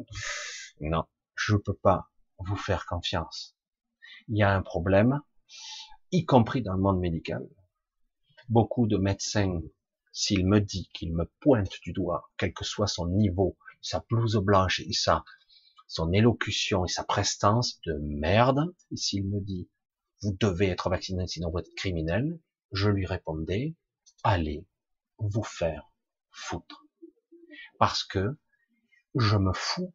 Non, 0.80 1.06
je 1.34 1.56
peux 1.56 1.74
pas 1.74 2.08
vous 2.38 2.56
faire 2.56 2.86
confiance. 2.86 3.56
Il 4.28 4.38
y 4.38 4.44
a 4.44 4.54
un 4.54 4.62
problème, 4.62 5.22
y 6.12 6.24
compris 6.24 6.62
dans 6.62 6.74
le 6.74 6.80
monde 6.80 7.00
médical. 7.00 7.48
Beaucoup 8.48 8.86
de 8.86 8.96
médecins, 8.96 9.60
s'il 10.12 10.46
me 10.46 10.60
dit 10.60 10.88
qu'il 10.92 11.14
me 11.14 11.30
pointe 11.40 11.80
du 11.82 11.92
doigt, 11.92 12.30
quel 12.36 12.52
que 12.52 12.64
soit 12.64 12.86
son 12.86 13.06
niveau, 13.08 13.56
sa 13.80 14.04
blouse 14.08 14.36
blanche 14.36 14.80
et 14.80 14.92
sa, 14.92 15.24
son 15.86 16.12
élocution 16.12 16.84
et 16.84 16.88
sa 16.88 17.04
prestance 17.04 17.80
de 17.86 17.94
merde, 18.00 18.74
et 18.90 18.96
s'il 18.96 19.28
me 19.28 19.40
dit, 19.40 19.68
vous 20.22 20.36
devez 20.38 20.68
être 20.68 20.90
vacciné 20.90 21.26
sinon 21.26 21.50
vous 21.50 21.58
êtes 21.58 21.74
criminel, 21.74 22.38
je 22.72 22.90
lui 22.90 23.06
répondais, 23.06 23.74
allez 24.22 24.66
vous 25.18 25.42
faire 25.42 25.90
foutre. 26.30 26.86
Parce 27.78 28.04
que 28.04 28.38
je 29.14 29.36
me 29.36 29.52
fous 29.52 29.94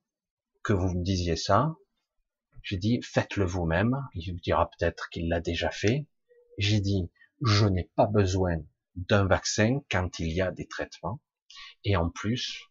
que 0.63 0.73
vous 0.73 0.93
me 0.93 1.03
disiez 1.03 1.35
ça. 1.35 1.75
J'ai 2.63 2.77
dit, 2.77 2.99
faites-le 3.03 3.45
vous-même. 3.45 3.95
Il 4.15 4.33
vous 4.33 4.39
dira 4.39 4.69
peut-être 4.71 5.09
qu'il 5.09 5.29
l'a 5.29 5.39
déjà 5.39 5.69
fait. 5.69 6.07
J'ai 6.57 6.79
dit, 6.79 7.11
je 7.41 7.65
n'ai 7.65 7.91
pas 7.95 8.07
besoin 8.07 8.57
d'un 8.95 9.25
vaccin 9.25 9.81
quand 9.89 10.19
il 10.19 10.31
y 10.31 10.41
a 10.41 10.51
des 10.51 10.67
traitements. 10.67 11.21
Et 11.83 11.95
en 11.95 12.09
plus, 12.09 12.63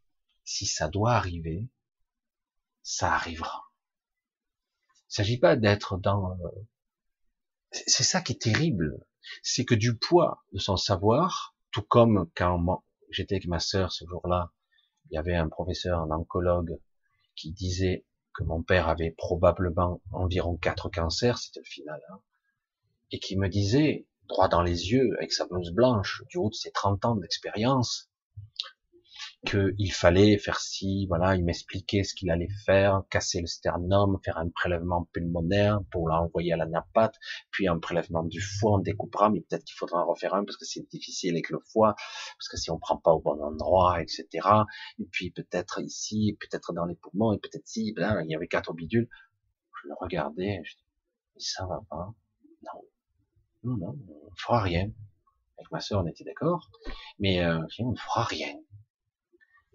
si 0.45 0.67
ça 0.67 0.89
doit 0.89 1.13
arriver, 1.13 1.69
ça 2.83 3.13
arrivera. 3.13 3.65
Il 5.11 5.15
s'agit 5.15 5.39
pas 5.39 5.57
d'être 5.57 5.97
dans... 5.97 6.37
C'est 7.73 8.05
ça 8.05 8.21
qui 8.21 8.33
est 8.33 8.43
terrible. 8.43 9.05
C'est 9.43 9.65
que 9.65 9.75
du 9.75 9.97
poids 9.97 10.45
de 10.53 10.59
son 10.59 10.77
savoir, 10.77 11.57
tout 11.71 11.83
comme 11.83 12.31
quand 12.35 12.85
j'étais 13.11 13.37
avec 13.37 13.47
ma 13.47 13.61
sœur 13.61 13.93
ce 13.93 14.05
jour-là, 14.07 14.53
il 15.11 15.15
y 15.15 15.19
avait 15.19 15.35
un 15.35 15.49
professeur, 15.49 16.01
un 16.01 16.11
oncologue, 16.11 16.79
qui 17.37 17.53
disait 17.53 18.07
que 18.35 18.45
mon 18.45 18.63
père 18.63 18.89
avait 18.89 19.13
probablement 19.13 20.03
environ 20.11 20.57
quatre 20.57 20.89
cancers, 20.89 21.39
c'était 21.39 21.61
le 21.61 21.65
final, 21.65 22.01
hein, 22.11 22.21
et 23.11 23.19
qui 23.19 23.37
me 23.37 23.49
disait, 23.49 24.07
droit 24.29 24.49
dans 24.49 24.63
les 24.63 24.91
yeux, 24.93 25.11
avec 25.19 25.33
sa 25.33 25.47
blouse 25.47 25.73
blanche, 25.73 26.23
du 26.29 26.39
haut 26.39 26.51
de 26.51 26.55
ses 26.55 26.71
30 26.73 27.05
ans 27.05 27.17
d'expérience, 27.17 28.11
qu'il 29.45 29.93
fallait 29.93 30.39
faire 30.39 30.59
ci, 30.59 31.07
voilà, 31.07 31.37
il 31.37 31.45
m'expliquait 31.45 32.03
ce 32.03 32.15
qu'il 32.15 32.31
allait 32.31 32.49
faire, 32.65 33.03
casser 33.11 33.41
le 33.41 33.47
sternum, 33.47 34.19
faire 34.25 34.39
un 34.39 34.49
prélèvement 34.49 35.09
pulmonaire 35.13 35.81
pour 35.91 36.09
l'envoyer 36.09 36.55
à 36.55 36.57
la 36.57 36.67
napate, 36.67 37.15
puis 37.51 37.69
un 37.69 37.79
prélèvement 37.79 38.25
du 38.25 38.41
foie, 38.41 38.77
on 38.77 38.79
découpera, 38.79 39.31
mais 39.31 39.41
peut-être 39.41 39.65
qu'il 39.65 39.77
faudra 39.77 40.03
en 40.03 40.07
refaire 40.07 40.35
un 40.35 40.45
parce 40.45 40.57
que 40.57 40.65
c'est 40.65 40.89
difficile 40.89 41.35
avec 41.35 41.51
le 41.51 41.59
foie, 41.73 41.95
parce 42.39 42.49
que 42.49 42.57
si 42.57 42.71
on 42.71 42.79
prend 42.79 42.97
pas 42.97 43.13
au 43.13 43.21
bon 43.21 43.41
endroit, 43.43 44.01
etc. 44.01 44.27
Et 44.99 45.05
puis 45.11 45.31
peut-être 45.31 45.81
ici, 45.83 46.37
peut-être 46.41 46.73
dans 46.73 46.87
les 46.87 46.97
poumons, 46.97 47.33
et 47.33 47.39
peut-être 47.39 47.67
si, 47.67 47.93
ben, 47.93 48.23
il 48.25 48.31
y 48.31 48.35
avait 48.35 48.49
quatre 48.49 48.73
bidules. 48.73 49.09
Je 49.83 49.89
le 49.89 49.95
regardais, 50.01 50.63
je 50.65 50.77
dis, 50.77 51.45
ça 51.45 51.67
va 51.67 51.83
pas. 51.91 52.15
Non. 52.63 52.81
Non, 53.65 53.77
non, 53.79 53.99
on 54.09 54.31
ne 54.31 54.37
fera 54.37 54.61
rien. 54.61 54.91
Avec 55.57 55.71
ma 55.73 55.81
soeur, 55.81 56.03
on 56.03 56.07
était 56.07 56.25
d'accord, 56.25 56.71
mais 57.19 57.43
euh, 57.43 57.61
on 57.79 57.93
ne 57.93 57.97
fera 57.97 58.25
rien. 58.25 58.55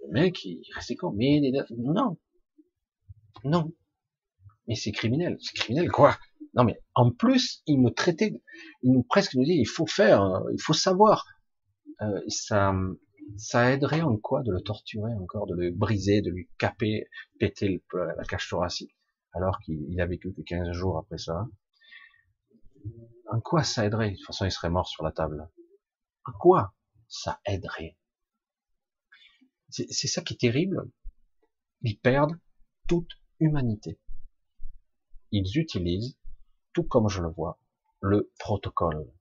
Le 0.06 0.12
mec, 0.12 0.44
il 0.46 0.62
restait 0.76 0.96
con. 0.96 1.12
Mais 1.12 1.42
non, 1.78 2.18
non. 3.44 3.74
Mais 4.68 4.76
c'est 4.76 4.92
criminel. 4.92 5.38
C'est 5.42 5.56
criminel 5.56 5.90
quoi 5.90 6.18
Non 6.54 6.64
mais 6.64 6.80
en 6.94 7.12
plus, 7.12 7.64
il 7.66 7.80
me 7.80 7.90
traitait, 7.90 8.40
il 8.84 8.92
nous 8.92 9.04
presque 9.04 9.34
nous 9.34 9.44
dit, 9.44 9.58
il 9.60 9.68
faut 9.68 9.88
faire, 9.88 10.44
il 10.54 10.62
faut 10.62 10.74
savoir. 10.74 11.26
Euh, 12.02 12.22
ça, 12.28 12.74
ça 13.38 13.72
aiderait 13.72 14.02
en 14.02 14.18
quoi 14.18 14.44
de 14.44 14.52
le 14.52 14.62
torturer 14.62 15.14
encore, 15.16 15.48
de 15.48 15.56
le 15.56 15.72
briser, 15.72 16.22
de 16.22 16.30
lui 16.30 16.48
caper, 16.58 17.08
péter 17.40 17.84
la 17.94 18.24
cage 18.24 18.48
thoracique, 18.48 18.96
alors 19.34 19.60
qu'il 19.60 20.00
a 20.00 20.06
vécu 20.06 20.34
que 20.34 20.42
15 20.42 20.72
jours 20.72 20.98
après 20.98 21.18
ça? 21.18 21.48
En 23.32 23.42
quoi 23.42 23.64
ça 23.64 23.86
aiderait? 23.86 24.12
De 24.12 24.16
toute 24.16 24.26
façon, 24.26 24.46
il 24.46 24.52
serait 24.52 24.70
mort 24.70 24.88
sur 24.88 25.04
la 25.04 25.12
table. 25.12 25.50
En 26.26 26.32
quoi 26.34 26.74
ça 27.08 27.40
aiderait? 27.46 27.98
C'est 29.70 30.08
ça 30.08 30.22
qui 30.22 30.34
est 30.34 30.38
terrible. 30.38 30.90
Ils 31.82 32.00
perdent 32.00 32.40
toute 32.88 33.12
humanité. 33.40 34.00
Ils 35.32 35.60
utilisent, 35.60 36.18
tout 36.74 36.84
comme 36.84 37.08
je 37.08 37.22
le 37.22 37.30
vois, 37.30 37.60
le 38.02 38.32
protocole, 38.40 39.12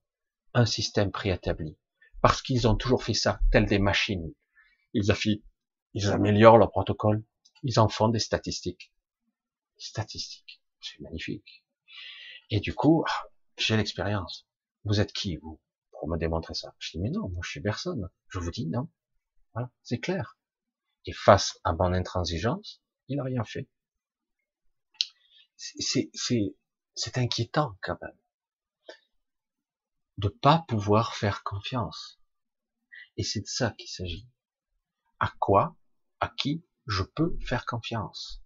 un 0.55 0.65
système 0.65 1.11
préétabli, 1.11 1.77
parce 2.21 2.41
qu'ils 2.41 2.67
ont 2.67 2.75
toujours 2.75 3.03
fait 3.03 3.13
ça, 3.13 3.39
tel 3.51 3.67
des 3.67 3.77
machines. 3.77 4.33
Ils, 4.93 5.13
ils 5.93 6.09
améliorent 6.09 6.57
leur 6.57 6.71
protocole, 6.71 7.23
ils 7.61 7.79
en 7.79 7.89
font 7.89 8.09
des 8.09 8.19
statistiques. 8.19 8.91
Statistiques, 9.77 10.63
c'est 10.81 10.99
magnifique. 10.99 11.63
Et 12.49 12.59
du 12.59 12.73
coup, 12.73 13.03
ah, 13.07 13.28
j'ai 13.59 13.77
l'expérience. 13.77 14.47
Vous 14.85 14.99
êtes 14.99 15.13
qui, 15.13 15.37
vous, 15.37 15.59
pour 15.91 16.07
me 16.07 16.17
démontrer 16.17 16.53
ça? 16.53 16.75
Je 16.79 16.91
dis, 16.91 16.99
mais 16.99 17.09
non, 17.09 17.29
moi 17.29 17.41
je 17.43 17.49
suis 17.49 17.61
personne. 17.61 18.09
Je 18.29 18.39
vous 18.39 18.51
dis 18.51 18.67
non. 18.67 18.89
Voilà, 19.53 19.71
c'est 19.83 19.99
clair. 19.99 20.37
Et 21.05 21.13
face 21.13 21.59
à 21.63 21.73
mon 21.73 21.93
intransigeance, 21.93 22.81
il 23.07 23.17
n'a 23.17 23.23
rien 23.23 23.43
fait. 23.43 23.69
C'est 25.55 27.17
inquiétant 27.17 27.77
quand 27.81 27.97
même 28.01 28.17
de 30.17 30.27
pas 30.27 30.65
pouvoir 30.67 31.15
faire 31.15 31.43
confiance. 31.43 32.19
Et 33.15 33.23
c'est 33.23 33.41
de 33.41 33.47
ça 33.47 33.71
qu'il 33.71 33.89
s'agit. 33.89 34.27
À 35.19 35.33
quoi, 35.39 35.77
à 36.19 36.27
qui 36.29 36.65
je 36.87 37.03
peux 37.03 37.37
faire 37.45 37.65
confiance? 37.65 38.41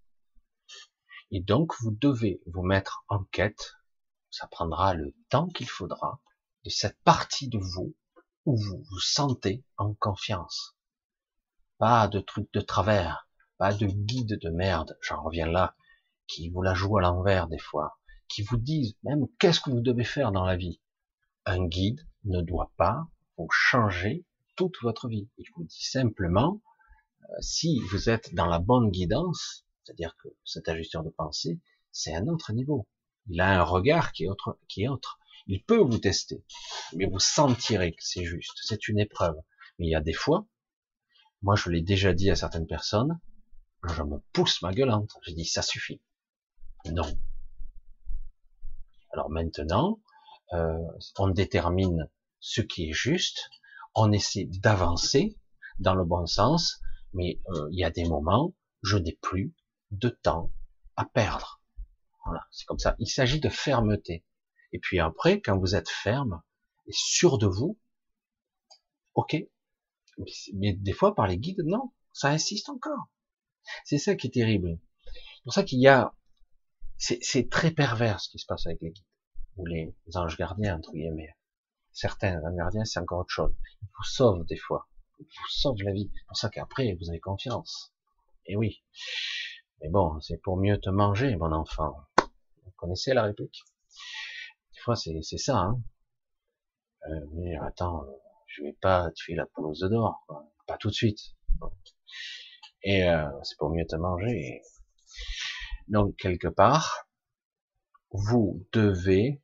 Et 1.31 1.39
donc 1.39 1.73
vous 1.81 1.91
devez 1.91 2.41
vous 2.45 2.61
mettre 2.63 3.03
en 3.07 3.23
quête. 3.25 3.75
Ça 4.33 4.47
prendra 4.47 4.95
le 4.95 5.13
temps 5.29 5.47
qu'il 5.47 5.69
faudra 5.69 6.19
de 6.65 6.69
cette 6.71 6.97
partie 7.03 7.49
de 7.49 7.59
vous 7.59 7.95
où 8.47 8.57
vous 8.57 8.83
vous 8.89 8.99
sentez 8.99 9.63
en 9.77 9.93
confiance. 9.93 10.75
Pas 11.77 12.07
de 12.07 12.19
trucs 12.19 12.51
de 12.51 12.59
travers, 12.59 13.29
pas 13.59 13.75
de 13.75 13.85
guides 13.85 14.39
de 14.41 14.49
merde, 14.49 14.97
j'en 15.01 15.21
reviens 15.21 15.45
là, 15.45 15.75
qui 16.25 16.49
vous 16.49 16.63
la 16.63 16.73
jouent 16.73 16.97
à 16.97 17.01
l'envers 17.01 17.47
des 17.47 17.59
fois, 17.59 17.99
qui 18.27 18.41
vous 18.41 18.57
disent 18.57 18.95
même 19.03 19.27
qu'est-ce 19.37 19.59
que 19.59 19.69
vous 19.69 19.81
devez 19.81 20.03
faire 20.03 20.31
dans 20.31 20.45
la 20.45 20.57
vie? 20.57 20.81
Un 21.45 21.67
guide 21.67 22.01
ne 22.23 22.41
doit 22.41 22.71
pas 22.75 23.05
vous 23.37 23.49
changer 23.51 24.25
toute 24.55 24.81
votre 24.81 25.09
vie. 25.09 25.29
Il 25.37 25.45
vous 25.55 25.65
dit 25.65 25.85
simplement, 25.85 26.59
euh, 27.21 27.35
si 27.39 27.79
vous 27.91 28.09
êtes 28.09 28.33
dans 28.33 28.47
la 28.47 28.57
bonne 28.57 28.89
guidance, 28.89 29.63
c'est-à-dire 29.83 30.15
que 30.23 30.29
cet 30.43 30.69
ajusteur 30.69 31.03
de 31.03 31.11
pensée, 31.11 31.61
c'est 31.91 32.15
un 32.15 32.25
autre 32.25 32.51
niveau. 32.51 32.87
Il 33.27 33.39
a 33.41 33.59
un 33.59 33.63
regard 33.63 34.11
qui 34.11 34.25
est 34.25 34.27
autre, 34.27 34.59
qui 34.67 34.83
est 34.83 34.87
autre. 34.87 35.19
Il 35.47 35.63
peut 35.63 35.77
vous 35.77 35.97
tester, 35.97 36.43
mais 36.95 37.05
vous 37.05 37.19
sentirez 37.19 37.91
que 37.91 38.03
c'est 38.03 38.23
juste. 38.23 38.57
C'est 38.61 38.87
une 38.87 38.99
épreuve. 38.99 39.35
Mais 39.77 39.87
il 39.87 39.91
y 39.91 39.95
a 39.95 40.01
des 40.01 40.13
fois, 40.13 40.47
moi, 41.41 41.55
je 41.55 41.69
l'ai 41.69 41.81
déjà 41.81 42.13
dit 42.13 42.29
à 42.29 42.35
certaines 42.35 42.67
personnes, 42.67 43.19
je 43.83 44.03
me 44.03 44.19
pousse 44.31 44.61
ma 44.61 44.71
gueulante. 44.71 45.11
J'ai 45.23 45.33
dit, 45.33 45.45
ça 45.45 45.61
suffit. 45.61 46.01
Non. 46.85 47.07
Alors 49.11 49.29
maintenant, 49.29 49.99
euh, 50.53 50.77
on 51.17 51.27
détermine 51.27 52.09
ce 52.39 52.61
qui 52.61 52.89
est 52.89 52.93
juste, 52.93 53.49
on 53.95 54.11
essaie 54.11 54.45
d'avancer 54.45 55.37
dans 55.79 55.95
le 55.95 56.05
bon 56.05 56.25
sens, 56.25 56.81
mais 57.13 57.41
euh, 57.49 57.67
il 57.71 57.79
y 57.79 57.83
a 57.83 57.91
des 57.91 58.05
moments, 58.05 58.53
je 58.81 58.97
n'ai 58.97 59.17
plus 59.21 59.53
de 59.91 60.09
temps 60.09 60.51
à 60.95 61.05
perdre. 61.05 61.62
Voilà, 62.25 62.45
c'est 62.51 62.65
comme 62.65 62.79
ça. 62.79 62.95
Il 62.99 63.07
s'agit 63.07 63.39
de 63.39 63.49
fermeté. 63.49 64.25
Et 64.71 64.79
puis 64.79 64.99
après, 64.99 65.41
quand 65.41 65.57
vous 65.57 65.75
êtes 65.75 65.89
ferme 65.89 66.41
et 66.87 66.93
sûr 66.93 67.37
de 67.37 67.47
vous, 67.47 67.79
ok, 69.13 69.35
mais 70.53 70.73
des 70.73 70.93
fois, 70.93 71.15
par 71.15 71.27
les 71.27 71.37
guides, 71.37 71.63
non, 71.65 71.91
ça 72.11 72.29
insiste 72.29 72.69
encore. 72.69 73.09
C'est 73.85 73.97
ça 73.97 74.15
qui 74.15 74.27
est 74.27 74.31
terrible. 74.31 74.79
C'est 75.05 75.43
pour 75.43 75.53
ça 75.53 75.63
qu'il 75.63 75.79
y 75.79 75.87
a, 75.87 76.13
c'est 76.97 77.49
très 77.49 77.71
pervers 77.71 78.19
ce 78.19 78.29
qui 78.29 78.39
se 78.39 78.45
passe 78.45 78.65
avec 78.65 78.81
les 78.81 78.91
guides, 78.91 79.05
ou 79.57 79.65
les 79.65 79.95
anges 80.15 80.37
gardiens, 80.37 80.77
entre 80.77 80.91
guillemets. 80.91 81.35
Certains 81.91 82.41
anges 82.41 82.55
gardiens, 82.55 82.85
c'est 82.85 82.99
encore 82.99 83.19
autre 83.19 83.29
chose. 83.29 83.53
Ils 83.81 83.87
vous 83.97 84.03
sauvent 84.03 84.45
des 84.45 84.57
fois. 84.57 84.87
Ils 85.19 85.25
vous 85.25 85.49
sauvent 85.49 85.81
la 85.83 85.93
vie. 85.93 86.11
C'est 86.13 86.25
pour 86.27 86.37
ça 86.37 86.49
qu'après, 86.49 86.97
vous 86.99 87.09
avez 87.09 87.19
confiance. 87.19 87.93
Et 88.45 88.55
oui. 88.55 88.83
Mais 89.81 89.89
bon, 89.89 90.19
c'est 90.21 90.37
pour 90.37 90.57
mieux 90.57 90.79
te 90.79 90.89
manger, 90.89 91.35
mon 91.35 91.51
enfant. 91.51 91.95
La 93.07 93.23
réplique? 93.23 93.63
Des 94.73 94.81
fois, 94.81 94.95
c'est 94.95 95.37
ça, 95.37 95.57
hein. 95.57 95.81
Euh, 97.09 97.25
mais 97.33 97.55
attends, 97.57 98.05
je 98.47 98.63
vais 98.63 98.73
pas 98.73 99.11
tuer 99.11 99.35
la 99.35 99.45
pelouse 99.45 99.81
d'or, 99.89 100.25
pas 100.67 100.77
tout 100.77 100.89
de 100.89 100.93
suite. 100.93 101.19
Et 102.83 103.09
euh, 103.09 103.29
c'est 103.43 103.57
pour 103.57 103.69
mieux 103.69 103.85
te 103.85 103.95
manger. 103.95 104.61
Donc 105.87 106.15
quelque 106.15 106.47
part, 106.47 107.07
vous 108.11 108.65
devez 108.71 109.41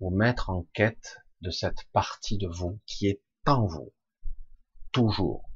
vous 0.00 0.10
mettre 0.10 0.50
en 0.50 0.64
quête 0.72 1.18
de 1.40 1.50
cette 1.50 1.84
partie 1.92 2.38
de 2.38 2.48
vous 2.48 2.80
qui 2.86 3.08
est 3.08 3.22
en 3.46 3.66
vous, 3.66 3.92
toujours. 4.92 5.48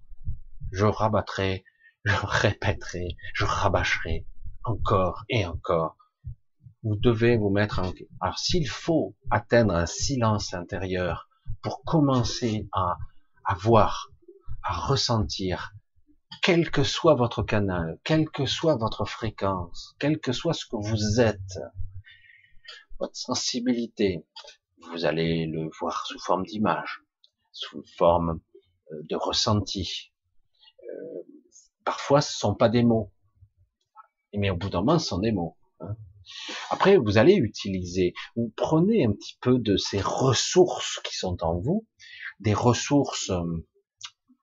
Je 0.71 0.85
rabattrai, 0.85 1.65
je 2.05 2.15
répéterai, 2.15 3.17
je 3.35 3.45
rabâcherai 3.45 4.27
encore 4.65 5.25
et 5.29 5.47
encore. 5.47 5.97
Vous 6.83 6.97
devez 6.97 7.37
vous 7.37 7.51
mettre 7.51 7.79
en. 7.79 7.93
Alors 8.21 8.39
s'il 8.39 8.69
faut 8.69 9.15
atteindre 9.31 9.75
un 9.75 9.87
silence 9.87 10.53
intérieur 10.55 11.29
pour 11.63 11.83
commencer 11.85 12.69
à, 12.73 12.97
à 13.45 13.55
voir, 13.55 14.09
à 14.63 14.73
ressentir, 14.73 15.73
quel 16.43 16.71
que 16.71 16.83
soit 16.83 17.15
votre 17.15 17.43
canal, 17.43 18.01
quelle 18.03 18.29
que 18.29 18.47
soit 18.47 18.77
votre 18.77 19.05
fréquence, 19.05 19.95
quel 20.01 20.19
que 20.19 20.33
soit 20.33 20.55
ce 20.55 20.67
que 20.67 20.77
vous 20.77 21.21
êtes, 21.21 21.61
votre 22.99 23.17
sensibilité, 23.17 24.27
vous 24.91 25.05
allez 25.05 25.47
le 25.47 25.69
voir 25.79 26.07
sous 26.07 26.19
forme 26.19 26.45
d'image, 26.45 27.03
sous 27.53 27.83
forme 27.97 28.41
euh, 28.91 29.03
de 29.09 29.17
ressenti. 29.17 30.13
Euh, 30.83 31.23
parfois, 31.85 32.21
ce 32.21 32.37
sont 32.37 32.55
pas 32.55 32.69
des 32.69 32.83
mots, 32.83 33.13
mais 34.35 34.51
au 34.51 34.57
bout 34.57 34.71
d'un 34.71 34.81
moment, 34.81 34.99
ce 34.99 35.09
sont 35.09 35.19
des 35.19 35.33
mots. 35.33 35.57
Hein. 35.81 35.97
Après, 36.71 36.97
vous 36.97 37.19
allez 37.19 37.35
utiliser, 37.35 38.15
vous 38.37 38.53
prenez 38.57 39.05
un 39.05 39.13
petit 39.13 39.37
peu 39.41 39.59
de 39.59 39.77
ces 39.77 40.01
ressources 40.01 41.01
qui 41.05 41.17
sont 41.17 41.43
en 41.43 41.59
vous, 41.59 41.87
des 42.41 42.55
ressources, 42.55 43.31
euh, 43.31 43.67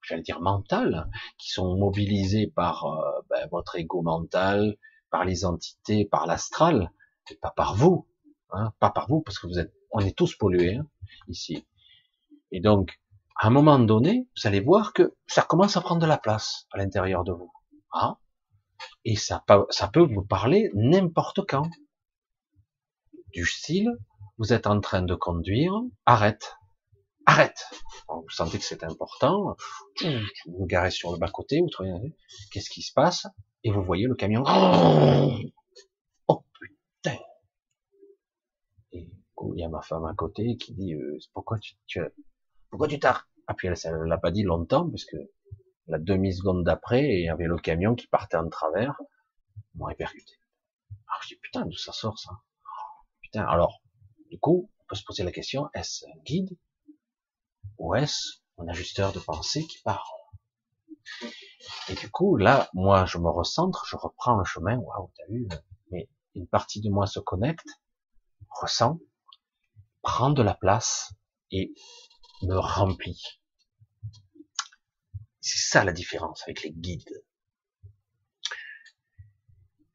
j'allais 0.01 0.21
dire 0.21 0.41
mentales, 0.41 1.09
qui 1.37 1.49
sont 1.49 1.77
mobilisées 1.77 2.47
par 2.47 2.85
euh, 2.85 3.21
ben, 3.29 3.47
votre 3.51 3.75
ego 3.77 4.01
mental, 4.01 4.77
par 5.09 5.25
les 5.25 5.45
entités, 5.45 6.05
par 6.05 6.27
l'astral, 6.27 6.91
et 7.31 7.35
pas 7.35 7.51
par 7.51 7.75
vous, 7.75 8.07
hein, 8.51 8.73
pas 8.79 8.89
par 8.89 9.07
vous, 9.07 9.21
parce 9.21 9.39
que 9.39 9.47
vous 9.47 9.59
êtes, 9.59 9.73
on 9.91 9.99
est 9.99 10.15
tous 10.15 10.35
pollués 10.35 10.75
hein, 10.75 10.87
ici. 11.27 11.65
Et 12.51 12.61
donc, 12.61 12.99
à 13.35 13.47
un 13.47 13.51
moment 13.51 13.79
donné, 13.79 14.27
vous 14.35 14.47
allez 14.47 14.59
voir 14.59 14.93
que 14.93 15.15
ça 15.27 15.41
commence 15.41 15.77
à 15.77 15.81
prendre 15.81 16.01
de 16.01 16.07
la 16.07 16.17
place 16.17 16.67
à 16.71 16.77
l'intérieur 16.77 17.23
de 17.23 17.31
vous. 17.31 17.51
Hein 17.93 18.17
et 19.05 19.15
ça, 19.15 19.43
ça 19.69 19.87
peut 19.87 20.05
vous 20.05 20.23
parler 20.23 20.69
n'importe 20.73 21.45
quand. 21.47 21.69
Du 23.33 23.45
style, 23.45 23.91
vous 24.37 24.53
êtes 24.53 24.67
en 24.67 24.79
train 24.79 25.01
de 25.01 25.15
conduire, 25.15 25.73
arrête, 26.05 26.55
arrête. 27.25 27.65
vous 28.07 28.29
sentez 28.29 28.57
que 28.57 28.63
c'est 28.63 28.83
important, 28.83 29.55
vous 30.01 30.09
vous 30.47 30.65
garez 30.65 30.91
sur 30.91 31.11
le 31.11 31.17
bas-côté, 31.17 31.59
vous 31.61 31.69
trouvez, 31.69 31.91
qu'est-ce 32.51 32.69
qui 32.69 32.81
se 32.81 32.93
passe? 32.93 33.27
Et 33.63 33.71
vous 33.71 33.83
voyez 33.83 34.07
le 34.07 34.15
camion. 34.15 34.43
Oh 36.27 36.43
putain 36.53 37.17
Et 38.93 39.09
il 39.53 39.59
y 39.59 39.63
a 39.63 39.69
ma 39.69 39.81
femme 39.81 40.05
à 40.05 40.13
côté 40.13 40.57
qui 40.57 40.73
dit, 40.73 40.93
euh, 40.93 41.19
pourquoi 41.33 41.59
tu, 41.59 41.75
tu 41.85 42.01
pourquoi 42.69 42.87
tu 42.87 42.99
t'as 42.99 43.23
Ah 43.47 43.53
puis 43.53 43.67
elle, 43.67 43.75
elle 43.83 44.07
l'a 44.07 44.17
pas 44.17 44.31
dit 44.31 44.43
longtemps, 44.43 44.89
parce 44.89 45.05
que 45.05 45.17
la 45.89 45.97
demi-seconde 45.97 46.63
d'après, 46.63 47.03
il 47.03 47.25
y 47.25 47.29
avait 47.29 47.47
le 47.47 47.57
camion 47.57 47.95
qui 47.95 48.07
partait 48.07 48.37
en 48.37 48.47
travers, 48.47 48.95
m'ont 49.73 49.85
répercuté. 49.85 50.39
Alors 51.07 51.23
je 51.23 51.29
dis, 51.29 51.35
putain, 51.35 51.65
d'où 51.65 51.77
ça 51.77 51.91
sort 51.91 52.19
ça? 52.19 52.31
Putain, 53.21 53.43
alors, 53.43 53.81
du 54.29 54.39
coup, 54.39 54.69
on 54.79 54.85
peut 54.87 54.95
se 54.95 55.03
poser 55.03 55.23
la 55.23 55.31
question, 55.31 55.67
est-ce 55.73 56.05
un 56.05 56.19
guide 56.23 56.55
ou 57.79 57.95
est-ce 57.95 58.39
un 58.59 58.67
ajusteur 58.67 59.11
de 59.13 59.19
pensée 59.19 59.65
qui 59.65 59.81
parle? 59.81 59.99
Et 61.89 61.95
du 61.95 62.09
coup, 62.11 62.37
là, 62.37 62.69
moi, 62.73 63.05
je 63.05 63.17
me 63.17 63.29
recentre, 63.29 63.85
je 63.87 63.95
reprends 63.95 64.35
le 64.35 64.45
chemin, 64.45 64.77
waouh, 64.77 65.11
t'as 65.17 65.25
vu, 65.33 65.47
mais 65.89 66.07
une 66.35 66.47
partie 66.47 66.81
de 66.81 66.89
moi 66.89 67.07
se 67.07 67.19
connecte, 67.19 67.67
ressent, 68.61 68.99
prend 70.03 70.29
de 70.29 70.43
la 70.43 70.53
place 70.53 71.13
et 71.51 71.73
me 72.43 72.57
remplit. 72.57 73.38
C'est 75.51 75.67
ça 75.71 75.83
la 75.83 75.93
différence 75.93 76.43
avec 76.43 76.61
les 76.61 76.69
guides. 76.71 77.23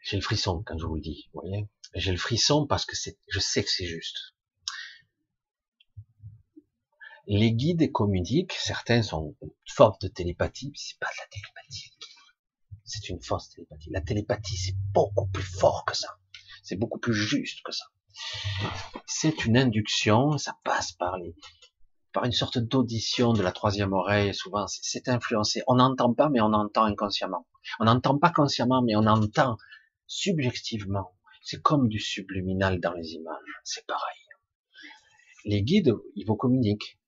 J'ai 0.03 0.17
le 0.17 0.23
frisson 0.23 0.65
quand 0.67 0.77
je 0.77 0.85
vous 0.85 0.97
le 0.97 1.01
dis, 1.01 1.31
vous 1.33 1.43
voyez. 1.43 1.69
J'ai 1.95 2.11
le 2.11 2.19
frisson 2.19 2.67
parce 2.67 2.85
que 2.85 2.97
je 3.29 3.39
sais 3.39 3.63
que 3.63 3.71
c'est 3.71 3.87
juste. 3.87 4.35
Les 7.29 7.53
guides 7.53 7.93
communiquent, 7.93 8.55
certains 8.55 9.03
sont 9.03 9.37
une 9.43 9.51
forme 9.73 9.95
de 10.01 10.09
télépathie, 10.09 10.71
mais 10.71 10.77
c'est 10.77 10.99
pas 10.99 11.07
de 11.07 11.19
la 11.19 11.29
télépathie. 11.29 11.97
C'est 12.85 13.09
une 13.09 13.23
fausse 13.23 13.51
télépathie. 13.51 13.91
La 13.91 14.01
télépathie, 14.01 14.57
c'est 14.57 14.77
beaucoup 14.93 15.29
plus 15.29 15.45
fort 15.45 15.85
que 15.85 15.97
ça. 15.97 16.19
C'est 16.65 16.77
beaucoup 16.77 16.99
plus 16.99 17.15
juste 17.15 17.63
que 17.63 17.71
ça. 17.71 17.85
C'est 19.07 19.45
une 19.45 19.57
induction, 19.57 20.37
ça 20.37 20.59
passe 20.65 20.91
par 20.93 21.17
les, 21.17 21.33
par 22.15 22.25
une 22.25 22.33
sorte 22.33 22.59
d'audition 22.59 23.33
de 23.33 23.43
la 23.43 23.51
troisième 23.51 23.93
oreille, 23.93 24.33
souvent, 24.33 24.67
c'est 24.69 25.09
influencé. 25.09 25.63
On 25.67 25.75
n'entend 25.75 26.15
pas, 26.15 26.31
mais 26.31 26.41
on 26.41 26.53
entend 26.53 26.85
inconsciemment. 26.85 27.47
On 27.81 27.85
n'entend 27.85 28.17
pas 28.19 28.31
consciemment, 28.31 28.83
mais 28.83 28.95
on 28.95 29.05
entend 29.07 29.59
subjectivement. 30.07 31.13
C'est 31.43 31.61
comme 31.61 31.89
du 31.89 31.99
subliminal 31.99 32.81
dans 32.81 32.93
les 32.93 33.15
images. 33.15 33.61
C'est 33.65 33.85
pareil. 33.87 34.21
Les 35.45 35.63
guides, 35.63 35.93
ils 36.15 36.25
vous 36.25 36.37
communiquent. 36.37 37.01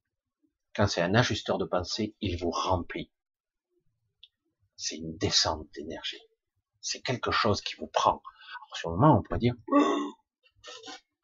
Quand 0.75 0.89
c'est 0.89 1.03
un 1.03 1.15
ajusteur 1.15 1.57
de 1.57 1.65
pensée, 1.65 2.17
il 2.21 2.37
vous 2.37 2.51
remplit. 2.51 3.11
C'est 4.75 4.97
une 4.97 5.17
descente 5.17 5.69
d'énergie. 5.73 6.21
C'est 6.81 7.01
quelque 7.01 7.31
chose 7.31 7.61
qui 7.61 7.77
vous 7.77 7.87
prend. 7.87 8.23
Alors, 8.67 8.77
sur 8.77 8.91
le 8.91 8.97
moment, 8.97 9.19
on 9.19 9.23
pourrait 9.23 9.39
dire, 9.39 9.55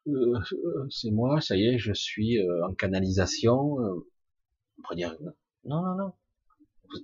euh, 0.08 0.40
euh, 0.52 0.86
c'est 0.90 1.10
moi, 1.10 1.40
ça 1.40 1.56
y 1.56 1.66
est, 1.66 1.78
je 1.78 1.92
suis 1.92 2.38
euh, 2.38 2.66
en 2.66 2.74
canalisation. 2.74 3.76
on 3.76 4.82
pourrait 4.82 4.96
dire 4.96 5.16
non, 5.64 5.82
non, 5.82 5.94
non, 5.94 6.12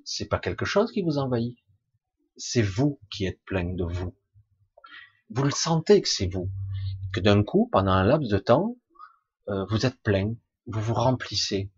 c'est 0.05 0.27
pas 0.27 0.39
quelque 0.39 0.65
chose 0.65 0.91
qui 0.93 1.03
vous 1.03 1.19
envahit. 1.19 1.57
C'est 2.37 2.63
vous 2.63 3.01
qui 3.11 3.27
êtes 3.27 3.43
plein 3.45 3.65
de 3.65 3.85
vous. 3.85 4.15
Vous 5.31 5.45
le 5.45 5.51
sentez 5.51 6.01
que 6.01 6.09
c'est 6.09 6.29
vous, 6.29 6.51
que 7.13 7.21
d'un 7.21 7.43
coup, 7.43 7.69
pendant 7.71 7.93
un 7.93 8.05
laps 8.05 8.29
de 8.31 8.39
temps, 8.39 8.77
vous 9.47 9.87
êtes 9.87 10.01
plein, 10.03 10.35
vous 10.67 10.81
vous 10.81 10.95
remplissez. 10.95 11.71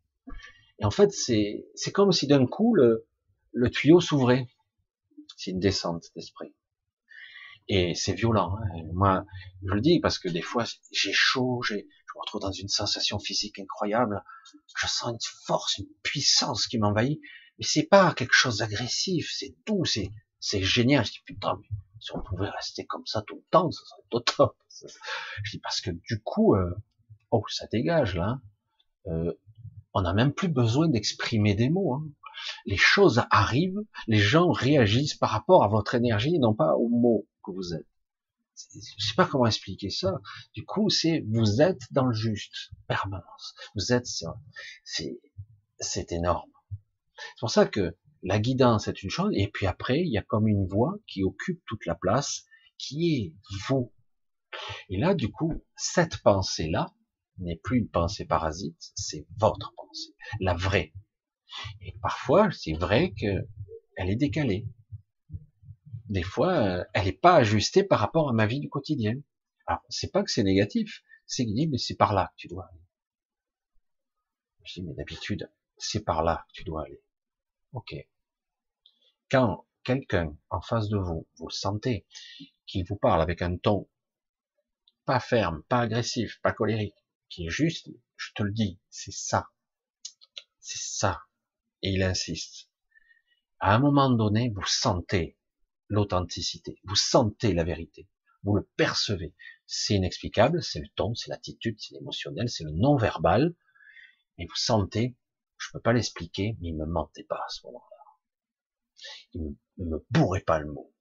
Et 0.78 0.84
en 0.84 0.90
fait, 0.90 1.12
c'est 1.12 1.66
c'est 1.74 1.92
comme 1.92 2.12
si 2.12 2.26
d'un 2.26 2.46
coup 2.46 2.74
le 2.74 3.06
le 3.52 3.70
tuyau 3.70 4.00
s'ouvrait. 4.00 4.48
C'est 5.36 5.52
une 5.52 5.60
descente 5.60 6.10
d'esprit. 6.14 6.52
Et 7.72 7.94
c'est 7.94 8.14
violent. 8.14 8.56
Hein. 8.56 8.82
Moi, 8.94 9.24
je 9.62 9.72
le 9.72 9.80
dis 9.80 10.00
parce 10.00 10.18
que 10.18 10.28
des 10.28 10.42
fois, 10.42 10.64
j'ai 10.90 11.12
chaud, 11.12 11.62
je 11.62 11.76
me 11.76 12.20
retrouve 12.20 12.40
dans 12.40 12.50
une 12.50 12.66
sensation 12.66 13.20
physique 13.20 13.60
incroyable. 13.60 14.24
Je 14.76 14.88
sens 14.88 15.12
une 15.12 15.46
force, 15.46 15.78
une 15.78 15.86
puissance 16.02 16.66
qui 16.66 16.78
m'envahit. 16.78 17.20
Mais 17.58 17.64
c'est 17.64 17.84
pas 17.84 18.12
quelque 18.14 18.34
chose 18.34 18.58
d'agressif, 18.58 19.30
c'est 19.32 19.54
doux, 19.66 19.84
c'est, 19.84 20.10
c'est 20.40 20.64
génial. 20.64 21.04
Je 21.04 21.12
dis, 21.12 21.20
putain, 21.24 21.60
mais 21.60 21.68
si 22.00 22.10
on 22.12 22.20
pouvait 22.20 22.48
rester 22.48 22.86
comme 22.86 23.06
ça 23.06 23.22
tout 23.22 23.36
le 23.36 23.44
temps, 23.52 23.70
ça 23.70 23.84
serait 23.84 24.02
au 24.10 24.18
top. 24.20 24.56
Je 25.44 25.50
dis, 25.52 25.60
parce 25.60 25.80
que 25.80 25.92
du 25.92 26.20
coup, 26.24 26.56
euh, 26.56 26.74
oh, 27.30 27.44
ça 27.48 27.68
dégage, 27.70 28.16
là. 28.16 28.30
Hein. 28.30 28.42
Euh, 29.06 29.32
on 29.94 30.02
n'a 30.02 30.12
même 30.12 30.32
plus 30.32 30.48
besoin 30.48 30.88
d'exprimer 30.88 31.54
des 31.54 31.70
mots. 31.70 31.94
Hein. 31.94 32.04
Les 32.66 32.76
choses 32.76 33.22
arrivent, 33.30 33.84
les 34.08 34.18
gens 34.18 34.50
réagissent 34.50 35.14
par 35.14 35.30
rapport 35.30 35.62
à 35.62 35.68
votre 35.68 35.94
énergie, 35.94 36.36
non 36.40 36.54
pas 36.54 36.74
aux 36.74 36.88
mots 36.88 37.28
que 37.44 37.50
vous 37.50 37.74
êtes. 37.74 37.86
Je 38.74 39.06
sais 39.06 39.14
pas 39.16 39.26
comment 39.26 39.46
expliquer 39.46 39.90
ça. 39.90 40.20
Du 40.54 40.64
coup, 40.64 40.90
c'est 40.90 41.24
vous 41.28 41.62
êtes 41.62 41.80
dans 41.92 42.06
le 42.06 42.14
juste 42.14 42.70
permanence. 42.88 43.54
Vous 43.74 43.92
êtes 43.92 44.06
ça. 44.06 44.38
C'est 44.84 45.20
c'est 45.78 46.12
énorme. 46.12 46.50
C'est 47.16 47.40
pour 47.40 47.50
ça 47.50 47.66
que 47.66 47.96
la 48.22 48.38
guidance 48.38 48.88
est 48.88 49.02
une 49.02 49.10
chose, 49.10 49.32
et 49.34 49.48
puis 49.48 49.66
après, 49.66 50.00
il 50.00 50.12
y 50.12 50.18
a 50.18 50.22
comme 50.22 50.46
une 50.46 50.66
voix 50.66 50.94
qui 51.06 51.24
occupe 51.24 51.62
toute 51.66 51.86
la 51.86 51.94
place, 51.94 52.44
qui 52.76 53.14
est 53.14 53.34
vous. 53.68 53.92
Et 54.88 54.98
là, 54.98 55.14
du 55.14 55.30
coup, 55.30 55.64
cette 55.76 56.18
pensée-là 56.18 56.92
n'est 57.38 57.56
plus 57.56 57.78
une 57.78 57.88
pensée 57.88 58.26
parasite, 58.26 58.92
c'est 58.94 59.26
votre 59.38 59.72
pensée, 59.74 60.14
la 60.40 60.54
vraie. 60.54 60.92
Et 61.80 61.96
parfois, 62.02 62.50
c'est 62.50 62.74
vrai 62.74 63.12
que 63.18 63.46
elle 63.96 64.10
est 64.10 64.16
décalée 64.16 64.66
des 66.10 66.24
fois, 66.24 66.52
euh, 66.52 66.84
elle 66.92 67.04
n'est 67.04 67.12
pas 67.12 67.36
ajustée 67.36 67.84
par 67.84 68.00
rapport 68.00 68.28
à 68.28 68.32
ma 68.32 68.46
vie 68.46 68.58
du 68.58 68.68
quotidien. 68.68 69.14
Alors, 69.66 69.80
c'est 69.88 70.10
pas 70.10 70.24
que 70.24 70.30
c'est 70.30 70.42
négatif, 70.42 71.04
c'est 71.24 71.44
qu'il 71.44 71.54
dit, 71.54 71.68
mais 71.68 71.78
c'est 71.78 71.94
par 71.94 72.12
là 72.12 72.32
que 72.32 72.40
tu 72.40 72.48
dois 72.48 72.68
aller. 72.68 72.82
Je 74.64 74.74
dis, 74.74 74.82
mais 74.82 74.94
d'habitude, 74.94 75.48
c'est 75.78 76.04
par 76.04 76.24
là 76.24 76.44
que 76.48 76.54
tu 76.54 76.64
dois 76.64 76.82
aller. 76.82 77.00
Ok. 77.72 77.94
Quand 79.30 79.64
quelqu'un 79.84 80.36
en 80.50 80.60
face 80.60 80.88
de 80.88 80.98
vous, 80.98 81.28
vous 81.38 81.50
sentez, 81.50 82.04
qu'il 82.66 82.84
vous 82.84 82.96
parle 82.96 83.22
avec 83.22 83.40
un 83.40 83.56
ton 83.56 83.88
pas 85.04 85.20
ferme, 85.20 85.62
pas 85.68 85.80
agressif, 85.80 86.40
pas 86.42 86.52
colérique, 86.52 86.96
qui 87.28 87.46
est 87.46 87.50
juste, 87.50 87.88
je 88.16 88.32
te 88.34 88.42
le 88.42 88.50
dis, 88.50 88.80
c'est 88.90 89.12
ça. 89.12 89.48
C'est 90.58 90.82
ça. 90.82 91.20
Et 91.82 91.90
il 91.90 92.02
insiste. 92.02 92.68
À 93.60 93.76
un 93.76 93.78
moment 93.78 94.10
donné, 94.10 94.50
vous 94.50 94.66
sentez 94.66 95.36
l'authenticité. 95.90 96.80
Vous 96.84 96.96
sentez 96.96 97.52
la 97.52 97.64
vérité. 97.64 98.08
Vous 98.42 98.54
le 98.56 98.66
percevez. 98.76 99.34
C'est 99.66 99.94
inexplicable, 99.94 100.62
c'est 100.62 100.80
le 100.80 100.88
ton, 100.96 101.14
c'est 101.14 101.28
l'attitude, 101.28 101.76
c'est 101.78 101.94
l'émotionnel, 101.94 102.48
c'est 102.48 102.64
le 102.64 102.70
non-verbal. 102.70 103.54
Et 104.38 104.46
vous 104.46 104.56
sentez, 104.56 105.16
je 105.58 105.68
peux 105.72 105.80
pas 105.80 105.92
l'expliquer, 105.92 106.56
mais 106.60 106.68
il 106.68 106.76
me 106.76 106.86
mentait 106.86 107.24
pas 107.24 107.36
à 107.36 107.48
ce 107.50 107.66
moment-là. 107.66 107.86
Il 109.34 109.56
ne 109.78 109.84
me 109.84 110.06
bourrait 110.10 110.40
pas 110.40 110.58
le 110.58 110.72
mot. 110.72 110.94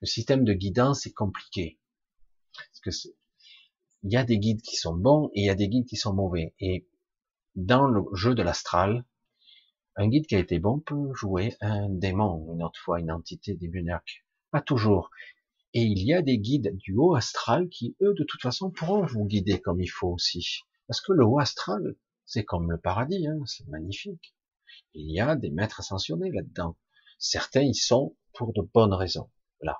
Le 0.00 0.06
système 0.06 0.44
de 0.44 0.52
guidance 0.52 1.06
est 1.06 1.12
compliqué. 1.12 1.80
Parce 2.54 2.80
que 2.80 3.08
il 4.02 4.12
y 4.12 4.16
a 4.16 4.24
des 4.24 4.38
guides 4.38 4.62
qui 4.62 4.76
sont 4.76 4.94
bons 4.94 5.30
et 5.34 5.40
il 5.40 5.46
y 5.46 5.50
a 5.50 5.54
des 5.54 5.68
guides 5.68 5.86
qui 5.86 5.96
sont 5.96 6.14
mauvais. 6.14 6.54
Et 6.60 6.88
dans 7.54 7.86
le 7.86 8.02
jeu 8.14 8.34
de 8.34 8.42
l'astral, 8.42 9.04
un 9.96 10.08
guide 10.08 10.26
qui 10.26 10.36
a 10.36 10.38
été 10.38 10.58
bon 10.58 10.78
peut 10.78 11.12
jouer 11.14 11.56
un 11.60 11.88
démon, 11.88 12.52
une 12.54 12.62
autre 12.62 12.78
fois 12.78 13.00
une 13.00 13.10
entité 13.10 13.54
démoniaque. 13.54 14.26
Pas 14.50 14.60
toujours. 14.60 15.10
Et 15.72 15.82
il 15.82 16.06
y 16.06 16.12
a 16.12 16.22
des 16.22 16.38
guides 16.38 16.76
du 16.76 16.94
haut 16.96 17.14
astral 17.14 17.68
qui, 17.68 17.96
eux, 18.02 18.14
de 18.14 18.24
toute 18.24 18.42
façon, 18.42 18.70
pourront 18.70 19.04
vous 19.06 19.24
guider 19.24 19.60
comme 19.60 19.80
il 19.80 19.88
faut 19.88 20.08
aussi. 20.08 20.60
Parce 20.86 21.00
que 21.00 21.12
le 21.12 21.24
haut 21.24 21.38
astral, 21.38 21.96
c'est 22.26 22.44
comme 22.44 22.70
le 22.70 22.78
paradis, 22.78 23.26
hein, 23.26 23.38
c'est 23.46 23.66
magnifique. 23.68 24.34
Il 24.94 25.10
y 25.10 25.20
a 25.20 25.34
des 25.34 25.50
maîtres 25.50 25.80
ascensionnés 25.80 26.30
là-dedans. 26.30 26.76
Certains 27.18 27.62
y 27.62 27.74
sont 27.74 28.16
pour 28.34 28.52
de 28.52 28.62
bonnes 28.62 28.94
raisons, 28.94 29.30
là. 29.60 29.78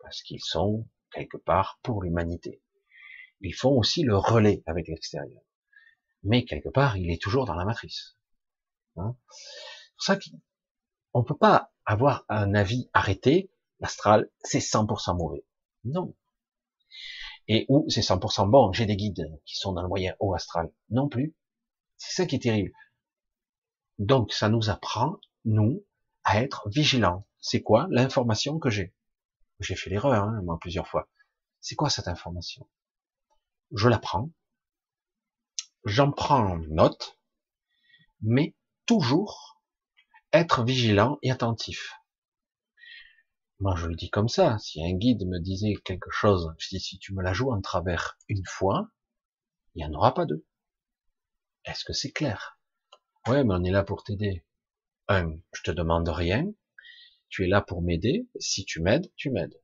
Parce 0.00 0.22
qu'ils 0.22 0.42
sont 0.42 0.86
quelque 1.10 1.38
part 1.38 1.78
pour 1.82 2.02
l'humanité. 2.02 2.62
Ils 3.40 3.54
font 3.54 3.76
aussi 3.78 4.02
le 4.02 4.16
relais 4.16 4.62
avec 4.66 4.88
l'extérieur. 4.88 5.42
Mais 6.22 6.44
quelque 6.44 6.68
part, 6.68 6.96
il 6.96 7.10
est 7.10 7.20
toujours 7.20 7.46
dans 7.46 7.54
la 7.54 7.64
matrice. 7.64 8.16
Hein 8.96 9.16
pour 9.96 10.04
ça 10.04 10.18
qu'on 11.12 11.24
peut 11.24 11.36
pas 11.36 11.72
avoir 11.84 12.24
un 12.28 12.54
avis 12.54 12.90
arrêté, 12.92 13.50
l'astral, 13.80 14.30
c'est 14.40 14.58
100% 14.58 15.16
mauvais. 15.16 15.44
Non. 15.84 16.14
Et 17.48 17.66
où 17.68 17.88
c'est 17.88 18.00
100% 18.00 18.48
bon, 18.48 18.72
j'ai 18.72 18.86
des 18.86 18.96
guides 18.96 19.28
qui 19.44 19.56
sont 19.56 19.72
dans 19.72 19.82
le 19.82 19.88
moyen 19.88 20.14
haut 20.20 20.34
astral. 20.34 20.72
Non 20.90 21.08
plus. 21.08 21.34
C'est 21.96 22.14
ça 22.14 22.26
qui 22.26 22.36
est 22.36 22.42
terrible. 22.42 22.72
Donc, 23.98 24.32
ça 24.32 24.48
nous 24.48 24.70
apprend, 24.70 25.18
nous, 25.44 25.84
à 26.24 26.42
être 26.42 26.68
vigilants. 26.68 27.26
C'est 27.40 27.62
quoi 27.62 27.86
l'information 27.90 28.58
que 28.58 28.70
j'ai? 28.70 28.94
J'ai 29.60 29.76
fait 29.76 29.90
l'erreur, 29.90 30.24
hein, 30.24 30.40
moi, 30.42 30.58
plusieurs 30.60 30.88
fois. 30.88 31.08
C'est 31.60 31.76
quoi 31.76 31.90
cette 31.90 32.08
information? 32.08 32.68
Je 33.72 33.88
la 33.88 33.98
prends, 33.98 34.30
j'en 35.84 36.10
prends 36.10 36.58
note, 36.68 37.18
mais 38.20 38.54
toujours 38.92 39.58
être 40.34 40.64
vigilant 40.64 41.18
et 41.22 41.30
attentif. 41.30 41.94
Moi, 43.58 43.74
je 43.74 43.86
le 43.86 43.94
dis 43.94 44.10
comme 44.10 44.28
ça. 44.28 44.58
Si 44.58 44.84
un 44.84 44.92
guide 44.92 45.26
me 45.26 45.38
disait 45.38 45.76
quelque 45.82 46.10
chose, 46.10 46.52
je 46.58 46.68
dis, 46.68 46.78
si 46.78 46.98
tu 46.98 47.14
me 47.14 47.22
la 47.22 47.32
joues 47.32 47.52
en 47.52 47.62
travers 47.62 48.18
une 48.28 48.44
fois, 48.44 48.90
il 49.74 49.78
n'y 49.78 49.86
en 49.86 49.94
aura 49.94 50.12
pas 50.12 50.26
deux. 50.26 50.44
Est-ce 51.64 51.86
que 51.86 51.94
c'est 51.94 52.12
clair? 52.12 52.60
Ouais, 53.26 53.44
mais 53.44 53.54
on 53.54 53.64
est 53.64 53.70
là 53.70 53.82
pour 53.82 54.04
t'aider. 54.04 54.44
Un, 55.08 55.38
je 55.54 55.62
te 55.62 55.70
demande 55.70 56.10
rien. 56.10 56.52
Tu 57.30 57.44
es 57.44 57.48
là 57.48 57.62
pour 57.62 57.80
m'aider. 57.80 58.28
Si 58.40 58.66
tu 58.66 58.82
m'aides, 58.82 59.10
tu 59.16 59.30
m'aides. 59.30 59.58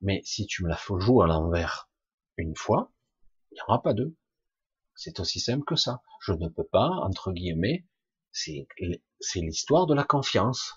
Mais 0.00 0.22
si 0.24 0.46
tu 0.46 0.64
me 0.64 0.70
la 0.70 0.78
joues 0.98 1.20
à 1.20 1.26
l'envers 1.26 1.90
une 2.38 2.56
fois, 2.56 2.90
il 3.50 3.56
n'y 3.56 3.60
en 3.60 3.64
aura 3.66 3.82
pas 3.82 3.92
deux. 3.92 4.16
C'est 4.94 5.20
aussi 5.20 5.40
simple 5.40 5.66
que 5.66 5.76
ça. 5.76 6.00
Je 6.22 6.32
ne 6.32 6.48
peux 6.48 6.66
pas, 6.66 6.88
entre 6.88 7.32
guillemets, 7.32 7.84
c'est 8.32 8.66
l'histoire 9.36 9.86
de 9.86 9.94
la 9.94 10.04
confiance. 10.04 10.74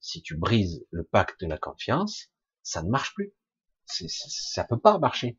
Si 0.00 0.22
tu 0.22 0.36
brises 0.36 0.84
le 0.90 1.04
pacte 1.04 1.40
de 1.40 1.46
la 1.46 1.58
confiance, 1.58 2.30
ça 2.62 2.82
ne 2.82 2.88
marche 2.88 3.14
plus. 3.14 3.34
Ça 3.86 4.64
peut 4.64 4.78
pas 4.78 4.98
marcher. 4.98 5.38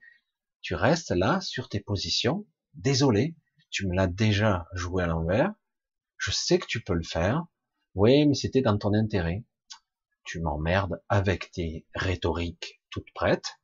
Tu 0.62 0.76
restes 0.76 1.12
là 1.12 1.40
sur 1.42 1.70
tes 1.70 1.80
positions. 1.80 2.46
Désolé, 2.74 3.36
tu 3.70 3.88
me 3.88 3.96
l'as 3.96 4.08
déjà 4.08 4.68
joué 4.74 5.04
à 5.04 5.08
l'envers. 5.08 5.54
Je 6.18 6.32
sais 6.32 6.60
que 6.60 6.68
tu 6.68 6.84
peux 6.84 6.94
le 6.94 7.04
faire. 7.04 7.46
Oui, 7.96 8.28
mais 8.28 8.34
c'était 8.34 8.62
dans 8.62 8.78
ton 8.78 8.94
intérêt. 8.94 9.46
Tu 10.26 10.42
m'emmerdes 10.42 11.02
avec 11.08 11.52
tes 11.52 11.88
rhétoriques 11.96 12.82
toutes 12.90 13.12
prêtes. 13.14 13.60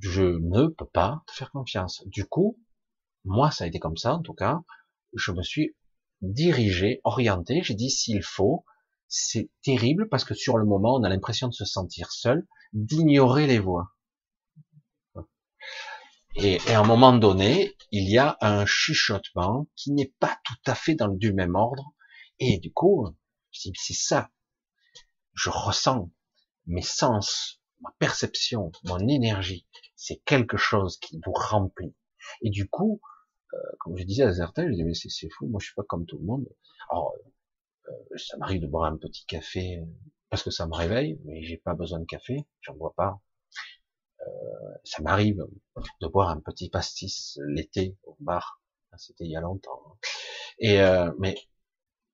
Je 0.00 0.22
ne 0.22 0.66
peux 0.66 0.88
pas 0.88 1.22
te 1.26 1.32
faire 1.32 1.50
confiance. 1.50 2.02
Du 2.06 2.26
coup, 2.26 2.58
moi, 3.24 3.50
ça 3.50 3.64
a 3.64 3.66
été 3.66 3.78
comme 3.78 3.96
ça, 3.96 4.14
en 4.14 4.22
tout 4.22 4.34
cas. 4.34 4.62
Je 5.14 5.30
me 5.30 5.42
suis 5.42 5.76
dirigé, 6.22 7.00
orienté. 7.04 7.62
J'ai 7.62 7.74
dit, 7.74 7.90
s'il 7.90 8.22
faut, 8.22 8.64
c'est 9.08 9.50
terrible 9.62 10.08
parce 10.08 10.24
que 10.24 10.34
sur 10.34 10.56
le 10.56 10.64
moment, 10.64 10.94
on 10.94 11.04
a 11.04 11.08
l'impression 11.08 11.48
de 11.48 11.52
se 11.52 11.64
sentir 11.64 12.12
seul, 12.12 12.46
d'ignorer 12.72 13.46
les 13.46 13.58
voix. 13.58 13.92
Et, 16.34 16.58
à 16.70 16.80
un 16.80 16.84
moment 16.84 17.12
donné, 17.12 17.76
il 17.90 18.08
y 18.08 18.16
a 18.16 18.38
un 18.40 18.64
chuchotement 18.64 19.66
qui 19.76 19.92
n'est 19.92 20.14
pas 20.18 20.38
tout 20.44 20.70
à 20.70 20.74
fait 20.74 20.94
dans 20.94 21.08
du 21.08 21.34
même 21.34 21.56
ordre. 21.56 21.92
Et 22.38 22.58
du 22.58 22.72
coup, 22.72 23.06
c'est 23.52 23.92
ça. 23.92 24.30
Je 25.34 25.50
ressens 25.50 26.10
mes 26.66 26.82
sens, 26.82 27.60
ma 27.80 27.90
perception, 27.98 28.72
mon 28.84 29.06
énergie. 29.08 29.66
C'est 29.94 30.22
quelque 30.24 30.56
chose 30.56 30.98
qui 30.98 31.20
vous 31.24 31.32
remplit. 31.32 31.94
Et 32.40 32.50
du 32.50 32.68
coup, 32.68 33.00
comme 33.78 33.96
je 33.96 34.04
disais 34.04 34.22
à 34.24 34.34
certains, 34.34 34.64
je 34.66 34.70
disais, 34.70 34.84
mais 34.84 34.94
c'est 34.94 35.28
fou, 35.30 35.46
moi 35.46 35.60
je 35.60 35.66
suis 35.66 35.74
pas 35.74 35.82
comme 35.84 36.06
tout 36.06 36.18
le 36.18 36.24
monde. 36.24 36.46
Alors, 36.90 37.14
euh, 37.88 38.16
ça 38.16 38.36
m'arrive 38.36 38.60
de 38.62 38.66
boire 38.66 38.84
un 38.84 38.96
petit 38.96 39.24
café 39.26 39.78
euh, 39.78 39.84
parce 40.30 40.42
que 40.42 40.50
ça 40.50 40.66
me 40.66 40.74
réveille, 40.74 41.18
mais 41.24 41.42
j'ai 41.42 41.56
pas 41.56 41.74
besoin 41.74 42.00
de 42.00 42.04
café, 42.04 42.46
j'en 42.60 42.74
bois 42.74 42.94
pas. 42.96 43.20
Euh, 44.20 44.74
ça 44.84 45.02
m'arrive 45.02 45.44
de 46.00 46.06
boire 46.06 46.30
un 46.30 46.40
petit 46.40 46.70
pastis 46.70 47.38
l'été 47.48 47.96
au 48.04 48.16
bar, 48.20 48.60
c'était 48.96 49.24
il 49.24 49.30
y 49.30 49.36
a 49.36 49.40
longtemps. 49.40 49.98
Et 50.58 50.78
mais 51.18 51.36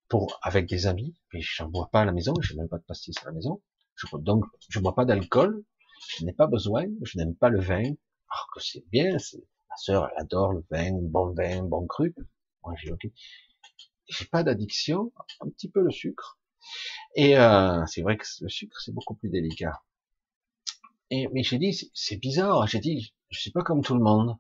pour 0.09 0.39
avec 0.43 0.67
des 0.69 0.87
amis, 0.87 1.15
mais 1.33 1.41
j'en 1.43 1.69
bois 1.69 1.91
pas 1.93 2.03
à 2.03 2.05
la 2.05 2.13
maison, 2.13 2.35
j'ai 2.41 2.57
même 2.57 2.69
pas 2.69 2.79
de 2.79 2.85
pastis 2.85 3.17
à 3.23 3.27
la 3.27 3.33
maison. 3.33 3.63
Je, 3.95 4.07
donc 4.17 4.45
je 4.69 4.81
bois 4.81 4.95
pas 4.95 5.05
d'alcool, 5.05 5.63
je 6.17 6.25
n'ai 6.25 6.33
pas 6.33 6.47
besoin, 6.47 6.87
je 7.03 7.19
n'aime 7.19 7.35
pas 7.35 7.51
le 7.51 7.61
vin, 7.61 7.83
alors 7.83 8.49
que 8.55 8.61
c'est 8.61 8.85
bien, 8.91 9.13
ma 9.13 9.19
sœur 9.79 10.09
elle 10.11 10.23
adore 10.23 10.53
le 10.53 10.65
vin, 10.71 10.93
bon 10.93 11.33
vin, 11.35 11.63
bon 11.63 11.87
cru. 11.87 12.15
Moi 12.63 12.75
j'ai 12.79 12.93
ok 12.93 13.07
j'ai 14.09 14.25
pas 14.27 14.43
d'addiction, 14.43 15.13
un 15.41 15.49
petit 15.51 15.69
peu 15.71 15.83
le 15.83 15.91
sucre. 15.91 16.39
Et 17.15 17.39
euh, 17.39 17.85
c'est 17.87 18.03
vrai 18.03 18.17
que 18.17 18.27
le 18.41 18.49
sucre 18.49 18.81
c'est 18.81 18.93
beaucoup 18.93 19.15
plus 19.15 19.31
délicat. 19.31 19.83
Et 21.11 21.29
mais 21.29 21.43
j'ai 21.43 21.59
dit 21.59 21.91
c'est 21.95 22.17
bizarre, 22.17 22.67
j'ai 22.67 22.81
dit 22.81 23.15
je 23.31 23.41
suis 23.41 23.51
pas 23.51 23.63
comme 23.63 23.83
tout 23.83 23.95
le 23.95 24.03
monde. 24.03 24.37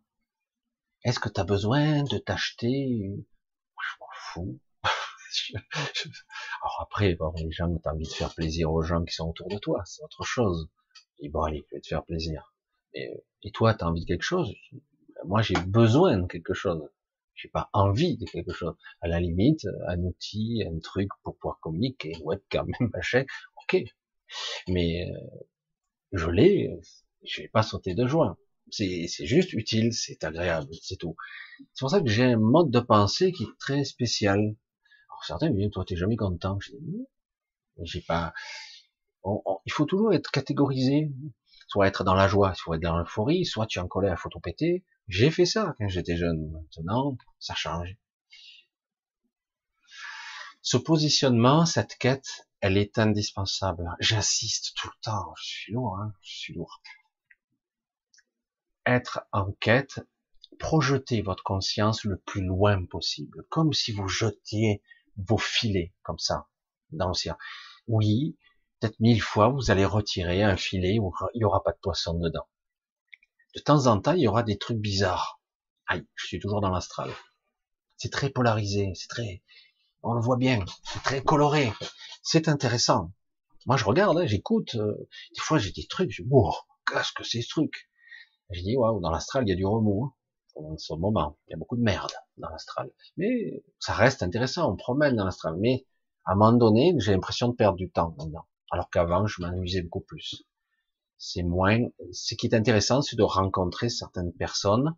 Est-ce 1.05 1.19
que 1.21 1.29
tu 1.29 1.41
as 1.41 1.45
besoin 1.45 2.03
de 2.05 2.19
t'acheter 2.19 2.87
Je 3.81 4.01
m'en 4.01 4.07
fous. 4.13 4.61
Alors 6.63 6.81
après, 6.83 7.15
bon, 7.15 7.33
les 7.37 7.51
gens, 7.51 7.75
t'as 7.79 7.93
envie 7.93 8.07
de 8.07 8.13
faire 8.13 8.35
plaisir 8.35 8.71
aux 8.73 8.83
gens 8.83 9.05
qui 9.05 9.15
sont 9.15 9.29
autour 9.29 9.49
de 9.49 9.59
toi, 9.59 9.83
c'est 9.87 10.03
autre 10.03 10.25
chose. 10.25 10.69
Et 11.21 11.29
bon, 11.29 11.43
allez, 11.43 11.65
je 11.71 11.77
vais 11.77 11.81
te 11.81 11.89
faire 11.89 12.05
plaisir. 12.05 12.55
Et, 12.95 13.11
et 13.43 13.51
toi, 13.53 13.75
t'as 13.75 13.87
envie 13.87 14.03
de 14.03 14.07
quelque 14.07 14.23
chose? 14.23 14.53
Moi, 15.25 15.43
j'ai 15.43 15.55
besoin 15.67 16.19
de 16.19 16.27
quelque 16.27 16.55
chose 16.55 16.89
j'ai 17.39 17.49
pas 17.49 17.71
envie 17.73 18.17
de 18.17 18.25
quelque 18.25 18.53
chose. 18.53 18.75
À 19.01 19.09
la 19.09 19.21
limite, 19.21 19.67
un 19.87 20.03
outil, 20.03 20.65
un 20.69 20.79
truc 20.81 21.09
pour 21.23 21.37
pouvoir 21.37 21.61
communiquer, 21.61 22.13
webcam, 22.23 22.67
machin, 22.93 23.25
ok. 23.57 23.85
Mais 24.69 25.09
euh, 25.09 25.47
je 26.13 26.31
l'ai, 26.31 26.71
je 27.25 27.43
vais 27.43 27.49
pas 27.49 27.63
sauter 27.63 27.95
de 27.95 28.07
joie. 28.07 28.37
C'est, 28.71 29.07
juste 29.21 29.55
utile, 29.55 29.95
c'est 29.95 30.25
agréable, 30.25 30.69
c'est 30.83 30.97
tout. 30.97 31.17
C'est 31.73 31.81
pour 31.81 31.91
ça 31.91 32.03
que 32.03 32.09
j'ai 32.09 32.25
un 32.25 32.39
mode 32.39 32.71
de 32.71 32.81
pensée 32.81 33.33
qui 33.33 33.45
est 33.45 33.59
très 33.59 33.85
spécial. 33.85 34.39
Alors 34.41 35.25
certains 35.25 35.51
me 35.51 35.57
disent, 35.59 35.71
toi 35.71 35.85
t'es 35.87 35.97
jamais 35.97 36.17
content. 36.17 36.59
J'ai 37.83 38.03
pas. 38.03 38.35
il 39.25 39.73
faut 39.73 39.87
toujours 39.87 40.13
être 40.13 40.31
catégorisé, 40.31 41.13
soit 41.69 41.87
être 41.87 42.05
dans 42.05 42.15
la 42.15 42.29
joie, 42.29 42.55
soit 42.55 42.77
être 42.77 42.83
dans 42.83 42.99
l'euphorie, 42.99 43.47
soit 43.47 43.67
tu 43.67 43.79
es 43.79 43.83
en 43.83 43.89
colère, 43.89 44.19
faut 44.19 44.29
tout 44.29 44.41
péter, 44.41 44.85
j'ai 45.09 45.31
fait 45.31 45.47
ça 45.47 45.75
quand 45.79 45.89
j'étais 45.89 46.17
jeune. 46.17 46.51
Maintenant, 46.53 47.17
ça 47.39 47.55
change. 47.55 47.97
Ce 50.61 50.77
positionnement, 50.77 51.65
cette 51.65 51.97
quête, 51.97 52.47
elle 52.61 52.77
est 52.77 52.99
indispensable. 52.99 53.89
J'insiste 54.01 54.75
tout 54.77 54.89
le 54.89 55.01
temps. 55.01 55.33
Je 55.39 55.47
suis 55.47 55.73
lourd, 55.73 55.99
hein 55.99 56.13
je 56.21 56.37
suis 56.37 56.55
lourd. 56.55 56.83
Être 58.85 59.21
en 59.33 59.53
quête, 59.53 60.01
projetez 60.59 61.23
votre 61.23 61.43
conscience 61.43 62.05
le 62.05 62.19
plus 62.19 62.45
loin 62.45 62.85
possible, 62.85 63.47
comme 63.49 63.73
si 63.73 63.93
vous 63.93 64.09
jetiez 64.09 64.83
vos 65.17 65.39
filets 65.39 65.95
comme 66.03 66.19
ça 66.19 66.49
dans 66.91 67.09
l'océan. 67.09 67.37
Oui, 67.87 68.37
peut-être 68.79 69.01
mille 69.01 69.23
fois, 69.23 69.49
vous 69.49 69.71
allez 69.71 69.85
retirer 69.85 70.43
un 70.43 70.57
filet 70.57 70.99
où 70.99 71.13
il 71.35 71.39
n'y 71.39 71.45
aura 71.45 71.63
pas 71.63 71.73
de 71.73 71.79
poisson 71.79 72.15
dedans 72.15 72.47
de 73.59 73.63
temps 73.63 73.87
en 73.87 74.01
temps, 74.01 74.13
il 74.13 74.23
y 74.23 74.29
aura 74.29 74.43
des 74.43 74.59
trucs 74.59 74.79
bizarres. 74.79 75.41
Aïe, 75.87 76.07
je 76.15 76.27
suis 76.27 76.39
toujours 76.39 76.61
dans 76.61 76.71
l'astral. 76.71 77.11
C'est 77.97 78.13
très 78.13 78.31
polarisé, 78.31 78.93
c'est 78.95 79.09
très, 79.09 79.43
on 80.03 80.15
le 80.15 80.21
voit 80.21 80.37
bien, 80.37 80.65
c'est 80.85 81.03
très 81.03 81.23
coloré, 81.23 81.73
c'est 82.23 82.49
intéressant. 82.49 83.13
Moi, 83.67 83.77
je 83.77 83.85
regarde, 83.85 84.17
hein, 84.19 84.27
j'écoute. 84.27 84.77
Euh, 84.77 85.09
des 85.35 85.41
fois, 85.41 85.59
j'ai 85.59 85.73
des 85.73 85.87
trucs, 85.87 86.11
je 86.11 86.23
dis, 86.23 86.29
oh, 86.31 86.55
qu'est-ce 86.87 87.13
que 87.13 87.25
c'est 87.25 87.43
ce 87.43 87.49
truc? 87.49 87.91
J'ai 88.51 88.63
dit, 88.63 88.77
waouh, 88.77 89.01
dans 89.01 89.11
l'astral, 89.11 89.45
il 89.47 89.51
y 89.51 89.53
a 89.53 89.57
du 89.57 89.67
remous. 89.67 90.05
Hein. 90.05 90.13
En 90.55 90.79
ce 90.79 90.95
moment, 90.95 91.39
il 91.47 91.53
y 91.53 91.55
a 91.55 91.57
beaucoup 91.57 91.77
de 91.77 91.83
merde 91.83 92.13
dans 92.37 92.49
l'astral. 92.49 92.91
Mais 93.17 93.63
ça 93.79 93.93
reste 93.93 94.23
intéressant, 94.23 94.73
on 94.73 94.77
promène 94.77 95.17
dans 95.17 95.25
l'astral. 95.25 95.57
Mais 95.59 95.87
à 96.25 96.33
un 96.33 96.35
moment 96.37 96.57
donné, 96.57 96.95
j'ai 96.99 97.13
l'impression 97.13 97.49
de 97.49 97.55
perdre 97.55 97.77
du 97.77 97.91
temps 97.91 98.15
maintenant. 98.19 98.47
Alors 98.71 98.89
qu'avant, 98.91 99.27
je 99.27 99.43
m'amusais 99.43 99.83
beaucoup 99.83 100.01
plus 100.01 100.45
c'est 101.19 101.43
moins. 101.43 101.81
Ce 102.13 102.35
qui 102.35 102.47
est 102.47 102.55
intéressant, 102.55 103.03
c'est 103.03 103.17
de 103.17 103.23
rencontrer 103.23 103.89
certaines 103.89 104.33
personnes, 104.33 104.95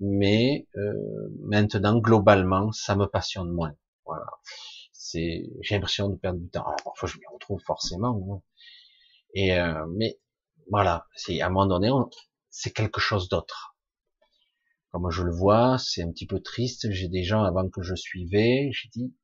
mais 0.00 0.68
euh, 0.76 1.28
maintenant 1.40 1.98
globalement, 1.98 2.72
ça 2.72 2.96
me 2.96 3.06
passionne 3.06 3.50
moins. 3.50 3.74
Voilà. 4.04 4.26
C'est, 4.92 5.44
j'ai 5.62 5.74
l'impression 5.74 6.08
de 6.08 6.16
perdre 6.16 6.40
du 6.40 6.48
temps. 6.48 6.64
Alors 6.64 6.82
parfois, 6.84 7.08
je 7.08 7.18
m'y 7.18 7.26
retrouve 7.32 7.60
forcément. 7.60 8.20
Hein. 8.30 8.42
Et 9.34 9.58
euh, 9.58 9.86
mais 9.96 10.18
voilà, 10.70 11.06
c'est 11.14 11.40
à 11.40 11.46
un 11.46 11.50
moment 11.50 11.66
donné, 11.66 11.90
c'est 12.50 12.72
quelque 12.72 13.00
chose 13.00 13.28
d'autre. 13.28 13.76
Comme 14.90 15.10
je 15.10 15.22
le 15.22 15.32
vois, 15.32 15.78
c'est 15.78 16.02
un 16.02 16.10
petit 16.10 16.26
peu 16.26 16.40
triste. 16.40 16.90
J'ai 16.90 17.08
des 17.08 17.24
gens 17.24 17.42
avant 17.42 17.68
que 17.68 17.82
je 17.82 17.94
suivais, 17.94 18.70
j'ai 18.72 18.88
dit, 18.90 19.14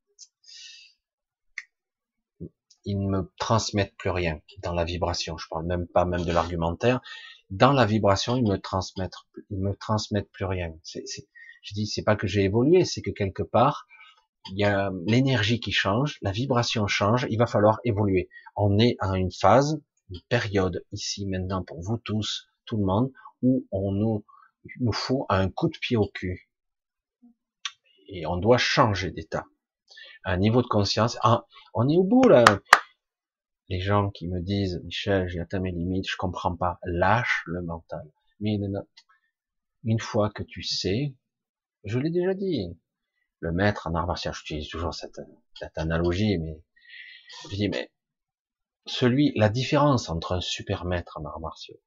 ils 2.84 2.98
ne 2.98 3.08
me 3.08 3.32
transmettent 3.38 3.96
plus 3.96 4.10
rien 4.10 4.40
dans 4.62 4.72
la 4.72 4.84
vibration. 4.84 5.36
Je 5.38 5.46
parle 5.48 5.66
même 5.66 5.86
pas 5.86 6.04
même 6.04 6.24
de 6.24 6.32
l'argumentaire. 6.32 7.00
Dans 7.50 7.72
la 7.72 7.86
vibration, 7.86 8.36
ils 8.36 8.46
me 8.46 8.56
transmettent, 8.56 9.16
ils 9.50 9.58
me 9.58 9.74
transmettent 9.74 10.30
plus 10.30 10.44
rien. 10.44 10.72
Je 10.84 11.74
dis, 11.74 11.86
c'est 11.86 12.04
pas 12.04 12.16
que 12.16 12.26
j'ai 12.26 12.44
évolué, 12.44 12.84
c'est 12.84 13.02
que 13.02 13.10
quelque 13.10 13.42
part, 13.42 13.86
il 14.52 14.58
y 14.58 14.64
a 14.64 14.90
l'énergie 15.06 15.60
qui 15.60 15.72
change, 15.72 16.18
la 16.22 16.32
vibration 16.32 16.86
change, 16.86 17.26
il 17.28 17.38
va 17.38 17.46
falloir 17.46 17.80
évoluer. 17.84 18.28
On 18.56 18.78
est 18.78 18.96
à 19.00 19.16
une 19.16 19.32
phase, 19.32 19.82
une 20.10 20.20
période 20.28 20.84
ici 20.92 21.26
maintenant 21.26 21.62
pour 21.62 21.80
vous 21.82 21.98
tous, 21.98 22.48
tout 22.64 22.76
le 22.78 22.84
monde, 22.84 23.12
où 23.42 23.66
on 23.70 23.92
nous, 23.92 24.24
nous 24.80 24.92
faut 24.92 25.26
un 25.28 25.50
coup 25.50 25.68
de 25.68 25.78
pied 25.78 25.96
au 25.96 26.06
cul. 26.06 26.50
Et 28.08 28.26
on 28.26 28.36
doit 28.36 28.58
changer 28.58 29.10
d'état 29.10 29.44
un 30.24 30.36
niveau 30.36 30.62
de 30.62 30.66
conscience. 30.66 31.18
Ah, 31.22 31.46
on 31.74 31.88
est 31.88 31.96
au 31.96 32.04
bout 32.04 32.28
là. 32.28 32.44
Les 33.68 33.80
gens 33.80 34.10
qui 34.10 34.26
me 34.26 34.40
disent, 34.40 34.80
Michel, 34.84 35.28
j'ai 35.28 35.40
atteint 35.40 35.60
mes 35.60 35.70
limites, 35.70 36.08
je 36.08 36.16
comprends 36.16 36.56
pas. 36.56 36.78
Lâche 36.84 37.42
le 37.46 37.62
mental. 37.62 38.10
Mais 38.40 38.58
une 39.84 40.00
fois 40.00 40.30
que 40.30 40.42
tu 40.42 40.62
sais, 40.62 41.14
je 41.84 41.98
l'ai 41.98 42.10
déjà 42.10 42.34
dit, 42.34 42.76
le 43.40 43.52
maître 43.52 43.86
en 43.86 43.94
art 43.94 44.06
martial. 44.06 44.34
J'utilise 44.34 44.68
toujours 44.68 44.94
cette, 44.94 45.20
cette 45.58 45.76
analogie, 45.78 46.38
mais 46.38 46.62
je 47.50 47.56
dis, 47.56 47.68
mais 47.68 47.90
celui, 48.86 49.32
la 49.36 49.48
différence 49.48 50.08
entre 50.08 50.32
un 50.32 50.40
super 50.40 50.84
maître 50.84 51.18
en 51.18 51.24
arts 51.24 51.40
martiaux, 51.40 51.80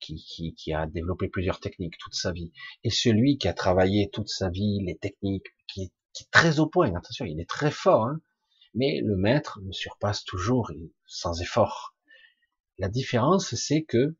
qui, 0.00 0.16
qui, 0.16 0.54
qui, 0.54 0.72
a 0.72 0.86
développé 0.86 1.28
plusieurs 1.28 1.60
techniques 1.60 1.98
toute 1.98 2.14
sa 2.14 2.32
vie, 2.32 2.52
et 2.84 2.90
celui 2.90 3.38
qui 3.38 3.48
a 3.48 3.54
travaillé 3.54 4.10
toute 4.10 4.28
sa 4.28 4.48
vie 4.48 4.80
les 4.84 4.96
techniques, 4.96 5.48
qui 5.68 5.92
qui 6.16 6.24
est 6.24 6.30
très 6.30 6.60
au 6.60 6.66
point, 6.66 6.94
attention, 6.94 7.26
il 7.26 7.38
est 7.40 7.48
très 7.48 7.70
fort, 7.70 8.06
hein, 8.06 8.20
mais 8.74 9.02
le 9.04 9.16
maître 9.16 9.60
le 9.62 9.72
surpasse 9.72 10.24
toujours 10.24 10.72
sans 11.06 11.42
effort. 11.42 11.94
La 12.78 12.88
différence, 12.88 13.54
c'est 13.54 13.84
que 13.84 14.16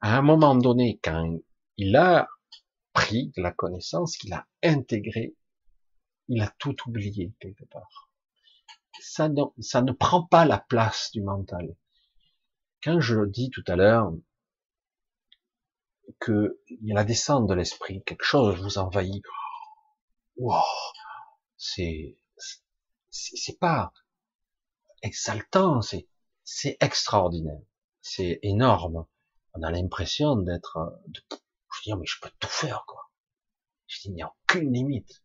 à 0.00 0.16
un 0.16 0.22
moment 0.22 0.54
donné, 0.54 0.98
quand 1.04 1.38
il 1.76 1.94
a 1.96 2.28
pris 2.94 3.32
de 3.36 3.42
la 3.42 3.52
connaissance, 3.52 4.16
qu'il 4.16 4.32
a 4.32 4.46
intégré, 4.62 5.34
il 6.28 6.40
a 6.40 6.54
tout 6.58 6.74
oublié 6.86 7.34
quelque 7.38 7.64
part. 7.64 8.10
Ça 8.98 9.28
ne, 9.28 9.92
prend 9.92 10.26
pas 10.26 10.46
la 10.46 10.58
place 10.58 11.10
du 11.12 11.20
mental. 11.22 11.76
Quand 12.82 13.00
je 13.00 13.26
dis 13.26 13.50
tout 13.50 13.64
à 13.66 13.76
l'heure 13.76 14.10
qu'il 16.24 16.50
y 16.82 16.92
a 16.92 16.94
la 16.94 17.04
descente 17.04 17.46
de 17.46 17.52
l'esprit, 17.52 18.02
quelque 18.04 18.24
chose 18.24 18.58
vous 18.62 18.78
envahit, 18.78 19.22
wow, 20.38 20.62
c'est 21.56 22.18
c'est 23.10 23.58
pas 23.58 23.92
exaltant, 25.02 25.82
c'est 25.82 26.08
c'est 26.44 26.76
extraordinaire, 26.80 27.60
c'est 28.00 28.38
énorme. 28.42 29.06
On 29.54 29.62
a 29.62 29.70
l'impression 29.70 30.36
d'être, 30.36 31.00
de, 31.08 31.20
je 31.30 31.82
dis 31.84 31.96
mais 31.98 32.06
je 32.06 32.20
peux 32.20 32.30
tout 32.38 32.48
faire 32.48 32.84
quoi. 32.86 33.10
Je 33.86 34.00
dis 34.00 34.08
il 34.08 34.14
n'y 34.14 34.22
a 34.22 34.32
aucune 34.42 34.72
limite. 34.72 35.22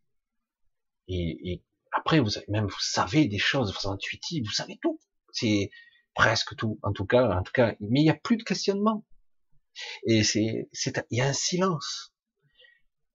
Et, 1.07 1.51
et 1.51 1.63
après 1.91 2.19
vous 2.19 2.37
avez, 2.37 2.47
même 2.49 2.67
vous 2.67 2.79
savez 2.79 3.27
des 3.27 3.39
choses, 3.39 3.73
vous 3.73 3.89
intuitif, 3.89 4.45
vous 4.45 4.53
savez 4.53 4.79
tout. 4.81 4.99
C'est 5.31 5.69
presque 6.13 6.55
tout, 6.55 6.79
en 6.83 6.93
tout 6.93 7.05
cas, 7.05 7.29
en 7.37 7.43
tout 7.43 7.51
cas, 7.53 7.75
mais 7.79 8.01
il 8.01 8.03
n'y 8.03 8.09
a 8.09 8.15
plus 8.15 8.37
de 8.37 8.43
questionnement. 8.43 9.05
Et 10.03 10.23
c'est, 10.23 10.69
c'est, 10.73 11.05
il 11.09 11.17
y 11.17 11.21
a 11.21 11.27
un 11.27 11.33
silence. 11.33 12.13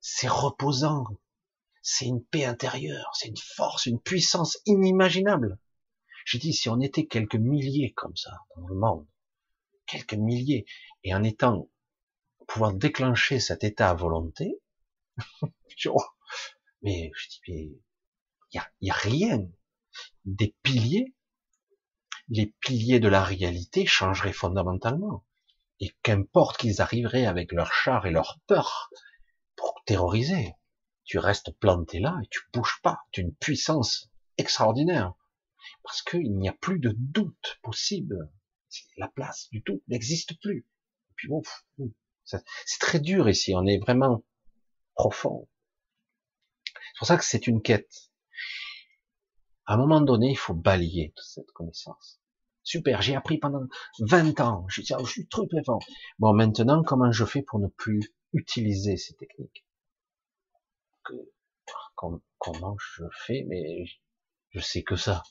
C'est 0.01 0.29
reposant. 0.29 1.05
C'est 1.89 2.07
une 2.07 2.25
paix 2.25 2.45
intérieure. 2.45 3.13
C'est 3.15 3.29
une 3.29 3.37
force, 3.37 3.87
une 3.87 4.01
puissance 4.01 4.59
inimaginable. 4.67 5.57
J'ai 6.25 6.39
dit, 6.39 6.53
si 6.53 6.69
on 6.69 6.81
était 6.81 7.07
quelques 7.07 7.37
milliers 7.37 7.93
comme 7.93 8.17
ça 8.17 8.41
dans 8.57 8.67
le 8.67 8.75
monde, 8.75 9.07
quelques 9.87 10.15
milliers, 10.15 10.67
et 11.05 11.15
en 11.15 11.23
étant, 11.23 11.71
pouvoir 12.49 12.73
déclencher 12.73 13.39
cet 13.39 13.63
état 13.63 13.89
à 13.89 13.95
volonté, 13.95 14.61
mais 16.83 17.13
je 17.15 17.29
dis, 17.29 17.41
mais 17.47 17.71
il 18.51 18.61
y 18.83 18.91
a, 18.91 18.95
rien. 18.95 19.47
Des 20.25 20.57
piliers, 20.65 21.15
les 22.29 22.47
piliers 22.59 22.99
de 22.99 23.07
la 23.07 23.23
réalité 23.23 23.87
changeraient 23.87 24.33
fondamentalement. 24.33 25.25
Et 25.79 25.95
qu'importe 26.03 26.57
qu'ils 26.57 26.83
arriveraient 26.83 27.27
avec 27.27 27.53
leurs 27.53 27.73
chars 27.73 28.07
et 28.07 28.11
leur 28.11 28.41
peur 28.49 28.91
pour 29.55 29.81
terroriser, 29.87 30.56
tu 31.07 31.19
restes 31.19 31.53
planté 31.59 32.01
là 32.01 32.19
et 32.23 32.27
tu 32.29 32.41
bouges 32.53 32.81
pas. 32.83 32.99
Tu 33.13 33.23
une 33.23 33.35
puissance 33.35 34.11
extraordinaire. 34.37 35.15
Parce 35.83 36.03
qu'il 36.03 36.37
n'y 36.37 36.49
a 36.49 36.53
plus 36.53 36.81
de 36.81 36.95
doute 36.97 37.59
possible. 37.63 38.31
La 38.97 39.09
place 39.09 39.49
du 39.51 39.63
tout 39.63 39.83
n'existe 39.89 40.39
plus. 40.41 40.67
Et 41.11 41.15
puis 41.15 41.29
bon, 41.29 41.43
c'est 42.25 42.81
très 42.81 42.99
dur 43.01 43.29
ici. 43.29 43.55
On 43.55 43.67
est 43.67 43.79
vraiment 43.79 44.25
profond. 44.95 45.49
C'est 46.65 46.99
pour 46.99 47.07
ça 47.07 47.17
que 47.17 47.25
c'est 47.25 47.47
une 47.47 47.63
quête. 47.63 48.11
À 49.65 49.75
un 49.75 49.77
moment 49.77 50.01
donné, 50.01 50.31
il 50.31 50.39
faut 50.39 50.55
balayer 50.55 51.13
toute 51.15 51.27
cette 51.27 51.51
connaissance. 51.53 52.21
Super, 52.63 53.01
j'ai 53.01 53.15
appris 53.15 53.39
pendant 53.39 53.67
20 54.01 54.41
ans. 54.41 54.67
Je, 54.69 54.83
je 54.83 55.05
suis 55.05 55.29
trop 55.29 55.47
fort. 55.65 55.85
Bon, 56.19 56.33
maintenant, 56.33 56.83
comment 56.83 57.13
je 57.13 57.25
fais 57.25 57.43
pour 57.43 57.61
ne 57.61 57.69
plus 57.69 58.13
utiliser 58.33 58.97
ces 58.97 59.15
techniques? 59.15 59.66
Comment 61.95 62.77
je 62.79 63.05
fais 63.25 63.45
Mais 63.49 63.85
je 64.51 64.61
sais 64.61 64.83
que 64.83 64.97
ça. 64.97 65.23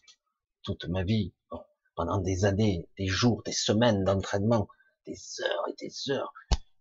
Toute 0.64 0.86
ma 0.86 1.04
vie, 1.04 1.34
pendant 1.96 2.20
des 2.20 2.46
années, 2.46 2.90
des 2.98 3.08
jours, 3.08 3.44
des 3.44 3.52
semaines 3.52 4.04
d'entraînement, 4.04 4.68
des 5.06 5.18
heures 5.42 5.66
et 5.70 5.76
des 5.80 6.12
heures. 6.12 6.34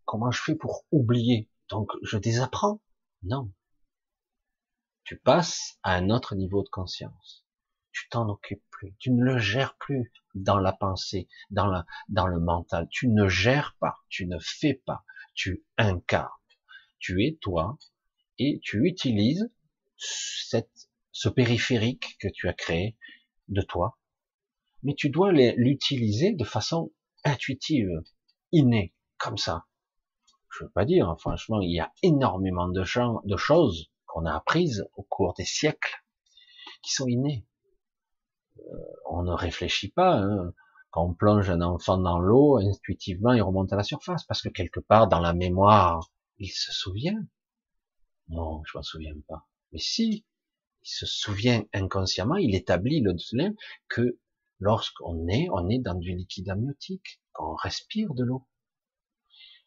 Comment 0.05 0.31
je 0.31 0.43
fais 0.43 0.55
pour 0.55 0.85
oublier? 0.91 1.51
Donc, 1.69 1.91
je 2.03 2.19
désapprends? 2.19 2.83
Non. 3.23 3.53
Tu 5.05 5.19
passes 5.19 5.79
à 5.83 5.95
un 5.95 6.11
autre 6.11 6.35
niveau 6.35 6.63
de 6.63 6.69
conscience. 6.69 7.45
Tu 7.93 8.09
t'en 8.09 8.29
occupes 8.29 8.65
plus. 8.71 8.97
Tu 8.99 9.13
ne 9.13 9.23
le 9.23 9.39
gères 9.39 9.77
plus 9.77 10.13
dans 10.35 10.59
la 10.59 10.73
pensée, 10.73 11.29
dans, 11.51 11.67
le 11.69 12.41
mental. 12.41 12.89
Tu 12.91 13.09
ne 13.09 13.29
gères 13.29 13.77
pas, 13.79 13.97
tu 14.09 14.27
ne 14.27 14.39
fais 14.41 14.75
pas, 14.75 15.05
tu 15.35 15.65
incarnes. 15.79 16.29
Tu 16.99 17.25
es 17.25 17.39
toi 17.41 17.79
et 18.39 18.61
tu 18.63 18.87
utilises 18.87 19.51
ce 19.97 21.29
périphérique 21.29 22.17
que 22.21 22.29
tu 22.29 22.49
as 22.49 22.53
créé 22.53 22.97
de 23.49 23.63
toi, 23.63 23.99
mais 24.83 24.95
tu 24.95 25.11
dois 25.11 25.33
l'utiliser 25.33 26.33
de 26.33 26.45
façon 26.45 26.93
intuitive, 27.25 27.89
innée, 28.53 28.95
comme 29.19 29.39
ça. 29.39 29.65
Je 30.51 30.65
veux 30.65 30.71
pas 30.71 30.85
dire, 30.85 31.15
franchement, 31.19 31.61
il 31.61 31.73
y 31.73 31.81
a 31.81 31.93
énormément 32.03 32.69
de, 32.69 32.85
gens, 32.85 33.21
de 33.25 33.37
choses 33.37 33.91
qu'on 34.07 34.25
a 34.25 34.35
apprises 34.35 34.87
au 34.95 35.03
cours 35.03 35.35
des 35.35 35.45
siècles 35.45 36.05
qui 36.83 36.93
sont 36.93 37.09
innées. 37.09 37.47
Euh, 38.59 38.63
on 39.11 39.23
ne 39.23 39.33
réfléchit 39.33 39.91
pas. 39.91 40.17
Hein. 40.17 40.53
Quand 40.91 41.05
on 41.05 41.15
plonge 41.15 41.51
un 41.51 41.61
enfant 41.61 41.99
dans 41.99 42.21
l'eau, 42.21 42.59
intuitivement, 42.59 43.33
il 43.33 43.43
remonte 43.43 43.73
à 43.73 43.77
la 43.77 43.83
surface 43.83 44.25
parce 44.25 44.43
que 44.43 44.49
quelque 44.49 44.79
part 44.79 45.09
dans 45.09 45.19
la 45.19 45.33
mémoire, 45.33 46.09
il 46.39 46.51
se 46.51 46.71
souvient. 46.73 47.21
Non, 48.29 48.63
je 48.65 48.77
m'en 48.77 48.83
souviens 48.83 49.15
pas. 49.29 49.47
Mais 49.73 49.79
si, 49.79 50.25
il 50.83 50.89
se 50.89 51.07
souvient 51.07 51.65
inconsciemment, 51.73 52.37
il 52.37 52.55
établit 52.55 53.01
le 53.01 53.15
lien 53.33 53.53
que 53.89 54.19
lorsqu'on 54.61 55.27
est, 55.29 55.49
on 55.51 55.69
est 55.69 55.79
dans 55.79 55.95
du 55.95 56.15
liquide 56.15 56.49
amniotique, 56.49 57.21
quand 57.33 57.53
on 57.53 57.55
respire 57.55 58.15
de 58.15 58.25
l'eau. 58.25 58.47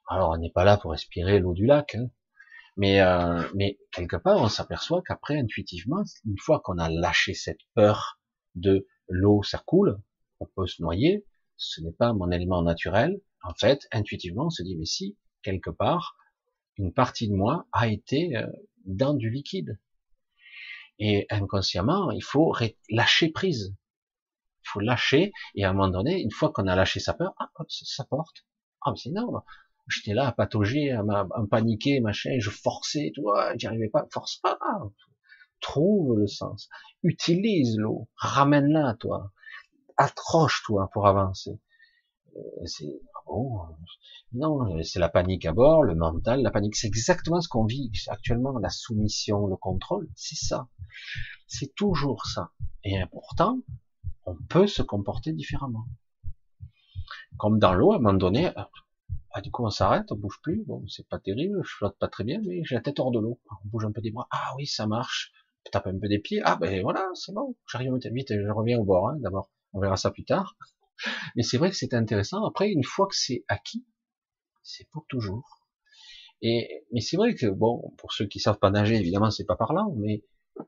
Alors, 0.08 0.30
on 0.30 0.38
n'est 0.38 0.52
pas 0.52 0.64
là 0.64 0.78
pour 0.78 0.92
respirer 0.92 1.40
l'eau 1.40 1.54
du 1.54 1.66
lac, 1.66 1.96
hein. 1.96 2.10
mais, 2.78 3.02
euh, 3.02 3.44
mais 3.56 3.78
quelque 3.92 4.16
part, 4.16 4.42
on 4.42 4.48
s'aperçoit 4.48 5.02
qu'après, 5.06 5.38
intuitivement, 5.38 6.04
une 6.26 6.38
fois 6.40 6.62
qu'on 6.62 6.78
a 6.78 6.90
lâché 6.90 7.34
cette 7.34 7.60
peur 7.74 8.20
de 8.56 8.88
l'eau, 9.10 9.44
ça 9.44 9.62
coule, 9.66 10.00
on 10.40 10.46
peut 10.46 10.68
se 10.68 10.82
noyer, 10.82 11.26
ce 11.58 11.82
n'est 11.82 11.92
pas 11.92 12.14
mon 12.14 12.32
élément 12.32 12.62
naturel. 12.62 13.20
En 13.44 13.54
fait, 13.54 13.88
intuitivement, 13.92 14.46
on 14.46 14.50
se 14.50 14.64
dit, 14.64 14.78
mais 14.78 14.86
si, 14.86 15.18
quelque 15.42 15.70
part, 15.70 16.16
une 16.78 16.94
partie 16.94 17.28
de 17.28 17.34
moi 17.34 17.68
a 17.72 17.88
été 17.88 18.36
euh, 18.38 18.48
dans 18.86 19.14
du 19.14 19.30
liquide. 19.30 19.80
Et 21.00 21.28
inconsciemment, 21.30 22.12
il 22.12 22.24
faut 22.24 22.56
lâcher 22.90 23.30
prise. 23.30 23.76
Il 24.64 24.70
faut 24.70 24.80
lâcher, 24.80 25.32
et 25.56 25.64
à 25.64 25.70
un 25.70 25.74
moment 25.74 25.90
donné, 25.90 26.20
une 26.22 26.32
fois 26.32 26.52
qu'on 26.52 26.68
a 26.68 26.76
lâché 26.76 27.00
sa 27.00 27.14
peur, 27.14 27.34
ah, 27.40 27.50
ça 27.70 28.04
porte. 28.06 28.46
Ah, 28.82 28.92
mais 28.92 28.98
c'est 28.98 29.10
énorme. 29.10 29.42
J'étais 29.88 30.14
là 30.14 30.28
à 30.28 30.32
patauger, 30.34 30.92
à, 30.92 31.02
à, 31.02 31.28
paniquer, 31.50 32.02
machin, 32.02 32.38
je 32.40 32.50
forçais, 32.50 33.12
tu 33.14 33.22
vois, 33.22 33.56
j'y 33.56 33.68
arrivais 33.68 33.88
pas. 33.88 34.06
Force 34.12 34.38
pas 34.38 34.58
trouve 35.60 36.18
le 36.18 36.28
sens, 36.28 36.70
utilise 37.04 37.78
l'eau, 37.78 38.08
ramène-la, 38.16 38.96
toi, 39.00 39.32
accroche-toi 39.98 40.90
pour 40.94 41.08
avancer. 41.08 41.60
Euh, 42.36 42.66
bon, 43.28 43.60
non, 44.34 44.82
c'est 44.84 45.00
la 45.00 45.10
panique 45.10 45.46
à 45.46 45.54
bord, 45.54 45.84
le 45.84 45.96
mental, 45.96 46.42
la 46.42 46.52
panique, 46.52 46.76
c'est 46.76 46.88
exactement 46.88 47.42
ce 47.42 47.48
qu'on 47.48 47.66
vit 47.66 47.92
actuellement, 48.08 48.58
la 48.60 48.70
soumission, 48.70 49.48
le 49.48 49.56
contrôle, 49.56 50.10
c'est 50.16 50.36
ça, 50.36 50.68
c'est 51.48 51.74
toujours 51.76 52.26
ça. 52.26 52.52
Et 52.84 52.98
pourtant, 53.12 53.60
on 54.26 54.36
peut 54.50 54.68
se 54.68 54.82
comporter 54.82 55.34
différemment. 55.34 55.86
Comme 57.38 57.60
dans 57.60 57.74
l'eau, 57.74 57.92
à 57.92 57.98
un 57.98 58.00
moment 58.00 58.18
donné, 58.18 58.52
ah, 59.32 59.42
du 59.42 59.52
coup, 59.52 59.64
on 59.64 59.70
s'arrête, 59.70 60.12
on 60.12 60.16
bouge 60.16 60.40
plus. 60.42 60.64
Bon, 60.66 60.84
c'est 60.88 61.08
pas 61.08 61.20
terrible, 61.20 61.62
je 61.64 61.76
flotte 61.76 61.98
pas 62.00 62.08
très 62.08 62.24
bien, 62.24 62.40
mais 62.44 62.64
j'ai 62.64 62.76
la 62.76 62.82
tête 62.82 63.00
hors 63.00 63.12
de 63.12 63.20
l'eau. 63.20 63.40
On 63.52 63.68
bouge 63.68 63.86
un 63.86 63.92
peu 63.92 64.02
des 64.02 64.10
bras. 64.10 64.28
Ah 64.32 64.54
oui, 64.58 64.66
ça 64.66 64.88
marche 64.88 65.32
tape 65.70 65.88
un 65.88 66.00
peu 66.00 66.08
des 66.08 66.20
pieds, 66.20 66.42
ah 66.44 66.56
ben 66.56 66.82
voilà, 66.82 67.10
c'est 67.14 67.34
bon, 67.34 67.56
j'arrive 67.70 67.94
vite, 68.12 68.30
je 68.30 68.52
reviens 68.52 68.80
au 68.80 68.84
bord, 68.84 69.10
hein, 69.10 69.18
d'abord, 69.20 69.52
on 69.74 69.80
verra 69.80 69.98
ça 69.98 70.12
plus 70.12 70.26
tard. 70.26 70.56
Mais 71.36 71.44
c'est 71.44 71.58
vrai 71.58 71.70
que 71.70 71.76
c'est 71.76 71.94
intéressant. 71.94 72.46
Après, 72.46 72.70
une 72.70 72.84
fois 72.84 73.08
que 73.08 73.16
c'est 73.16 73.44
acquis, 73.48 73.86
c'est 74.64 74.90
pour 74.90 75.06
toujours. 75.08 75.68
Et 76.42 76.86
mais 76.92 77.02
c'est 77.02 77.18
vrai 77.18 77.36
que 77.36 77.48
bon, 77.48 77.94
pour 77.98 78.14
ceux 78.14 78.28
qui 78.28 78.40
savent 78.40 78.60
pas 78.60 78.70
nager, 78.70 78.96
évidemment, 78.96 79.32
c'est 79.32 79.46
pas 79.46 79.56
parlant, 79.56 79.94
mais 79.98 80.24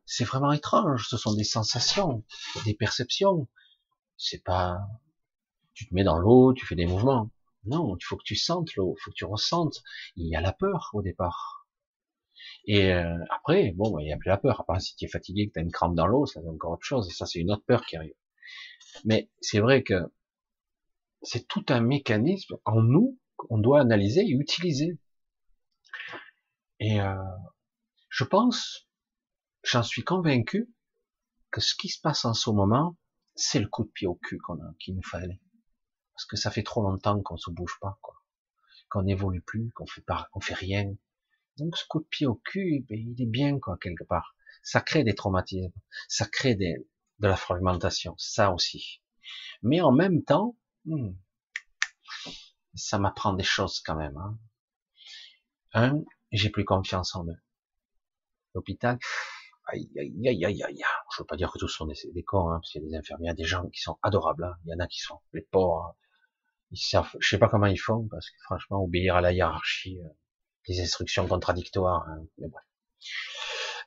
c'est 0.05 0.23
vraiment 0.23 0.51
étrange. 0.51 1.07
Ce 1.09 1.17
sont 1.17 1.33
des 1.33 1.43
sensations, 1.43 2.23
des 2.65 2.73
perceptions. 2.73 3.47
C'est 4.17 4.43
pas, 4.43 4.79
tu 5.73 5.87
te 5.87 5.93
mets 5.93 6.03
dans 6.03 6.17
l'eau, 6.17 6.53
tu 6.53 6.65
fais 6.65 6.75
des 6.75 6.85
mouvements. 6.85 7.29
Non, 7.65 7.95
il 7.99 8.03
faut 8.03 8.17
que 8.17 8.23
tu 8.23 8.35
sentes 8.35 8.75
l'eau, 8.75 8.95
il 8.97 9.01
faut 9.01 9.11
que 9.11 9.15
tu 9.15 9.25
ressentes. 9.25 9.83
Il 10.15 10.27
y 10.27 10.35
a 10.35 10.41
la 10.41 10.53
peur 10.53 10.89
au 10.93 11.01
départ. 11.01 11.67
Et 12.65 12.93
euh, 12.93 13.17
après, 13.29 13.71
bon, 13.75 13.99
il 13.99 14.05
n'y 14.05 14.13
a 14.13 14.17
plus 14.17 14.29
la 14.29 14.37
peur. 14.37 14.61
Après, 14.61 14.79
si 14.79 14.95
tu 14.95 15.05
es 15.05 15.07
fatigué, 15.07 15.47
que 15.47 15.53
tu 15.53 15.59
as 15.59 15.63
une 15.63 15.71
crampe 15.71 15.95
dans 15.95 16.07
l'eau, 16.07 16.25
ça 16.25 16.41
c'est 16.41 16.47
encore 16.47 16.71
autre 16.71 16.85
chose. 16.85 17.07
Et 17.09 17.13
ça, 17.13 17.25
c'est 17.25 17.39
une 17.39 17.51
autre 17.51 17.63
peur 17.65 17.85
qui 17.85 17.95
arrive. 17.95 18.13
Mais 19.05 19.29
c'est 19.41 19.59
vrai 19.59 19.83
que 19.83 20.11
c'est 21.21 21.47
tout 21.47 21.65
un 21.69 21.81
mécanisme 21.81 22.57
en 22.65 22.81
nous 22.81 23.19
qu'on 23.35 23.57
doit 23.57 23.81
analyser 23.81 24.21
et 24.21 24.31
utiliser. 24.31 24.97
Et 26.79 27.01
euh, 27.01 27.15
je 28.09 28.23
pense, 28.23 28.87
j'en 29.63 29.83
suis 29.83 30.03
convaincu, 30.03 30.73
que 31.51 31.61
ce 31.61 31.75
qui 31.75 31.89
se 31.89 31.99
passe 31.99 32.25
en 32.25 32.33
ce 32.33 32.49
moment, 32.49 32.97
c'est 33.35 33.59
le 33.59 33.67
coup 33.67 33.83
de 33.83 33.89
pied 33.89 34.07
au 34.07 34.15
cul 34.15 34.37
qu'on 34.37 34.59
a, 34.61 34.73
qu'il 34.79 34.95
nous 34.95 35.03
fallait. 35.03 35.41
Parce 36.13 36.25
que 36.25 36.35
ça 36.35 36.51
fait 36.51 36.63
trop 36.63 36.83
longtemps 36.83 37.21
qu'on 37.21 37.37
se 37.37 37.49
bouge 37.49 37.77
pas, 37.81 37.97
quoi. 38.01 38.15
Qu'on 38.89 39.03
n'évolue 39.03 39.41
plus, 39.41 39.71
qu'on 39.71 39.85
fait 39.85 40.01
pas, 40.01 40.27
qu'on 40.31 40.41
fait 40.41 40.53
rien. 40.53 40.93
Donc 41.57 41.77
ce 41.77 41.85
coup 41.87 41.99
de 41.99 42.07
pied 42.07 42.27
au 42.27 42.35
cul, 42.35 42.85
ben, 42.89 42.97
il 42.97 43.21
est 43.21 43.29
bien, 43.29 43.59
quoi, 43.59 43.77
quelque 43.77 44.03
part. 44.03 44.35
Ça 44.63 44.81
crée 44.81 45.03
des 45.03 45.15
traumatismes. 45.15 45.71
Ça 46.07 46.25
crée 46.25 46.55
des, 46.55 46.87
de 47.19 47.27
la 47.27 47.35
fragmentation. 47.35 48.15
Ça 48.17 48.51
aussi. 48.53 49.01
Mais 49.61 49.81
en 49.81 49.91
même 49.91 50.23
temps, 50.23 50.57
hmm, 50.89 51.15
ça 52.75 52.99
m'apprend 52.99 53.33
des 53.33 53.43
choses 53.43 53.81
quand 53.81 53.95
même. 53.95 54.17
Hein. 54.17 54.37
Un, 55.73 56.03
j'ai 56.31 56.49
plus 56.49 56.65
confiance 56.65 57.15
en 57.15 57.25
eux. 57.27 57.41
L'hôpital, 58.55 58.97
aïe, 59.67 59.89
aïe, 59.97 60.27
aïe, 60.27 60.45
aïe, 60.45 60.63
aïe. 60.63 60.83
Je 61.15 61.21
veux 61.21 61.25
pas 61.25 61.35
dire 61.35 61.51
que 61.51 61.59
tous 61.59 61.67
sont 61.67 61.85
des, 61.85 61.95
des 62.13 62.23
cons, 62.23 62.49
hein, 62.49 62.59
parce 62.59 62.71
qu'il 62.71 62.81
y 62.81 62.85
a 62.85 62.89
des 62.89 62.95
infirmières, 62.95 63.35
des 63.35 63.43
gens 63.43 63.67
qui 63.69 63.81
sont 63.81 63.97
adorables. 64.01 64.43
Hein. 64.43 64.55
Il 64.65 64.71
y 64.71 64.73
en 64.73 64.79
a 64.79 64.87
qui 64.87 64.99
sont 64.99 65.19
les 65.33 65.41
pauvres. 65.41 65.95
Ils 66.71 66.77
savent, 66.77 67.15
je 67.19 67.27
sais 67.27 67.39
pas 67.39 67.49
comment 67.49 67.65
ils 67.67 67.79
font, 67.79 68.07
parce 68.09 68.29
que 68.29 68.37
franchement, 68.43 68.83
obéir 68.83 69.15
à 69.15 69.21
la 69.21 69.31
hiérarchie, 69.33 69.99
euh, 69.99 70.09
des 70.67 70.81
instructions 70.81 71.27
contradictoires. 71.27 72.07
Hein, 72.07 72.25
mais 72.37 72.47
bref. 72.47 72.63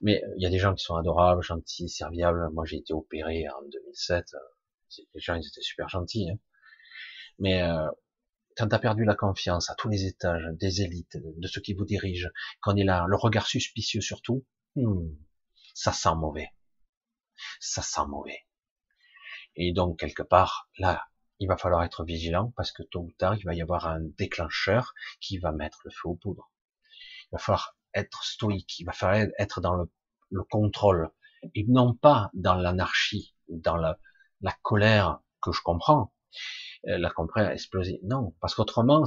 Mais 0.00 0.22
euh, 0.22 0.34
il 0.36 0.42
y 0.42 0.46
a 0.46 0.50
des 0.50 0.58
gens 0.58 0.74
qui 0.74 0.84
sont 0.84 0.96
adorables, 0.96 1.42
gentils, 1.42 1.88
serviables. 1.88 2.50
Moi, 2.52 2.64
j'ai 2.64 2.78
été 2.78 2.92
opéré 2.92 3.46
en 3.48 3.62
2007. 3.62 4.34
Les 5.14 5.20
gens, 5.20 5.34
ils 5.36 5.46
étaient 5.46 5.62
super 5.62 5.88
gentils. 5.88 6.30
Hein. 6.30 6.38
Mais 7.42 7.60
euh, 7.60 7.90
quand 8.56 8.68
tu 8.68 8.74
as 8.74 8.78
perdu 8.78 9.04
la 9.04 9.16
confiance 9.16 9.68
à 9.68 9.74
tous 9.74 9.88
les 9.88 10.06
étages, 10.06 10.46
des 10.52 10.82
élites, 10.82 11.16
de 11.16 11.48
ceux 11.48 11.60
qui 11.60 11.74
vous 11.74 11.84
dirigent, 11.84 12.28
qu'on 12.62 12.76
est 12.76 12.84
là, 12.84 13.04
le 13.08 13.16
regard 13.16 13.48
suspicieux 13.48 14.00
surtout, 14.00 14.46
hmm, 14.76 15.08
ça 15.74 15.92
sent 15.92 16.14
mauvais. 16.14 16.50
Ça 17.58 17.82
sent 17.82 18.06
mauvais. 18.06 18.46
Et 19.56 19.72
donc, 19.72 19.98
quelque 19.98 20.22
part, 20.22 20.70
là, 20.78 21.04
il 21.40 21.48
va 21.48 21.56
falloir 21.56 21.82
être 21.82 22.04
vigilant 22.04 22.52
parce 22.56 22.70
que 22.70 22.84
tôt 22.84 23.00
ou 23.00 23.12
tard, 23.18 23.34
il 23.34 23.44
va 23.44 23.54
y 23.54 23.60
avoir 23.60 23.88
un 23.88 24.00
déclencheur 24.16 24.94
qui 25.20 25.38
va 25.38 25.50
mettre 25.50 25.80
le 25.84 25.90
feu 25.90 26.10
aux 26.10 26.14
poudres. 26.14 26.48
Il 27.24 27.28
va 27.32 27.38
falloir 27.38 27.76
être 27.92 28.22
stoïque, 28.22 28.78
il 28.78 28.84
va 28.84 28.92
falloir 28.92 29.26
être 29.40 29.60
dans 29.60 29.74
le, 29.74 29.90
le 30.30 30.44
contrôle 30.44 31.10
et 31.56 31.64
non 31.66 31.92
pas 31.92 32.30
dans 32.34 32.54
l'anarchie, 32.54 33.34
dans 33.48 33.76
la 33.76 33.98
colère 34.62 35.18
que 35.42 35.50
je 35.50 35.60
comprends, 35.60 36.12
euh, 36.86 36.98
la 36.98 37.10
colère 37.10 37.50
explosive. 37.50 38.00
Non, 38.02 38.34
parce 38.40 38.54
qu'autrement, 38.54 39.04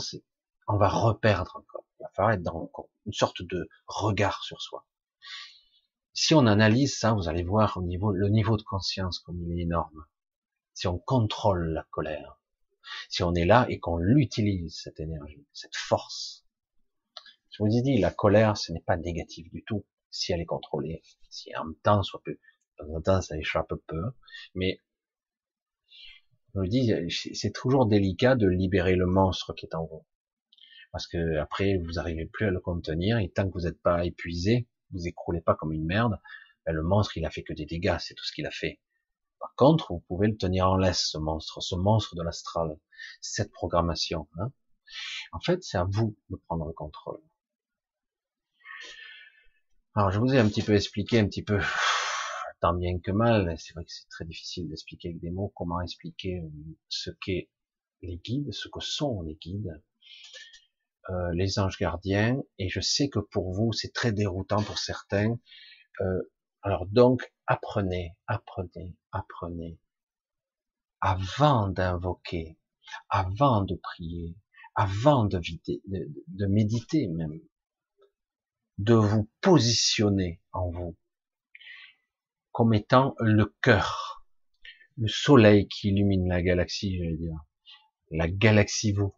on 0.68 0.78
va 0.78 0.90
reperdre 0.90 1.56
encore. 1.56 1.86
Il 2.00 2.04
va 2.04 2.10
falloir 2.10 2.34
être 2.34 2.42
dans 2.42 2.72
une 3.06 3.14
sorte 3.14 3.42
de 3.42 3.70
regard 3.88 4.44
sur 4.44 4.62
soi. 4.62 4.86
Si 6.14 6.34
on 6.34 6.48
analyse 6.48 6.98
ça, 6.98 7.14
vous 7.14 7.28
allez 7.28 7.44
voir 7.44 7.78
au 7.78 7.82
niveau, 7.82 8.12
le 8.12 8.30
niveau 8.30 8.58
de 8.58 8.64
conscience 8.64 9.20
comme 9.20 9.42
il 9.44 9.60
est 9.60 9.64
énorme. 9.64 10.06
Si 10.74 10.88
on 10.88 10.98
contrôle 10.98 11.74
la 11.74 11.84
colère, 11.92 12.40
si 13.10 13.24
on 13.24 13.34
est 13.36 13.46
là 13.46 13.66
et 13.70 13.80
qu'on 13.80 13.98
l'utilise, 13.98 14.80
cette 14.82 15.00
énergie, 15.00 15.46
cette 15.54 15.76
force. 15.76 16.46
Je 17.50 17.64
vous 17.64 17.76
ai 17.76 17.82
dit, 17.82 17.98
la 17.98 18.12
colère, 18.12 18.58
ce 18.58 18.72
n'est 18.72 18.82
pas 18.82 18.98
négatif 18.98 19.50
du 19.52 19.64
tout, 19.64 19.86
si 20.10 20.32
elle 20.32 20.42
est 20.42 20.46
contrôlée, 20.46 21.02
si 21.30 21.56
en 21.56 21.66
même 21.66 21.76
temps, 21.76 22.04
soit 22.04 22.22
peu, 22.24 22.38
de 22.80 22.86
temps 22.86 23.02
temps, 23.02 23.22
ça 23.22 23.38
échappe 23.38 23.74
peu, 23.88 24.04
mais 24.54 24.82
je 26.56 26.60
vous 26.62 26.68
dis, 26.68 26.94
c'est 27.34 27.52
toujours 27.52 27.86
délicat 27.86 28.36
de 28.36 28.48
libérer 28.48 28.96
le 28.96 29.06
monstre 29.06 29.54
qui 29.54 29.66
est 29.66 29.76
en 29.76 29.86
vous. 29.86 30.06
Parce 30.94 31.06
que 31.06 31.38
après, 31.38 31.78
vous 31.78 31.94
n'arrivez 31.94 32.26
plus 32.26 32.46
à 32.46 32.50
le 32.50 32.62
contenir, 32.62 33.18
et 33.18 33.30
tant 33.30 33.46
que 33.50 33.54
vous 33.54 33.66
n'êtes 33.66 33.82
pas 33.82 34.06
épuisé, 34.06 34.66
vous 34.92 35.06
écroulez 35.06 35.42
pas 35.42 35.56
comme 35.56 35.74
une 35.74 35.86
merde, 35.86 36.18
ben 36.66 36.74
le 36.74 36.82
monstre, 36.82 37.18
il 37.18 37.26
a 37.26 37.30
fait 37.30 37.44
que 37.44 37.52
des 37.52 37.66
dégâts, 37.66 37.98
c'est 38.00 38.14
tout 38.14 38.24
ce 38.24 38.32
qu'il 38.32 38.46
a 38.46 38.52
fait. 38.52 38.80
Par 39.38 39.54
contre, 39.56 39.92
vous 39.92 40.00
pouvez 40.08 40.30
le 40.30 40.38
tenir 40.38 40.70
en 40.70 40.78
laisse, 40.78 41.10
ce 41.12 41.18
monstre, 41.18 41.62
ce 41.62 41.76
monstre 41.76 42.16
de 42.16 42.24
l'astral, 42.24 42.80
cette 43.20 43.52
programmation. 43.52 44.30
Hein. 44.40 44.50
En 45.34 45.42
fait, 45.42 45.62
c'est 45.62 45.78
à 45.78 45.84
vous 45.84 46.16
de 46.30 46.38
prendre 46.38 46.66
le 46.66 46.74
contrôle. 46.74 47.20
Alors, 49.94 50.12
je 50.12 50.20
vous 50.20 50.34
ai 50.34 50.40
un 50.40 50.48
petit 50.48 50.64
peu 50.64 50.74
expliqué, 50.74 51.20
un 51.20 51.28
petit 51.28 51.44
peu, 51.44 51.60
tant 52.60 52.74
bien 52.74 53.00
que 53.00 53.12
mal, 53.12 53.56
c'est 53.58 53.74
vrai 53.74 53.86
que 53.86 53.92
c'est 53.92 54.08
très 54.10 54.26
difficile 54.26 54.70
d'expliquer 54.70 55.10
avec 55.10 55.22
des 55.22 55.32
mots, 55.32 55.52
comment 55.56 55.82
expliquer 55.82 56.40
euh, 56.40 56.50
ce 56.90 57.12
qu'est 57.12 57.50
les 58.02 58.18
guides, 58.18 58.52
ce 58.54 58.68
que 58.68 58.80
sont 58.80 59.22
les 59.22 59.36
guides, 59.36 59.82
euh, 61.10 61.32
les 61.34 61.60
anges 61.60 61.78
gardiens, 61.78 62.42
et 62.58 62.70
je 62.70 62.80
sais 62.80 63.10
que 63.10 63.20
pour 63.20 63.54
vous, 63.54 63.74
c'est 63.74 63.94
très 63.94 64.12
déroutant 64.12 64.62
pour 64.64 64.78
certains. 64.78 65.40
Euh, 66.02 66.22
alors 66.62 66.86
donc, 66.88 67.34
apprenez, 67.48 68.16
apprenez, 68.28 68.96
apprenez, 69.12 69.80
avant 71.02 71.68
d'invoquer, 71.70 72.58
avant 73.10 73.64
de 73.64 73.76
prier, 73.76 74.36
avant 74.76 75.26
de, 75.26 75.40
de, 75.40 76.24
de 76.28 76.46
méditer 76.48 77.08
même, 77.08 77.40
de 78.78 78.94
vous 78.94 79.30
positionner 79.42 80.42
en 80.52 80.70
vous 80.70 80.98
comme 82.56 82.74
étant 82.74 83.16
le 83.20 83.54
cœur, 83.62 84.24
le 84.96 85.10
soleil 85.10 85.68
qui 85.68 85.90
illumine 85.90 86.30
la 86.30 86.42
galaxie, 86.42 86.98
veux 87.00 87.18
dire, 87.18 87.38
la 88.12 88.30
galaxie 88.30 88.94
vous. 88.94 89.14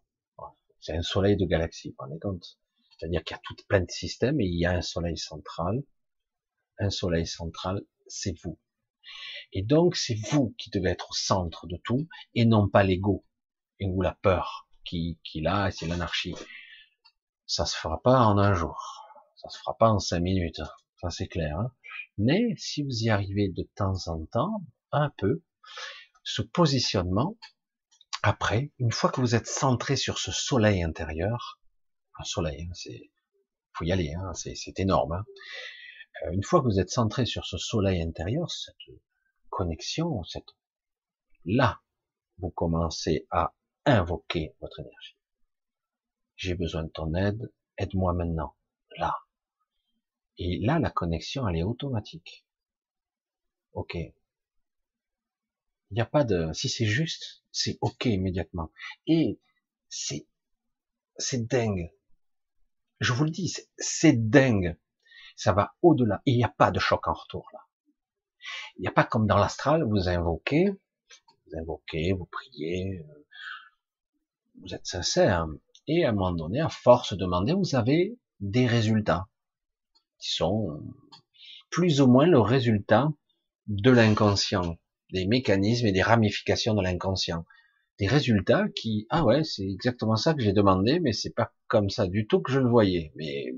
C'est 0.80 0.96
un 0.96 1.02
soleil 1.02 1.36
de 1.36 1.44
galaxie, 1.44 1.94
vous 1.96 2.06
vous 2.10 2.18
compte? 2.18 2.58
C'est-à-dire 2.90 3.22
qu'il 3.22 3.36
y 3.36 3.38
a 3.38 3.42
tout 3.44 3.54
plein 3.68 3.82
de 3.82 3.90
systèmes 3.90 4.40
et 4.40 4.44
il 4.44 4.58
y 4.58 4.66
a 4.66 4.72
un 4.72 4.82
soleil 4.82 5.16
central. 5.16 5.84
Un 6.80 6.90
soleil 6.90 7.28
central, 7.28 7.80
c'est 8.08 8.36
vous. 8.42 8.58
Et 9.52 9.62
donc, 9.62 9.94
c'est 9.94 10.18
vous 10.32 10.56
qui 10.58 10.70
devez 10.70 10.90
être 10.90 11.10
au 11.10 11.14
centre 11.14 11.68
de 11.68 11.76
tout 11.84 12.08
et 12.34 12.44
non 12.44 12.68
pas 12.68 12.82
l'ego 12.82 13.24
ou 13.80 14.02
la 14.02 14.18
peur 14.20 14.68
qui, 14.84 15.20
qui 15.22 15.42
là, 15.42 15.70
c'est 15.70 15.86
l'anarchie. 15.86 16.34
Ça 17.46 17.66
se 17.66 17.76
fera 17.76 18.02
pas 18.02 18.18
en 18.18 18.36
un 18.36 18.54
jour. 18.54 19.06
Ça 19.36 19.48
se 19.48 19.58
fera 19.58 19.76
pas 19.78 19.90
en 19.90 20.00
cinq 20.00 20.22
minutes. 20.22 20.60
Ça, 21.00 21.10
c'est 21.10 21.28
clair. 21.28 21.56
Hein 21.56 21.70
Mais 22.18 22.54
si 22.56 22.82
vous 22.82 23.04
y 23.04 23.10
arrivez 23.10 23.48
de 23.48 23.62
temps 23.74 24.08
en 24.08 24.26
temps, 24.26 24.64
un 24.90 25.10
peu, 25.16 25.42
ce 26.24 26.42
positionnement, 26.42 27.38
après, 28.22 28.72
une 28.78 28.90
fois 28.90 29.10
que 29.10 29.20
vous 29.20 29.36
êtes 29.36 29.46
centré 29.46 29.96
sur 29.96 30.18
ce 30.18 30.32
soleil 30.32 30.82
intérieur, 30.82 31.60
un 32.18 32.24
soleil, 32.24 32.66
hein, 32.68 32.74
c'est, 32.74 33.10
faut 33.72 33.84
y 33.84 33.92
aller, 33.92 34.12
hein, 34.14 34.34
c'est, 34.34 34.80
énorme. 34.80 35.12
Hein. 35.12 35.24
Euh, 36.24 36.32
une 36.32 36.42
fois 36.42 36.60
que 36.60 36.66
vous 36.66 36.80
êtes 36.80 36.90
centré 36.90 37.24
sur 37.24 37.46
ce 37.46 37.56
soleil 37.56 38.02
intérieur, 38.02 38.50
cette 38.50 38.96
connexion, 39.48 40.24
cette, 40.24 40.56
là, 41.44 41.80
vous 42.38 42.50
commencez 42.50 43.26
à 43.30 43.54
invoquer 43.84 44.56
votre 44.60 44.80
énergie. 44.80 45.16
J'ai 46.34 46.54
besoin 46.54 46.82
de 46.82 46.90
ton 46.90 47.14
aide, 47.14 47.52
aide-moi 47.76 48.12
maintenant, 48.12 48.56
là. 48.96 49.14
Et 50.38 50.58
là, 50.58 50.78
la 50.78 50.90
connexion, 50.90 51.48
elle 51.48 51.56
est 51.56 51.62
automatique. 51.62 52.44
Ok, 53.72 53.96
il 55.90 55.94
n'y 55.94 56.00
a 56.00 56.06
pas 56.06 56.24
de, 56.24 56.52
si 56.52 56.68
c'est 56.68 56.86
juste, 56.86 57.42
c'est 57.50 57.78
ok 57.80 58.06
immédiatement. 58.06 58.70
Et 59.06 59.40
c'est, 59.88 60.26
c'est 61.16 61.46
dingue. 61.46 61.90
Je 63.00 63.12
vous 63.12 63.24
le 63.24 63.30
dis, 63.30 63.54
c'est 63.78 64.28
dingue. 64.28 64.76
Ça 65.34 65.52
va 65.52 65.74
au-delà. 65.82 66.20
Il 66.26 66.36
n'y 66.36 66.44
a 66.44 66.48
pas 66.48 66.70
de 66.70 66.78
choc 66.78 67.06
en 67.08 67.14
retour 67.14 67.48
là. 67.52 67.60
Il 68.76 68.82
n'y 68.82 68.88
a 68.88 68.92
pas 68.92 69.04
comme 69.04 69.26
dans 69.26 69.38
l'astral, 69.38 69.82
vous 69.84 70.08
invoquez, 70.08 70.70
vous 70.70 71.58
invoquez, 71.58 72.12
vous 72.12 72.26
priez, 72.26 72.98
euh, 72.98 73.26
vous 74.60 74.74
êtes 74.74 74.86
sincère, 74.86 75.46
et 75.86 76.04
à 76.04 76.10
un 76.10 76.12
moment 76.12 76.32
donné, 76.32 76.60
à 76.60 76.68
force 76.68 77.12
de 77.12 77.18
demander, 77.18 77.52
vous 77.52 77.74
avez 77.74 78.18
des 78.40 78.66
résultats 78.66 79.28
qui 80.18 80.32
sont 80.34 80.80
plus 81.70 82.00
ou 82.00 82.06
moins 82.06 82.26
le 82.26 82.40
résultat 82.40 83.08
de 83.66 83.90
l'inconscient 83.90 84.78
des 85.12 85.26
mécanismes 85.26 85.86
et 85.86 85.92
des 85.92 86.02
ramifications 86.02 86.74
de 86.74 86.82
l'inconscient. 86.82 87.44
Des 87.98 88.06
résultats 88.06 88.68
qui, 88.68 89.06
ah 89.10 89.24
ouais, 89.24 89.42
c'est 89.42 89.66
exactement 89.66 90.16
ça 90.16 90.34
que 90.34 90.42
j'ai 90.42 90.52
demandé, 90.52 91.00
mais 91.00 91.12
c'est 91.12 91.34
pas 91.34 91.52
comme 91.66 91.90
ça 91.90 92.06
du 92.06 92.26
tout 92.26 92.40
que 92.40 92.52
je 92.52 92.60
le 92.60 92.68
voyais. 92.68 93.12
Mais 93.16 93.54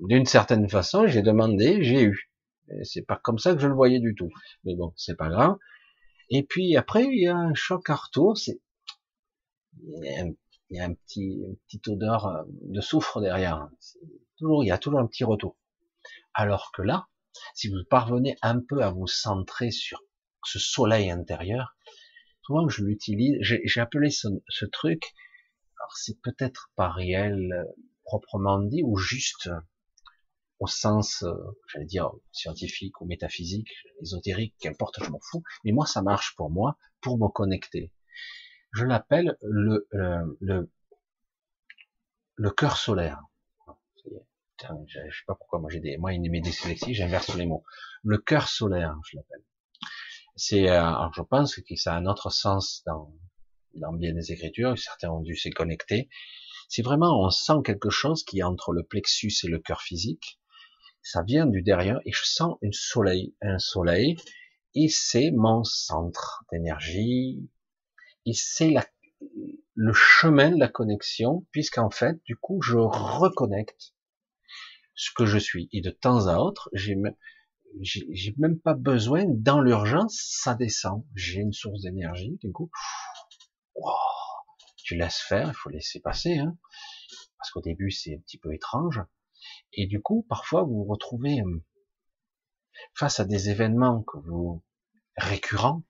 d'une 0.00 0.26
certaine 0.26 0.68
façon, 0.68 1.06
j'ai 1.06 1.22
demandé, 1.22 1.82
j'ai 1.82 2.02
eu. 2.04 2.30
C'est 2.84 3.02
pas 3.02 3.20
comme 3.22 3.38
ça 3.38 3.54
que 3.54 3.60
je 3.60 3.66
le 3.66 3.74
voyais 3.74 4.00
du 4.00 4.14
tout. 4.14 4.30
Mais 4.64 4.74
bon, 4.74 4.94
c'est 4.96 5.16
pas 5.16 5.28
grave. 5.28 5.58
Et 6.30 6.42
puis 6.42 6.76
après, 6.76 7.04
il 7.04 7.22
y 7.22 7.26
a 7.26 7.36
un 7.36 7.54
choc 7.54 7.90
à 7.90 7.96
retour. 7.96 8.38
C'est 8.38 8.60
il 9.74 10.76
y 10.76 10.80
a 10.80 10.84
un, 10.84 10.94
petit, 10.94 11.42
une 11.46 11.56
petite 11.66 11.88
odeur 11.88 12.46
de 12.48 12.80
soufre 12.80 13.20
derrière. 13.20 13.68
Il 14.42 14.66
y 14.66 14.70
a 14.72 14.78
toujours 14.78 15.00
un 15.00 15.06
petit 15.06 15.24
retour. 15.24 15.56
Alors 16.34 16.72
que 16.72 16.82
là, 16.82 17.06
si 17.54 17.68
vous 17.68 17.84
parvenez 17.88 18.36
un 18.42 18.60
peu 18.60 18.82
à 18.82 18.90
vous 18.90 19.06
centrer 19.06 19.70
sur 19.70 20.00
ce 20.44 20.58
soleil 20.58 21.10
intérieur, 21.10 21.76
souvent 22.42 22.68
je 22.68 22.82
l'utilise, 22.82 23.36
j'ai 23.40 23.80
appelé 23.80 24.10
ce, 24.10 24.28
ce, 24.48 24.64
truc, 24.64 25.02
alors 25.78 25.96
c'est 25.96 26.20
peut-être 26.20 26.72
pas 26.74 26.90
réel 26.90 27.52
euh, 27.52 27.64
proprement 28.04 28.58
dit, 28.60 28.82
ou 28.84 28.96
juste 28.96 29.48
au 30.58 30.66
sens, 30.66 31.22
euh, 31.22 31.34
j'allais 31.68 31.86
dire, 31.86 32.10
scientifique 32.32 33.00
ou 33.00 33.06
métaphysique, 33.06 33.70
ésotérique, 34.00 34.54
qu'importe, 34.60 35.02
je 35.02 35.10
m'en 35.10 35.20
fous, 35.20 35.42
mais 35.64 35.72
moi 35.72 35.86
ça 35.86 36.02
marche 36.02 36.34
pour 36.36 36.50
moi, 36.50 36.76
pour 37.00 37.18
me 37.18 37.28
connecter. 37.28 37.92
Je 38.72 38.84
l'appelle 38.84 39.36
le, 39.42 39.86
le, 39.90 40.36
le, 40.40 40.70
le 42.36 42.50
cœur 42.50 42.76
solaire. 42.76 43.20
Je, 44.60 44.98
sais 44.98 45.24
pas 45.26 45.34
pourquoi, 45.34 45.58
moi 45.60 45.70
j'ai 45.70 45.80
des, 45.80 45.96
moi 45.96 46.12
mes 46.12 46.40
dyslexies, 46.40 46.94
j'inverse 46.94 47.34
les 47.34 47.46
mots. 47.46 47.64
Le 48.02 48.18
cœur 48.18 48.48
solaire, 48.48 48.96
je 49.10 49.16
l'appelle. 49.16 49.42
C'est, 50.36 50.68
euh, 50.68 50.80
alors 50.80 51.12
je 51.14 51.22
pense 51.22 51.56
que 51.56 51.76
ça 51.76 51.94
a 51.94 51.98
un 51.98 52.06
autre 52.06 52.30
sens 52.30 52.82
dans, 52.86 53.12
dans 53.74 53.92
bien 53.92 54.12
des 54.14 54.32
écritures, 54.32 54.78
certains 54.78 55.10
ont 55.10 55.20
dû 55.20 55.36
s'y 55.36 55.50
connecter. 55.50 56.08
C'est 56.68 56.82
vraiment, 56.82 57.22
on 57.22 57.30
sent 57.30 57.60
quelque 57.64 57.90
chose 57.90 58.24
qui 58.24 58.38
est 58.38 58.42
entre 58.42 58.72
le 58.72 58.82
plexus 58.82 59.32
et 59.44 59.48
le 59.48 59.58
cœur 59.58 59.82
physique. 59.82 60.40
Ça 61.02 61.22
vient 61.22 61.46
du 61.46 61.62
derrière 61.62 62.00
et 62.06 62.12
je 62.12 62.24
sens 62.24 62.56
un 62.62 62.72
soleil, 62.72 63.34
un 63.42 63.58
soleil, 63.58 64.16
et 64.74 64.88
c'est 64.88 65.30
mon 65.32 65.64
centre 65.64 66.44
d'énergie, 66.50 67.50
et 68.24 68.32
c'est 68.32 68.70
la, 68.70 68.86
le 69.74 69.92
chemin 69.92 70.50
de 70.50 70.58
la 70.58 70.68
connexion, 70.68 71.46
puisqu'en 71.50 71.90
fait, 71.90 72.22
du 72.24 72.36
coup, 72.36 72.62
je 72.62 72.76
reconnecte 72.76 73.94
ce 74.94 75.10
que 75.14 75.26
je 75.26 75.38
suis. 75.38 75.68
Et 75.72 75.80
de 75.80 75.90
temps 75.90 76.26
à 76.26 76.38
autre, 76.38 76.70
j'ai 76.72 76.94
même, 76.94 77.16
j'ai 77.80 78.34
même 78.38 78.58
pas 78.58 78.74
besoin, 78.74 79.24
dans 79.28 79.60
l'urgence, 79.60 80.20
ça 80.42 80.54
descend. 80.54 81.04
J'ai 81.14 81.40
une 81.40 81.52
source 81.52 81.82
d'énergie, 81.82 82.38
du 82.40 82.52
coup, 82.52 82.70
tu 84.76 84.96
laisses 84.96 85.20
faire, 85.20 85.48
il 85.48 85.54
faut 85.54 85.70
laisser 85.70 86.00
passer, 86.00 86.38
hein, 86.38 86.56
parce 87.38 87.50
qu'au 87.50 87.60
début, 87.62 87.90
c'est 87.90 88.14
un 88.14 88.18
petit 88.18 88.38
peu 88.38 88.52
étrange. 88.52 89.00
Et 89.72 89.86
du 89.86 90.02
coup, 90.02 90.26
parfois, 90.28 90.62
vous 90.62 90.84
vous 90.84 90.84
retrouvez 90.84 91.40
euh, 91.40 91.64
face 92.94 93.20
à 93.20 93.24
des 93.24 93.48
événements 93.48 94.02
que 94.02 94.18
vous 94.18 94.62
récurrents, 95.16 95.82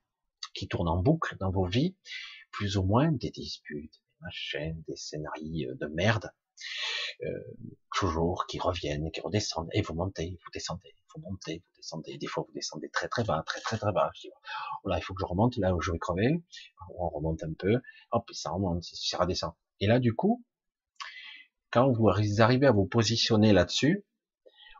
qui 0.53 0.67
tournent 0.67 0.89
en 0.89 1.01
boucle 1.01 1.37
dans 1.39 1.51
vos 1.51 1.65
vies, 1.65 1.95
plus 2.51 2.77
ou 2.77 2.83
moins 2.83 3.11
des 3.11 3.31
disputes, 3.31 3.93
des 3.93 4.21
machins, 4.21 4.83
des 4.87 4.95
scénarios 4.95 5.75
de 5.75 5.87
merde, 5.87 6.31
euh, 7.23 7.29
toujours 7.95 8.45
qui 8.47 8.59
reviennent, 8.59 9.11
qui 9.11 9.21
redescendent, 9.21 9.69
et 9.73 9.81
vous 9.81 9.93
montez, 9.93 10.37
vous 10.43 10.51
descendez, 10.51 10.95
vous 11.15 11.21
montez, 11.21 11.59
vous 11.59 11.75
descendez, 11.77 12.17
des 12.17 12.27
fois 12.27 12.43
vous 12.47 12.53
descendez 12.53 12.89
très 12.89 13.07
très 13.07 13.23
bas, 13.23 13.43
très 13.45 13.61
très 13.61 13.77
très 13.77 13.91
bas, 13.91 14.11
je 14.15 14.21
dis, 14.21 14.29
oh 14.83 14.89
là 14.89 14.97
il 14.97 15.01
faut 15.01 15.13
que 15.13 15.21
je 15.21 15.25
remonte, 15.25 15.57
là 15.57 15.75
où 15.75 15.81
je 15.81 15.91
vais 15.91 15.99
crever, 15.99 16.43
on 16.97 17.09
remonte 17.09 17.43
un 17.43 17.53
peu, 17.57 17.81
hop, 18.11 18.29
ça 18.33 18.51
remonte, 18.51 18.83
ça 18.83 19.17
redescend. 19.17 19.53
Et 19.79 19.87
là 19.87 19.99
du 19.99 20.13
coup, 20.13 20.43
quand 21.71 21.91
vous 21.91 22.09
arrivez 22.39 22.67
à 22.67 22.71
vous 22.71 22.85
positionner 22.85 23.51
là-dessus, 23.53 24.05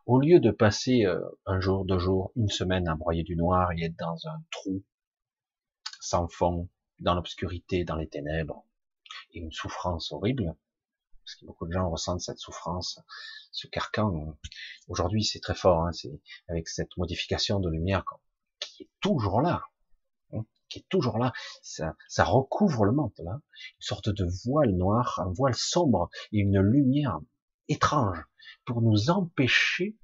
au 0.05 0.19
lieu 0.19 0.39
de 0.39 0.51
passer 0.51 1.05
euh, 1.05 1.21
un 1.45 1.59
jour, 1.59 1.85
deux 1.85 1.97
jours, 1.97 2.31
une 2.35 2.49
semaine 2.49 2.87
à 2.87 2.95
broyer 2.95 3.23
du 3.23 3.35
noir 3.35 3.71
et 3.71 3.85
être 3.85 3.97
dans 3.97 4.27
un 4.27 4.43
trou 4.51 4.83
sans 5.99 6.27
fond, 6.27 6.69
dans 6.99 7.15
l'obscurité, 7.15 7.85
dans 7.85 7.95
les 7.95 8.09
ténèbres, 8.09 8.65
et 9.31 9.39
une 9.39 9.51
souffrance 9.51 10.11
horrible, 10.11 10.55
parce 11.23 11.35
que 11.35 11.45
beaucoup 11.45 11.65
de 11.65 11.71
gens 11.71 11.89
ressentent 11.89 12.21
cette 12.21 12.39
souffrance, 12.39 12.99
ce 13.51 13.67
carcan. 13.67 14.37
Aujourd'hui, 14.87 15.23
c'est 15.23 15.39
très 15.39 15.55
fort, 15.55 15.85
hein, 15.85 15.91
c'est 15.93 16.21
avec 16.49 16.67
cette 16.67 16.95
modification 16.97 17.59
de 17.59 17.69
lumière 17.69 18.03
qui 18.59 18.83
est 18.83 18.89
toujours 18.99 19.41
là, 19.41 19.63
hein, 20.33 20.45
qui 20.69 20.79
est 20.79 20.89
toujours 20.89 21.17
là. 21.17 21.31
Ça, 21.61 21.95
ça 22.07 22.23
recouvre 22.23 22.85
le 22.85 22.91
monde, 22.91 23.13
là, 23.19 23.33
une 23.33 23.81
sorte 23.81 24.09
de 24.09 24.27
voile 24.45 24.71
noir, 24.71 25.21
un 25.25 25.31
voile 25.31 25.55
sombre 25.55 26.09
et 26.31 26.39
une 26.39 26.59
lumière 26.59 27.19
étrange 27.69 28.23
pour 28.65 28.81
nous 28.81 29.09
empêcher 29.09 29.97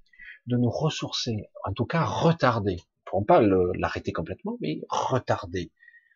de 0.48 0.58
nous 0.58 0.70
ressourcer, 0.70 1.50
en 1.66 1.74
tout 1.74 1.86
cas 1.86 2.04
retarder. 2.06 2.82
ne 3.14 3.26
pas 3.26 3.42
l'arrêter 3.42 4.14
complètement, 4.14 4.58
mais 4.62 4.82
retarder. 4.90 5.72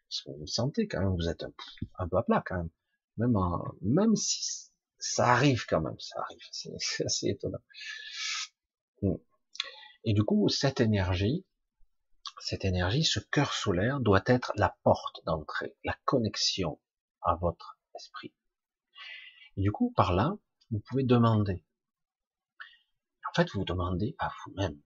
Parce 0.09 0.21
que 0.21 0.31
vous 0.39 0.47
sentez 0.47 0.87
quand 0.87 1.01
même, 1.01 1.15
vous 1.15 1.27
êtes 1.27 1.43
un, 1.43 2.07
peu 2.07 2.17
à 2.17 2.23
plat 2.23 2.43
quand 2.45 2.57
même. 2.57 2.69
Même, 3.17 3.37
même 3.81 4.15
si 4.15 4.71
ça 5.03 5.27
arrive 5.27 5.65
quand 5.67 5.81
même, 5.81 5.99
ça 5.99 6.21
arrive, 6.21 6.39
c'est 6.51 7.05
assez 7.05 7.27
étonnant. 7.27 7.61
Hmm. 9.01 9.15
Et 10.05 10.13
du 10.13 10.23
coup, 10.23 10.47
cette 10.47 10.79
énergie, 10.79 11.45
cette 12.39 12.63
énergie, 12.63 13.03
ce 13.03 13.19
cœur 13.19 13.53
solaire 13.53 13.99
doit 13.99 14.23
être 14.25 14.53
la 14.55 14.75
porte 14.83 15.23
d'entrée, 15.25 15.75
la 15.83 15.97
connexion 16.05 16.79
à 17.21 17.35
votre 17.35 17.77
esprit. 17.95 18.33
Et 19.57 19.61
du 19.61 19.71
coup, 19.71 19.91
par 19.95 20.13
là, 20.13 20.37
vous 20.71 20.79
pouvez 20.79 21.03
demander. 21.03 21.65
En 23.29 23.33
fait, 23.35 23.49
vous 23.51 23.65
demandez 23.65 24.15
à 24.19 24.31
vous-même. 24.45 24.79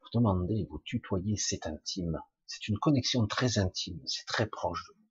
Vous 0.00 0.08
demandez, 0.12 0.66
vous 0.70 0.80
tutoyez, 0.84 1.36
c'est 1.36 1.66
intime. 1.66 2.20
C'est 2.46 2.68
une 2.68 2.78
connexion 2.78 3.26
très 3.26 3.58
intime, 3.58 4.00
c'est 4.06 4.26
très 4.26 4.46
proche 4.46 4.86
de 4.88 4.94
vous. 4.94 5.08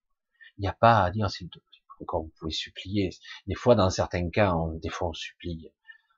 Il 0.58 0.62
n'y 0.62 0.68
a 0.68 0.74
pas 0.74 1.04
à 1.04 1.12
dire, 1.12 1.30
s'il 1.30 1.50
te. 1.50 1.60
Encore, 2.02 2.24
vous 2.24 2.34
pouvez 2.40 2.52
supplier. 2.52 3.10
Des 3.48 3.56
fois, 3.56 3.76
dans 3.76 3.90
certains 3.90 4.30
cas, 4.30 4.54
on, 4.54 4.74
des 4.74 4.90
fois, 4.90 5.10
on 5.10 5.14
supplie. 5.14 5.72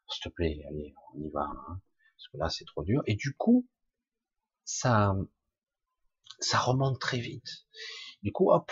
S'il 0.10 0.24
te 0.24 0.30
plaît, 0.30 0.64
allez, 0.70 0.94
on 1.14 1.20
y 1.22 1.30
va. 1.30 1.42
Hein, 1.42 1.82
parce 2.16 2.28
que 2.32 2.38
là, 2.38 2.50
c'est 2.50 2.66
trop 2.66 2.84
dur. 2.84 3.02
Et 3.06 3.16
du 3.16 3.34
coup, 3.36 3.68
ça, 4.64 5.16
ça 6.40 6.60
remonte 6.60 7.00
très 7.00 7.20
vite. 7.20 7.66
Du 8.24 8.32
coup, 8.32 8.52
hop, 8.52 8.72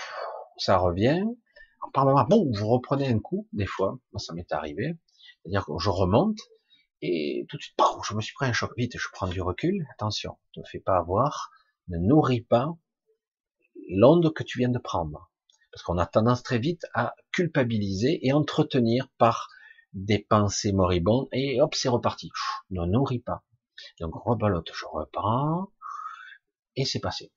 ça 0.58 0.78
revient. 0.78 1.24
par 1.94 2.06
moment, 2.06 2.26
bon, 2.26 2.52
vous 2.54 2.68
reprenez 2.68 3.08
un 3.08 3.20
coup, 3.20 3.48
des 3.54 3.68
fois. 3.68 4.00
Moi, 4.12 4.20
ça 4.20 4.34
m'est 4.34 4.52
arrivé. 4.52 4.96
C'est-à-dire 5.44 5.66
que 5.66 5.74
je 5.78 5.90
remonte. 5.90 6.40
Et 7.02 7.46
tout 7.50 7.58
de 7.58 7.62
suite, 7.62 7.78
je 8.08 8.14
me 8.16 8.22
suis 8.22 8.34
pris 8.34 8.48
un 8.48 8.54
choc. 8.54 8.72
Vite, 8.78 8.98
je 8.98 9.08
prends 9.12 9.28
du 9.28 9.42
recul. 9.42 9.86
Attention, 9.94 10.38
ne 10.56 10.64
te 10.64 10.70
fais 10.70 10.80
pas 10.80 10.98
avoir 10.98 11.52
ne 11.88 11.98
nourrit 11.98 12.42
pas 12.42 12.76
l'onde 13.90 14.34
que 14.34 14.44
tu 14.44 14.60
viens 14.60 14.70
de 14.70 14.80
prendre. 14.80 15.32
Parce 15.76 15.84
qu'on 15.84 15.98
a 15.98 16.06
tendance 16.06 16.42
très 16.42 16.58
vite 16.58 16.86
à 16.94 17.16
culpabiliser 17.34 18.26
et 18.26 18.32
entretenir 18.32 19.10
par 19.18 19.50
des 19.92 20.20
pensées 20.20 20.72
moribondes 20.72 21.28
et 21.34 21.60
hop, 21.60 21.76
c'est 21.76 21.90
reparti. 21.90 22.30
ne 22.70 22.86
nourrit 22.86 23.20
pas. 23.20 23.44
Donc 24.00 24.16
rebalote, 24.16 24.72
je 24.74 24.86
reprends 24.86 25.74
et 26.78 26.86
c'est 26.86 27.02
passé. 27.02 27.34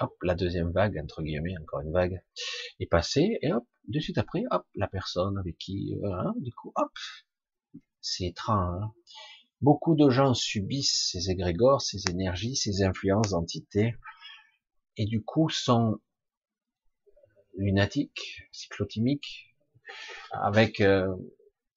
Hop, 0.00 0.16
la 0.22 0.34
deuxième 0.34 0.72
vague, 0.72 0.98
entre 0.98 1.20
guillemets, 1.20 1.58
encore 1.60 1.82
une 1.82 1.92
vague, 1.92 2.22
est 2.80 2.86
passée 2.86 3.38
et 3.42 3.52
hop, 3.52 3.64
de 3.86 4.00
suite 4.00 4.16
après, 4.16 4.44
hop, 4.50 4.64
la 4.74 4.88
personne 4.88 5.36
avec 5.36 5.58
qui, 5.58 5.94
euh, 6.02 6.10
hein, 6.10 6.32
du 6.38 6.54
coup, 6.54 6.72
hop, 6.74 6.90
c'est 8.00 8.28
étrange. 8.28 8.82
Hein. 8.82 8.94
Beaucoup 9.60 9.94
de 9.94 10.08
gens 10.08 10.32
subissent 10.32 11.10
ces 11.12 11.28
égrégores, 11.28 11.82
ces 11.82 12.08
énergies, 12.08 12.56
ces 12.56 12.82
influences 12.82 13.32
d'entités, 13.32 13.94
et 14.96 15.04
du 15.04 15.22
coup 15.22 15.50
sont 15.50 16.00
lunatiques, 17.58 18.42
cyclotimiques, 18.52 19.54
avec 20.32 20.80
euh, 20.80 21.14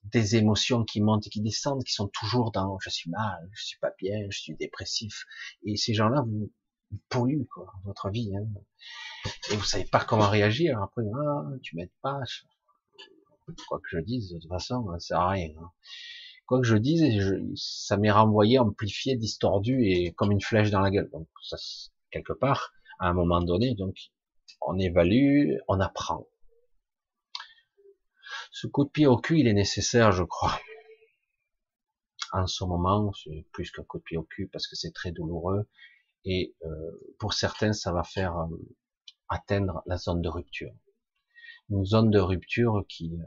des 0.06 0.36
émotions 0.36 0.84
qui 0.84 1.02
montent 1.02 1.28
et 1.28 1.30
qui 1.30 1.42
descendent, 1.42 1.84
qui 1.84 1.94
sont 1.94 2.08
toujours 2.08 2.52
dans 2.52 2.78
je 2.80 2.90
suis 2.90 3.10
mal, 3.10 3.50
je 3.54 3.66
suis 3.66 3.80
pas 3.80 3.92
bien, 4.00 4.28
je 4.30 4.40
suis 4.40 4.56
dépressif. 4.56 5.26
Et 5.66 5.76
ces 5.76 5.94
gens-là 5.94 6.24
vous, 6.26 6.52
polluent 7.10 7.48
quoi, 7.54 7.74
votre 7.86 8.10
vie. 8.10 8.32
Hein. 8.36 8.48
Et 9.52 9.56
vous 9.56 9.64
savez 9.64 9.86
pas 9.86 10.04
comment 10.04 10.30
réagir. 10.30 10.82
Après, 10.82 11.04
ah, 11.16 11.44
tu 11.62 11.76
m'aides 11.76 11.92
pas. 12.02 12.20
Quoi 13.68 13.80
que 13.80 13.98
je 13.98 14.00
dise, 14.00 14.30
de 14.30 14.40
toute 14.40 14.50
façon, 14.50 14.88
ça 14.94 15.00
sert 15.00 15.20
à 15.20 15.30
rien. 15.32 15.52
Hein 15.60 15.72
quoi 16.52 16.60
que 16.60 16.68
je 16.68 16.76
dise, 16.76 17.02
ça 17.56 17.96
m'est 17.96 18.12
renvoyé, 18.12 18.60
amplifié, 18.60 19.16
distordu 19.16 19.86
et 19.86 20.12
comme 20.12 20.34
une 20.34 20.42
flèche 20.42 20.70
dans 20.70 20.82
la 20.82 20.92
gueule. 20.92 21.10
Donc, 21.14 21.26
ça, 21.42 21.56
quelque 22.12 22.34
part, 22.34 22.74
à 23.00 23.08
un 23.08 23.14
moment 23.14 23.40
donné, 23.40 23.74
donc, 23.74 23.96
on 24.62 24.78
évalue, 24.78 25.58
on 25.68 25.80
apprend. 25.80 26.28
Ce 28.52 28.68
coup 28.68 28.84
de 28.84 28.90
pied 28.90 29.08
au 29.08 29.18
cul, 29.18 29.40
il 29.40 29.48
est 29.48 29.54
nécessaire, 29.54 30.12
je 30.12 30.24
crois. 30.24 30.60
En 32.34 32.48
ce 32.48 32.64
moment, 32.64 33.12
c'est 33.14 33.46
plus 33.52 33.72
qu'un 33.72 33.84
coup 33.84 34.00
de 34.00 34.04
pied 34.04 34.18
au 34.18 34.24
cul 34.24 34.48
parce 34.48 34.68
que 34.68 34.76
c'est 34.76 34.94
très 34.94 35.12
douloureux 35.12 35.68
et 36.26 36.56
euh, 36.64 37.16
pour 37.20 37.34
certains, 37.34 37.74
ça 37.74 37.92
va 37.92 38.04
faire 38.04 38.38
euh, 38.38 38.48
atteindre 39.30 39.82
la 39.86 39.98
zone 39.98 40.22
de 40.22 40.30
rupture. 40.30 40.74
Une 41.70 41.86
zone 41.86 42.12
de 42.12 42.20
rupture 42.20 42.86
qui, 42.88 43.18
euh, 43.20 43.26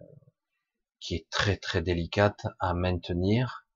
qui 1.01 1.17
est 1.17 1.29
très 1.31 1.57
très 1.57 1.83
délicate 1.83 2.47
à 2.61 2.75
maintenir, 2.75 3.67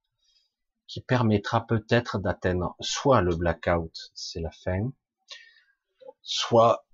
qui 0.86 1.02
permettra 1.02 1.66
peut-être 1.66 2.18
d'atteindre 2.18 2.76
soit 2.80 3.20
le 3.20 3.36
blackout, 3.36 3.92
c'est 4.14 4.40
la 4.40 4.50
fin, 4.50 4.92
soit 6.22 6.86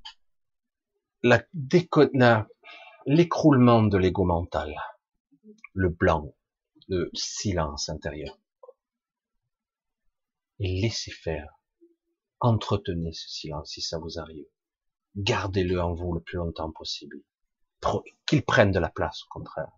l'écroulement 3.06 3.82
de 3.82 3.96
l'ego 3.96 4.24
mental, 4.24 4.74
le 5.72 5.88
blanc, 5.88 6.34
de 6.88 7.10
silence 7.14 7.88
intérieur. 7.88 8.38
Et 10.58 10.80
laissez 10.80 11.10
faire. 11.10 11.58
Entretenez 12.40 13.12
ce 13.12 13.28
silence 13.28 13.70
si 13.70 13.80
ça 13.80 13.98
vous 13.98 14.18
arrive. 14.18 14.46
Gardez-le 15.16 15.80
en 15.80 15.94
vous 15.94 16.12
le 16.12 16.20
plus 16.20 16.36
longtemps 16.36 16.70
possible. 16.70 17.22
Qu'il 18.26 18.44
prenne 18.44 18.70
de 18.70 18.78
la 18.78 18.90
place, 18.90 19.22
au 19.24 19.28
contraire. 19.28 19.72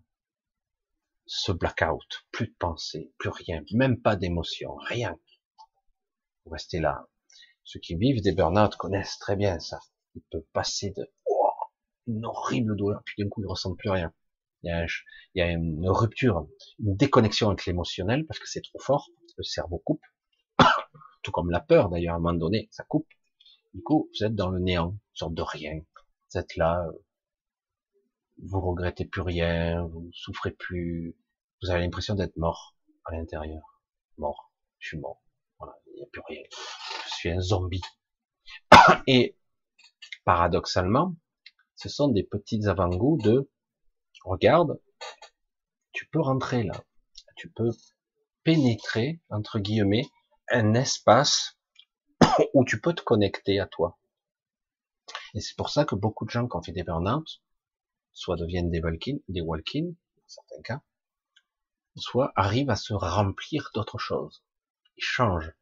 Ce 1.26 1.52
blackout, 1.52 2.26
plus 2.30 2.48
de 2.48 2.54
pensée, 2.58 3.12
plus 3.18 3.30
rien, 3.30 3.62
même 3.72 4.00
pas 4.00 4.16
d'émotion, 4.16 4.74
rien. 4.76 5.18
Vous 6.44 6.52
restez 6.52 6.80
là. 6.80 7.08
Ceux 7.64 7.80
qui 7.80 7.96
vivent 7.96 8.22
des 8.22 8.32
burn-out 8.32 8.76
connaissent 8.76 9.18
très 9.18 9.36
bien 9.36 9.58
ça. 9.58 9.80
Ils 10.14 10.22
peuvent 10.30 10.46
passer 10.52 10.90
de 10.90 11.10
une 12.06 12.24
horrible 12.26 12.76
douleur, 12.76 13.02
puis 13.04 13.22
d'un 13.22 13.28
coup 13.28 13.42
ils 13.42 13.46
ressentent 13.46 13.78
plus 13.78 13.90
rien. 13.90 14.12
Il 14.62 14.70
y, 14.70 14.72
a, 14.72 14.86
il 15.34 15.56
une 15.56 15.88
rupture, 15.88 16.48
une 16.80 16.96
déconnexion 16.96 17.48
avec 17.48 17.66
l'émotionnel 17.66 18.26
parce 18.26 18.40
que 18.40 18.48
c'est 18.48 18.62
trop 18.62 18.78
fort. 18.78 19.08
Le 19.36 19.44
cerveau 19.44 19.78
coupe, 19.78 20.02
tout 21.22 21.30
comme 21.30 21.50
la 21.50 21.60
peur 21.60 21.88
d'ailleurs 21.88 22.14
à 22.14 22.16
un 22.16 22.20
moment 22.20 22.38
donné, 22.38 22.68
ça 22.72 22.84
coupe. 22.84 23.06
Du 23.74 23.82
coup, 23.82 24.10
vous 24.12 24.24
êtes 24.24 24.34
dans 24.34 24.48
le 24.48 24.58
néant, 24.58 24.90
une 24.90 24.98
sorte 25.16 25.34
de 25.34 25.42
rien. 25.42 25.80
Vous 26.30 26.38
êtes 26.40 26.56
là, 26.56 26.88
vous 28.42 28.60
regrettez 28.60 29.04
plus 29.04 29.20
rien, 29.20 29.84
vous 29.86 30.10
souffrez 30.12 30.50
plus, 30.52 31.14
vous 31.62 31.70
avez 31.70 31.80
l'impression 31.80 32.14
d'être 32.14 32.36
mort 32.36 32.74
à 33.04 33.12
l'intérieur. 33.12 33.62
Mort, 34.18 34.50
je 34.78 34.88
suis 34.88 34.98
mort. 34.98 35.22
Voilà, 35.58 35.74
il 35.86 35.96
n'y 35.96 36.02
a 36.02 36.06
plus 36.10 36.22
rien. 36.28 36.42
Je 36.50 37.14
suis 37.14 37.30
un 37.30 37.40
zombie. 37.40 37.82
Et 39.06 39.36
paradoxalement, 40.24 41.14
ce 41.76 41.88
sont 41.88 42.08
des 42.08 42.24
petits 42.24 42.66
avant-goûts 42.66 43.18
de 43.22 43.50
regarde, 44.24 44.80
tu 45.92 46.06
peux 46.08 46.20
rentrer 46.20 46.64
là, 46.64 46.82
tu 47.36 47.50
peux 47.50 47.70
pénétrer 48.42 49.20
entre 49.30 49.58
guillemets 49.58 50.06
un 50.50 50.74
espace 50.74 51.58
où 52.54 52.64
tu 52.64 52.80
peux 52.80 52.94
te 52.94 53.02
connecter 53.02 53.60
à 53.60 53.66
toi. 53.66 53.98
Et 55.34 55.40
c'est 55.40 55.56
pour 55.56 55.70
ça 55.70 55.84
que 55.84 55.94
beaucoup 55.94 56.24
de 56.24 56.30
gens 56.30 56.48
qui 56.48 56.56
ont 56.56 56.62
fait 56.62 56.72
des 56.72 56.82
burn-out, 56.82 57.42
soit 58.12 58.36
deviennent 58.36 58.70
des 58.70 58.80
walking, 58.80 59.20
des 59.28 59.42
dans 59.42 59.96
certains 60.26 60.62
cas, 60.62 60.82
soit 61.96 62.32
arrivent 62.36 62.70
à 62.70 62.76
se 62.76 62.94
remplir 62.94 63.70
d'autres 63.74 63.98
choses. 63.98 64.44
Ils 64.96 65.04
changent, 65.04 65.52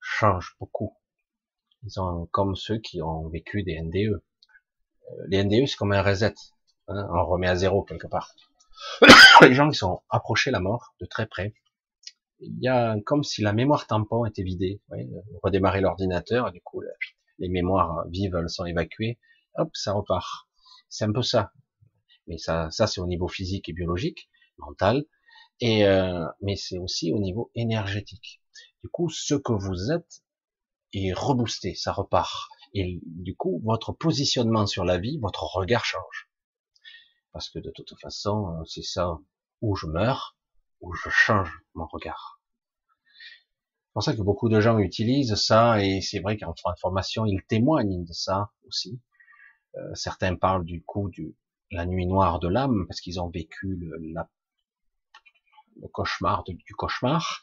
changent 0.00 0.56
beaucoup. 0.58 0.96
Ils 1.82 2.00
ont 2.00 2.26
comme 2.26 2.56
ceux 2.56 2.78
qui 2.78 3.02
ont 3.02 3.28
vécu 3.28 3.62
des 3.62 3.80
NDE. 3.80 4.22
Euh, 5.10 5.24
les 5.28 5.44
NDE, 5.44 5.66
c'est 5.66 5.76
comme 5.76 5.92
un 5.92 6.02
reset. 6.02 6.34
Hein, 6.88 7.08
on 7.10 7.24
remet 7.26 7.48
à 7.48 7.56
zéro 7.56 7.82
quelque 7.82 8.06
part. 8.06 8.34
les 9.42 9.54
gens 9.54 9.70
qui 9.70 9.76
sont 9.76 10.02
approchés 10.10 10.50
la 10.50 10.60
mort 10.60 10.94
de 11.00 11.06
très 11.06 11.26
près, 11.26 11.54
il 12.40 12.58
y 12.60 12.68
a 12.68 12.96
comme 13.06 13.22
si 13.22 13.42
la 13.42 13.52
mémoire 13.52 13.86
tampon 13.86 14.26
était 14.26 14.42
vidée. 14.42 14.80
Oui, 14.90 15.08
redémarrer 15.42 15.80
l'ordinateur, 15.80 16.52
du 16.52 16.60
coup, 16.60 16.82
les 17.38 17.48
mémoires 17.48 18.04
vives 18.08 18.36
sont 18.48 18.64
évacuées, 18.64 19.18
hop, 19.56 19.70
ça 19.74 19.92
repart. 19.92 20.48
C'est 20.88 21.04
un 21.04 21.12
peu 21.12 21.22
ça. 21.22 21.52
Mais 22.26 22.38
ça, 22.38 22.70
ça 22.70 22.86
c'est 22.86 23.00
au 23.00 23.06
niveau 23.06 23.28
physique 23.28 23.68
et 23.68 23.72
biologique, 23.72 24.28
mental, 24.58 25.04
et 25.60 25.86
euh, 25.86 26.26
mais 26.40 26.56
c'est 26.56 26.78
aussi 26.78 27.12
au 27.12 27.18
niveau 27.18 27.50
énergétique. 27.54 28.40
Du 28.82 28.88
coup, 28.88 29.08
ce 29.10 29.34
que 29.34 29.52
vous 29.52 29.92
êtes 29.92 30.22
est 30.92 31.12
reboosté, 31.12 31.74
ça 31.74 31.92
repart. 31.92 32.48
Et 32.74 33.00
du 33.04 33.36
coup, 33.36 33.60
votre 33.64 33.92
positionnement 33.92 34.66
sur 34.66 34.84
la 34.84 34.98
vie, 34.98 35.18
votre 35.20 35.44
regard 35.44 35.84
change. 35.84 36.28
Parce 37.32 37.48
que 37.48 37.58
de 37.58 37.70
toute 37.70 37.92
façon, 38.00 38.48
euh, 38.48 38.64
c'est 38.66 38.82
ça 38.82 39.18
où 39.60 39.76
je 39.76 39.86
meurs, 39.86 40.36
où 40.80 40.92
je 40.92 41.08
change 41.08 41.50
mon 41.74 41.86
regard. 41.86 42.40
C'est 43.86 43.92
pour 43.92 44.02
ça 44.02 44.16
que 44.16 44.22
beaucoup 44.22 44.48
de 44.48 44.60
gens 44.60 44.78
utilisent 44.78 45.36
ça, 45.36 45.82
et 45.82 46.00
c'est 46.00 46.18
vrai 46.18 46.36
qu'en 46.36 46.54
formation, 46.80 47.24
ils 47.26 47.44
témoignent 47.46 48.04
de 48.04 48.12
ça 48.12 48.50
aussi. 48.66 49.00
Euh, 49.76 49.94
certains 49.94 50.34
parlent 50.34 50.64
du 50.64 50.82
coup 50.82 51.08
du 51.10 51.36
la 51.70 51.86
nuit 51.86 52.06
noire 52.06 52.40
de 52.40 52.48
l'âme, 52.48 52.86
parce 52.88 53.00
qu'ils 53.00 53.20
ont 53.20 53.30
vécu 53.30 53.76
le, 53.76 53.96
le 55.80 55.88
cauchemar 55.88 56.44
du 56.44 56.74
cauchemar. 56.74 57.42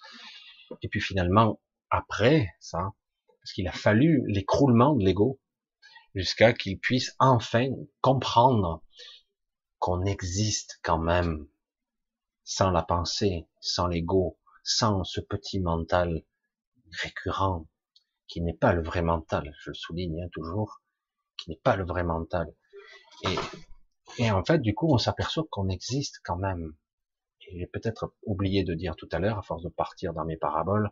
Et 0.82 0.88
puis 0.88 1.02
finalement, 1.02 1.60
après 1.90 2.50
ça, 2.60 2.92
qu'il 3.54 3.68
a 3.68 3.72
fallu 3.72 4.24
l'écroulement 4.28 4.96
de 4.96 5.04
l'ego, 5.04 5.40
jusqu'à 6.16 6.54
qu'il 6.54 6.80
puisse 6.80 7.16
enfin 7.20 7.70
comprendre 8.02 8.84
qu'on 9.80 10.06
existe 10.06 10.80
quand 10.84 11.00
même 11.00 11.48
sans 12.44 12.72
la 12.72 12.84
pensée, 12.84 13.48
sans 13.60 13.88
l'ego, 13.88 14.38
sans 14.64 15.04
ce 15.04 15.22
petit 15.22 15.60
mental 15.60 16.24
récurrent 17.02 17.68
qui 18.28 18.42
n'est 18.42 18.54
pas 18.54 18.74
le 18.74 18.82
vrai 18.82 19.02
mental, 19.02 19.54
je 19.60 19.72
le 19.72 19.74
souligne 19.74 20.24
hein, 20.24 20.30
toujours, 20.32 20.82
qui 21.38 21.50
n'est 21.50 21.60
pas 21.62 21.76
le 21.76 21.86
vrai 21.86 22.04
mental. 22.04 22.54
Et, 23.24 23.36
et 24.18 24.32
en 24.32 24.44
fait, 24.44 24.60
du 24.60 24.74
coup, 24.74 24.88
on 24.94 24.98
s'aperçoit 24.98 25.44
qu'on 25.50 25.68
existe 25.68 26.22
quand 26.24 26.38
même. 26.38 26.74
Et 27.42 27.60
j'ai 27.60 27.68
peut-être 27.68 28.14
oublié 28.24 28.64
de 28.64 28.74
dire 28.74 28.96
tout 28.96 29.10
à 29.12 29.20
l'heure, 29.20 29.40
à 29.40 29.42
force 29.42 29.64
de 29.64 29.70
partir 29.70 30.14
dans 30.14 30.24
mes 30.24 30.38
paraboles, 30.38 30.92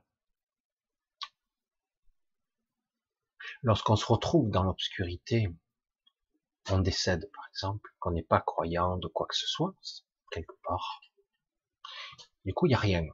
lorsqu'on 3.61 3.95
se 3.95 4.05
retrouve 4.05 4.49
dans 4.49 4.63
l'obscurité, 4.63 5.49
on 6.71 6.79
décède, 6.79 7.29
par 7.33 7.47
exemple, 7.49 7.89
qu'on 7.99 8.11
n'est 8.11 8.23
pas 8.23 8.41
croyant 8.41 8.97
de 8.97 9.07
quoi 9.07 9.27
que 9.27 9.35
ce 9.35 9.47
soit, 9.47 9.73
quelque 10.31 10.55
part. 10.63 11.01
Du 12.45 12.53
coup, 12.53 12.67
il 12.67 12.69
n'y 12.69 12.75
a 12.75 12.79
rien. 12.79 13.05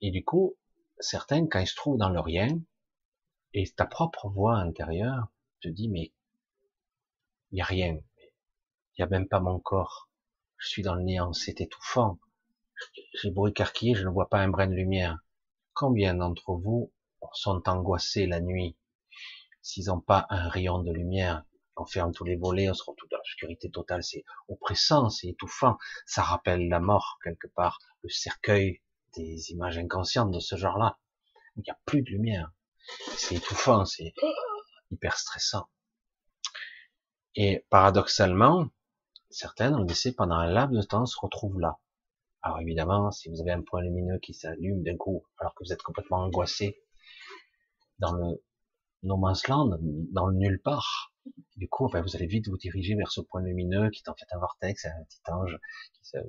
Et 0.00 0.10
du 0.10 0.24
coup, 0.24 0.56
certains, 0.98 1.46
quand 1.46 1.60
ils 1.60 1.66
se 1.66 1.76
trouvent 1.76 1.98
dans 1.98 2.08
le 2.08 2.20
rien, 2.20 2.48
et 3.52 3.68
ta 3.70 3.86
propre 3.86 4.28
voix 4.28 4.56
intérieure 4.56 5.28
te 5.60 5.68
dit, 5.68 5.88
mais 5.88 6.12
il 7.50 7.56
n'y 7.56 7.60
a 7.62 7.64
rien. 7.64 7.98
Il 7.98 9.00
n'y 9.00 9.04
a 9.04 9.08
même 9.08 9.28
pas 9.28 9.40
mon 9.40 9.58
corps. 9.58 10.08
Je 10.56 10.68
suis 10.68 10.82
dans 10.82 10.94
le 10.94 11.02
néant, 11.02 11.32
c'est 11.32 11.60
étouffant. 11.60 12.18
J'ai 13.14 13.30
beau 13.30 13.48
écarquiller, 13.48 13.94
je 13.94 14.04
ne 14.04 14.12
vois 14.12 14.28
pas 14.28 14.38
un 14.38 14.48
brin 14.48 14.66
de 14.66 14.74
lumière. 14.74 15.18
Combien 15.72 16.14
d'entre 16.14 16.52
vous 16.54 16.92
sont 17.32 17.62
angoissés 17.68 18.26
la 18.26 18.40
nuit 18.40 18.76
s'ils 19.62 19.86
n'ont 19.86 20.00
pas 20.00 20.26
un 20.30 20.48
rayon 20.48 20.82
de 20.82 20.92
lumière 20.92 21.44
on 21.80 21.86
ferme 21.86 22.12
tous 22.12 22.24
les 22.24 22.36
volets, 22.36 22.70
on 22.70 22.74
se 22.74 22.84
retrouve 22.84 23.08
dans 23.10 23.16
l'obscurité 23.16 23.70
totale, 23.70 24.02
c'est 24.02 24.24
oppressant, 24.48 25.08
c'est 25.08 25.28
étouffant, 25.28 25.78
ça 26.06 26.22
rappelle 26.22 26.68
la 26.68 26.80
mort 26.80 27.18
quelque 27.24 27.46
part, 27.48 27.78
le 28.02 28.10
cercueil 28.10 28.80
des 29.16 29.50
images 29.50 29.78
inconscientes 29.78 30.30
de 30.30 30.40
ce 30.40 30.56
genre-là, 30.56 30.98
il 31.56 31.62
n'y 31.62 31.70
a 31.70 31.78
plus 31.86 32.02
de 32.02 32.10
lumière, 32.10 32.52
c'est 33.16 33.36
étouffant, 33.36 33.84
c'est 33.84 34.12
hyper 34.90 35.16
stressant. 35.16 35.68
Et 37.34 37.64
paradoxalement, 37.70 38.68
certains, 39.30 39.70
dans 39.70 39.78
le 39.78 39.86
décès, 39.86 40.12
pendant 40.12 40.34
un 40.34 40.46
laps 40.46 40.76
de 40.76 40.82
temps, 40.82 41.06
se 41.06 41.16
retrouvent 41.18 41.60
là. 41.60 41.78
Alors 42.42 42.60
évidemment, 42.60 43.10
si 43.10 43.28
vous 43.28 43.40
avez 43.40 43.52
un 43.52 43.62
point 43.62 43.82
lumineux 43.82 44.18
qui 44.18 44.34
s'allume 44.34 44.82
d'un 44.82 44.96
coup, 44.96 45.24
alors 45.38 45.54
que 45.54 45.64
vous 45.64 45.72
êtes 45.72 45.82
complètement 45.82 46.18
angoissé, 46.18 46.82
dans 47.98 48.12
le 48.12 48.42
no 49.02 49.16
man's 49.16 49.46
land, 49.48 49.78
dans 50.12 50.26
le 50.26 50.36
nulle 50.36 50.60
part, 50.60 51.12
du 51.56 51.68
coup, 51.68 51.88
ben, 51.88 52.02
vous 52.02 52.16
allez 52.16 52.26
vite 52.26 52.48
vous 52.48 52.56
diriger 52.56 52.94
vers 52.94 53.10
ce 53.12 53.20
point 53.20 53.42
lumineux 53.42 53.90
qui 53.90 54.02
est 54.04 54.08
en 54.08 54.14
fait 54.14 54.26
un 54.32 54.38
vortex, 54.38 54.86
un 54.86 55.04
petit 55.04 55.20
ange, 55.28 55.58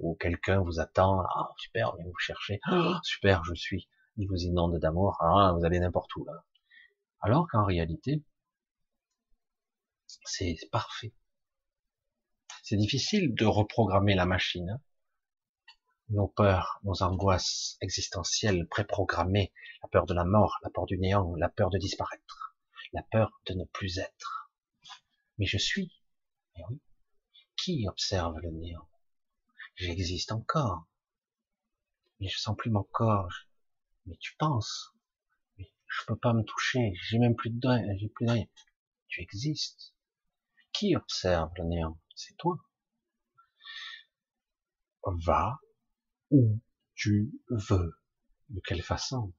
où 0.01 0.15
quelqu'un 0.15 0.61
vous 0.61 0.79
attend. 0.79 1.21
Ah, 1.21 1.49
super, 1.57 1.95
vient 1.95 2.05
vous 2.05 2.17
chercher. 2.17 2.59
Ah, 2.65 2.99
super, 3.03 3.43
je 3.45 3.53
suis. 3.53 3.89
Il 4.17 4.27
vous 4.27 4.43
inonde 4.43 4.77
d'amour. 4.79 5.17
Ah, 5.21 5.53
vous 5.57 5.65
allez 5.65 5.79
n'importe 5.79 6.13
où 6.15 6.25
là. 6.25 6.43
Alors 7.21 7.47
qu'en 7.49 7.63
réalité, 7.63 8.23
c'est 10.25 10.57
parfait. 10.71 11.13
C'est 12.63 12.77
difficile 12.77 13.33
de 13.33 13.45
reprogrammer 13.45 14.15
la 14.15 14.25
machine. 14.25 14.81
Nos 16.09 16.27
peurs, 16.27 16.81
nos 16.83 17.03
angoisses 17.03 17.77
existentielles 17.79 18.67
préprogrammées, 18.67 19.53
la 19.81 19.87
peur 19.87 20.05
de 20.05 20.13
la 20.13 20.25
mort, 20.25 20.57
la 20.63 20.69
peur 20.69 20.85
du 20.85 20.97
néant, 20.97 21.33
la 21.35 21.47
peur 21.47 21.69
de 21.69 21.77
disparaître, 21.77 22.50
la 22.93 23.03
peur 23.03 23.41
de 23.47 23.53
ne 23.53 23.65
plus 23.65 23.99
être 23.99 24.41
mais 25.41 25.47
je 25.47 25.57
suis. 25.57 25.91
Mais 26.55 26.63
oui. 26.69 26.79
Qui 27.57 27.87
observe 27.87 28.37
le 28.41 28.51
néant? 28.51 28.87
J'existe 29.73 30.31
encore. 30.31 30.85
Mais 32.19 32.27
je 32.27 32.37
sens 32.37 32.55
plus 32.55 32.69
mon 32.69 32.83
corps. 32.83 33.33
Mais 34.05 34.17
tu 34.17 34.35
penses? 34.37 34.93
Mais 35.57 35.73
je 35.87 36.05
peux 36.05 36.15
pas 36.15 36.33
me 36.33 36.43
toucher. 36.43 36.93
J'ai 37.01 37.17
même 37.17 37.35
plus 37.35 37.49
de. 37.49 37.97
J'ai 37.97 38.09
plus 38.09 38.27
de 38.27 38.31
rien. 38.31 38.45
Tu 39.07 39.21
existes. 39.21 39.95
Qui 40.73 40.95
observe 40.95 41.51
le 41.57 41.63
néant? 41.63 41.99
C'est 42.15 42.37
toi. 42.37 42.57
Va 45.03 45.59
où 46.29 46.59
tu 46.93 47.33
veux. 47.49 47.99
De 48.49 48.61
quelle 48.63 48.83
façon? 48.83 49.33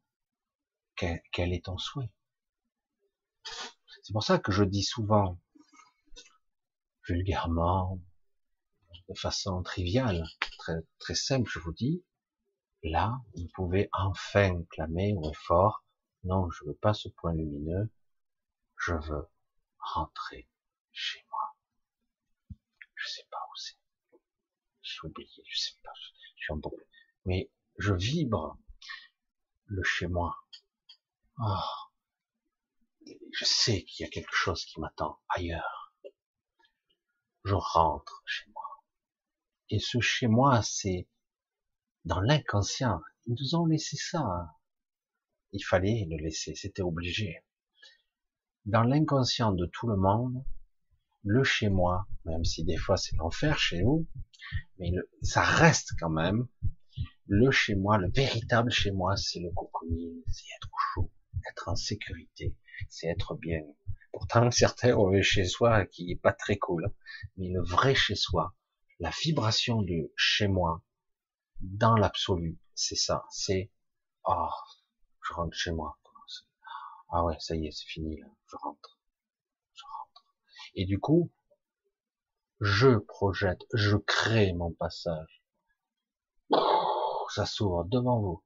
Quel 0.96 1.52
est 1.52 1.66
ton 1.66 1.78
souhait? 1.78 2.10
C'est 4.02 4.12
pour 4.12 4.24
ça 4.24 4.38
que 4.38 4.52
je 4.52 4.64
dis 4.64 4.82
souvent, 4.82 5.38
vulgairement, 7.08 8.00
de 9.08 9.14
façon 9.14 9.62
triviale, 9.62 10.24
très, 10.58 10.76
très 10.98 11.14
simple, 11.14 11.50
je 11.50 11.58
vous 11.58 11.72
dis, 11.72 12.04
là, 12.82 13.20
vous 13.34 13.48
pouvez 13.54 13.88
enfin 13.92 14.62
clamer 14.70 15.14
ou 15.16 15.32
fort, 15.34 15.84
non, 16.24 16.50
je 16.50 16.64
veux 16.64 16.74
pas 16.74 16.94
ce 16.94 17.08
point 17.08 17.34
lumineux, 17.34 17.90
je 18.76 18.94
veux 18.94 19.28
rentrer 19.78 20.48
chez 20.92 21.24
moi. 21.30 21.56
Je 22.94 23.08
sais 23.08 23.26
pas 23.30 23.38
où 23.50 23.56
c'est. 23.56 23.78
J'ai 24.82 25.00
oublié, 25.04 25.42
je 25.46 25.58
sais 25.58 25.76
pas, 25.82 25.92
je 25.94 26.44
suis 26.44 26.60
peu... 26.60 26.70
Mais 27.24 27.50
je 27.78 27.94
vibre 27.94 28.58
le 29.66 29.82
chez 29.82 30.06
moi. 30.06 30.36
Oh. 31.38 31.81
Je 33.32 33.44
sais 33.44 33.82
qu'il 33.84 34.04
y 34.04 34.06
a 34.06 34.10
quelque 34.10 34.34
chose 34.34 34.64
qui 34.64 34.80
m'attend 34.80 35.20
ailleurs. 35.28 35.94
Je 37.44 37.54
rentre 37.54 38.22
chez 38.26 38.50
moi. 38.50 38.84
Et 39.70 39.78
ce 39.78 40.00
chez 40.00 40.28
moi, 40.28 40.62
c'est 40.62 41.08
dans 42.04 42.20
l'inconscient. 42.20 43.00
Ils 43.26 43.34
nous 43.34 43.54
ont 43.54 43.66
laissé 43.66 43.96
ça. 43.96 44.20
Hein. 44.20 44.50
Il 45.52 45.64
fallait 45.64 46.06
le 46.10 46.16
laisser, 46.16 46.54
c'était 46.54 46.82
obligé. 46.82 47.44
Dans 48.64 48.82
l'inconscient 48.82 49.52
de 49.52 49.66
tout 49.66 49.88
le 49.88 49.96
monde, 49.96 50.44
le 51.24 51.44
chez 51.44 51.68
moi, 51.68 52.06
même 52.24 52.44
si 52.44 52.64
des 52.64 52.76
fois 52.76 52.96
c'est 52.96 53.16
l'enfer 53.16 53.58
chez 53.58 53.82
nous, 53.82 54.06
mais 54.78 54.90
ça 55.22 55.42
reste 55.42 55.92
quand 55.98 56.10
même 56.10 56.48
le 57.26 57.50
chez 57.50 57.74
moi, 57.74 57.98
le 57.98 58.10
véritable 58.10 58.70
chez 58.70 58.90
moi, 58.90 59.16
c'est 59.16 59.40
le 59.40 59.50
cocooning, 59.52 60.22
c'est 60.28 60.46
être 60.56 60.70
chaud, 60.92 61.10
être 61.50 61.68
en 61.68 61.76
sécurité, 61.76 62.54
c'est 62.88 63.08
être 63.08 63.34
bien. 63.34 63.62
Pourtant, 64.12 64.50
certains 64.50 64.94
ont 64.94 65.08
le 65.08 65.22
chez 65.22 65.46
soi 65.46 65.86
qui 65.86 66.10
est 66.10 66.20
pas 66.20 66.32
très 66.32 66.58
cool, 66.58 66.92
mais 67.36 67.48
le 67.48 67.62
vrai 67.62 67.94
chez 67.94 68.14
soi, 68.14 68.54
la 68.98 69.10
vibration 69.22 69.82
de 69.82 70.12
chez 70.16 70.48
moi, 70.48 70.82
dans 71.60 71.94
l'absolu, 71.94 72.58
c'est 72.74 72.96
ça, 72.96 73.24
c'est, 73.30 73.70
oh, 74.24 74.48
je 75.26 75.32
rentre 75.32 75.56
chez 75.56 75.72
moi. 75.72 75.98
Ah 77.14 77.24
ouais, 77.24 77.36
ça 77.40 77.54
y 77.54 77.66
est, 77.66 77.72
c'est 77.72 77.86
fini 77.86 78.16
là, 78.18 78.26
je 78.46 78.56
rentre, 78.56 78.98
je 79.74 79.82
rentre. 79.84 80.24
Et 80.74 80.86
du 80.86 80.98
coup, 80.98 81.30
je 82.60 82.96
projette, 82.96 83.66
je 83.74 83.98
crée 83.98 84.54
mon 84.54 84.72
passage. 84.72 85.42
Ça 87.28 87.44
s'ouvre 87.44 87.84
devant 87.84 88.18
vous, 88.18 88.42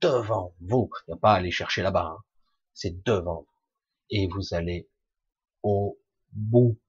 devant 0.00 0.54
vous. 0.60 0.88
Il 1.08 1.10
n'y 1.10 1.14
a 1.14 1.16
pas 1.16 1.32
à 1.32 1.36
aller 1.38 1.50
chercher 1.50 1.82
là-bas, 1.82 2.14
hein. 2.16 2.22
c'est 2.74 3.02
devant 3.02 3.40
vous. 3.40 3.49
Et 4.10 4.26
vous 4.28 4.54
allez 4.54 4.88
au 5.62 6.00
bout, 6.32 6.80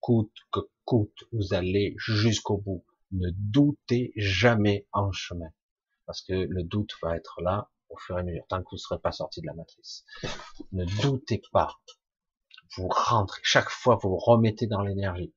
coûte 0.00 0.34
que 0.52 0.60
coûte, 0.84 1.24
vous 1.32 1.54
allez 1.54 1.94
jusqu'au 1.98 2.58
bout. 2.58 2.84
Ne 3.12 3.30
doutez 3.32 4.12
jamais 4.16 4.86
en 4.92 5.12
chemin, 5.12 5.50
parce 6.06 6.22
que 6.22 6.32
le 6.32 6.62
doute 6.62 6.92
va 7.02 7.16
être 7.16 7.40
là 7.40 7.70
au 7.88 7.96
fur 7.96 8.16
et 8.16 8.20
à 8.20 8.22
mesure, 8.24 8.46
tant 8.48 8.62
que 8.62 8.70
vous 8.70 8.76
ne 8.76 8.80
serez 8.80 8.98
pas 8.98 9.12
sorti 9.12 9.40
de 9.40 9.46
la 9.46 9.54
matrice. 9.54 10.04
Ne 10.72 10.84
doutez 11.02 11.40
pas. 11.52 11.80
Vous 12.76 12.88
rentrez, 12.88 13.40
chaque 13.44 13.68
fois 13.70 13.98
vous, 14.02 14.16
remettez 14.16 14.66
dans 14.66 14.82
l'énergie. 14.82 15.32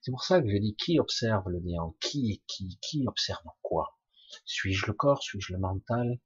C'est 0.00 0.12
pour 0.12 0.24
ça 0.24 0.40
que 0.40 0.48
je 0.48 0.56
dis 0.56 0.76
qui 0.76 1.00
observe 1.00 1.48
le 1.48 1.60
néant, 1.60 1.96
qui 2.00 2.42
qui, 2.46 2.78
qui 2.80 3.06
observe 3.06 3.44
quoi? 3.62 3.98
Suis-je 4.44 4.86
le 4.86 4.92
corps, 4.92 5.22
suis-je 5.22 5.52
le 5.52 5.58
mental? 5.58 6.20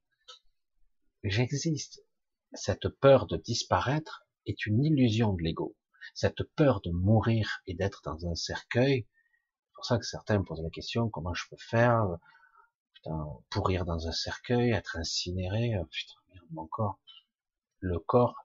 J'existe. 1.23 2.03
Cette 2.55 2.87
peur 2.87 3.25
de 3.25 3.35
disparaître 3.35 4.27
est 4.45 4.67
une 4.67 4.83
illusion 4.83 5.33
de 5.33 5.41
l'ego. 5.41 5.75
Cette 6.13 6.43
peur 6.55 6.81
de 6.81 6.91
mourir 6.91 7.61
et 7.65 7.73
d'être 7.73 8.01
dans 8.05 8.27
un 8.27 8.35
cercueil, 8.35 9.07
c'est 9.07 9.73
pour 9.73 9.85
ça 9.85 9.97
que 9.97 10.05
certains 10.05 10.43
posent 10.43 10.61
la 10.61 10.69
question 10.69 11.09
comment 11.09 11.33
je 11.33 11.45
peux 11.49 11.57
faire 11.57 12.05
putain, 12.93 13.25
pourrir 13.49 13.85
dans 13.85 14.07
un 14.07 14.11
cercueil, 14.11 14.71
être 14.71 14.97
incinéré, 14.97 15.73
euh, 15.73 15.83
putain 15.85 16.13
merde 16.31 16.45
mon 16.51 16.67
corps. 16.67 16.99
Le 17.79 17.97
corps, 17.97 18.35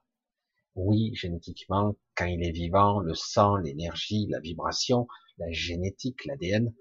oui, 0.73 1.13
génétiquement, 1.13 1.95
quand 2.15 2.25
il 2.25 2.43
est 2.43 2.51
vivant, 2.51 2.99
le 2.99 3.13
sang, 3.13 3.57
l'énergie, 3.57 4.25
la 4.27 4.39
vibration, 4.39 5.07
la 5.37 5.51
génétique, 5.51 6.25
l'ADN, 6.25 6.73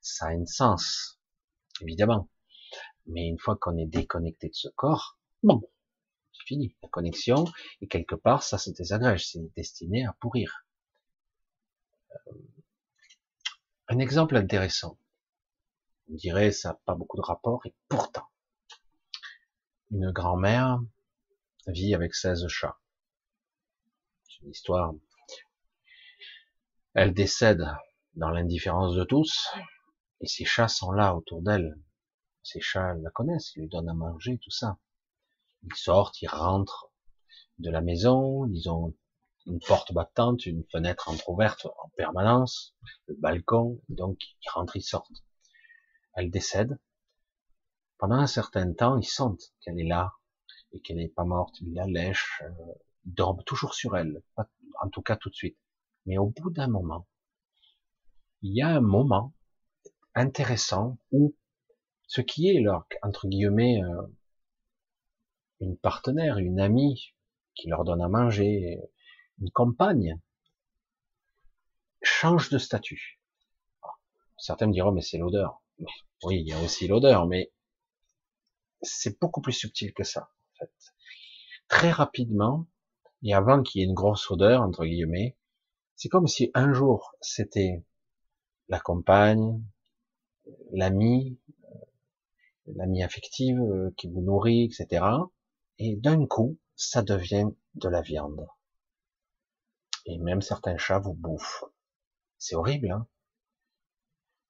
ça 0.00 0.26
a 0.26 0.30
un 0.30 0.46
sens, 0.46 1.18
évidemment. 1.80 2.28
Mais 3.06 3.26
une 3.26 3.38
fois 3.38 3.56
qu'on 3.56 3.76
est 3.76 3.86
déconnecté 3.86 4.48
de 4.48 4.54
ce 4.54 4.68
corps, 4.68 5.18
bon, 5.42 5.62
c'est 6.36 6.46
fini. 6.46 6.76
La 6.82 6.88
connexion, 6.88 7.44
et 7.80 7.88
quelque 7.88 8.14
part, 8.14 8.42
ça 8.42 8.58
se 8.58 8.70
désagrège, 8.70 9.28
c'est 9.28 9.40
destiné 9.54 10.06
à 10.06 10.12
pourrir. 10.20 10.66
Euh, 12.28 12.32
un 13.88 13.98
exemple 13.98 14.36
intéressant. 14.36 14.98
On 16.10 16.14
dirait 16.14 16.52
ça 16.52 16.70
n'a 16.70 16.80
pas 16.84 16.94
beaucoup 16.94 17.16
de 17.16 17.22
rapport, 17.22 17.64
et 17.66 17.74
pourtant, 17.88 18.28
une 19.90 20.10
grand-mère 20.10 20.80
vit 21.66 21.94
avec 21.94 22.14
16 22.14 22.46
chats. 22.48 22.78
C'est 24.24 24.42
une 24.42 24.50
histoire. 24.50 24.94
Elle 26.94 27.12
décède 27.12 27.66
dans 28.14 28.30
l'indifférence 28.30 28.94
de 28.94 29.04
tous, 29.04 29.48
et 30.20 30.26
ses 30.26 30.44
chats 30.44 30.68
sont 30.68 30.92
là 30.92 31.14
autour 31.14 31.42
d'elle. 31.42 31.78
Ces 32.42 32.60
chats 32.60 32.94
la 32.94 33.10
connaissent, 33.10 33.54
ils 33.56 33.62
lui 33.62 33.68
donnent 33.68 33.88
à 33.88 33.94
manger, 33.94 34.38
tout 34.38 34.50
ça. 34.50 34.78
Ils 35.66 35.74
sortent, 35.74 36.22
ils 36.22 36.28
rentrent 36.28 36.90
de 37.58 37.70
la 37.70 37.80
maison, 37.80 38.46
ils 38.46 38.68
ont 38.70 38.94
une 39.46 39.60
porte 39.60 39.92
battante, 39.92 40.46
une 40.46 40.64
fenêtre 40.70 41.08
entrouverte 41.08 41.66
en 41.66 41.88
permanence, 41.96 42.74
le 43.06 43.14
balcon, 43.14 43.80
donc 43.88 44.18
ils 44.42 44.50
rentrent, 44.50 44.76
ils 44.76 44.82
sortent. 44.82 45.24
Elle 46.14 46.30
décède. 46.30 46.78
Pendant 47.98 48.16
un 48.16 48.26
certain 48.26 48.72
temps, 48.72 48.98
ils 48.98 49.06
sentent 49.06 49.54
qu'elle 49.60 49.78
est 49.80 49.88
là 49.88 50.12
et 50.72 50.80
qu'elle 50.80 50.96
n'est 50.96 51.08
pas 51.08 51.24
morte. 51.24 51.60
Ils 51.60 51.74
la 51.74 51.86
lèchent, 51.86 52.42
euh, 52.44 52.74
ils 53.04 53.14
dorment 53.14 53.42
toujours 53.44 53.74
sur 53.74 53.96
elle, 53.96 54.22
en 54.36 54.88
tout 54.90 55.02
cas 55.02 55.16
tout 55.16 55.30
de 55.30 55.34
suite. 55.34 55.58
Mais 56.04 56.18
au 56.18 56.26
bout 56.26 56.50
d'un 56.50 56.68
moment, 56.68 57.06
il 58.42 58.54
y 58.54 58.62
a 58.62 58.68
un 58.68 58.80
moment 58.80 59.32
intéressant 60.14 60.98
où 61.10 61.34
ce 62.06 62.20
qui 62.20 62.48
est 62.48 62.60
leur, 62.60 62.86
entre 63.02 63.28
guillemets, 63.28 63.82
euh, 63.82 64.02
une 65.60 65.76
partenaire, 65.76 66.38
une 66.38 66.60
amie, 66.60 67.14
qui 67.54 67.68
leur 67.68 67.84
donne 67.84 68.02
à 68.02 68.08
manger, 68.08 68.78
une 69.38 69.50
compagne, 69.50 70.20
change 72.02 72.50
de 72.50 72.58
statut. 72.58 73.20
Certains 74.38 74.66
me 74.66 74.72
diront, 74.72 74.92
mais 74.92 75.02
c'est 75.02 75.18
l'odeur. 75.18 75.62
Oui, 76.22 76.40
il 76.40 76.48
y 76.48 76.52
a 76.52 76.62
aussi 76.62 76.86
l'odeur, 76.86 77.26
mais 77.26 77.52
c'est 78.82 79.18
beaucoup 79.18 79.40
plus 79.40 79.52
subtil 79.52 79.92
que 79.92 80.04
ça, 80.04 80.30
en 80.52 80.58
fait. 80.58 80.72
Très 81.68 81.90
rapidement, 81.90 82.66
et 83.22 83.34
avant 83.34 83.62
qu'il 83.62 83.80
y 83.80 83.84
ait 83.84 83.88
une 83.88 83.94
grosse 83.94 84.30
odeur, 84.30 84.62
entre 84.62 84.84
guillemets, 84.84 85.36
c'est 85.96 86.08
comme 86.08 86.26
si 86.26 86.50
un 86.54 86.72
jour 86.72 87.16
c'était 87.20 87.84
la 88.68 88.78
compagne, 88.78 89.62
l'ami, 90.72 91.38
euh, 91.64 91.78
l'ami 92.66 93.02
affective 93.02 93.58
euh, 93.58 93.90
qui 93.96 94.08
vous 94.08 94.20
nourrit, 94.20 94.64
etc. 94.64 95.04
Et 95.78 95.96
d'un 95.96 96.26
coup, 96.26 96.58
ça 96.74 97.02
devient 97.02 97.48
de 97.74 97.88
la 97.88 98.00
viande. 98.00 98.46
Et 100.06 100.18
même 100.18 100.40
certains 100.40 100.78
chats 100.78 100.98
vous 100.98 101.14
bouffent. 101.14 101.64
C'est 102.38 102.54
horrible, 102.54 102.90
hein 102.90 103.06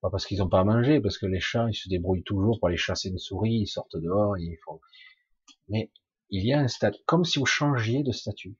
Pas 0.00 0.10
parce 0.10 0.26
qu'ils 0.26 0.38
n'ont 0.38 0.48
pas 0.48 0.60
à 0.60 0.64
manger, 0.64 1.00
parce 1.00 1.18
que 1.18 1.26
les 1.26 1.40
chats, 1.40 1.66
ils 1.68 1.74
se 1.74 1.88
débrouillent 1.88 2.24
toujours 2.24 2.58
pour 2.58 2.68
aller 2.68 2.76
chasser 2.76 3.08
une 3.08 3.18
souris, 3.18 3.60
ils 3.62 3.66
sortent 3.66 3.96
dehors, 3.96 4.36
ils 4.38 4.58
font... 4.64 4.80
Mais 5.68 5.90
il 6.30 6.46
y 6.46 6.52
a 6.52 6.60
un 6.60 6.68
statut, 6.68 7.02
comme 7.06 7.24
si 7.24 7.38
vous 7.38 7.46
changiez 7.46 8.02
de 8.02 8.12
statut. 8.12 8.56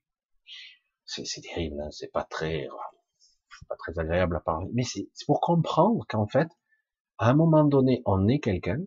C'est 1.05 1.41
terrible, 1.41 1.81
hein 1.81 1.91
c'est 1.93 2.11
pas 2.11 2.25
très, 2.25 2.69
pas 3.69 3.77
très 3.77 3.99
agréable 3.99 4.37
à 4.37 4.41
parler, 4.41 4.69
mais 4.73 4.83
c'est 4.83 5.09
pour 5.27 5.41
comprendre 5.41 6.05
qu'en 6.09 6.27
fait, 6.27 6.49
à 7.19 7.31
un 7.31 7.35
moment 7.35 7.65
donné, 7.65 8.03
on 8.07 8.27
est 8.29 8.41
quelqu'un, 8.41 8.81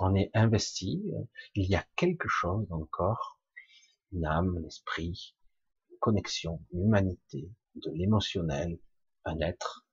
on 0.00 0.14
est 0.14 0.30
investi, 0.34 1.02
il 1.54 1.68
y 1.68 1.74
a 1.74 1.84
quelque 1.96 2.28
chose 2.28 2.66
dans 2.68 2.78
le 2.78 2.86
corps, 2.86 3.38
une 4.12 4.24
âme, 4.24 4.56
un 4.56 5.00
une 5.00 5.98
connexion, 6.00 6.64
une 6.72 6.86
humanité, 6.86 7.50
de 7.74 7.90
l'émotionnel, 7.92 8.78
un 9.24 9.38
être. 9.40 9.86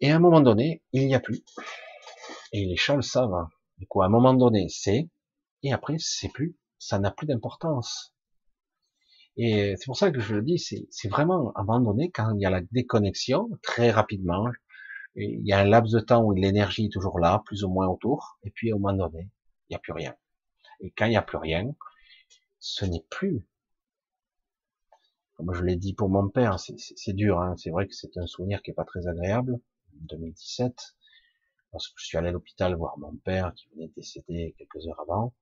Et 0.00 0.10
à 0.10 0.16
un 0.16 0.18
moment 0.18 0.40
donné, 0.40 0.82
il 0.92 1.06
n'y 1.06 1.14
a 1.14 1.20
plus. 1.20 1.44
Et 2.52 2.64
les 2.64 2.76
chats 2.76 2.96
le 2.96 3.02
savent. 3.02 3.34
Hein. 3.34 3.48
Du 3.78 3.86
coup, 3.86 4.02
à 4.02 4.06
un 4.06 4.08
moment 4.08 4.34
donné, 4.34 4.68
c'est, 4.68 5.08
et 5.62 5.72
après, 5.72 5.96
c'est 5.98 6.30
plus. 6.30 6.56
Ça 6.78 6.98
n'a 6.98 7.12
plus 7.12 7.26
d'importance. 7.26 8.14
Et 9.36 9.74
c'est 9.76 9.86
pour 9.86 9.96
ça 9.96 10.10
que 10.10 10.20
je 10.20 10.34
le 10.34 10.42
dis, 10.42 10.58
c'est 10.58 11.08
vraiment 11.08 11.52
à 11.54 11.60
un 11.60 11.64
moment 11.64 11.92
donné, 11.92 12.10
quand 12.10 12.34
il 12.34 12.42
y 12.42 12.46
a 12.46 12.50
la 12.50 12.60
déconnexion, 12.72 13.48
très 13.62 13.90
rapidement, 13.90 14.46
il 15.14 15.46
y 15.46 15.52
a 15.52 15.58
un 15.58 15.64
laps 15.64 15.92
de 15.92 16.00
temps 16.00 16.22
où 16.22 16.32
l'énergie 16.32 16.86
est 16.86 16.92
toujours 16.92 17.18
là, 17.18 17.42
plus 17.44 17.64
ou 17.64 17.68
moins 17.68 17.86
autour, 17.86 18.38
et 18.44 18.50
puis 18.50 18.72
au 18.72 18.78
moment 18.78 19.08
donné, 19.08 19.30
il 19.68 19.72
n'y 19.72 19.76
a 19.76 19.78
plus 19.78 19.92
rien. 19.92 20.14
Et 20.80 20.90
quand 20.90 21.06
il 21.06 21.10
n'y 21.10 21.16
a 21.16 21.22
plus 21.22 21.38
rien, 21.38 21.74
ce 22.58 22.84
n'est 22.84 23.04
plus. 23.10 23.44
Comme 25.34 25.52
je 25.54 25.62
l'ai 25.62 25.76
dit 25.76 25.94
pour 25.94 26.08
mon 26.08 26.28
père, 26.28 26.58
c'est 26.60 27.12
dur, 27.12 27.40
hein. 27.40 27.56
c'est 27.56 27.70
vrai 27.70 27.86
que 27.86 27.94
c'est 27.94 28.16
un 28.16 28.26
souvenir 28.26 28.62
qui 28.62 28.70
est 28.70 28.74
pas 28.74 28.84
très 28.84 29.06
agréable, 29.06 29.60
2017. 29.92 30.96
parce 31.70 31.88
que 31.88 31.94
je 31.98 32.06
suis 32.06 32.18
allé 32.18 32.28
à 32.28 32.32
l'hôpital 32.32 32.74
voir 32.74 32.98
mon 32.98 33.16
père 33.16 33.52
qui 33.54 33.68
venait 33.70 33.88
de 33.88 33.94
décéder 33.94 34.54
quelques 34.58 34.86
heures 34.86 35.00
avant, 35.00 35.34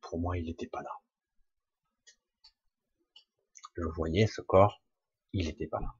pour 0.00 0.18
moi, 0.18 0.36
il 0.38 0.44
n'était 0.44 0.66
pas 0.66 0.82
là. 0.82 0.90
Je 3.76 3.82
voyais 3.96 4.26
ce 4.26 4.40
corps, 4.40 4.82
il 5.32 5.46
n'était 5.46 5.66
pas 5.66 5.80
là. 5.80 5.94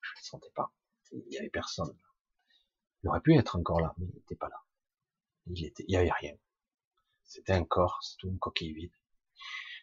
Je 0.00 0.10
ne 0.12 0.20
le 0.20 0.24
sentais 0.24 0.52
pas. 0.54 0.72
Il 1.12 1.24
n'y 1.28 1.38
avait 1.38 1.50
personne. 1.50 1.96
Il 3.02 3.08
aurait 3.08 3.20
pu 3.20 3.34
être 3.34 3.56
encore 3.56 3.80
là, 3.80 3.94
mais 3.98 4.06
il 4.06 4.14
n'était 4.14 4.36
pas 4.36 4.48
là. 4.48 4.62
Il 5.46 5.64
était, 5.64 5.84
il 5.88 5.92
y 5.92 5.96
avait 5.96 6.10
rien. 6.10 6.34
C'était 7.24 7.52
un 7.52 7.64
corps, 7.64 7.98
c'est 8.02 8.16
tout 8.18 8.28
une 8.28 8.38
coquille 8.38 8.72
vide. 8.72 8.92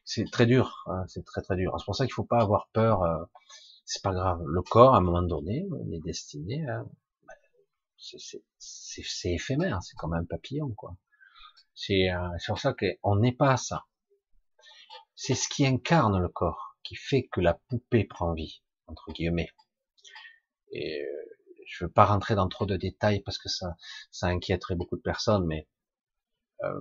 C'est 0.06 0.30
très 0.32 0.46
dur, 0.46 0.84
hein, 0.88 1.06
c'est 1.08 1.26
très 1.26 1.42
très 1.42 1.56
dur. 1.56 1.74
C'est 1.78 1.86
pour 1.86 1.96
ça 1.96 2.06
qu'il 2.06 2.14
faut 2.14 2.24
pas 2.24 2.42
avoir 2.42 2.70
peur. 2.74 3.04
Euh, 3.04 3.26
c'est 3.86 4.02
pas 4.02 4.14
grave. 4.14 4.42
Le 4.46 4.62
corps, 4.62 4.96
à 4.96 4.98
un 4.98 5.02
moment 5.02 5.22
donné, 5.22 5.66
on 5.72 5.92
est 5.92 6.00
destiné 6.00 6.68
à, 6.68 6.84
ben, 7.24 7.36
c'est 8.58 9.32
éphémère, 9.32 9.82
c'est 9.82 9.96
comme 9.96 10.14
un 10.14 10.26
papillon, 10.26 10.72
quoi. 10.74 10.98
C'est 11.74 12.12
euh, 12.12 12.38
sur 12.38 12.60
ça 12.60 12.74
qu'on 12.74 13.16
n'est 13.18 13.36
pas 13.36 13.56
ça. 13.58 13.86
C'est 15.16 15.36
ce 15.36 15.48
qui 15.48 15.66
incarne 15.66 16.20
le 16.20 16.30
corps, 16.30 16.78
qui 16.84 16.96
fait 16.96 17.28
que 17.28 17.40
la 17.40 17.54
poupée 17.54 18.04
prend 18.04 18.34
vie, 18.34 18.62
entre 18.88 19.12
guillemets. 19.12 19.52
Et 20.72 21.02
euh, 21.02 21.06
je 21.68 21.86
veux 21.86 21.92
pas 21.92 22.06
rentrer 22.06 22.36
dans 22.36 22.48
trop 22.48 22.66
de 22.66 22.78
détails 22.78 23.22
parce 23.22 23.38
que 23.38 23.50
ça, 23.50 23.76
ça 24.12 24.28
inquiéterait 24.28 24.76
beaucoup 24.76 24.96
de 24.96 25.02
personnes, 25.02 25.46
mais 25.46 25.68
euh, 26.64 26.80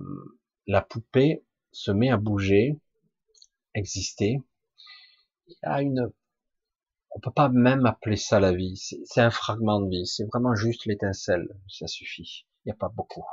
la 0.65 0.81
poupée 0.81 1.45
se 1.71 1.91
met 1.91 2.09
à 2.09 2.17
bouger, 2.17 2.79
exister. 3.73 4.41
Il 5.47 5.55
y 5.63 5.65
a 5.65 5.81
une, 5.81 6.11
on 7.11 7.19
peut 7.19 7.31
pas 7.31 7.49
même 7.49 7.85
appeler 7.85 8.17
ça 8.17 8.39
la 8.39 8.53
vie. 8.53 8.77
C'est 8.77 9.21
un 9.21 9.31
fragment 9.31 9.81
de 9.81 9.89
vie. 9.89 10.05
C'est 10.05 10.25
vraiment 10.25 10.55
juste 10.55 10.85
l'étincelle. 10.85 11.47
Ça 11.67 11.87
suffit. 11.87 12.45
Il 12.63 12.69
n'y 12.69 12.71
a 12.73 12.75
pas 12.75 12.89
beaucoup. 12.89 13.25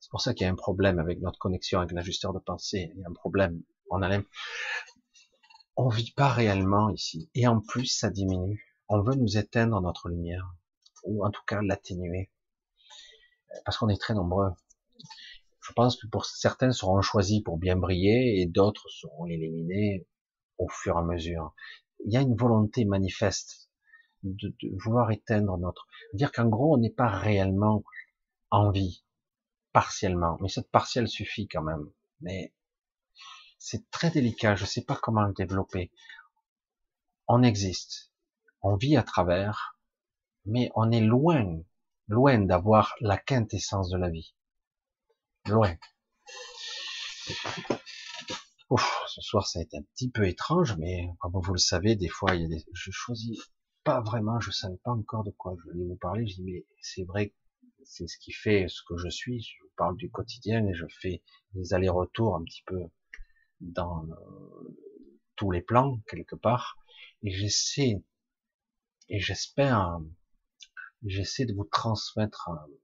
C'est 0.00 0.10
pour 0.10 0.20
ça 0.20 0.34
qu'il 0.34 0.44
y 0.44 0.48
a 0.48 0.52
un 0.52 0.56
problème 0.56 0.98
avec 0.98 1.20
notre 1.20 1.38
connexion 1.38 1.78
avec 1.80 1.92
l'ajusteur 1.92 2.34
de 2.34 2.38
pensée. 2.38 2.92
Il 2.94 3.00
y 3.00 3.04
a 3.04 3.08
un 3.08 3.14
problème. 3.14 3.62
On 3.90 4.02
a 4.02 4.20
on 5.76 5.88
vit 5.88 6.12
pas 6.12 6.28
réellement 6.28 6.90
ici. 6.90 7.30
Et 7.34 7.46
en 7.46 7.60
plus, 7.60 7.86
ça 7.86 8.10
diminue. 8.10 8.73
On 8.88 9.02
veut 9.02 9.14
nous 9.14 9.38
éteindre 9.38 9.80
notre 9.80 10.08
lumière. 10.08 10.54
Ou 11.04 11.24
en 11.24 11.30
tout 11.30 11.42
cas, 11.46 11.62
l'atténuer. 11.62 12.30
Parce 13.64 13.78
qu'on 13.78 13.88
est 13.88 14.00
très 14.00 14.14
nombreux. 14.14 14.50
Je 15.60 15.72
pense 15.72 15.96
que 15.96 16.06
pour 16.06 16.26
certains 16.26 16.72
seront 16.72 17.00
choisis 17.00 17.42
pour 17.42 17.56
bien 17.58 17.76
briller 17.76 18.40
et 18.40 18.46
d'autres 18.46 18.88
seront 18.90 19.26
éliminés 19.26 20.06
au 20.58 20.68
fur 20.68 20.96
et 20.96 20.98
à 20.98 21.02
mesure. 21.02 21.54
Il 22.04 22.12
y 22.12 22.16
a 22.16 22.20
une 22.20 22.36
volonté 22.36 22.84
manifeste 22.84 23.70
de, 24.22 24.48
de 24.48 24.82
vouloir 24.82 25.10
éteindre 25.10 25.56
notre. 25.58 25.86
Dire 26.12 26.32
qu'en 26.32 26.48
gros, 26.48 26.74
on 26.74 26.78
n'est 26.78 26.90
pas 26.90 27.08
réellement 27.08 27.82
en 28.50 28.70
vie 28.70 29.04
partiellement, 29.72 30.38
mais 30.40 30.48
cette 30.48 30.70
partielle 30.70 31.08
suffit 31.08 31.48
quand 31.48 31.62
même. 31.62 31.90
Mais 32.20 32.54
c'est 33.58 33.90
très 33.90 34.10
délicat, 34.10 34.54
je 34.54 34.62
ne 34.62 34.68
sais 34.68 34.84
pas 34.84 34.96
comment 35.02 35.22
le 35.22 35.32
développer. 35.34 35.90
On 37.26 37.42
existe, 37.42 38.12
on 38.64 38.76
vit 38.76 38.96
à 38.96 39.02
travers, 39.02 39.78
mais 40.46 40.70
on 40.74 40.90
est 40.90 41.02
loin, 41.02 41.60
loin 42.08 42.38
d'avoir 42.38 42.94
la 43.00 43.18
quintessence 43.18 43.90
de 43.90 43.98
la 43.98 44.08
vie. 44.08 44.34
Loin. 45.46 45.76
Ouf, 48.70 49.02
ce 49.06 49.20
soir 49.20 49.46
ça 49.46 49.58
a 49.58 49.62
été 49.62 49.76
un 49.76 49.82
petit 49.94 50.10
peu 50.10 50.26
étrange, 50.26 50.76
mais 50.78 51.10
comme 51.20 51.32
vous 51.34 51.52
le 51.52 51.58
savez, 51.58 51.94
des 51.94 52.08
fois 52.08 52.34
il 52.34 52.42
y 52.42 52.44
a 52.46 52.48
des... 52.48 52.64
je 52.72 52.90
choisis 52.90 53.38
pas 53.84 54.00
vraiment, 54.00 54.40
je 54.40 54.50
savais 54.50 54.78
pas 54.82 54.92
encore 54.92 55.24
de 55.24 55.30
quoi 55.30 55.54
je 55.58 55.70
voulais 55.70 55.84
vous 55.84 55.96
parler. 55.96 56.26
Je 56.26 56.36
dis 56.36 56.42
mais 56.42 56.64
c'est 56.80 57.04
vrai 57.04 57.34
c'est 57.84 58.06
ce 58.06 58.16
qui 58.16 58.32
fait 58.32 58.66
ce 58.68 58.80
que 58.88 58.96
je 58.96 59.10
suis. 59.10 59.42
Je 59.42 59.62
vous 59.62 59.72
parle 59.76 59.98
du 59.98 60.10
quotidien 60.10 60.66
et 60.66 60.72
je 60.72 60.86
fais 60.88 61.22
des 61.52 61.74
allers-retours 61.74 62.34
un 62.34 62.44
petit 62.44 62.62
peu 62.64 62.80
dans 63.60 64.06
euh, 64.06 64.76
tous 65.36 65.50
les 65.50 65.60
plans 65.60 66.00
quelque 66.08 66.34
part. 66.34 66.78
Et 67.22 67.30
j'essaie 67.30 68.02
et 69.08 69.20
j'espère, 69.20 69.98
j'essaie 71.04 71.44
de 71.44 71.54
vous 71.54 71.64
transmettre 71.64 72.48
euh, 72.50 72.74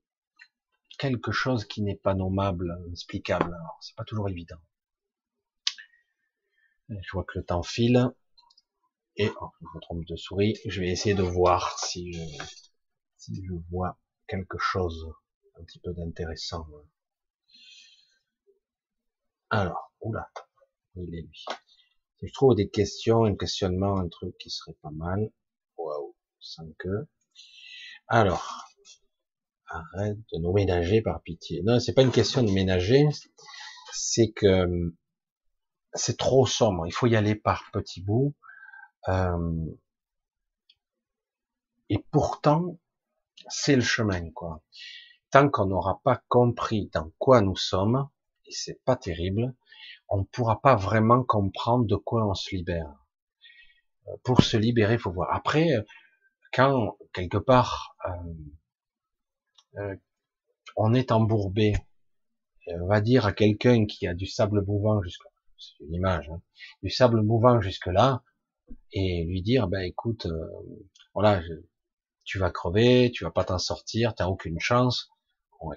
quelque 0.99 1.33
chose 1.33 1.65
qui 1.65 1.83
n'est 1.83 1.97
pas 1.97 2.15
nommable, 2.15 2.79
explicable. 2.91 3.55
Alors 3.55 3.79
c'est 3.81 3.97
pas 3.97 4.05
toujours 4.05 4.29
évident. 4.29 4.61
Je 6.89 7.11
vois 7.13 7.25
que 7.25 7.39
le 7.39 7.45
temps 7.45 7.63
file 7.63 8.11
et 9.17 9.31
oh, 9.41 9.51
je 9.61 9.67
me 9.75 9.81
trompe 9.81 10.05
de 10.07 10.17
souris. 10.17 10.57
Je 10.67 10.81
vais 10.81 10.89
essayer 10.89 11.15
de 11.15 11.23
voir 11.23 11.79
si 11.79 12.13
je, 12.13 12.23
si 13.17 13.35
je 13.45 13.53
vois 13.71 13.99
quelque 14.27 14.59
chose 14.59 15.07
un 15.59 15.65
petit 15.65 15.79
peu 15.81 15.93
d'intéressant. 15.93 16.67
Alors, 19.51 19.93
oula, 20.01 20.31
il 20.97 21.15
est 21.15 21.23
lui. 21.23 21.45
Je 22.23 22.33
trouve 22.33 22.55
des 22.55 22.69
questions, 22.69 23.25
un 23.25 23.35
questionnement, 23.35 23.99
un 23.99 24.09
truc 24.09 24.37
qui 24.39 24.51
serait 24.51 24.77
pas 24.83 24.91
mal. 24.91 25.31
Sans 26.41 26.67
que. 26.79 27.07
Alors, 28.09 28.67
arrête 29.67 30.19
de 30.33 30.39
nous 30.39 30.53
ménager 30.53 31.03
par 31.03 31.23
pitié. 31.23 31.63
Non, 31.63 31.79
c'est 31.79 31.95
pas 31.95 32.03
une 32.03 32.11
question 32.11 32.43
de 32.43 32.51
ménager, 32.51 33.07
c'est 33.93 34.33
que 34.33 34.93
c'est 35.93 36.17
trop 36.17 36.47
sombre. 36.47 36.87
Il 36.87 36.93
faut 36.93 37.07
y 37.07 37.17
aller 37.17 37.35
par 37.35 37.65
petits 37.73 38.03
bouts. 38.03 38.35
Euh, 39.09 39.67
et 41.89 41.99
pourtant, 42.11 42.79
c'est 43.49 43.77
le 43.77 43.83
chemin, 43.83 44.31
quoi. 44.31 44.63
Tant 45.31 45.49
qu'on 45.49 45.67
n'aura 45.67 46.01
pas 46.03 46.23
compris 46.29 46.91
dans 46.93 47.11
quoi 47.19 47.41
nous 47.41 47.57
sommes, 47.57 48.09
et 48.47 48.53
c'est 48.53 48.83
pas 48.85 48.97
terrible, 48.97 49.55
on 50.09 50.19
ne 50.19 50.25
pourra 50.25 50.61
pas 50.61 50.75
vraiment 50.75 51.23
comprendre 51.23 51.87
de 51.87 51.97
quoi 51.97 52.27
on 52.27 52.35
se 52.35 52.55
libère. 52.55 52.93
Euh, 54.09 54.17
pour 54.25 54.43
se 54.43 54.57
libérer, 54.57 54.99
faut 54.99 55.13
voir. 55.13 55.35
Après, 55.35 55.73
euh, 55.73 55.83
quand 56.53 56.97
quelque 57.13 57.39
part 57.39 57.97
euh, 59.77 59.97
on 60.77 60.95
est 60.95 61.13
embourbé, 61.13 61.75
on 62.67 62.87
va 62.87 63.01
dire 63.01 63.27
à 63.27 63.33
quelqu'un 63.33 63.87
qui 63.87 64.07
a 64.07 64.15
du 64.15 64.27
sable 64.27 64.65
mouvant 64.65 65.03
jusque 65.03 65.25
c'est 65.59 65.85
une 65.85 65.95
image, 65.95 66.29
hein, 66.31 66.41
du 66.83 66.91
sable 66.91 67.23
mouvant 67.23 67.61
jusque 67.61 67.87
là, 67.87 68.23
et 68.93 69.25
lui 69.25 69.43
dire, 69.43 69.69
ben 69.69 69.81
écoute, 69.81 70.27
voilà, 71.15 71.43
je, 71.43 71.53
tu 72.25 72.39
vas 72.39 72.51
crever, 72.51 73.11
tu 73.11 73.25
vas 73.25 73.31
pas 73.31 73.45
t'en 73.45 73.59
sortir, 73.59 74.15
t'as 74.15 74.27
aucune 74.27 74.61
chance. 74.61 75.11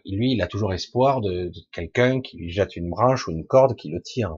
lui, 0.05 0.33
il 0.33 0.41
a 0.41 0.47
toujours 0.47 0.73
espoir 0.73 1.19
de, 1.21 1.51
quelqu'un 1.71 2.21
qui 2.21 2.37
lui 2.37 2.51
jette 2.51 2.75
une 2.75 2.89
branche 2.89 3.27
ou 3.27 3.31
une 3.31 3.45
corde 3.45 3.75
qui 3.75 3.89
le 3.89 4.01
tire. 4.01 4.37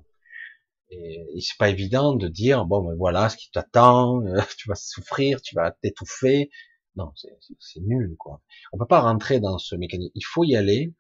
Et, 0.96 1.40
c'est 1.42 1.58
pas 1.58 1.70
évident 1.70 2.16
de 2.16 2.28
dire 2.28 2.66
bon 2.66 2.84
ben 2.84 2.96
voilà 2.96 3.30
ce 3.30 3.38
qui 3.38 3.52
t'attend, 3.52 4.26
euh, 4.26 4.40
tu 4.58 4.70
vas 4.70 4.76
souffrir, 4.76 5.42
tu 5.42 5.56
vas 5.56 5.72
t'étouffer. 5.72 6.50
Non, 6.96 7.12
c'est 7.60 7.82
nul 7.82 8.16
quoi. 8.18 8.42
On 8.72 8.78
peut 8.78 8.88
pas 8.88 9.02
rentrer 9.02 9.40
dans 9.40 9.58
ce 9.58 9.76
mécanisme. 9.76 10.12
Il 10.16 10.24
faut 10.24 10.46
y 10.46 10.56
aller. 10.56 10.94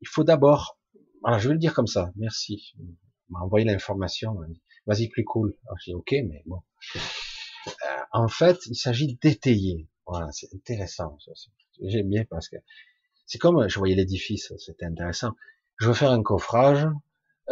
Il 0.00 0.08
faut 0.08 0.24
d'abord. 0.24 0.78
Voilà, 1.22 1.38
je 1.38 1.48
vais 1.48 1.54
le 1.54 1.60
dire 1.60 1.74
comme 1.74 1.86
ça. 1.88 2.12
Merci. 2.16 2.74
m'a 3.28 3.40
envoyé 3.40 3.66
l'information. 3.66 4.36
Vas-y 4.86 5.08
plus 5.08 5.24
cool. 5.24 5.56
Alors, 5.66 5.78
j'ai 5.84 5.94
ok, 5.94 6.12
mais 6.28 6.42
bon. 6.46 6.60
Euh, 7.66 7.70
en 8.12 8.28
fait, 8.28 8.58
il 8.66 8.76
s'agit 8.76 9.16
d'étayer. 9.20 9.88
Voilà, 10.06 10.30
c'est 10.32 10.52
intéressant. 10.54 11.16
J'aime 11.80 12.08
bien 12.08 12.24
parce 12.28 12.48
que 12.48 12.56
c'est 13.26 13.38
comme 13.38 13.68
je 13.68 13.78
voyais 13.78 13.94
l'édifice, 13.94 14.52
c'était 14.58 14.84
intéressant. 14.84 15.32
Je 15.78 15.88
veux 15.88 15.94
faire 15.94 16.10
un 16.10 16.22
coffrage, 16.22 16.86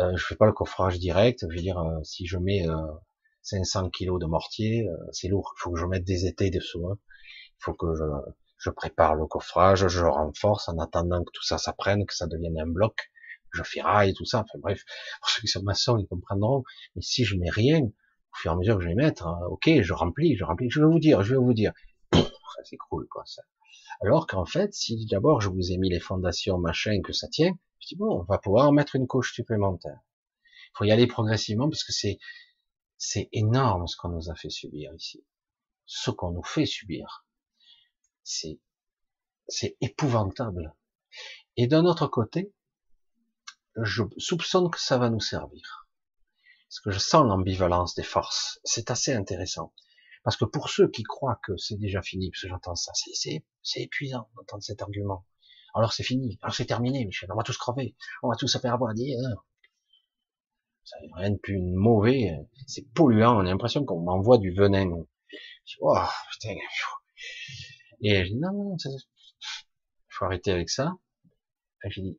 euh, 0.01 0.17
je 0.17 0.25
fais 0.25 0.37
pas 0.37 0.47
le 0.47 0.53
coffrage 0.53 0.99
direct. 0.99 1.45
Je 1.49 1.55
veux 1.55 1.63
dire, 1.63 1.79
euh, 1.79 2.03
si 2.03 2.27
je 2.27 2.39
mets 2.39 2.69
euh, 2.69 2.75
500 3.43 3.91
kilos 3.91 4.21
de 4.21 4.27
mortier, 4.27 4.89
euh, 4.89 4.97
c'est 5.13 5.29
lourd. 5.29 5.55
Il 5.57 5.61
faut 5.61 5.73
que 5.73 5.81
je 5.81 5.87
mette 5.87 6.05
des 6.05 6.27
étés 6.27 6.51
dessous. 6.51 6.87
Hein. 6.89 6.99
Il 7.59 7.65
faut 7.65 7.75
que 7.75 7.95
je, 7.95 8.05
je 8.59 8.71
prépare 8.71 9.15
le 9.15 9.27
coffrage, 9.27 9.89
je 9.89 10.05
renforce 10.05 10.69
en 10.69 10.79
attendant 10.79 11.23
que 11.25 11.31
tout 11.33 11.45
ça 11.45 11.59
s'apprenne, 11.59 12.07
que 12.07 12.15
ça 12.15 12.27
devienne 12.27 12.59
un 12.59 12.67
bloc. 12.67 13.11
Je 13.53 13.63
ferraille 13.63 14.15
tout 14.15 14.25
ça. 14.25 14.41
Enfin 14.41 14.59
bref, 14.61 14.85
pour 15.21 15.31
ceux 15.31 15.41
qui 15.43 15.49
sont 15.49 15.63
maçons, 15.63 15.99
ils 15.99 16.07
comprendront. 16.07 16.63
Mais 16.97 17.03
si 17.03 17.25
je 17.25 17.37
mets 17.37 17.51
rien, 17.51 17.81
au 17.83 18.37
fur 18.37 18.53
et 18.53 18.55
à 18.55 18.57
mesure 18.57 18.77
que 18.77 18.83
je 18.83 18.89
vais 18.89 18.95
mettre, 18.95 19.27
hein, 19.27 19.39
ok, 19.49 19.69
je 19.83 19.93
remplis, 19.93 20.37
je 20.37 20.45
remplis. 20.45 20.71
Je 20.71 20.81
vais 20.81 20.87
vous 20.87 21.01
dire, 21.01 21.23
je 21.23 21.35
vais 21.35 21.41
vous 21.41 21.55
dire 21.55 21.73
ça 22.13 22.65
s'écroule, 22.65 23.07
quoi, 23.11 23.25
ça. 23.27 23.43
Alors 24.03 24.27
qu'en 24.27 24.47
fait, 24.47 24.73
si 24.73 25.07
d'abord 25.07 25.41
je 25.41 25.51
vous 25.51 25.73
ai 25.73 25.77
mis 25.77 25.91
les 25.91 26.01
fondations, 26.01 26.59
machin, 26.59 27.03
que 27.03 27.13
ça 27.13 27.29
tient, 27.29 27.53
je 27.81 27.89
dis 27.89 27.97
bon, 27.97 28.21
on 28.21 28.25
va 28.25 28.39
pouvoir 28.39 28.73
mettre 28.73 28.97
une 28.97 29.07
couche 29.07 29.35
supplémentaire. 29.35 30.01
Il 30.43 30.79
faut 30.79 30.85
y 30.85 30.93
aller 30.93 31.07
progressivement 31.07 31.69
parce 31.69 31.85
que 31.85 31.93
c'est, 31.93 32.19
c'est 32.97 33.29
énorme 33.33 33.87
ce 33.87 33.97
qu'on 33.97 34.09
nous 34.09 34.31
a 34.31 34.35
fait 34.35 34.51
subir 34.51 34.95
ici. 34.95 35.25
Ce 35.85 36.11
qu'on 36.11 36.31
nous 36.31 36.43
fait 36.43 36.67
subir. 36.67 37.27
C'est, 38.23 38.61
c'est 39.49 39.77
épouvantable. 39.81 40.75
Et 41.57 41.67
d'un 41.67 41.85
autre 41.85 42.07
côté, 42.07 42.55
je 43.77 44.05
soupçonne 44.17 44.71
que 44.71 44.81
ça 44.81 44.97
va 44.99 45.11
nous 45.11 45.21
servir. 45.21 45.89
Parce 46.69 46.81
que 46.81 46.91
je 46.91 46.99
sens 46.99 47.27
l'ambivalence 47.27 47.95
des 47.95 48.05
forces. 48.05 48.61
C'est 48.65 48.91
assez 48.91 49.13
intéressant. 49.13 49.75
Parce 50.23 50.37
que 50.37 50.45
pour 50.45 50.69
ceux 50.69 50.89
qui 50.89 51.03
croient 51.03 51.41
que 51.45 51.57
c'est 51.57 51.77
déjà 51.77 52.03
fini, 52.03 52.31
parce 52.31 52.43
que 52.43 52.49
j'entends 52.49 52.75
ça, 52.75 52.93
c'est 52.95 53.81
épuisant 53.81 54.29
d'entendre 54.37 54.63
cet 54.63 54.83
argument. 54.83 55.27
Alors 55.75 55.93
c'est 55.93 56.03
fini, 56.03 56.39
alors 56.43 56.55
c'est 56.55 56.67
terminé, 56.67 57.05
Michel, 57.05 57.31
on 57.33 57.37
va 57.37 57.43
tous 57.43 57.57
crever, 57.57 57.97
on 58.23 58.29
va 58.29 58.37
tous 58.37 58.49
se 58.49 58.59
faire 58.59 58.75
avoir 58.75 58.93
dire, 58.93 59.19
hein. 59.25 59.37
ça 60.85 60.97
rien 61.15 61.31
de 61.31 61.39
plus 61.39 61.61
mauvais, 61.61 62.33
c'est 62.67 62.91
polluant, 62.93 63.37
on 63.37 63.41
a 63.41 63.45
l'impression 63.45 63.85
qu'on 63.85 64.01
m'envoie 64.01 64.39
du 64.39 64.53
venin. 64.53 64.91
Oh, 65.81 65.97
putain. 66.33 66.57
Et 68.03 68.25
je 68.25 68.31
dis, 68.31 68.37
non, 68.37 68.53
non, 68.53 68.77
faut 70.09 70.25
arrêter 70.25 70.51
avec 70.51 70.71
ça. 70.71 70.97
Et 71.85 71.91
j'ai 71.91 72.03
dit, 72.03 72.19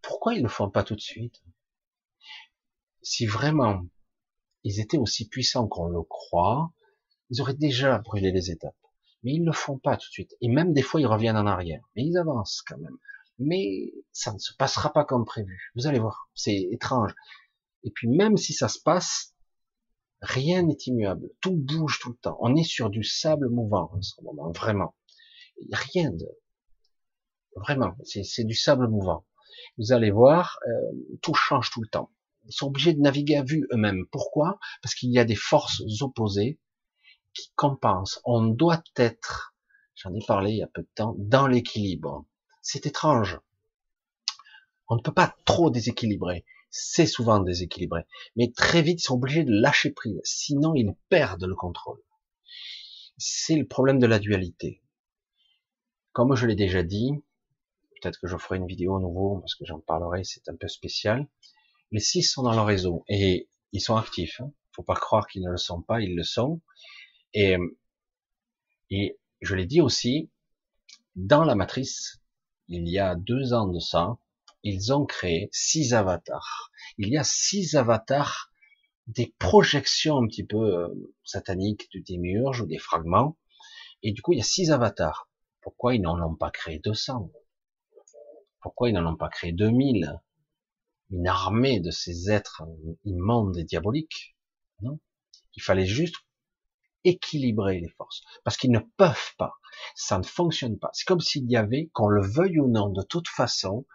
pourquoi 0.00 0.34
ils 0.34 0.42
le 0.42 0.48
font 0.48 0.70
pas 0.70 0.82
tout 0.82 0.94
de 0.94 1.00
suite? 1.00 1.42
Si 3.02 3.26
vraiment 3.26 3.82
ils 4.64 4.80
étaient 4.80 4.98
aussi 4.98 5.28
puissants 5.28 5.66
qu'on 5.68 5.88
le 5.88 6.02
croit, 6.02 6.72
ils 7.32 7.40
auraient 7.40 7.54
déjà 7.54 7.98
brûlé 7.98 8.30
les 8.30 8.50
étapes. 8.50 8.76
Mais 9.22 9.32
ils 9.32 9.44
le 9.44 9.52
font 9.52 9.78
pas 9.78 9.96
tout 9.96 10.06
de 10.08 10.12
suite. 10.12 10.36
Et 10.42 10.48
même 10.48 10.74
des 10.74 10.82
fois, 10.82 11.00
ils 11.00 11.06
reviennent 11.06 11.38
en 11.38 11.46
arrière. 11.46 11.82
Mais 11.96 12.04
ils 12.04 12.18
avancent 12.18 12.62
quand 12.66 12.76
même. 12.76 12.98
Mais 13.38 13.94
ça 14.12 14.34
ne 14.34 14.38
se 14.38 14.52
passera 14.54 14.92
pas 14.92 15.04
comme 15.04 15.24
prévu. 15.24 15.72
Vous 15.74 15.86
allez 15.86 15.98
voir, 15.98 16.28
c'est 16.34 16.68
étrange. 16.70 17.14
Et 17.84 17.90
puis 17.90 18.08
même 18.08 18.36
si 18.36 18.52
ça 18.52 18.68
se 18.68 18.78
passe, 18.78 19.34
rien 20.20 20.62
n'est 20.62 20.76
immuable. 20.86 21.30
Tout 21.40 21.56
bouge 21.56 22.00
tout 22.02 22.10
le 22.10 22.16
temps. 22.16 22.36
On 22.40 22.54
est 22.54 22.64
sur 22.64 22.90
du 22.90 23.02
sable 23.02 23.48
mouvant 23.48 23.90
en 23.94 24.02
ce 24.02 24.20
moment, 24.22 24.52
vraiment. 24.52 24.94
Il 25.56 25.74
a 25.74 25.78
rien 25.78 26.10
de... 26.10 26.28
Vraiment, 27.56 27.96
c'est 28.04 28.44
du 28.44 28.54
sable 28.54 28.88
mouvant. 28.88 29.24
Vous 29.78 29.92
allez 29.92 30.10
voir, 30.10 30.58
euh, 30.66 31.16
tout 31.22 31.34
change 31.34 31.70
tout 31.70 31.80
le 31.80 31.88
temps. 31.88 32.10
Ils 32.44 32.52
sont 32.52 32.66
obligés 32.66 32.92
de 32.92 33.00
naviguer 33.00 33.36
à 33.36 33.42
vue 33.42 33.66
eux-mêmes. 33.72 34.06
Pourquoi? 34.10 34.58
Parce 34.82 34.94
qu'il 34.94 35.10
y 35.10 35.18
a 35.18 35.24
des 35.24 35.34
forces 35.34 35.82
opposées 36.00 36.58
qui 37.34 37.52
compensent. 37.54 38.20
On 38.24 38.42
doit 38.42 38.82
être, 38.96 39.54
j'en 39.94 40.14
ai 40.14 40.24
parlé 40.26 40.52
il 40.52 40.58
y 40.58 40.62
a 40.62 40.68
peu 40.68 40.82
de 40.82 40.90
temps, 40.94 41.14
dans 41.18 41.46
l'équilibre. 41.46 42.26
C'est 42.60 42.86
étrange. 42.86 43.40
On 44.88 44.96
ne 44.96 45.00
peut 45.00 45.14
pas 45.14 45.34
trop 45.44 45.70
déséquilibrer. 45.70 46.44
C'est 46.70 47.06
souvent 47.06 47.40
déséquilibré. 47.40 48.04
Mais 48.36 48.52
très 48.52 48.82
vite, 48.82 49.00
ils 49.00 49.04
sont 49.04 49.14
obligés 49.14 49.44
de 49.44 49.52
lâcher 49.52 49.90
prise. 49.90 50.20
Sinon, 50.24 50.74
ils 50.74 50.94
perdent 51.08 51.44
le 51.44 51.54
contrôle. 51.54 52.02
C'est 53.18 53.56
le 53.56 53.66
problème 53.66 53.98
de 53.98 54.06
la 54.06 54.18
dualité. 54.18 54.82
Comme 56.12 56.34
je 56.34 56.46
l'ai 56.46 56.54
déjà 56.54 56.82
dit, 56.82 57.10
peut-être 58.00 58.18
que 58.20 58.26
je 58.26 58.36
ferai 58.36 58.56
une 58.56 58.66
vidéo 58.66 58.96
à 58.96 59.00
nouveau 59.00 59.38
parce 59.38 59.54
que 59.54 59.64
j'en 59.64 59.80
parlerai, 59.80 60.24
c'est 60.24 60.48
un 60.48 60.56
peu 60.56 60.68
spécial. 60.68 61.28
Les 61.90 62.00
six 62.00 62.22
sont 62.22 62.42
dans 62.42 62.52
le 62.52 62.60
réseau 62.60 63.04
et 63.08 63.48
ils 63.72 63.80
sont 63.80 63.96
actifs. 63.96 64.40
Hein. 64.40 64.52
Faut 64.74 64.82
pas 64.82 64.94
croire 64.94 65.26
qu'ils 65.26 65.42
ne 65.42 65.50
le 65.50 65.58
sont 65.58 65.82
pas, 65.82 66.00
ils 66.00 66.16
le 66.16 66.22
sont. 66.22 66.60
Et, 67.34 67.56
et 68.90 69.18
je 69.40 69.54
l'ai 69.54 69.66
dit 69.66 69.80
aussi, 69.80 70.30
dans 71.16 71.44
la 71.44 71.54
matrice, 71.54 72.22
il 72.68 72.88
y 72.88 72.98
a 72.98 73.14
deux 73.14 73.52
ans 73.52 73.68
de 73.68 73.78
ça, 73.78 74.18
ils 74.62 74.92
ont 74.92 75.04
créé 75.04 75.48
six 75.52 75.92
avatars. 75.92 76.70
Il 76.98 77.08
y 77.08 77.16
a 77.16 77.24
six 77.24 77.74
avatars 77.74 78.50
des 79.08 79.34
projections 79.38 80.18
un 80.18 80.26
petit 80.26 80.44
peu 80.44 80.78
euh, 80.78 80.88
sataniques 81.24 81.90
du 81.90 82.00
démiurge 82.00 82.60
ou 82.60 82.66
des 82.66 82.78
fragments. 82.78 83.36
Et 84.02 84.12
du 84.12 84.22
coup, 84.22 84.32
il 84.32 84.38
y 84.38 84.40
a 84.40 84.44
six 84.44 84.70
avatars. 84.70 85.28
Pourquoi 85.60 85.94
ils 85.94 86.00
n'en 86.00 86.20
ont 86.20 86.34
pas 86.34 86.50
créé 86.50 86.78
200 86.78 87.30
Pourquoi 88.60 88.88
ils 88.88 88.92
n'en 88.92 89.12
ont 89.12 89.16
pas 89.16 89.28
créé 89.28 89.52
2000 89.52 90.20
Une 91.10 91.26
armée 91.26 91.80
de 91.80 91.90
ces 91.90 92.30
êtres 92.30 92.62
immondes 93.04 93.58
et 93.58 93.64
diaboliques? 93.64 94.36
Non. 94.80 94.98
Il 95.54 95.62
fallait 95.62 95.86
juste 95.86 96.16
équilibrer 97.04 97.80
les 97.80 97.88
forces. 97.88 98.22
Parce 98.44 98.56
qu'ils 98.56 98.70
ne 98.70 98.80
peuvent 98.96 99.34
pas. 99.38 99.54
Ça 99.94 100.18
ne 100.18 100.24
fonctionne 100.24 100.78
pas. 100.78 100.90
C'est 100.92 101.06
comme 101.06 101.20
s'il 101.20 101.50
y 101.50 101.56
avait, 101.56 101.90
qu'on 101.92 102.08
le 102.08 102.26
veuille 102.26 102.60
ou 102.60 102.68
non, 102.68 102.88
de 102.88 103.02
toute 103.02 103.28
façon, 103.28 103.86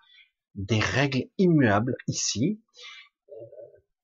des 0.56 0.80
règles 0.80 1.26
immuables 1.38 1.96
ici, 2.08 2.62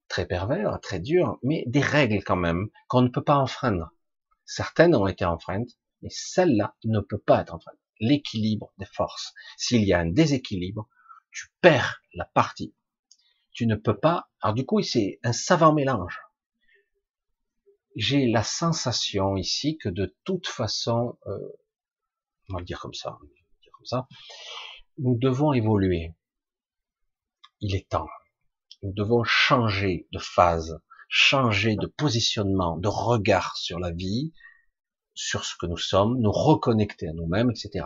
très 0.08 0.26
pervers, 0.28 0.80
très 0.82 1.00
dur, 1.00 1.40
mais 1.42 1.64
des 1.68 1.82
règles 1.82 2.24
quand 2.24 2.36
même, 2.36 2.70
qu'on 2.88 3.02
ne 3.02 3.10
peut 3.10 3.24
pas 3.24 3.38
enfreindre. 3.38 3.92
Certaines 4.46 4.96
ont 4.96 5.08
été 5.08 5.26
enfreintes, 5.26 5.72
mais 6.02 6.10
celle-là 6.12 6.76
ne 6.84 7.00
peut 7.00 7.18
pas 7.18 7.42
être 7.42 7.54
enfreinte. 7.54 7.80
L'équilibre 8.00 8.72
des 8.78 8.86
forces. 8.86 9.34
S'il 9.58 9.84
y 9.84 9.94
a 9.94 10.00
un 10.00 10.10
déséquilibre, 10.10 10.88
tu 11.32 11.48
perds 11.62 12.02
la 12.14 12.26
partie. 12.26 12.76
Tu 13.52 13.66
ne 13.66 13.76
peux 13.76 13.98
pas. 13.98 14.30
Alors 14.42 14.54
du 14.54 14.66
coup, 14.66 14.82
c'est 14.82 15.20
un 15.24 15.34
savant 15.34 15.74
mélange 15.74 16.20
j'ai 17.96 18.28
la 18.28 18.44
sensation 18.44 19.38
ici 19.38 19.78
que 19.78 19.90
de 19.90 20.16
toute 20.24 20.48
façon, 20.48 21.18
euh, 21.28 21.38
on 22.50 22.54
va 22.54 22.60
le 22.60 22.66
dire 22.66 22.80
comme 22.80 22.94
ça, 22.94 23.18
dire 23.62 23.72
comme 23.74 23.86
ça, 23.86 24.08
nous 24.98 25.18
devons 25.18 25.54
évoluer. 25.54 26.14
Il 27.62 27.76
est 27.76 27.90
temps. 27.90 28.10
Nous 28.82 28.94
devons 28.94 29.24
changer 29.24 30.08
de 30.12 30.20
phase, 30.20 30.82
changer 31.08 31.76
de 31.76 31.88
positionnement, 31.88 32.78
de 32.78 32.90
regard 32.90 33.56
sur 33.58 33.80
la 33.80 33.92
vie, 33.92 34.34
sur 35.14 35.46
ce 35.46 35.56
que 35.56 35.66
nous 35.66 35.78
sommes, 35.78 36.20
nous 36.20 36.32
reconnecter 36.32 37.08
à 37.08 37.14
nous-mêmes, 37.14 37.52
etc. 37.52 37.86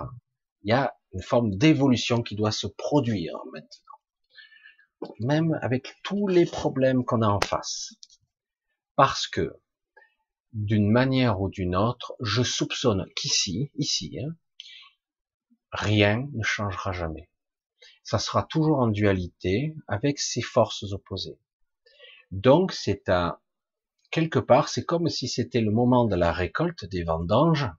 Il 0.63 0.69
y 0.69 0.73
a 0.73 0.95
une 1.13 1.21
forme 1.21 1.55
d'évolution 1.55 2.23
qui 2.23 2.35
doit 2.35 2.51
se 2.51 2.67
produire 2.67 3.37
maintenant. 3.53 5.11
Même 5.19 5.59
avec 5.61 5.95
tous 6.03 6.27
les 6.27 6.45
problèmes 6.45 7.05
qu'on 7.05 7.21
a 7.21 7.27
en 7.27 7.41
face. 7.41 7.93
Parce 8.95 9.27
que 9.27 9.53
d'une 10.57 10.89
manière 10.89 11.39
ou 11.39 11.49
d'une 11.49 11.75
autre, 11.75 12.15
je 12.19 12.41
soupçonne 12.41 13.05
qu'ici, 13.15 13.69
ici, 13.75 14.17
hein, 14.19 14.35
rien 15.71 16.27
ne 16.33 16.41
changera 16.41 16.91
jamais. 16.91 17.29
Ça 18.03 18.17
sera 18.17 18.41
toujours 18.41 18.79
en 18.79 18.87
dualité 18.87 19.75
avec 19.87 20.17
ces 20.19 20.41
forces 20.41 20.91
opposées. 20.93 21.39
Donc 22.31 22.71
c'est 22.71 23.07
à 23.07 23.39
quelque 24.09 24.39
part, 24.39 24.67
c'est 24.67 24.83
comme 24.83 25.09
si 25.09 25.27
c'était 25.27 25.61
le 25.61 25.69
moment 25.69 26.05
de 26.05 26.15
la 26.15 26.31
récolte 26.31 26.85
des 26.85 27.03
vendanges. 27.03 27.69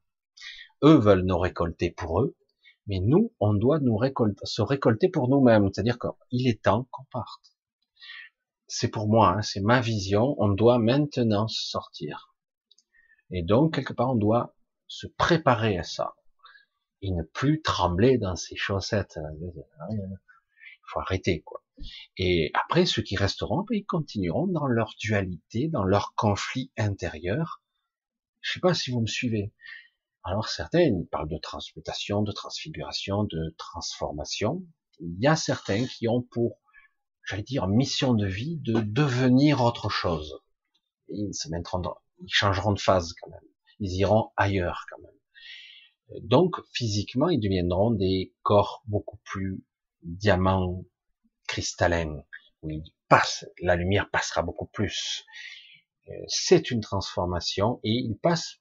Eux 0.85 0.99
veulent 0.99 1.25
nous 1.25 1.39
récolter 1.39 1.91
pour 1.91 2.21
eux, 2.21 2.37
mais 2.87 3.01
nous, 3.01 3.33
on 3.41 3.55
doit 3.55 3.81
nous 3.81 3.97
récolter, 3.97 4.39
se 4.45 4.63
récolter 4.63 5.09
pour 5.09 5.29
nous-mêmes. 5.29 5.69
C'est-à-dire 5.73 5.99
qu'il 5.99 6.47
est 6.47 6.63
temps 6.63 6.87
qu'on 6.93 7.05
parte. 7.11 7.53
C'est 8.69 8.89
pour 8.89 9.09
moi, 9.09 9.31
hein, 9.31 9.43
c'est 9.43 9.63
ma 9.63 9.81
vision. 9.81 10.37
On 10.39 10.49
doit 10.49 10.79
maintenant 10.79 11.49
sortir. 11.49 12.37
Et 13.31 13.43
donc, 13.43 13.75
quelque 13.75 13.93
part, 13.93 14.11
on 14.11 14.15
doit 14.15 14.55
se 14.87 15.07
préparer 15.07 15.79
à 15.79 15.83
ça. 15.83 16.15
Et 17.03 17.11
ne 17.13 17.23
plus 17.23 17.63
trembler 17.63 18.19
dans 18.19 18.37
ses 18.37 18.57
chaussettes. 18.57 19.19
Il 19.41 20.03
faut 20.93 21.01
arrêter, 21.01 21.43
quoi. 21.43 21.63
Et 22.17 22.51
après, 22.55 22.87
ceux 22.87 23.03
qui 23.03 23.17
resteront, 23.17 23.63
ben, 23.63 23.77
ils 23.77 23.87
continueront 23.87 24.47
dans 24.47 24.67
leur 24.67 24.95
dualité, 24.99 25.69
dans 25.69 25.85
leur 25.85 26.15
conflit 26.15 26.73
intérieur. 26.77 27.63
Je 28.41 28.55
sais 28.55 28.61
pas 28.61 28.75
si 28.75 28.91
vous 28.91 29.01
me 29.01 29.07
suivez. 29.07 29.53
Alors 30.25 30.49
certains 30.49 30.81
ils 30.81 31.07
parlent 31.11 31.29
de 31.29 31.39
transmutation, 31.39 32.23
de 32.23 32.33
transfiguration, 32.33 33.25
de 33.25 33.55
transformation. 33.57 34.63
Il 35.01 35.19
y 35.21 35.27
a 35.27 35.37
certains 35.37 35.87
qui 35.87 36.09
ont 36.09 36.23
pour, 36.23 36.61
j'allais 37.25 37.43
dire, 37.43 37.69
mission 37.69 38.15
de 38.15 38.27
vie 38.27 38.57
de 38.59 38.81
devenir 38.81 39.63
autre 39.63 39.89
chose. 39.89 40.41
ils 41.09 41.35
se 41.35 41.49
mettront 41.49 41.83
ils 42.21 42.33
changeront 42.33 42.73
de 42.73 42.81
phase 42.81 43.13
quand 43.21 43.31
même. 43.31 43.49
Ils 43.81 43.93
iront 43.99 44.31
ailleurs 44.37 44.87
quand 44.91 45.03
même. 45.03 46.23
Donc 46.23 46.57
physiquement, 46.73 47.29
ils 47.29 47.41
deviendront 47.41 47.91
des 47.91 48.35
corps 48.43 48.83
beaucoup 48.87 49.19
plus 49.25 49.63
diamants 50.03 50.85
cristallins, 51.47 52.23
où 52.63 52.71
ils 52.71 52.93
passent, 53.09 53.47
la 53.61 53.77
lumière 53.77 54.11
passera 54.11 54.43
beaucoup 54.43 54.67
plus. 54.67 55.25
Euh, 56.09 56.13
c'est 56.29 56.71
une 56.71 56.81
transformation 56.81 57.81
et 57.85 57.91
ils 57.91 58.17
passent 58.17 58.61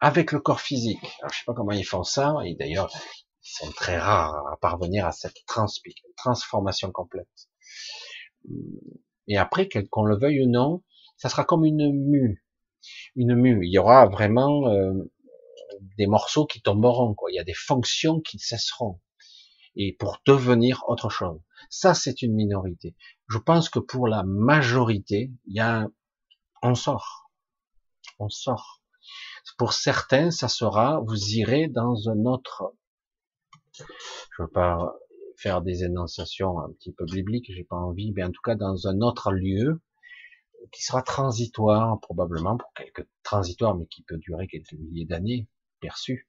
avec 0.00 0.32
le 0.32 0.40
corps 0.40 0.60
physique. 0.60 1.02
Alors, 1.20 1.32
je 1.32 1.38
sais 1.38 1.44
pas 1.46 1.54
comment 1.54 1.72
ils 1.72 1.84
font 1.84 2.04
ça, 2.04 2.34
et 2.44 2.54
d'ailleurs, 2.54 2.90
ils 2.94 3.66
sont 3.66 3.72
très 3.72 3.98
rares 3.98 4.46
à 4.52 4.56
parvenir 4.58 5.06
à 5.06 5.12
cette 5.12 5.38
transformation 6.16 6.92
complète. 6.92 7.48
Et 9.28 9.38
après, 9.38 9.68
qu'on 9.90 10.04
le 10.04 10.18
veuille 10.18 10.42
ou 10.42 10.50
non, 10.50 10.82
ça 11.16 11.28
sera 11.28 11.44
comme 11.44 11.64
une 11.64 11.92
mue 11.92 12.44
une 13.14 13.34
mue. 13.34 13.66
Il 13.66 13.72
y 13.72 13.78
aura 13.78 14.06
vraiment 14.06 14.68
euh, 14.68 14.92
des 15.98 16.06
morceaux 16.06 16.46
qui 16.46 16.60
tomberont. 16.60 17.14
Quoi. 17.14 17.30
Il 17.30 17.36
y 17.36 17.40
a 17.40 17.44
des 17.44 17.54
fonctions 17.54 18.20
qui 18.20 18.38
cesseront 18.38 19.00
et 19.76 19.92
pour 19.92 20.18
devenir 20.26 20.82
autre 20.88 21.10
chose. 21.10 21.40
Ça, 21.70 21.94
c'est 21.94 22.22
une 22.22 22.34
minorité. 22.34 22.96
Je 23.28 23.38
pense 23.38 23.68
que 23.68 23.78
pour 23.78 24.08
la 24.08 24.22
majorité, 24.24 25.30
il 25.46 25.56
y 25.56 25.60
a, 25.60 25.88
on 26.62 26.74
sort, 26.74 27.30
on 28.18 28.28
sort. 28.28 28.82
Pour 29.58 29.72
certains, 29.72 30.30
ça 30.30 30.48
sera, 30.48 31.00
vous 31.06 31.34
irez 31.34 31.68
dans 31.68 32.08
un 32.08 32.24
autre. 32.24 32.74
Je 33.72 34.42
veux 34.42 34.48
pas 34.48 34.94
faire 35.36 35.60
des 35.60 35.84
énonciations 35.84 36.58
un 36.58 36.72
petit 36.72 36.92
peu 36.92 37.04
bibliques, 37.04 37.52
j'ai 37.54 37.64
pas 37.64 37.76
envie, 37.76 38.12
mais 38.12 38.24
en 38.24 38.30
tout 38.30 38.40
cas 38.42 38.54
dans 38.54 38.88
un 38.88 39.00
autre 39.02 39.32
lieu 39.32 39.82
qui 40.72 40.82
sera 40.82 41.02
transitoire 41.02 41.98
probablement 42.00 42.56
pour 42.56 42.72
quelques 42.74 43.06
transitoires, 43.22 43.74
mais 43.76 43.86
qui 43.86 44.02
peut 44.02 44.18
durer 44.18 44.46
quelques 44.46 44.72
milliers 44.72 45.04
d'années 45.04 45.48
perçu. 45.80 46.28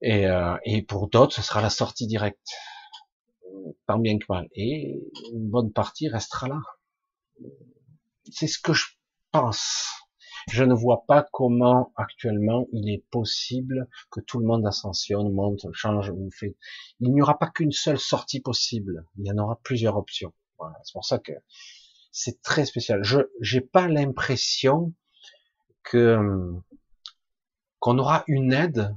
Et, 0.00 0.26
euh, 0.26 0.56
et 0.64 0.82
pour 0.82 1.08
d'autres, 1.08 1.34
ce 1.34 1.42
sera 1.42 1.60
la 1.60 1.70
sortie 1.70 2.06
directe, 2.06 2.52
tant 3.86 3.98
bien 3.98 4.18
que 4.18 4.26
mal. 4.28 4.48
Et 4.52 5.00
une 5.32 5.48
bonne 5.48 5.72
partie 5.72 6.08
restera 6.08 6.48
là. 6.48 6.60
C'est 8.30 8.46
ce 8.46 8.58
que 8.58 8.72
je 8.72 8.86
pense. 9.32 9.86
Je 10.50 10.64
ne 10.64 10.72
vois 10.72 11.04
pas 11.06 11.26
comment 11.32 11.92
actuellement 11.96 12.66
il 12.72 12.88
est 12.90 13.04
possible 13.10 13.88
que 14.10 14.20
tout 14.20 14.38
le 14.38 14.46
monde 14.46 14.66
ascensionne, 14.66 15.30
monte, 15.32 15.66
change 15.72 16.10
ou 16.10 16.30
fait. 16.30 16.56
Il 17.00 17.12
n'y 17.12 17.20
aura 17.20 17.38
pas 17.38 17.50
qu'une 17.50 17.72
seule 17.72 17.98
sortie 17.98 18.40
possible. 18.40 19.04
Il 19.18 19.26
y 19.26 19.30
en 19.30 19.38
aura 19.38 19.60
plusieurs 19.62 19.96
options. 19.96 20.32
Voilà. 20.58 20.76
C'est 20.84 20.92
pour 20.92 21.04
ça 21.04 21.18
que 21.18 21.32
c'est 22.10 22.42
très 22.42 22.66
spécial. 22.66 23.04
Je 23.04 23.18
j'ai 23.40 23.60
pas 23.60 23.88
l'impression 23.88 24.92
que 25.82 26.18
qu'on 27.78 27.98
aura 27.98 28.24
une 28.26 28.52
aide, 28.52 28.94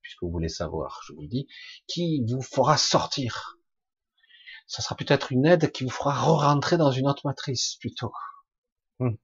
puisque 0.00 0.22
vous 0.22 0.30
voulez 0.30 0.48
savoir, 0.48 1.00
je 1.06 1.12
vous 1.12 1.22
le 1.22 1.28
dis, 1.28 1.48
qui 1.86 2.24
vous 2.28 2.42
fera 2.42 2.76
sortir. 2.76 3.58
Ça 4.66 4.80
sera 4.80 4.94
peut-être 4.94 5.32
une 5.32 5.44
aide 5.44 5.72
qui 5.72 5.84
vous 5.84 5.90
fera 5.90 6.14
re-rentrer 6.14 6.76
dans 6.76 6.92
une 6.92 7.08
autre 7.08 7.26
matrice 7.26 7.76
plutôt. 7.80 8.12
Hmm. 9.00 9.16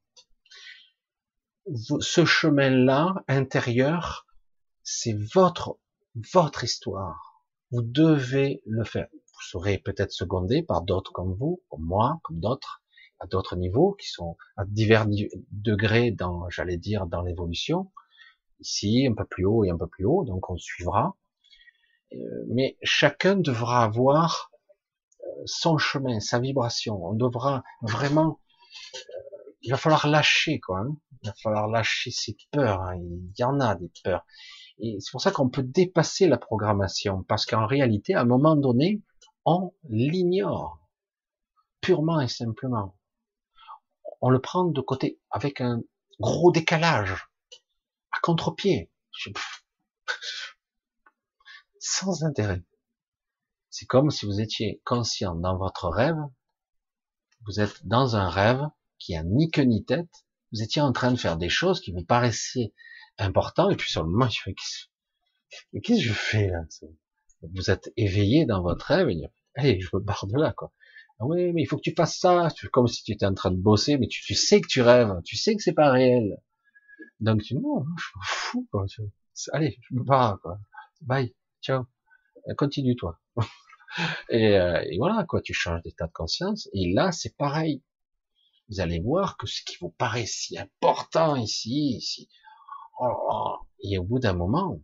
Ce 2.00 2.24
chemin-là, 2.24 3.14
intérieur, 3.28 4.26
c'est 4.82 5.16
votre, 5.32 5.78
votre 6.32 6.64
histoire. 6.64 7.44
Vous 7.70 7.82
devez 7.82 8.62
le 8.66 8.84
faire 8.84 9.08
vous 9.38 9.58
serez 9.58 9.78
peut-être 9.78 10.12
secondé 10.12 10.62
par 10.62 10.82
d'autres 10.82 11.12
comme 11.12 11.32
vous, 11.34 11.62
comme 11.68 11.84
moi, 11.84 12.20
comme 12.24 12.40
d'autres, 12.40 12.82
à 13.20 13.26
d'autres 13.26 13.56
niveaux, 13.56 13.92
qui 13.92 14.08
sont 14.08 14.36
à 14.56 14.64
divers 14.64 15.06
degrés 15.52 16.10
dans, 16.10 16.48
j'allais 16.50 16.76
dire, 16.76 17.06
dans 17.06 17.22
l'évolution. 17.22 17.90
Ici, 18.60 19.06
un 19.08 19.14
peu 19.14 19.24
plus 19.24 19.44
haut 19.44 19.64
et 19.64 19.70
un 19.70 19.78
peu 19.78 19.86
plus 19.86 20.04
haut, 20.04 20.24
donc 20.24 20.50
on 20.50 20.56
suivra. 20.56 21.16
Euh, 22.12 22.16
mais 22.48 22.76
chacun 22.82 23.36
devra 23.36 23.84
avoir 23.84 24.50
euh, 25.20 25.26
son 25.46 25.78
chemin, 25.78 26.18
sa 26.18 26.40
vibration. 26.40 27.04
On 27.04 27.12
devra 27.12 27.62
vraiment, 27.82 28.40
euh, 28.96 28.98
il 29.62 29.70
va 29.70 29.76
falloir 29.76 30.08
lâcher, 30.08 30.58
quoi. 30.58 30.80
Hein. 30.80 30.96
Il 31.22 31.28
va 31.28 31.34
falloir 31.40 31.68
lâcher 31.68 32.10
ses 32.10 32.36
peurs. 32.50 32.82
Hein. 32.82 32.96
Il 32.96 33.32
y 33.38 33.44
en 33.44 33.60
a 33.60 33.76
des 33.76 33.90
peurs. 34.02 34.24
Et 34.80 34.96
c'est 35.00 35.10
pour 35.12 35.20
ça 35.20 35.30
qu'on 35.30 35.48
peut 35.48 35.62
dépasser 35.62 36.26
la 36.26 36.38
programmation, 36.38 37.24
parce 37.24 37.46
qu'en 37.46 37.66
réalité, 37.66 38.14
à 38.14 38.22
un 38.22 38.24
moment 38.24 38.56
donné, 38.56 39.02
on 39.50 39.72
l'ignore 39.88 40.78
purement 41.80 42.20
et 42.20 42.28
simplement. 42.28 42.98
On 44.20 44.28
le 44.28 44.42
prend 44.42 44.66
de 44.66 44.80
côté 44.82 45.22
avec 45.30 45.62
un 45.62 45.80
gros 46.20 46.52
décalage, 46.52 47.14
à 48.12 48.20
contre-pied, 48.20 48.90
sans 51.80 52.24
intérêt. 52.24 52.62
C'est 53.70 53.86
comme 53.86 54.10
si 54.10 54.26
vous 54.26 54.38
étiez 54.42 54.82
conscient 54.84 55.34
dans 55.34 55.56
votre 55.56 55.88
rêve, 55.88 56.18
vous 57.46 57.60
êtes 57.60 57.86
dans 57.86 58.16
un 58.16 58.28
rêve 58.28 58.60
qui 58.98 59.16
a 59.16 59.22
ni 59.22 59.50
queue 59.50 59.62
ni 59.62 59.82
tête, 59.82 60.26
vous 60.52 60.62
étiez 60.62 60.82
en 60.82 60.92
train 60.92 61.10
de 61.10 61.16
faire 61.16 61.38
des 61.38 61.48
choses 61.48 61.80
qui 61.80 61.92
vous 61.92 62.04
paraissaient 62.04 62.74
importantes, 63.16 63.72
et 63.72 63.76
puis 63.76 63.90
sur 63.90 64.02
le 64.02 64.10
moment, 64.10 64.28
je 64.28 64.42
fais, 64.42 64.52
qu'est-ce 64.52 65.86
que 65.86 66.00
je 66.00 66.12
fais 66.12 66.48
là? 66.48 66.60
Vous 67.54 67.70
êtes 67.70 67.90
éveillé 67.96 68.44
dans 68.44 68.62
votre 68.62 68.84
rêve, 68.86 69.08
allez, 69.54 69.80
je 69.80 69.88
me 69.94 70.00
barre 70.00 70.26
de 70.26 70.36
là, 70.36 70.52
quoi. 70.52 70.72
Ah 71.20 71.26
oui, 71.26 71.52
mais 71.52 71.62
il 71.62 71.66
faut 71.66 71.76
que 71.76 71.82
tu 71.82 71.94
fasses 71.96 72.18
ça, 72.18 72.48
comme 72.72 72.86
si 72.86 73.02
tu 73.02 73.12
étais 73.12 73.26
en 73.26 73.34
train 73.34 73.50
de 73.50 73.56
bosser, 73.56 73.98
mais 73.98 74.06
tu, 74.06 74.34
sais 74.34 74.60
que 74.60 74.68
tu 74.68 74.82
rêves, 74.82 75.12
tu 75.24 75.36
sais 75.36 75.56
que 75.56 75.62
c'est 75.62 75.72
pas 75.72 75.90
réel. 75.90 76.40
Donc 77.20 77.42
tu 77.42 77.54
non, 77.54 77.84
je 77.98 78.06
m'en 78.14 78.22
fous, 78.22 78.68
quoi. 78.70 78.86
Allez, 79.52 79.78
je 79.82 79.94
me 79.96 80.04
barre, 80.04 80.40
quoi. 80.40 80.60
Bye, 81.00 81.34
ciao, 81.60 81.86
euh, 82.48 82.54
continue 82.54 82.94
toi. 82.94 83.18
et, 84.30 84.56
euh, 84.58 84.80
et, 84.88 84.98
voilà, 84.98 85.24
quoi, 85.24 85.40
tu 85.42 85.54
changes 85.54 85.82
d'état 85.82 86.06
de 86.06 86.12
conscience. 86.12 86.68
Et 86.72 86.92
là, 86.92 87.10
c'est 87.10 87.36
pareil. 87.36 87.82
Vous 88.68 88.80
allez 88.80 89.00
voir 89.00 89.36
que 89.38 89.46
ce 89.46 89.62
qui 89.64 89.76
vous 89.80 89.90
paraît 89.90 90.26
si 90.26 90.56
important 90.56 91.34
ici, 91.36 91.96
ici, 91.96 92.28
oh, 93.00 93.06
oh 93.30 93.56
et 93.82 93.98
au 93.98 94.04
bout 94.04 94.20
d'un 94.20 94.34
moment, 94.34 94.80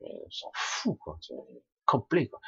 on 0.00 0.30
s'en 0.30 0.50
fout, 0.54 0.98
quoi. 0.98 1.18
Complet, 1.84 2.28
quoi 2.28 2.40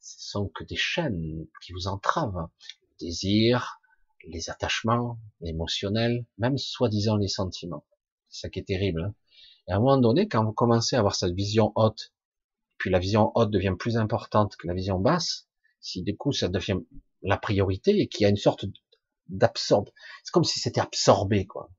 ce 0.00 0.30
sont 0.30 0.48
que 0.48 0.64
des 0.64 0.76
chaînes 0.76 1.46
qui 1.62 1.72
vous 1.72 1.88
entravent. 1.88 2.48
Le 2.82 3.06
désir, 3.06 3.80
les 4.26 4.50
attachements 4.50 5.18
émotionnels, 5.42 6.26
même 6.38 6.58
soi-disant 6.58 7.16
les 7.16 7.28
sentiments. 7.28 7.84
C'est 8.28 8.42
ça 8.42 8.48
qui 8.50 8.58
est 8.58 8.64
terrible. 8.64 9.02
Hein. 9.04 9.14
Et 9.68 9.72
à 9.72 9.76
un 9.76 9.80
moment 9.80 9.98
donné, 9.98 10.28
quand 10.28 10.44
vous 10.44 10.52
commencez 10.52 10.96
à 10.96 11.00
avoir 11.00 11.14
cette 11.14 11.34
vision 11.34 11.72
haute, 11.76 12.12
puis 12.78 12.90
la 12.90 12.98
vision 12.98 13.32
haute 13.34 13.50
devient 13.50 13.74
plus 13.78 13.96
importante 13.96 14.56
que 14.56 14.66
la 14.66 14.74
vision 14.74 14.98
basse, 14.98 15.48
si 15.80 16.02
du 16.02 16.16
coup 16.16 16.32
ça 16.32 16.48
devient 16.48 16.78
la 17.22 17.36
priorité 17.36 18.00
et 18.00 18.08
qu'il 18.08 18.22
y 18.22 18.26
a 18.26 18.30
une 18.30 18.36
sorte 18.36 18.64
d'absorbe, 19.28 19.90
c'est 20.22 20.32
comme 20.32 20.44
si 20.44 20.58
c'était 20.58 20.80
absorbé, 20.80 21.46
quoi. 21.46 21.70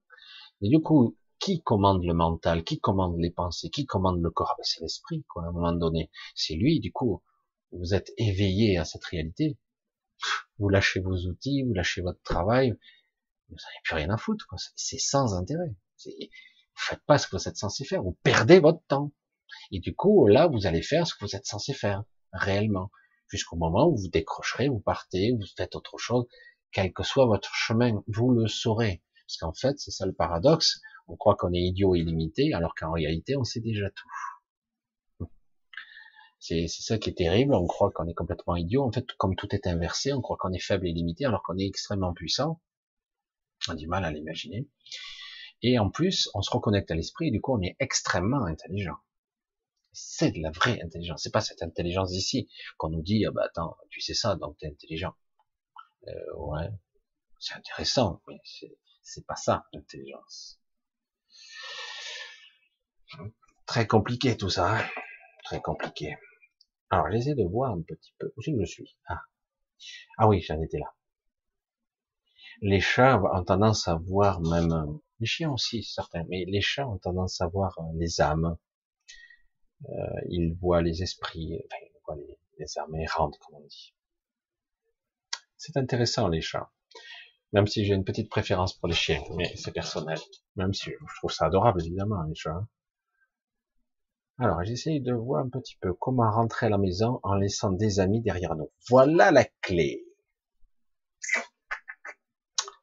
Et 0.61 0.69
du 0.69 0.81
coup, 0.81 1.17
qui 1.39 1.61
commande 1.61 2.03
le 2.03 2.13
mental, 2.13 2.63
qui 2.63 2.79
commande 2.79 3.17
les 3.17 3.31
pensées, 3.31 3.69
qui 3.69 3.85
commande 3.85 4.21
le 4.21 4.29
corps? 4.29 4.49
Ah 4.51 4.55
ben, 4.57 4.63
C'est 4.63 4.81
l'esprit, 4.81 5.23
quoi, 5.27 5.45
à 5.45 5.47
un 5.47 5.51
moment 5.51 5.71
donné. 5.71 6.11
C'est 6.35 6.55
lui, 6.55 6.79
du 6.79 6.91
coup, 6.91 7.23
vous 7.71 7.93
êtes 7.93 8.11
éveillé 8.17 8.77
à 8.77 8.85
cette 8.85 9.05
réalité, 9.05 9.57
vous 10.57 10.69
lâchez 10.69 10.99
vos 10.99 11.15
outils, 11.15 11.63
vous 11.63 11.73
lâchez 11.73 12.01
votre 12.01 12.21
travail, 12.23 12.71
vous 13.49 13.55
n'avez 13.55 13.79
plus 13.83 13.95
rien 13.95 14.09
à 14.09 14.17
foutre, 14.17 14.47
C'est 14.75 14.99
sans 14.99 15.33
intérêt. 15.35 15.75
Vous 16.05 16.11
faites 16.75 17.03
pas 17.05 17.17
ce 17.17 17.27
que 17.27 17.35
vous 17.35 17.47
êtes 17.47 17.57
censé 17.57 17.83
faire, 17.85 18.03
vous 18.03 18.17
perdez 18.23 18.59
votre 18.59 18.83
temps. 18.87 19.11
Et 19.71 19.79
du 19.79 19.95
coup, 19.95 20.27
là, 20.27 20.47
vous 20.47 20.67
allez 20.67 20.81
faire 20.81 21.07
ce 21.07 21.15
que 21.15 21.25
vous 21.25 21.35
êtes 21.35 21.45
censé 21.45 21.73
faire, 21.73 22.03
réellement. 22.31 22.91
Jusqu'au 23.27 23.57
moment 23.57 23.87
où 23.87 23.97
vous 23.97 24.09
décrocherez, 24.09 24.69
vous 24.69 24.79
partez, 24.79 25.31
vous 25.31 25.45
faites 25.55 25.75
autre 25.75 25.97
chose, 25.97 26.25
quel 26.71 26.93
que 26.93 27.03
soit 27.03 27.25
votre 27.25 27.53
chemin, 27.53 28.03
vous 28.07 28.31
le 28.31 28.47
saurez. 28.47 29.03
Parce 29.27 29.37
qu'en 29.37 29.53
fait, 29.53 29.79
c'est 29.79 29.91
ça 29.91 30.05
le 30.05 30.13
paradoxe. 30.13 30.79
On 31.07 31.15
croit 31.15 31.35
qu'on 31.35 31.53
est 31.53 31.61
idiot 31.61 31.95
illimité, 31.95 32.53
alors 32.53 32.75
qu'en 32.75 32.91
réalité, 32.91 33.35
on 33.37 33.43
sait 33.43 33.61
déjà 33.61 33.89
tout. 33.89 34.09
C'est 36.39 36.67
ça 36.67 36.97
qui 36.97 37.09
est 37.09 37.17
terrible. 37.17 37.53
On 37.53 37.67
croit 37.67 37.91
qu'on 37.91 38.07
est 38.07 38.13
complètement 38.13 38.55
idiot. 38.55 38.83
En 38.83 38.91
fait, 38.91 39.05
comme 39.17 39.35
tout 39.35 39.53
est 39.53 39.67
inversé, 39.67 40.13
on 40.13 40.21
croit 40.21 40.37
qu'on 40.37 40.53
est 40.53 40.59
faible 40.59 40.87
et 40.87 40.93
limité 40.93 41.25
alors 41.25 41.43
qu'on 41.43 41.57
est 41.57 41.67
extrêmement 41.67 42.13
puissant. 42.13 42.61
On 43.67 43.73
a 43.73 43.75
du 43.75 43.87
mal 43.87 44.05
à 44.05 44.11
l'imaginer. 44.11 44.67
Et 45.61 45.77
en 45.77 45.89
plus, 45.89 46.29
on 46.33 46.41
se 46.41 46.49
reconnecte 46.49 46.89
à 46.91 46.95
l'esprit 46.95 47.27
et 47.27 47.31
du 47.31 47.41
coup, 47.41 47.57
on 47.57 47.61
est 47.61 47.75
extrêmement 47.79 48.45
intelligent. 48.45 48.97
C'est 49.91 50.31
de 50.31 50.41
la 50.41 50.51
vraie 50.51 50.81
intelligence. 50.81 51.23
C'est 51.23 51.33
pas 51.33 51.41
cette 51.41 51.61
intelligence 51.61 52.13
ici 52.13 52.49
qu'on 52.77 52.89
nous 52.89 53.01
dit, 53.01 53.25
ah 53.25 53.31
bah 53.31 53.43
attends, 53.45 53.75
tu 53.89 53.99
sais 53.99 54.13
ça, 54.13 54.35
donc 54.35 54.57
t'es 54.57 54.67
intelligent. 54.67 55.13
Euh, 56.07 56.35
ouais, 56.37 56.69
c'est 57.39 57.55
intéressant, 57.55 58.21
mais 58.27 58.39
c'est 59.01 59.25
pas 59.25 59.35
ça 59.35 59.65
l'intelligence. 59.73 60.61
Très 63.65 63.87
compliqué 63.87 64.37
tout 64.37 64.49
ça, 64.49 64.77
hein 64.77 64.85
très 65.43 65.61
compliqué. 65.61 66.15
Alors, 66.91 67.11
j'essaie 67.11 67.35
de 67.35 67.43
voir 67.43 67.71
un 67.71 67.81
petit 67.81 68.13
peu 68.17 68.33
où 68.35 68.41
je 68.41 68.65
suis? 68.65 68.97
Ah. 69.07 69.21
ah 70.17 70.27
oui, 70.27 70.41
j'en 70.41 70.59
étais 70.61 70.79
là. 70.79 70.93
Les 72.61 72.79
chats 72.79 73.21
ont 73.21 73.43
tendance 73.43 73.87
à 73.87 73.95
voir 73.95 74.41
même, 74.41 74.99
les 75.19 75.27
chiens 75.27 75.51
aussi, 75.51 75.83
certains, 75.83 76.23
mais 76.29 76.45
les 76.45 76.61
chats 76.61 76.87
ont 76.87 76.97
tendance 76.97 77.41
à 77.41 77.47
voir 77.47 77.77
euh, 77.79 77.83
les 77.95 78.21
âmes. 78.21 78.57
Euh, 79.85 80.21
ils 80.29 80.53
voient 80.53 80.81
les 80.81 81.03
esprits, 81.03 81.61
enfin, 81.65 81.77
ils 81.81 81.99
voient 82.05 82.15
les, 82.15 82.37
les 82.57 82.79
âmes 82.79 82.95
errantes, 82.95 83.37
comme 83.39 83.55
on 83.55 83.65
dit. 83.67 83.93
C'est 85.57 85.77
intéressant, 85.77 86.27
les 86.27 86.41
chats. 86.41 86.71
Même 87.53 87.67
si 87.67 87.85
j'ai 87.85 87.93
une 87.93 88.03
petite 88.03 88.29
préférence 88.29 88.73
pour 88.73 88.87
les 88.87 88.95
chiens, 88.95 89.21
mais 89.35 89.55
c'est 89.55 89.71
personnel. 89.71 90.19
Même 90.55 90.73
si 90.73 90.89
je 90.89 91.15
trouve 91.17 91.31
ça 91.31 91.45
adorable, 91.45 91.81
évidemment, 91.81 92.23
les 92.23 92.35
chats. 92.35 92.67
Alors, 94.41 94.63
j'essaye 94.63 95.01
de 95.01 95.11
voir 95.11 95.43
un 95.43 95.49
petit 95.49 95.75
peu 95.81 95.93
comment 95.93 96.31
rentrer 96.31 96.67
à 96.67 96.69
la 96.69 96.77
maison 96.77 97.19
en 97.23 97.35
laissant 97.35 97.71
des 97.71 97.99
amis 97.99 98.21
derrière 98.21 98.55
nous. 98.55 98.71
Voilà 98.87 99.31
la 99.31 99.43
clé. 99.43 100.05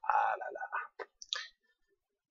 Ah 0.03 0.35
là 0.39 0.45
là. 0.53 1.07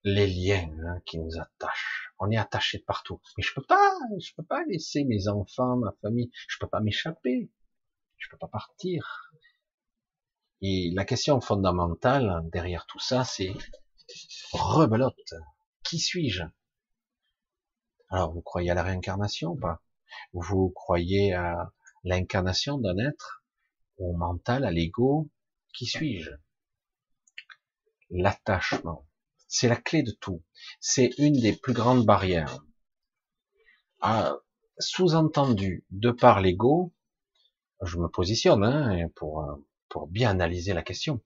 Les 0.03 0.27
liens 0.27 0.69
hein, 0.85 1.02
qui 1.07 1.18
nous 1.18 1.39
attachent. 1.39 2.14
On 2.19 2.30
est 2.30 2.38
attaché 2.38 2.77
de 2.77 2.84
partout. 2.84 3.19
Mais 3.35 3.43
je 3.43 3.52
peux 3.56 3.64
pas, 3.64 3.97
je 4.19 4.31
peux 4.35 4.45
pas 4.45 4.64
laisser 4.65 5.03
mes 5.06 5.27
enfants, 5.27 5.76
ma 5.77 5.91
famille. 6.03 6.30
Je 6.47 6.57
peux 6.60 6.68
pas 6.68 6.80
m'échapper. 6.80 7.49
Je 8.18 8.30
peux 8.30 8.38
pas 8.38 8.47
partir. 8.47 9.31
Et 10.61 10.91
la 10.93 11.03
question 11.03 11.41
fondamentale 11.41 12.47
derrière 12.52 12.85
tout 12.85 12.99
ça, 12.99 13.23
c'est 13.23 13.53
rebelote. 14.53 15.34
Qui 15.84 15.97
suis-je? 15.97 16.43
Alors, 18.15 18.31
vous 18.31 18.41
croyez 18.41 18.71
à 18.71 18.75
la 18.75 18.83
réincarnation 18.83 19.49
ou 19.49 19.55
pas? 19.57 19.81
Vous 20.31 20.69
croyez 20.69 21.33
à 21.33 21.73
l'incarnation 22.05 22.77
d'un 22.77 22.97
être, 22.97 23.43
au 23.97 24.13
mental, 24.13 24.63
à 24.63 24.71
l'ego 24.71 25.29
Qui 25.73 25.85
suis-je? 25.85 26.31
L'attachement. 28.09 29.05
C'est 29.49 29.67
la 29.67 29.75
clé 29.75 30.01
de 30.01 30.11
tout. 30.11 30.41
C'est 30.79 31.09
une 31.17 31.41
des 31.41 31.51
plus 31.57 31.73
grandes 31.73 32.05
barrières. 32.05 32.63
Sous-entendu, 34.79 35.85
de 35.91 36.11
par 36.11 36.39
l'ego, 36.39 36.93
je 37.81 37.97
me 37.97 38.07
positionne 38.07 38.63
hein, 38.63 39.09
pour, 39.17 39.45
pour 39.89 40.07
bien 40.07 40.29
analyser 40.29 40.71
la 40.71 40.83
question. 40.83 41.21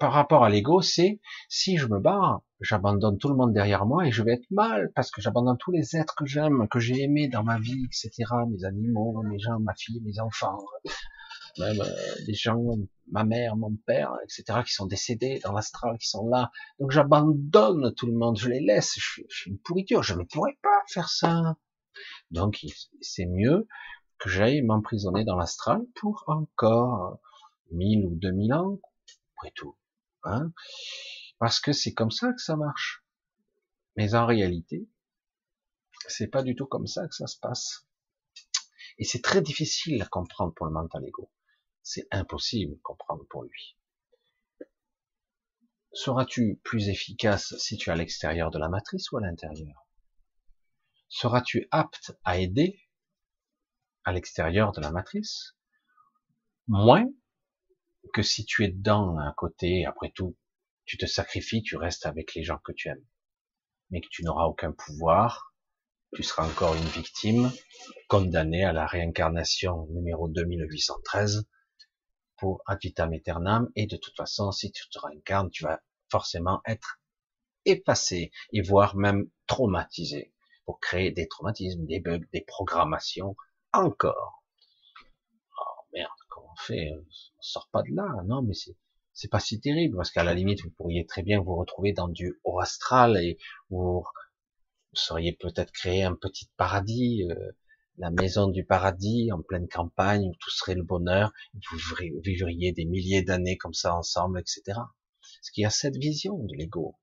Par 0.00 0.12
rapport 0.12 0.42
à 0.42 0.50
l'ego, 0.50 0.82
c'est 0.82 1.20
si 1.48 1.76
je 1.76 1.86
me 1.86 2.00
barre, 2.00 2.42
j'abandonne 2.64 3.18
tout 3.18 3.28
le 3.28 3.36
monde 3.36 3.52
derrière 3.52 3.86
moi 3.86 4.06
et 4.06 4.12
je 4.12 4.22
vais 4.22 4.32
être 4.32 4.50
mal 4.50 4.90
parce 4.94 5.10
que 5.10 5.20
j'abandonne 5.20 5.56
tous 5.58 5.70
les 5.70 5.96
êtres 5.96 6.14
que 6.16 6.26
j'aime, 6.26 6.66
que 6.68 6.78
j'ai 6.78 7.02
aimés 7.02 7.28
dans 7.28 7.44
ma 7.44 7.58
vie, 7.58 7.84
etc. 7.84 8.24
Mes 8.48 8.64
animaux, 8.64 9.22
mes 9.22 9.38
gens, 9.38 9.60
ma 9.60 9.74
fille, 9.74 10.00
mes 10.02 10.18
enfants, 10.20 10.58
même 11.58 11.80
euh, 11.80 12.14
les 12.26 12.34
gens, 12.34 12.58
ma 13.10 13.24
mère, 13.24 13.56
mon 13.56 13.76
père, 13.86 14.12
etc. 14.24 14.60
qui 14.66 14.72
sont 14.72 14.86
décédés 14.86 15.40
dans 15.44 15.52
l'astral, 15.52 15.98
qui 15.98 16.08
sont 16.08 16.26
là. 16.26 16.50
Donc 16.80 16.90
j'abandonne 16.90 17.94
tout 17.94 18.06
le 18.06 18.14
monde, 18.14 18.38
je 18.38 18.48
les 18.48 18.60
laisse. 18.60 18.94
Je 18.96 19.22
suis, 19.28 19.50
une 19.50 19.58
pourriture, 19.58 20.02
je 20.02 20.14
ne 20.14 20.24
pourrais 20.24 20.58
pas 20.62 20.82
faire 20.88 21.08
ça. 21.08 21.56
Donc 22.30 22.64
c'est 23.00 23.26
mieux 23.26 23.68
que 24.18 24.28
j'aille 24.30 24.62
m'emprisonner 24.62 25.24
dans 25.24 25.36
l'astral 25.36 25.82
pour 26.00 26.24
encore 26.26 27.20
mille 27.70 28.06
ou 28.06 28.14
deux 28.16 28.32
mille 28.32 28.52
ans, 28.52 28.78
après 29.36 29.52
tout. 29.54 29.76
Hein 30.24 30.50
Parce 31.44 31.60
que 31.60 31.74
c'est 31.74 31.92
comme 31.92 32.10
ça 32.10 32.32
que 32.32 32.40
ça 32.40 32.56
marche. 32.56 33.04
Mais 33.98 34.14
en 34.14 34.24
réalité, 34.24 34.88
c'est 36.08 36.28
pas 36.28 36.42
du 36.42 36.56
tout 36.56 36.64
comme 36.64 36.86
ça 36.86 37.06
que 37.06 37.14
ça 37.14 37.26
se 37.26 37.38
passe. 37.38 37.86
Et 38.96 39.04
c'est 39.04 39.20
très 39.20 39.42
difficile 39.42 40.00
à 40.00 40.06
comprendre 40.06 40.54
pour 40.54 40.64
le 40.64 40.72
mental 40.72 41.04
ego. 41.04 41.30
C'est 41.82 42.08
impossible 42.10 42.72
à 42.72 42.80
comprendre 42.82 43.26
pour 43.28 43.42
lui. 43.42 43.76
Seras-tu 45.92 46.62
plus 46.64 46.88
efficace 46.88 47.54
si 47.58 47.76
tu 47.76 47.90
es 47.90 47.92
à 47.92 47.96
l'extérieur 47.96 48.50
de 48.50 48.58
la 48.58 48.70
matrice 48.70 49.12
ou 49.12 49.18
à 49.18 49.20
l'intérieur? 49.20 49.86
Seras-tu 51.10 51.68
apte 51.70 52.18
à 52.24 52.38
aider 52.38 52.80
à 54.04 54.14
l'extérieur 54.14 54.72
de 54.72 54.80
la 54.80 54.90
matrice? 54.90 55.58
Moins 56.68 57.06
que 58.14 58.22
si 58.22 58.46
tu 58.46 58.64
es 58.64 58.68
dedans 58.68 59.18
à 59.18 59.34
côté, 59.36 59.84
après 59.84 60.10
tout, 60.10 60.38
tu 60.84 60.96
te 60.96 61.06
sacrifies, 61.06 61.62
tu 61.62 61.76
restes 61.76 62.06
avec 62.06 62.34
les 62.34 62.44
gens 62.44 62.58
que 62.58 62.72
tu 62.72 62.88
aimes, 62.88 63.04
mais 63.90 64.00
que 64.00 64.08
tu 64.10 64.24
n'auras 64.24 64.44
aucun 64.44 64.72
pouvoir, 64.72 65.54
tu 66.14 66.22
seras 66.22 66.46
encore 66.46 66.74
une 66.74 66.88
victime, 66.88 67.50
condamnée 68.08 68.64
à 68.64 68.72
la 68.72 68.86
réincarnation 68.86 69.86
numéro 69.90 70.28
2813 70.28 71.48
pour 72.36 72.62
ad 72.66 72.78
vitam 72.82 73.12
aeternam, 73.12 73.70
et 73.76 73.86
de 73.86 73.96
toute 73.96 74.16
façon, 74.16 74.52
si 74.52 74.70
tu 74.72 74.88
te 74.88 74.98
réincarnes, 74.98 75.50
tu 75.50 75.64
vas 75.64 75.80
forcément 76.10 76.60
être 76.66 77.00
effacé, 77.64 78.30
et 78.52 78.62
voire 78.62 78.96
même 78.96 79.28
traumatisé, 79.46 80.34
pour 80.64 80.80
créer 80.80 81.10
des 81.10 81.28
traumatismes, 81.28 81.86
des 81.86 82.00
bugs, 82.00 82.26
des 82.32 82.42
programmations, 82.42 83.36
encore. 83.72 84.44
Oh 85.58 85.86
merde, 85.92 86.10
on 86.36 86.56
fait? 86.56 86.92
On 86.92 87.42
sort 87.42 87.68
pas 87.72 87.82
de 87.82 87.94
là. 87.94 88.22
Non, 88.26 88.42
mais 88.42 88.54
c'est 88.54 88.76
c'est 89.14 89.30
pas 89.30 89.40
si 89.40 89.60
terrible 89.60 89.96
parce 89.96 90.10
qu'à 90.10 90.24
la 90.24 90.34
limite 90.34 90.62
vous 90.62 90.70
pourriez 90.70 91.06
très 91.06 91.22
bien 91.22 91.40
vous 91.40 91.56
retrouver 91.56 91.92
dans 91.92 92.08
du 92.08 92.40
haut 92.44 92.60
astral 92.60 93.16
et 93.16 93.38
vous, 93.70 94.04
seriez 94.92 95.32
peut-être 95.32 95.72
créé 95.72 96.04
un 96.04 96.14
petit 96.14 96.48
paradis, 96.56 97.26
euh, 97.30 97.52
la 97.98 98.10
maison 98.10 98.48
du 98.48 98.64
paradis 98.64 99.32
en 99.32 99.40
pleine 99.42 99.68
campagne 99.68 100.28
où 100.28 100.34
tout 100.38 100.50
serait 100.50 100.74
le 100.74 100.82
bonheur, 100.82 101.32
vous 101.54 102.20
vivriez 102.22 102.72
des 102.72 102.84
milliers 102.84 103.22
d'années 103.22 103.56
comme 103.56 103.74
ça 103.74 103.94
ensemble, 103.94 104.40
etc. 104.40 104.78
Ce 105.42 105.50
qui 105.52 105.64
a 105.64 105.70
cette 105.70 105.96
vision 105.96 106.36
de 106.38 106.54
l'ego. 106.54 106.96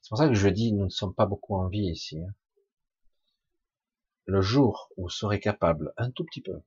C'est 0.00 0.08
pour 0.08 0.18
ça 0.18 0.28
que 0.28 0.34
je 0.34 0.48
dis, 0.48 0.72
nous 0.72 0.84
ne 0.84 0.90
sommes 0.90 1.14
pas 1.14 1.26
beaucoup 1.26 1.54
en 1.54 1.68
vie 1.68 1.86
ici. 1.86 2.18
Hein 2.18 2.34
le 4.26 4.40
jour 4.40 4.90
où 4.96 5.02
vous 5.02 5.08
serez 5.08 5.40
capable 5.40 5.92
un 5.96 6.10
tout 6.10 6.24
petit 6.24 6.40
peu 6.40 6.62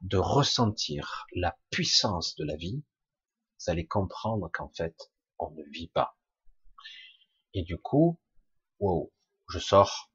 de 0.00 0.18
ressentir 0.18 1.26
la 1.34 1.56
puissance 1.70 2.34
de 2.36 2.44
la 2.44 2.56
vie, 2.56 2.84
vous 3.58 3.70
allez 3.70 3.86
comprendre 3.86 4.50
qu'en 4.52 4.68
fait, 4.68 5.12
on 5.38 5.50
ne 5.50 5.62
vit 5.70 5.88
pas. 5.88 6.18
Et 7.54 7.62
du 7.62 7.78
coup, 7.78 8.20
wow, 8.80 9.12
je 9.48 9.58
sors, 9.58 10.12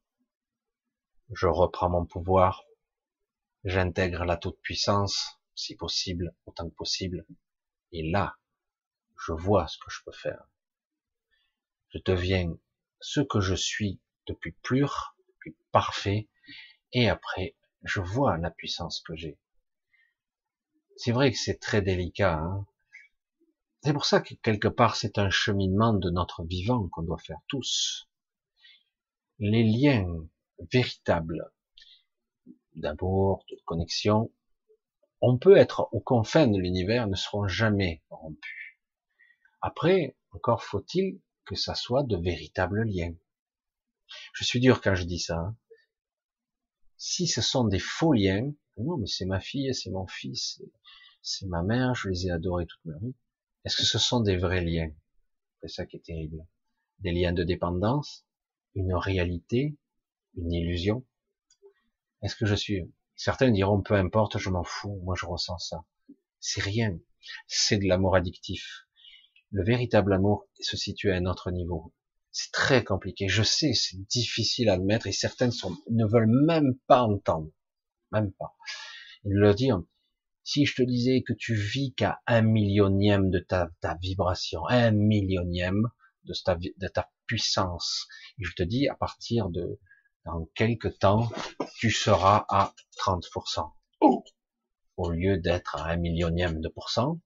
je 1.34 1.48
reprends 1.48 1.90
mon 1.90 2.06
pouvoir, 2.06 2.64
j'intègre 3.64 4.26
la 4.26 4.38
toute 4.38 4.60
puissance, 4.62 5.40
si 5.56 5.76
possible, 5.76 6.36
autant 6.46 6.70
que 6.70 6.76
possible, 6.76 7.26
et 7.92 8.10
là, 8.10 8.38
je 9.26 9.34
vois 9.34 9.68
ce 9.68 9.78
que 9.78 9.90
je 9.90 10.00
peux 10.06 10.12
faire. 10.12 10.44
Je 11.90 12.00
deviens 12.06 12.58
ce 13.02 13.22
que 13.22 13.42
je 13.42 13.56
suis 13.56 14.00
depuis 14.28 14.52
pur, 14.64 15.16
depuis 15.28 15.58
parfait, 15.72 16.30
et 16.94 17.10
après, 17.10 17.58
je 17.84 18.00
vois 18.00 18.38
la 18.38 18.52
puissance 18.52 19.02
que 19.02 19.16
j'ai. 19.16 19.40
C'est 21.02 21.14
vrai 21.14 21.32
que 21.32 21.38
c'est 21.38 21.62
très 21.62 21.82
délicat. 21.82 22.34
Hein 22.34 22.66
c'est 23.82 23.94
pour 23.94 24.04
ça 24.04 24.20
que 24.20 24.34
quelque 24.34 24.68
part 24.68 24.98
c'est 24.98 25.18
un 25.18 25.30
cheminement 25.30 25.94
de 25.94 26.10
notre 26.10 26.44
vivant 26.44 26.90
qu'on 26.90 27.04
doit 27.04 27.18
faire 27.20 27.40
tous. 27.48 28.10
Les 29.40 29.64
liens 29.64 30.28
véritables 30.74 31.54
d'amour, 32.76 33.46
de 33.50 33.56
connexion, 33.64 34.30
on 35.22 35.38
peut 35.38 35.56
être 35.56 35.88
aux 35.94 36.02
confins 36.02 36.48
de 36.48 36.60
l'univers, 36.60 37.08
ne 37.08 37.16
seront 37.16 37.48
jamais 37.48 38.04
rompus. 38.10 38.78
Après, 39.62 40.18
encore 40.32 40.66
faut-il 40.66 41.22
que 41.46 41.56
ça 41.56 41.76
soit 41.76 42.04
de 42.04 42.18
véritables 42.18 42.84
liens. 42.84 43.16
Je 44.34 44.44
suis 44.44 44.60
dur 44.60 44.82
quand 44.82 44.96
je 44.96 45.06
dis 45.06 45.20
ça. 45.20 45.38
Hein. 45.38 45.56
Si 46.98 47.26
ce 47.26 47.42
sont 47.42 47.64
des 47.64 47.80
faux 47.80 48.12
liens, 48.12 48.52
non, 48.80 48.98
mais 48.98 49.08
c'est 49.08 49.26
ma 49.26 49.40
fille, 49.40 49.74
c'est 49.74 49.90
mon 49.90 50.08
fils, 50.08 50.62
c'est 51.22 51.48
ma 51.48 51.64
mère, 51.64 51.96
je 51.96 52.10
les 52.10 52.28
ai 52.28 52.32
adorés 52.32 52.66
toute 52.66 52.86
ma 52.86 52.98
vie. 53.00 53.16
Est-ce 53.66 53.78
que 53.78 53.84
ce 53.84 54.00
sont 54.00 54.22
des 54.22 54.38
vrais 54.38 54.64
liens? 54.64 54.92
C'est 55.62 55.70
ça 55.70 55.86
qui 55.86 55.98
est 55.98 56.04
terrible. 56.04 56.46
Des 57.00 57.12
liens 57.12 57.34
de 57.34 57.44
dépendance, 57.44 58.26
une 58.76 58.94
réalité, 58.94 59.78
une 60.36 60.52
illusion? 60.52 61.06
Est-ce 62.22 62.36
que 62.36 62.46
je 62.46 62.56
suis? 62.56 62.92
Certains 63.16 63.52
diront 63.52 63.82
peu 63.82 63.96
importe, 63.96 64.38
je 64.38 64.50
m'en 64.50 64.64
fous, 64.64 65.00
moi 65.04 65.16
je 65.18 65.26
ressens 65.26 65.58
ça. 65.60 65.84
C'est 66.40 66.62
rien, 66.62 66.98
c'est 67.48 67.78
de 67.78 67.86
l'amour 67.86 68.16
addictif. 68.16 68.86
Le 69.52 69.64
véritable 69.64 70.14
amour 70.14 70.48
se 70.60 70.78
situe 70.78 71.12
à 71.12 71.16
un 71.16 71.26
autre 71.26 71.52
niveau. 71.52 71.94
C'est 72.32 72.52
très 72.52 72.84
compliqué. 72.84 73.28
Je 73.28 73.44
sais, 73.44 73.74
c'est 73.74 73.98
difficile 74.08 74.70
à 74.70 74.74
admettre 74.74 75.08
et 75.08 75.12
certaines 75.12 75.52
sont, 75.52 75.76
ne 75.90 76.06
veulent 76.06 76.32
même 76.46 76.76
pas 76.88 77.04
entendre. 77.04 77.52
Même 78.12 78.32
pas. 78.34 78.56
Ils 79.24 79.34
le 79.34 79.54
disent. 79.54 79.74
Si 80.44 80.66
je 80.66 80.76
te 80.76 80.82
disais 80.82 81.22
que 81.22 81.34
tu 81.34 81.54
vis 81.54 81.94
qu'à 81.94 82.22
un 82.26 82.42
millionième 82.42 83.30
de 83.30 83.40
ta, 83.40 83.70
vibration, 84.02 84.66
un 84.68 84.92
millionième 84.92 85.90
de 86.24 86.34
ta, 86.88 87.10
puissance, 87.28 88.08
et 88.40 88.44
je 88.44 88.56
te 88.56 88.64
dis 88.64 88.88
à 88.88 88.96
partir 88.96 89.50
de 89.50 89.80
dans 90.26 90.46
quelques 90.56 90.98
temps, 90.98 91.30
tu 91.78 91.92
seras 91.92 92.46
à 92.50 92.74
30%. 92.98 93.72
Au 94.98 95.12
lieu 95.12 95.38
d'être 95.38 95.76
à 95.76 95.86
un 95.86 95.98
millionième 95.98 96.62
de 96.62 96.68
pourcent. 96.68 97.20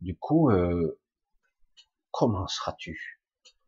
Du 0.00 0.16
coup, 0.16 0.50
euh, 0.50 0.98
comment 2.10 2.48
seras-tu? 2.48 3.20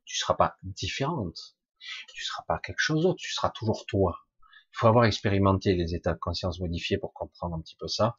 Tu 0.05 0.17
seras 0.17 0.35
pas 0.35 0.57
différente, 0.63 1.57
tu 2.15 2.25
seras 2.25 2.45
pas 2.45 2.59
quelque 2.59 2.81
chose 2.81 3.03
d'autre, 3.03 3.19
tu 3.21 3.33
seras 3.33 3.51
toujours 3.51 3.85
toi. 3.87 4.26
Faut 4.77 4.87
avoir 4.87 5.05
expérimenté 5.05 5.75
les 5.75 5.95
états 5.95 6.13
de 6.13 6.19
conscience 6.19 6.61
modifiés 6.61 6.99
pour 6.99 7.13
comprendre 7.13 7.57
un 7.57 7.61
petit 7.61 7.77
peu 7.77 7.89
ça. 7.89 8.19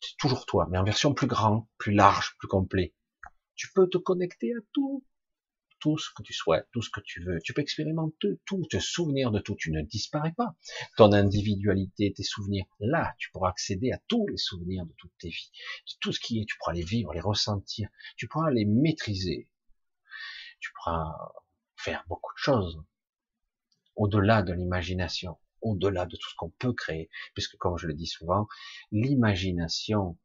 C'est 0.00 0.16
toujours 0.16 0.46
toi, 0.46 0.68
mais 0.70 0.78
en 0.78 0.84
version 0.84 1.14
plus 1.14 1.26
grande, 1.26 1.66
plus 1.78 1.92
large, 1.92 2.36
plus 2.38 2.48
complet. 2.48 2.94
Tu 3.56 3.72
peux 3.72 3.88
te 3.88 3.98
connecter 3.98 4.52
à 4.52 4.60
tout, 4.72 5.04
tout 5.80 5.98
ce 5.98 6.10
que 6.14 6.22
tu 6.22 6.32
souhaites, 6.32 6.68
tout 6.72 6.82
ce 6.82 6.90
que 6.90 7.00
tu 7.00 7.22
veux. 7.24 7.40
Tu 7.42 7.52
peux 7.52 7.62
expérimenter 7.62 8.40
tout, 8.44 8.64
te 8.70 8.78
souvenir 8.78 9.32
de 9.32 9.40
tout. 9.40 9.56
Tu 9.56 9.72
ne 9.72 9.82
disparais 9.82 10.32
pas. 10.36 10.54
Ton 10.96 11.12
individualité, 11.12 12.12
tes 12.12 12.22
souvenirs, 12.22 12.66
là, 12.78 13.14
tu 13.18 13.30
pourras 13.32 13.50
accéder 13.50 13.90
à 13.90 13.98
tous 14.06 14.26
les 14.28 14.36
souvenirs 14.36 14.86
de 14.86 14.94
toutes 14.96 15.16
tes 15.18 15.30
vies, 15.30 15.50
de 15.88 15.94
tout 16.00 16.12
ce 16.12 16.20
qui 16.20 16.40
est. 16.40 16.44
Tu 16.46 16.56
pourras 16.58 16.74
les 16.74 16.84
vivre, 16.84 17.12
les 17.12 17.20
ressentir. 17.20 17.88
Tu 18.16 18.28
pourras 18.28 18.50
les 18.50 18.64
maîtriser 18.64 19.48
tu 20.60 20.72
pourras 20.72 21.14
faire 21.76 22.04
beaucoup 22.08 22.32
de 22.34 22.38
choses 22.38 22.82
au-delà 23.96 24.42
de 24.42 24.52
l'imagination, 24.52 25.38
au-delà 25.62 26.06
de 26.06 26.16
tout 26.16 26.30
ce 26.30 26.34
qu'on 26.36 26.50
peut 26.50 26.72
créer, 26.72 27.10
puisque 27.34 27.56
comme 27.56 27.76
je 27.78 27.86
le 27.86 27.94
dis 27.94 28.06
souvent, 28.06 28.48
l'imagination 28.92 30.18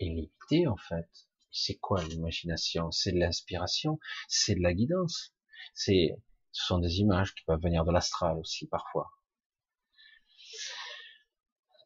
est 0.00 0.06
limitée 0.06 0.66
en 0.66 0.76
fait. 0.76 1.08
C'est 1.50 1.76
quoi 1.76 2.02
l'imagination? 2.02 2.90
C'est 2.90 3.12
de 3.12 3.18
l'inspiration, 3.18 3.98
c'est 4.28 4.56
de 4.56 4.62
la 4.62 4.74
guidance, 4.74 5.34
c'est, 5.72 6.16
ce 6.52 6.66
sont 6.66 6.78
des 6.78 6.98
images 6.98 7.34
qui 7.34 7.44
peuvent 7.44 7.62
venir 7.62 7.84
de 7.84 7.92
l'astral 7.92 8.38
aussi 8.38 8.66
parfois. 8.66 9.10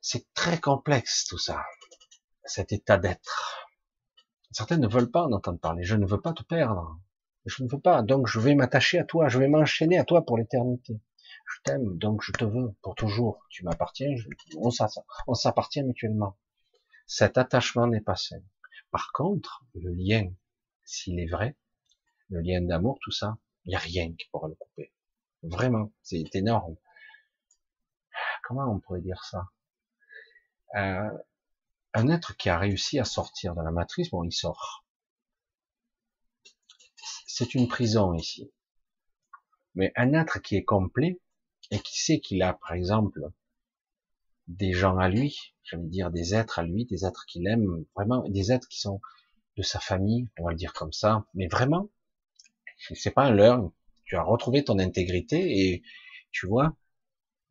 C'est 0.00 0.32
très 0.32 0.58
complexe 0.58 1.26
tout 1.26 1.38
ça, 1.38 1.64
cet 2.44 2.72
état 2.72 2.96
d'être. 2.96 3.68
Certains 4.52 4.78
ne 4.78 4.88
veulent 4.88 5.10
pas 5.10 5.24
en 5.24 5.32
entendre 5.32 5.60
parler. 5.60 5.84
Je 5.84 5.96
ne 5.96 6.06
veux 6.06 6.20
pas 6.20 6.32
te 6.32 6.42
perdre. 6.42 6.98
Je 7.44 7.62
ne 7.62 7.68
veux 7.68 7.80
pas. 7.80 8.02
Donc 8.02 8.26
je 8.26 8.40
vais 8.40 8.54
m'attacher 8.54 8.98
à 8.98 9.04
toi. 9.04 9.28
Je 9.28 9.38
vais 9.38 9.48
m'enchaîner 9.48 9.98
à 9.98 10.04
toi 10.04 10.24
pour 10.24 10.38
l'éternité. 10.38 11.00
Je 11.48 11.62
t'aime, 11.62 11.98
donc 11.98 12.22
je 12.22 12.32
te 12.32 12.44
veux 12.44 12.74
pour 12.82 12.94
toujours. 12.94 13.44
Tu 13.50 13.64
m'appartiens. 13.64 14.14
On 15.26 15.34
s'appartient 15.34 15.82
mutuellement. 15.82 16.36
Cet 17.06 17.38
attachement 17.38 17.86
n'est 17.86 18.02
pas 18.02 18.16
sain. 18.16 18.42
Par 18.90 19.12
contre, 19.12 19.64
le 19.74 19.92
lien, 19.92 20.30
s'il 20.84 21.18
est 21.18 21.28
vrai, 21.28 21.56
le 22.28 22.40
lien 22.40 22.60
d'amour, 22.60 22.98
tout 23.00 23.10
ça, 23.10 23.38
il 23.64 23.70
n'y 23.70 23.76
a 23.76 23.78
rien 23.78 24.12
qui 24.14 24.28
pourra 24.30 24.48
le 24.48 24.54
couper. 24.54 24.92
Vraiment, 25.42 25.92
c'est 26.02 26.34
énorme. 26.34 26.76
Comment 28.42 28.70
on 28.70 28.80
pourrait 28.80 29.00
dire 29.00 29.24
ça? 29.24 29.48
Euh, 30.76 31.10
Un 31.94 32.08
être 32.08 32.36
qui 32.36 32.50
a 32.50 32.58
réussi 32.58 32.98
à 32.98 33.04
sortir 33.04 33.54
de 33.54 33.62
la 33.62 33.70
matrice, 33.70 34.10
bon, 34.10 34.24
il 34.24 34.32
sort. 34.32 34.84
C'est 37.26 37.54
une 37.54 37.68
prison 37.68 38.14
ici. 38.14 38.52
Mais 39.74 39.92
un 39.96 40.12
être 40.12 40.40
qui 40.40 40.56
est 40.56 40.64
complet 40.64 41.20
et 41.70 41.78
qui 41.80 42.00
sait 42.00 42.20
qu'il 42.20 42.42
a, 42.42 42.54
par 42.54 42.72
exemple, 42.72 43.20
des 44.46 44.72
gens 44.72 44.96
à 44.96 45.08
lui, 45.08 45.54
j'allais 45.62 45.86
dire 45.86 46.10
des 46.10 46.34
êtres 46.34 46.58
à 46.58 46.62
lui, 46.62 46.86
des 46.86 47.04
êtres 47.04 47.26
qu'il 47.26 47.46
aime, 47.46 47.84
vraiment 47.94 48.26
des 48.28 48.50
êtres 48.52 48.68
qui 48.68 48.80
sont 48.80 49.00
de 49.56 49.62
sa 49.62 49.78
famille, 49.78 50.28
on 50.38 50.44
va 50.44 50.50
le 50.52 50.56
dire 50.56 50.72
comme 50.72 50.92
ça, 50.92 51.26
mais 51.34 51.48
vraiment, 51.48 51.90
c'est 52.94 53.10
pas 53.10 53.24
un 53.24 53.32
leurre, 53.32 53.72
tu 54.04 54.16
as 54.16 54.22
retrouvé 54.22 54.64
ton 54.64 54.78
intégrité 54.78 55.70
et 55.72 55.82
tu 56.30 56.46
vois, 56.46 56.76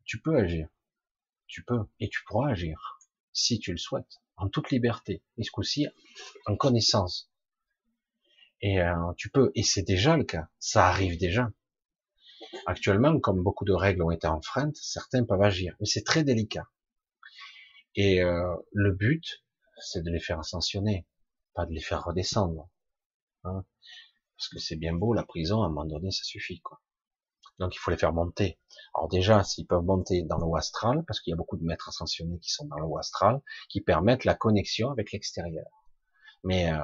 tu 0.04 0.20
peux 0.20 0.36
agir, 0.36 0.68
tu 1.46 1.62
peux 1.62 1.84
et 2.00 2.08
tu 2.08 2.24
pourras 2.24 2.50
agir 2.50 2.98
si 3.32 3.60
tu 3.60 3.70
le 3.70 3.78
souhaites, 3.78 4.20
en 4.36 4.48
toute 4.48 4.70
liberté, 4.70 5.22
et 5.36 5.44
ce 5.44 5.50
coup-ci 5.50 5.86
en 6.46 6.56
connaissance. 6.56 7.30
Et 8.60 8.80
euh, 8.80 9.12
tu 9.16 9.30
peux, 9.30 9.52
et 9.54 9.62
c'est 9.62 9.82
déjà 9.82 10.16
le 10.16 10.24
cas, 10.24 10.48
ça 10.58 10.88
arrive 10.88 11.18
déjà. 11.18 11.52
Actuellement, 12.66 13.18
comme 13.20 13.42
beaucoup 13.42 13.64
de 13.64 13.72
règles 13.72 14.02
ont 14.02 14.10
été 14.10 14.26
enfreintes, 14.26 14.76
certains 14.76 15.24
peuvent 15.24 15.42
agir, 15.42 15.74
mais 15.80 15.86
c'est 15.86 16.04
très 16.04 16.24
délicat. 16.24 16.68
Et 17.94 18.22
euh, 18.22 18.54
le 18.72 18.92
but, 18.92 19.44
c'est 19.78 20.02
de 20.02 20.10
les 20.10 20.20
faire 20.20 20.38
ascensionner, 20.38 21.06
pas 21.54 21.66
de 21.66 21.72
les 21.72 21.80
faire 21.80 22.04
redescendre. 22.04 22.68
Hein 23.44 23.64
Parce 24.36 24.48
que 24.48 24.58
c'est 24.58 24.76
bien 24.76 24.94
beau, 24.94 25.14
la 25.14 25.24
prison, 25.24 25.62
à 25.62 25.66
un 25.66 25.68
moment 25.68 25.84
donné, 25.84 26.10
ça 26.10 26.24
suffit. 26.24 26.60
quoi. 26.60 26.80
Donc 27.58 27.74
il 27.74 27.78
faut 27.78 27.90
les 27.90 27.96
faire 27.96 28.12
monter. 28.12 28.58
Alors 28.94 29.08
déjà, 29.08 29.42
s'ils 29.42 29.66
peuvent 29.66 29.84
monter 29.84 30.22
dans 30.22 30.38
le 30.38 30.56
astral, 30.56 31.04
parce 31.06 31.20
qu'il 31.20 31.32
y 31.32 31.34
a 31.34 31.36
beaucoup 31.36 31.56
de 31.56 31.64
maîtres 31.64 31.88
ascensionnés 31.88 32.38
qui 32.38 32.50
sont 32.50 32.66
dans 32.66 32.78
le 32.78 32.98
astral, 32.98 33.40
qui 33.68 33.80
permettent 33.80 34.24
la 34.24 34.34
connexion 34.34 34.90
avec 34.90 35.12
l'extérieur. 35.12 35.66
Mais, 36.44 36.72
euh, 36.72 36.78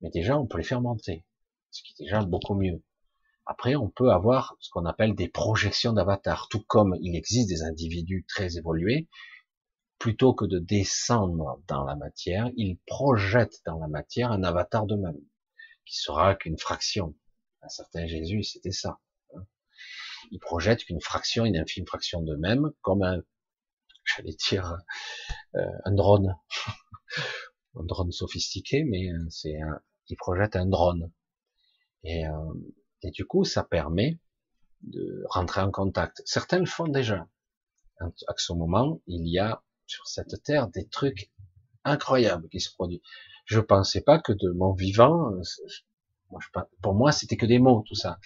mais 0.00 0.10
déjà, 0.10 0.36
on 0.36 0.46
peut 0.46 0.58
les 0.58 0.64
faire 0.64 0.80
monter, 0.80 1.24
ce 1.70 1.82
qui 1.82 1.92
est 1.92 2.04
déjà 2.04 2.24
beaucoup 2.24 2.54
mieux. 2.54 2.82
Après, 3.50 3.76
on 3.76 3.88
peut 3.88 4.10
avoir 4.10 4.56
ce 4.60 4.68
qu'on 4.68 4.84
appelle 4.84 5.14
des 5.14 5.28
projections 5.28 5.94
d'avatar, 5.94 6.48
tout 6.50 6.62
comme 6.66 6.96
il 7.00 7.16
existe 7.16 7.48
des 7.48 7.62
individus 7.62 8.26
très 8.28 8.58
évolués 8.58 9.08
plutôt 9.98 10.32
que 10.34 10.44
de 10.44 10.58
descendre 10.58 11.60
dans 11.66 11.84
la 11.84 11.96
matière, 11.96 12.50
il 12.56 12.78
projette 12.86 13.60
dans 13.66 13.78
la 13.78 13.88
matière 13.88 14.30
un 14.30 14.44
avatar 14.44 14.86
d'eux-mêmes, 14.86 15.20
qui 15.84 15.96
sera 15.96 16.36
qu'une 16.36 16.58
fraction. 16.58 17.16
Un 17.62 17.68
certain 17.68 18.06
Jésus, 18.06 18.44
c'était 18.44 18.70
ça. 18.70 19.00
Hein. 19.34 19.44
Il 20.30 20.38
projette 20.38 20.84
qu'une 20.84 21.00
fraction, 21.00 21.44
une 21.44 21.56
infime 21.56 21.86
fraction 21.86 22.22
d'eux-mêmes, 22.22 22.70
comme 22.82 23.02
un, 23.02 23.22
j'allais 24.04 24.36
dire, 24.48 24.76
euh, 25.56 25.60
un 25.84 25.94
drone. 25.94 26.36
un 27.74 27.84
drone 27.84 28.12
sophistiqué, 28.12 28.84
mais 28.84 29.10
euh, 29.10 29.26
c'est 29.30 29.60
un, 29.60 29.80
il 30.08 30.16
projette 30.16 30.54
un 30.54 30.66
drone. 30.66 31.10
Et, 32.04 32.26
euh, 32.26 32.54
et 33.02 33.10
du 33.10 33.24
coup, 33.24 33.44
ça 33.44 33.64
permet 33.64 34.18
de 34.82 35.24
rentrer 35.28 35.60
en 35.60 35.70
contact. 35.70 36.22
Certains 36.24 36.58
le 36.58 36.66
font 36.66 36.88
déjà. 36.88 37.26
À 38.00 38.34
ce 38.36 38.52
moment, 38.52 39.00
il 39.06 39.26
y 39.26 39.38
a 39.38 39.62
sur 39.86 40.06
cette 40.06 40.42
terre 40.44 40.68
des 40.68 40.86
trucs 40.86 41.32
incroyables 41.84 42.48
qui 42.48 42.60
se 42.60 42.72
produisent. 42.72 43.00
Je 43.44 43.60
pensais 43.60 44.02
pas 44.02 44.20
que 44.20 44.32
de 44.32 44.50
mon 44.50 44.72
vivant, 44.72 45.32
pour 46.82 46.94
moi 46.94 47.12
c'était 47.12 47.36
que 47.36 47.46
des 47.46 47.58
mots 47.58 47.82
tout 47.86 47.94
ça. 47.94 48.18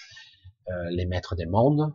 Euh, 0.68 0.90
les 0.90 1.06
maîtres 1.06 1.36
des 1.36 1.46
mondes, 1.46 1.92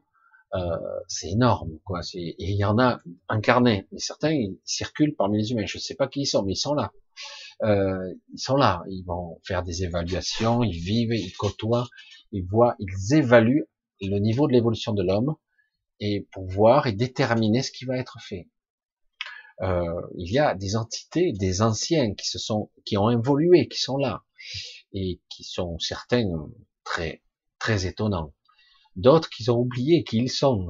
euh, 0.56 0.78
c'est 1.08 1.30
énorme 1.30 1.78
quoi. 1.84 2.02
Et 2.14 2.36
il 2.40 2.56
y 2.56 2.66
en 2.66 2.80
a 2.80 3.00
incarnés, 3.30 3.88
mais 3.92 4.00
certains 4.00 4.54
circulent 4.64 5.16
parmi 5.16 5.38
les 5.38 5.52
humains. 5.52 5.66
Je 5.66 5.78
sais 5.78 5.96
pas 5.96 6.08
qui 6.08 6.22
ils 6.22 6.26
sont, 6.26 6.44
mais 6.44 6.54
ils 6.54 6.58
sont 6.58 6.74
là. 6.74 6.92
Euh, 7.64 8.14
ils 8.34 8.40
sont 8.40 8.56
là. 8.56 8.84
Ils 8.90 9.04
vont 9.04 9.40
faire 9.46 9.64
des 9.64 9.84
évaluations, 9.84 10.64
ils 10.64 10.80
vivent, 10.80 11.14
ils 11.14 11.34
côtoient, 11.38 11.88
ils 12.32 12.46
voient, 12.46 12.76
ils 12.80 13.16
évaluent 13.16 13.68
le 14.02 14.20
niveau 14.20 14.48
de 14.48 14.54
l'évolution 14.54 14.94
de 14.94 15.04
l'homme 15.04 15.36
et 16.00 16.28
pour 16.32 16.48
voir 16.48 16.88
et 16.88 16.94
déterminer 16.94 17.64
ce 17.64 17.72
qui 17.72 17.86
va 17.86 17.98
être 17.98 18.18
fait 18.22 18.48
euh, 19.62 20.02
il 20.16 20.32
y 20.32 20.38
a 20.38 20.54
des 20.54 20.76
entités, 20.76 21.32
des 21.34 21.62
anciens 21.62 22.14
qui 22.14 22.28
se 22.28 22.38
sont, 22.38 22.70
qui 22.86 22.98
ont 22.98 23.10
évolué, 23.10 23.68
qui 23.68 23.80
sont 23.80 23.98
là 23.98 24.24
et 24.94 25.20
qui 25.30 25.44
sont 25.44 25.80
certains 25.80 26.30
très 26.84 27.24
très 27.60 27.88
étonnants. 27.88 28.34
D'autres 28.96 29.30
qui 29.30 29.50
ont 29.50 29.58
oublié 29.58 30.04
qui 30.04 30.18
ils 30.18 30.30
sont. 30.30 30.68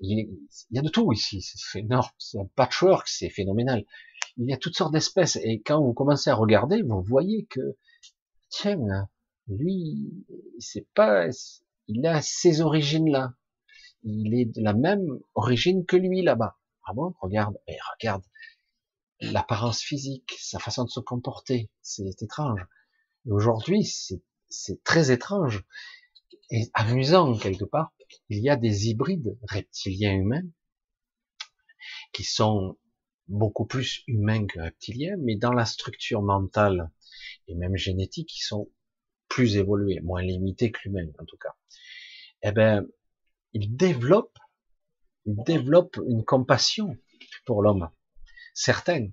Il 0.00 0.28
y 0.70 0.78
a 0.78 0.82
de 0.82 0.88
tout 0.88 1.12
ici, 1.12 1.42
c'est 1.42 1.80
énorme, 1.80 2.08
c'est 2.18 2.38
un 2.38 2.46
patchwork, 2.54 3.08
c'est 3.08 3.30
phénoménal. 3.30 3.84
Il 4.38 4.48
y 4.48 4.52
a 4.52 4.56
toutes 4.56 4.76
sortes 4.76 4.92
d'espèces 4.92 5.36
et 5.36 5.60
quand 5.60 5.82
vous 5.82 5.92
commencez 5.92 6.30
à 6.30 6.34
regarder, 6.34 6.82
vous 6.82 7.02
voyez 7.02 7.46
que 7.46 7.76
tiens, 8.48 8.78
lui, 9.48 10.24
c'est 10.58 10.86
pas, 10.94 11.26
il 11.88 12.06
a 12.06 12.22
ses 12.22 12.60
origines 12.60 13.10
là. 13.10 13.34
Il 14.04 14.34
est 14.34 14.44
de 14.44 14.62
la 14.62 14.74
même 14.74 15.18
origine 15.34 15.84
que 15.84 15.96
lui 15.96 16.22
là-bas. 16.22 16.56
Ah 16.86 16.94
bon, 16.94 17.14
regarde, 17.20 17.58
et 17.66 17.76
regarde 17.98 18.22
l'apparence 19.20 19.82
physique, 19.82 20.36
sa 20.38 20.58
façon 20.58 20.84
de 20.84 20.90
se 20.90 21.00
comporter, 21.00 21.70
c'est 21.82 22.22
étrange. 22.22 22.64
Aujourd'hui, 23.28 23.84
c'est 24.48 24.82
très 24.84 25.10
étrange 25.10 25.64
et 26.50 26.70
amusant 26.74 27.36
quelque 27.36 27.64
part. 27.64 27.92
Il 28.28 28.38
y 28.38 28.48
a 28.48 28.56
des 28.56 28.88
hybrides 28.88 29.36
reptiliens 29.42 30.14
humains 30.14 30.46
qui 32.12 32.24
sont 32.24 32.78
beaucoup 33.28 33.66
plus 33.66 34.02
humains 34.06 34.46
que 34.46 34.60
reptiliens, 34.60 35.16
mais 35.18 35.36
dans 35.36 35.52
la 35.52 35.64
structure 35.64 36.22
mentale 36.22 36.90
et 37.46 37.54
même 37.54 37.76
génétique, 37.76 38.28
qui 38.28 38.40
sont 38.40 38.70
plus 39.28 39.56
évolués, 39.56 40.00
moins 40.00 40.22
limités 40.22 40.72
que 40.72 40.80
l'humain 40.84 41.06
en 41.18 41.24
tout 41.24 41.36
cas. 41.36 41.54
Eh 42.42 42.52
ben, 42.52 42.86
ils 43.52 43.74
développent 43.74 44.38
développe 45.28 45.98
une 46.08 46.24
compassion 46.24 46.96
pour 47.44 47.62
l'homme. 47.62 47.90
Certains, 48.54 49.08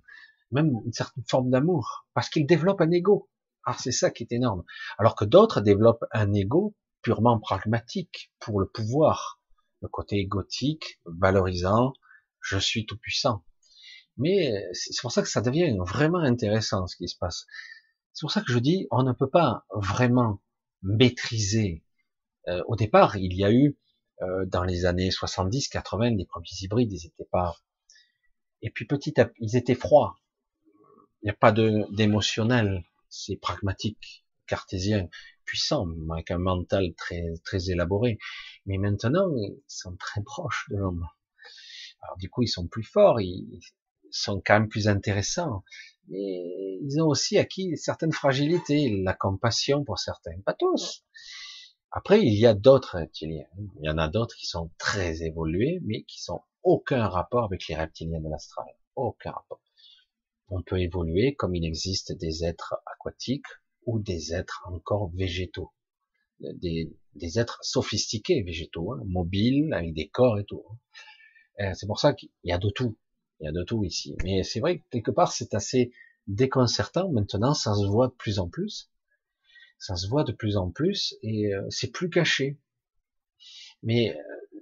même 0.51 0.71
une 0.85 0.93
certaine 0.93 1.23
forme 1.27 1.49
d'amour, 1.49 2.07
parce 2.13 2.29
qu'ils 2.29 2.47
développent 2.47 2.81
un 2.81 2.91
ego. 2.91 3.29
Alors 3.65 3.79
c'est 3.79 3.91
ça 3.91 4.11
qui 4.11 4.23
est 4.23 4.31
énorme. 4.31 4.63
Alors 4.97 5.15
que 5.15 5.25
d'autres 5.25 5.61
développent 5.61 6.05
un 6.11 6.33
ego 6.33 6.75
purement 7.01 7.39
pragmatique 7.39 8.31
pour 8.39 8.59
le 8.59 8.67
pouvoir, 8.67 9.41
le 9.81 9.87
côté 9.87 10.17
égotique, 10.17 10.99
valorisant, 11.05 11.93
je 12.41 12.57
suis 12.57 12.85
tout 12.85 12.97
puissant. 12.97 13.43
Mais 14.17 14.63
c'est 14.73 15.01
pour 15.01 15.11
ça 15.11 15.21
que 15.21 15.27
ça 15.27 15.41
devient 15.41 15.75
vraiment 15.79 16.19
intéressant 16.19 16.87
ce 16.87 16.95
qui 16.95 17.07
se 17.07 17.17
passe. 17.17 17.45
C'est 18.13 18.21
pour 18.21 18.31
ça 18.31 18.41
que 18.41 18.51
je 18.51 18.59
dis, 18.59 18.87
on 18.91 19.03
ne 19.03 19.11
peut 19.11 19.29
pas 19.29 19.65
vraiment 19.73 20.41
maîtriser. 20.83 21.83
Euh, 22.47 22.63
au 22.67 22.75
départ, 22.75 23.17
il 23.17 23.33
y 23.35 23.43
a 23.43 23.51
eu 23.51 23.77
euh, 24.21 24.45
dans 24.45 24.63
les 24.63 24.85
années 24.85 25.11
70, 25.11 25.67
80, 25.67 26.11
les 26.11 26.25
premiers 26.25 26.47
hybrides, 26.61 26.91
ils 26.93 27.07
étaient 27.07 27.27
pas. 27.29 27.57
Et 28.61 28.69
puis 28.69 28.85
petit 28.85 29.19
à 29.19 29.25
petit, 29.25 29.37
ils 29.41 29.57
étaient 29.57 29.75
froids. 29.75 30.17
Il 31.21 31.25
n'y 31.25 31.31
a 31.31 31.33
pas 31.33 31.51
d'émotionnel. 31.51 32.85
C'est 33.09 33.35
pragmatique, 33.35 34.25
cartésien, 34.47 35.09
puissant, 35.43 35.87
avec 36.11 36.31
un 36.31 36.37
mental 36.37 36.93
très 36.95 37.33
très 37.43 37.69
élaboré. 37.69 38.17
Mais 38.65 38.77
maintenant, 38.77 39.35
ils 39.35 39.61
sont 39.67 39.95
très 39.97 40.21
proches 40.23 40.67
de 40.69 40.77
l'homme. 40.77 41.05
Alors 42.01 42.17
du 42.17 42.29
coup, 42.29 42.43
ils 42.43 42.47
sont 42.47 42.67
plus 42.67 42.83
forts, 42.83 43.19
ils 43.19 43.59
sont 44.21 44.41
quand 44.45 44.59
même 44.59 44.69
plus 44.69 44.87
intéressants. 44.87 45.63
Mais 46.07 46.79
ils 46.81 47.01
ont 47.01 47.07
aussi 47.07 47.37
acquis 47.37 47.75
certaines 47.77 48.11
fragilités, 48.11 49.01
la 49.03 49.13
compassion 49.13 49.83
pour 49.83 49.97
certains, 49.97 50.39
pas 50.45 50.53
tous. 50.53 51.03
Après, 51.91 52.21
il 52.21 52.33
y 52.33 52.45
a 52.45 52.53
d'autres 52.53 52.97
reptiliens. 52.97 53.47
Il 53.79 53.85
y 53.85 53.89
en 53.89 53.97
a 53.97 54.09
d'autres 54.09 54.35
qui 54.35 54.45
sont 54.45 54.69
très 54.77 55.23
évolués, 55.23 55.79
mais 55.83 56.03
qui 56.03 56.21
sont 56.21 56.41
aucun 56.61 57.07
rapport 57.07 57.45
avec 57.45 57.67
les 57.67 57.75
reptiliens 57.75 58.19
de 58.19 58.29
l'astral. 58.29 58.67
Aucun 58.95 59.31
rapport. 59.31 59.61
On 60.49 60.61
peut 60.61 60.79
évoluer 60.79 61.35
comme 61.35 61.55
il 61.55 61.65
existe 61.65 62.11
des 62.11 62.43
êtres 62.43 62.75
aquatiques 62.85 63.45
ou 63.85 63.99
des 63.99 64.33
êtres 64.33 64.63
encore 64.65 65.09
végétaux. 65.15 65.71
Des, 66.39 66.91
êtres 67.39 67.59
sophistiqués 67.61 68.43
végétaux, 68.43 68.91
hein, 68.91 69.01
mobiles, 69.05 69.73
avec 69.73 69.93
des 69.93 70.09
corps 70.09 70.37
et 70.37 70.43
tout. 70.43 70.63
Hein. 70.69 70.77
Euh, 71.61 71.73
c'est 71.75 71.87
pour 71.87 71.99
ça 71.99 72.13
qu'il 72.13 72.29
y 72.43 72.51
a 72.51 72.57
de 72.57 72.69
tout. 72.69 72.97
Il 73.39 73.45
y 73.45 73.47
a 73.47 73.51
de 73.51 73.63
tout 73.63 73.83
ici. 73.83 74.15
Mais 74.23 74.43
c'est 74.43 74.59
vrai 74.59 74.79
que 74.79 74.83
quelque 74.91 75.11
part, 75.11 75.31
c'est 75.31 75.53
assez 75.53 75.91
déconcertant. 76.27 77.09
Maintenant, 77.09 77.53
ça 77.53 77.73
se 77.75 77.85
voit 77.85 78.07
de 78.07 78.13
plus 78.13 78.39
en 78.39 78.49
plus. 78.49 78.89
Ça 79.77 79.95
se 79.95 80.07
voit 80.07 80.23
de 80.23 80.31
plus 80.31 80.57
en 80.57 80.71
plus 80.71 81.15
et 81.21 81.53
euh, 81.53 81.65
c'est 81.69 81.91
plus 81.91 82.09
caché. 82.09 82.59
Mais 83.83 84.15
euh, 84.15 84.59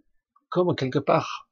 comme 0.50 0.76
quelque 0.76 1.00
part, 1.00 1.50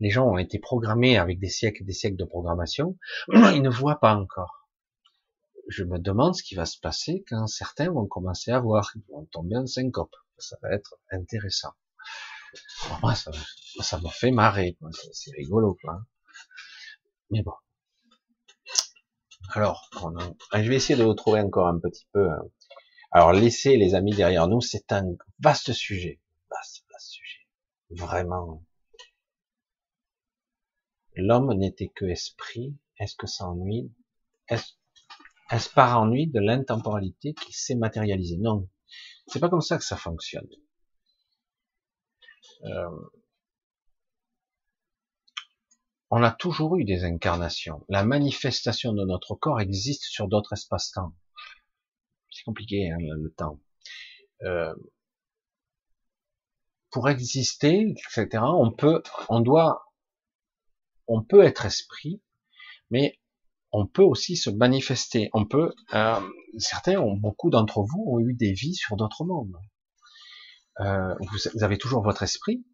les 0.00 0.10
gens 0.10 0.26
ont 0.26 0.38
été 0.38 0.58
programmés 0.58 1.18
avec 1.18 1.38
des 1.38 1.48
siècles 1.48 1.82
et 1.82 1.84
des 1.84 1.92
siècles 1.92 2.16
de 2.16 2.24
programmation, 2.24 2.96
ils 3.32 3.62
ne 3.62 3.70
voient 3.70 4.00
pas 4.00 4.14
encore. 4.14 4.68
Je 5.68 5.82
me 5.82 5.98
demande 5.98 6.36
ce 6.36 6.42
qui 6.42 6.54
va 6.54 6.64
se 6.64 6.78
passer 6.78 7.24
quand 7.28 7.46
certains 7.48 7.90
vont 7.90 8.06
commencer 8.06 8.52
à 8.52 8.60
voir, 8.60 8.92
ils 8.94 9.02
vont 9.12 9.24
tomber 9.26 9.56
en 9.56 9.66
syncope. 9.66 10.14
Ça 10.38 10.56
va 10.62 10.72
être 10.72 10.96
intéressant. 11.10 11.72
moi, 13.02 13.14
ça, 13.14 13.32
ça 13.80 14.00
fait 14.10 14.30
marrer, 14.30 14.76
c'est 15.12 15.32
rigolo, 15.32 15.76
quoi. 15.82 16.04
Mais 17.30 17.42
bon. 17.42 17.52
Alors, 19.54 19.88
je 20.52 20.68
vais 20.68 20.76
essayer 20.76 20.98
de 20.98 21.04
vous 21.04 21.14
trouver 21.14 21.40
encore 21.40 21.68
un 21.68 21.78
petit 21.78 22.06
peu. 22.12 22.30
Hein. 22.30 22.42
Alors, 23.12 23.32
laisser 23.32 23.76
les 23.76 23.94
amis 23.94 24.14
derrière 24.14 24.48
nous, 24.48 24.60
c'est 24.60 24.92
un 24.92 25.04
vaste 25.38 25.72
sujet. 25.72 26.20
Vaste, 26.50 26.84
vaste 26.90 27.10
sujet. 27.10 27.46
Vraiment. 27.90 28.62
L'homme 31.14 31.54
n'était 31.54 31.88
que 31.88 32.04
esprit. 32.04 32.76
Est-ce 32.98 33.16
que 33.16 33.26
ça 33.26 33.46
ennuie? 33.46 33.92
Est-ce 34.48 35.70
par 35.74 36.00
ennui 36.00 36.26
de 36.26 36.40
l'intemporalité 36.40 37.34
qui 37.34 37.52
s'est 37.52 37.74
matérialisée? 37.74 38.36
Non. 38.38 38.68
C'est 39.26 39.40
pas 39.40 39.48
comme 39.48 39.60
ça 39.60 39.78
que 39.78 39.84
ça 39.84 39.96
fonctionne. 39.96 40.48
Euh, 42.64 42.90
on 46.10 46.22
a 46.22 46.30
toujours 46.30 46.76
eu 46.76 46.84
des 46.84 47.04
incarnations. 47.04 47.84
La 47.88 48.04
manifestation 48.04 48.92
de 48.92 49.04
notre 49.04 49.34
corps 49.34 49.60
existe 49.60 50.04
sur 50.04 50.28
d'autres 50.28 50.52
espaces-temps. 50.52 51.12
C'est 52.30 52.44
compliqué 52.44 52.90
hein, 52.90 52.98
le 53.00 53.32
temps. 53.32 53.60
Euh, 54.42 54.74
pour 56.90 57.08
exister, 57.08 57.94
etc. 58.08 58.42
On 58.42 58.70
peut, 58.70 59.02
on 59.28 59.40
doit, 59.40 59.92
on 61.08 61.22
peut 61.22 61.42
être 61.42 61.66
esprit, 61.66 62.22
mais 62.90 63.18
on 63.72 63.86
peut 63.86 64.02
aussi 64.02 64.36
se 64.36 64.50
manifester. 64.50 65.28
On 65.34 65.44
peut, 65.44 65.74
euh, 65.94 66.20
certains 66.58 66.98
ont, 66.98 67.16
beaucoup 67.16 67.50
d'entre 67.50 67.82
vous 67.82 68.04
ont 68.06 68.20
eu 68.20 68.34
des 68.34 68.52
vies 68.52 68.74
sur 68.74 68.96
d'autres 68.96 69.24
mondes. 69.24 69.56
Euh, 70.80 71.14
vous, 71.20 71.62
avez 71.64 71.78
toujours 71.78 72.02
votre 72.02 72.22
esprit, 72.22 72.64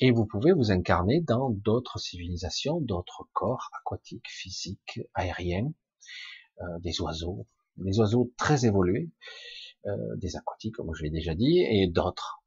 et 0.00 0.10
vous 0.10 0.26
pouvez 0.26 0.52
vous 0.52 0.70
incarner 0.70 1.20
dans 1.20 1.50
d'autres 1.50 1.98
civilisations, 1.98 2.80
d'autres 2.80 3.28
corps 3.32 3.70
aquatiques, 3.80 4.28
physiques, 4.28 5.00
aériens, 5.14 5.72
euh, 6.60 6.78
des 6.80 7.00
oiseaux, 7.00 7.46
des 7.76 7.98
oiseaux 7.98 8.32
très 8.36 8.66
évolués, 8.66 9.10
euh, 9.86 10.16
des 10.16 10.36
aquatiques, 10.36 10.76
comme 10.76 10.94
je 10.94 11.02
l'ai 11.04 11.10
déjà 11.10 11.34
dit, 11.34 11.60
et 11.60 11.86
d'autres. 11.86 12.42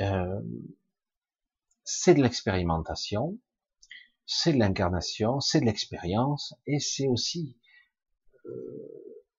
Euh, 0.00 0.40
c'est 1.84 2.14
de 2.14 2.22
l'expérimentation, 2.22 3.38
c'est 4.26 4.52
de 4.52 4.58
l'incarnation, 4.58 5.40
c'est 5.40 5.60
de 5.60 5.66
l'expérience, 5.66 6.54
et 6.66 6.80
c'est 6.80 7.06
aussi 7.06 7.58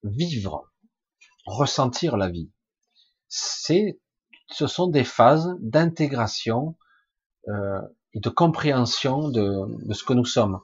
vivre, 0.02 0.72
ressentir 1.44 2.16
la 2.16 2.28
vie. 2.28 2.50
C'est, 3.28 4.00
ce 4.48 4.66
sont 4.66 4.88
des 4.88 5.04
phases 5.04 5.56
d'intégration 5.60 6.76
euh, 7.48 7.80
et 8.12 8.20
de 8.20 8.28
compréhension 8.28 9.28
de, 9.28 9.92
ce 9.92 10.04
que 10.04 10.12
nous 10.12 10.24
sommes. 10.24 10.60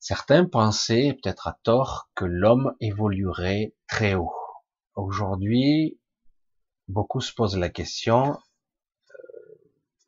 Certains 0.00 0.44
pensaient, 0.44 1.16
peut-être 1.22 1.46
à 1.46 1.58
tort, 1.62 2.10
que 2.14 2.24
l'homme 2.24 2.74
évoluerait 2.80 3.74
très 3.86 4.14
haut. 4.14 4.32
Aujourd'hui, 4.96 5.98
beaucoup 6.88 7.20
se 7.20 7.32
posent 7.32 7.56
la 7.56 7.68
question, 7.70 8.32
euh, 8.32 8.38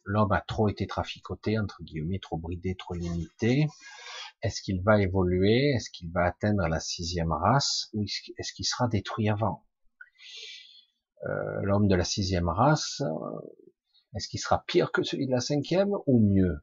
l'homme 0.04 0.32
a 0.32 0.40
trop 0.40 0.68
été 0.68 0.86
traficoté, 0.86 1.58
entre 1.58 1.82
guillemets, 1.82 2.18
trop 2.18 2.36
bridé, 2.36 2.74
trop 2.74 2.94
limité. 2.94 3.66
Est-ce 4.42 4.62
qu'il 4.62 4.82
va 4.82 5.00
évoluer? 5.00 5.72
Est-ce 5.74 5.90
qu'il 5.90 6.10
va 6.10 6.24
atteindre 6.24 6.68
la 6.68 6.80
sixième 6.80 7.32
race? 7.32 7.88
Ou 7.94 8.04
est-ce 8.38 8.52
qu'il 8.52 8.66
sera 8.66 8.88
détruit 8.88 9.28
avant? 9.28 9.64
Euh, 11.24 11.60
L'homme 11.62 11.88
de 11.88 11.94
la 11.94 12.04
sixième 12.04 12.48
race, 12.48 13.02
est-ce 14.16 14.28
qu'il 14.28 14.40
sera 14.40 14.64
pire 14.66 14.92
que 14.92 15.02
celui 15.02 15.26
de 15.26 15.32
la 15.32 15.40
cinquième 15.40 15.92
ou 16.06 16.20
mieux? 16.20 16.58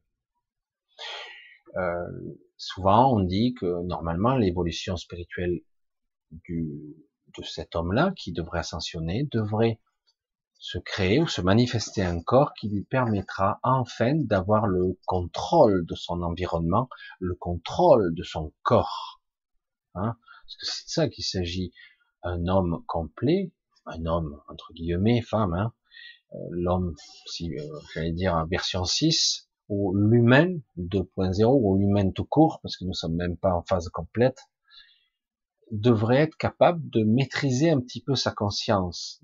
Euh, 1.77 2.35
Souvent, 2.65 3.13
on 3.13 3.19
dit 3.19 3.53
que 3.55 3.83
normalement, 3.83 4.37
l'évolution 4.37 4.95
spirituelle 4.95 5.59
de 6.31 7.43
cet 7.43 7.75
homme-là, 7.75 8.13
qui 8.15 8.31
devrait 8.31 8.59
ascensionner, 8.59 9.27
devrait 9.33 9.81
se 10.59 10.77
créer 10.77 11.19
ou 11.19 11.27
se 11.27 11.41
manifester 11.41 12.01
un 12.01 12.21
corps 12.21 12.53
qui 12.53 12.69
lui 12.69 12.83
permettra 12.85 13.59
enfin 13.63 14.15
d'avoir 14.15 14.65
le 14.65 14.97
contrôle 15.05 15.85
de 15.85 15.93
son 15.93 16.21
environnement, 16.21 16.87
le 17.19 17.35
contrôle 17.35 18.15
de 18.15 18.23
son 18.23 18.53
corps. 18.61 19.21
Hein 19.95 20.15
Parce 20.45 20.55
que 20.55 20.65
c'est 20.65 20.87
ça 20.87 21.09
qu'il 21.09 21.25
s'agit. 21.25 21.73
Un 22.23 22.47
homme 22.47 22.81
complet, 22.87 23.51
un 23.85 24.05
homme 24.05 24.41
entre 24.47 24.71
guillemets, 24.71 25.21
femme, 25.21 25.53
hein, 25.53 25.73
l'homme, 26.49 26.95
si 27.25 27.53
euh, 27.57 27.79
j'allais 27.93 28.11
dire 28.11 28.45
version 28.47 28.85
6, 28.85 29.49
ou 29.69 29.95
l'humain 29.95 30.57
2.0, 30.77 31.45
ou 31.45 31.77
l'humain 31.77 32.11
tout 32.11 32.25
court, 32.25 32.59
parce 32.61 32.77
que 32.77 32.85
nous 32.85 32.93
sommes 32.93 33.15
même 33.15 33.37
pas 33.37 33.53
en 33.53 33.63
phase 33.63 33.89
complète, 33.89 34.39
devrait 35.71 36.21
être 36.21 36.37
capable 36.37 36.87
de 36.89 37.03
maîtriser 37.03 37.71
un 37.71 37.79
petit 37.79 38.01
peu 38.01 38.15
sa 38.15 38.31
conscience, 38.31 39.23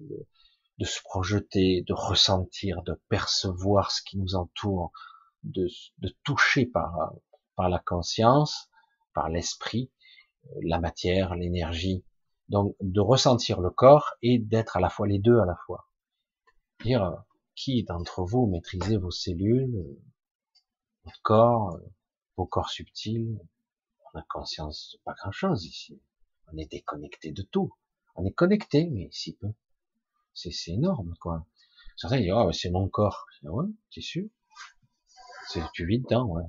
de, 0.77 0.85
se 0.85 1.01
projeter, 1.03 1.83
de 1.85 1.93
ressentir, 1.93 2.81
de 2.83 2.99
percevoir 3.09 3.91
ce 3.91 4.01
qui 4.01 4.17
nous 4.17 4.35
entoure, 4.35 4.91
de, 5.43 5.67
de 5.99 6.15
toucher 6.23 6.65
par, 6.65 7.13
par 7.55 7.69
la 7.69 7.79
conscience, 7.79 8.69
par 9.13 9.29
l'esprit, 9.29 9.91
la 10.61 10.79
matière, 10.79 11.35
l'énergie, 11.35 12.03
donc 12.47 12.75
de 12.81 13.01
ressentir 13.01 13.59
le 13.61 13.69
corps 13.69 14.13
et 14.21 14.39
d'être 14.39 14.77
à 14.77 14.79
la 14.79 14.89
fois 14.89 15.07
les 15.07 15.19
deux 15.19 15.39
à 15.39 15.45
la 15.45 15.55
fois 15.65 15.89
dire 16.82 17.24
qui 17.56 17.83
d'entre 17.83 18.24
vous 18.24 18.48
maîtrisez 18.48 18.98
vos 18.98 19.11
cellules, 19.11 19.98
votre 21.03 21.22
corps, 21.22 21.80
vos 22.38 22.45
corps 22.45 22.69
subtils. 22.69 23.40
On 24.14 24.19
a 24.19 24.24
conscience 24.30 24.91
de 24.93 25.03
pas 25.03 25.14
grand 25.14 25.32
chose 25.32 25.66
ici. 25.66 26.01
On 26.51 26.58
est 26.58 26.72
déconnecté 26.72 27.32
de 27.32 27.43
tout. 27.43 27.74
On 28.16 28.25
est 28.25 28.33
connecté, 28.33 28.90
mais 28.90 29.09
si 29.11 29.35
peu. 29.35 29.53
C'est, 30.33 30.72
énorme, 30.72 31.16
quoi. 31.19 31.45
Certains 31.98 32.22
disent, 32.22 32.32
oh, 32.33 32.51
c'est 32.53 32.69
mon 32.69 32.88
corps. 32.88 33.25
ouais, 33.43 33.66
t'es 33.93 34.01
sûr? 34.01 34.30
Tu 35.74 35.85
vis 35.85 35.99
dedans, 35.99 36.25
ouais. 36.27 36.43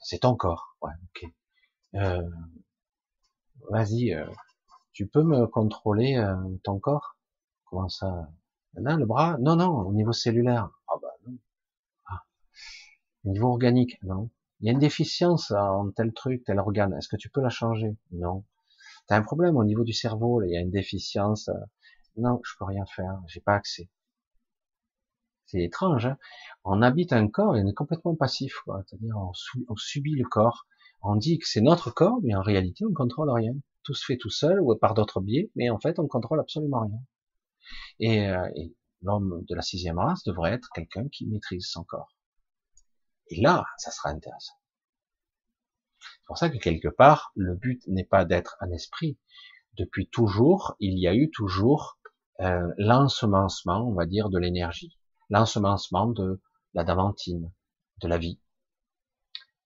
C'est 0.00 0.20
ton 0.20 0.34
corps. 0.36 0.76
Ouais, 0.80 0.92
ok. 1.04 1.30
Euh, 1.94 2.30
vas-y, 3.70 4.12
euh, 4.12 4.26
tu 4.92 5.06
peux 5.06 5.22
me 5.22 5.46
contrôler 5.46 6.16
euh, 6.16 6.36
ton 6.62 6.78
corps? 6.78 7.16
Comment 7.64 7.88
ça? 7.88 8.28
Là, 8.76 8.96
le 8.96 9.06
bras, 9.06 9.36
non, 9.40 9.56
non, 9.56 9.70
au 9.86 9.92
niveau 9.92 10.12
cellulaire. 10.12 10.70
Ah 10.88 10.94
bah 11.00 11.14
non. 11.26 11.38
Ah. 12.06 12.22
Au 13.24 13.30
niveau 13.30 13.48
organique, 13.48 14.02
non. 14.02 14.30
Il 14.60 14.66
y 14.66 14.70
a 14.70 14.72
une 14.72 14.78
déficience 14.78 15.50
en 15.50 15.90
tel 15.90 16.12
truc, 16.12 16.44
tel 16.44 16.58
organe. 16.58 16.94
Est-ce 16.94 17.08
que 17.08 17.16
tu 17.16 17.30
peux 17.30 17.40
la 17.40 17.50
changer? 17.50 17.96
Non. 18.12 18.44
T'as 19.06 19.16
un 19.16 19.22
problème 19.22 19.56
au 19.56 19.64
niveau 19.64 19.84
du 19.84 19.92
cerveau, 19.92 20.40
là, 20.40 20.46
il 20.46 20.52
y 20.52 20.56
a 20.56 20.60
une 20.60 20.70
déficience. 20.70 21.50
Non, 22.16 22.40
je 22.44 22.52
peux 22.58 22.64
rien 22.64 22.84
faire, 22.86 23.20
j'ai 23.26 23.40
pas 23.40 23.54
accès. 23.54 23.90
C'est 25.46 25.62
étrange. 25.62 26.06
Hein 26.06 26.18
on 26.64 26.82
habite 26.82 27.12
un 27.12 27.28
corps 27.28 27.56
et 27.56 27.62
on 27.62 27.66
est 27.66 27.74
complètement 27.74 28.14
passif, 28.16 28.54
quoi. 28.64 28.82
C'est-à-dire 28.86 29.16
on, 29.16 29.32
on, 29.68 29.76
subit 29.76 30.14
le 30.14 30.24
corps. 30.24 30.66
On 31.02 31.16
dit 31.16 31.38
que 31.38 31.46
c'est 31.46 31.60
notre 31.60 31.90
corps, 31.90 32.20
mais 32.22 32.34
en 32.34 32.42
réalité 32.42 32.84
on 32.86 32.92
contrôle 32.92 33.30
rien. 33.30 33.54
Tout 33.82 33.94
se 33.94 34.04
fait 34.04 34.16
tout 34.16 34.30
seul 34.30 34.60
ou 34.60 34.74
par 34.76 34.94
d'autres 34.94 35.20
biais, 35.20 35.50
mais 35.54 35.70
en 35.70 35.78
fait 35.78 35.98
on 35.98 36.08
contrôle 36.08 36.40
absolument 36.40 36.80
rien. 36.80 36.98
Euh, 38.02 38.48
et, 38.56 38.74
l'homme 39.02 39.44
de 39.48 39.54
la 39.54 39.60
sixième 39.60 39.98
race 39.98 40.24
devrait 40.24 40.52
être 40.52 40.70
quelqu'un 40.74 41.06
qui 41.08 41.26
maîtrise 41.26 41.66
son 41.66 41.84
corps. 41.84 42.16
Et 43.28 43.40
là, 43.40 43.66
ça 43.76 43.90
sera 43.90 44.08
intéressant. 44.08 44.54
C'est 46.00 46.26
pour 46.26 46.38
ça 46.38 46.48
que 46.48 46.56
quelque 46.56 46.88
part, 46.88 47.30
le 47.34 47.54
but 47.54 47.86
n'est 47.86 48.06
pas 48.06 48.24
d'être 48.24 48.56
un 48.60 48.70
esprit. 48.70 49.18
Depuis 49.74 50.08
toujours, 50.08 50.74
il 50.80 50.98
y 50.98 51.06
a 51.06 51.14
eu 51.14 51.30
toujours 51.30 51.98
euh, 52.40 52.72
l'ensemencement, 52.78 53.86
on 53.86 53.92
va 53.92 54.06
dire, 54.06 54.30
de 54.30 54.38
l'énergie, 54.38 54.98
l'ensemencement 55.28 56.06
de 56.06 56.40
l'adamantine, 56.72 57.52
de 58.00 58.08
la 58.08 58.18
vie. 58.18 58.40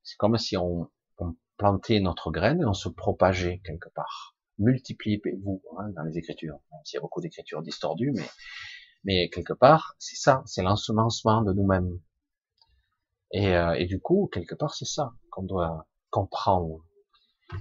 C'est 0.03 0.17
comme 0.17 0.37
si 0.37 0.57
on, 0.57 0.91
plantait 1.59 1.99
notre 1.99 2.31
graine 2.31 2.61
et 2.61 2.65
on 2.65 2.73
se 2.73 2.89
propageait 2.89 3.61
quelque 3.65 3.89
part 3.89 4.38
multipliez-vous 4.59 5.63
hein, 5.79 5.89
dans 5.97 6.03
les 6.03 6.19
écritures. 6.19 6.59
Il 6.87 6.95
y 6.95 6.97
a 6.97 7.01
beaucoup 7.01 7.21
d'écritures 7.21 7.63
distordues, 7.63 8.13
mais, 8.15 8.29
mais 9.05 9.31
quelque 9.31 9.53
part, 9.53 9.95
c'est 9.99 10.17
ça, 10.17 10.43
c'est 10.47 10.63
l'ensemencement 10.63 11.43
de 11.43 11.53
nous-mêmes. 11.53 11.99
Et, 13.33 13.55
euh, 13.55 13.75
et, 13.75 13.87
du 13.87 14.01
coup, 14.01 14.29
quelque 14.33 14.55
part, 14.55 14.75
c'est 14.75 14.87
ça 14.87 15.13
qu'on 15.31 15.43
doit 15.43 15.87
comprendre. 16.11 16.85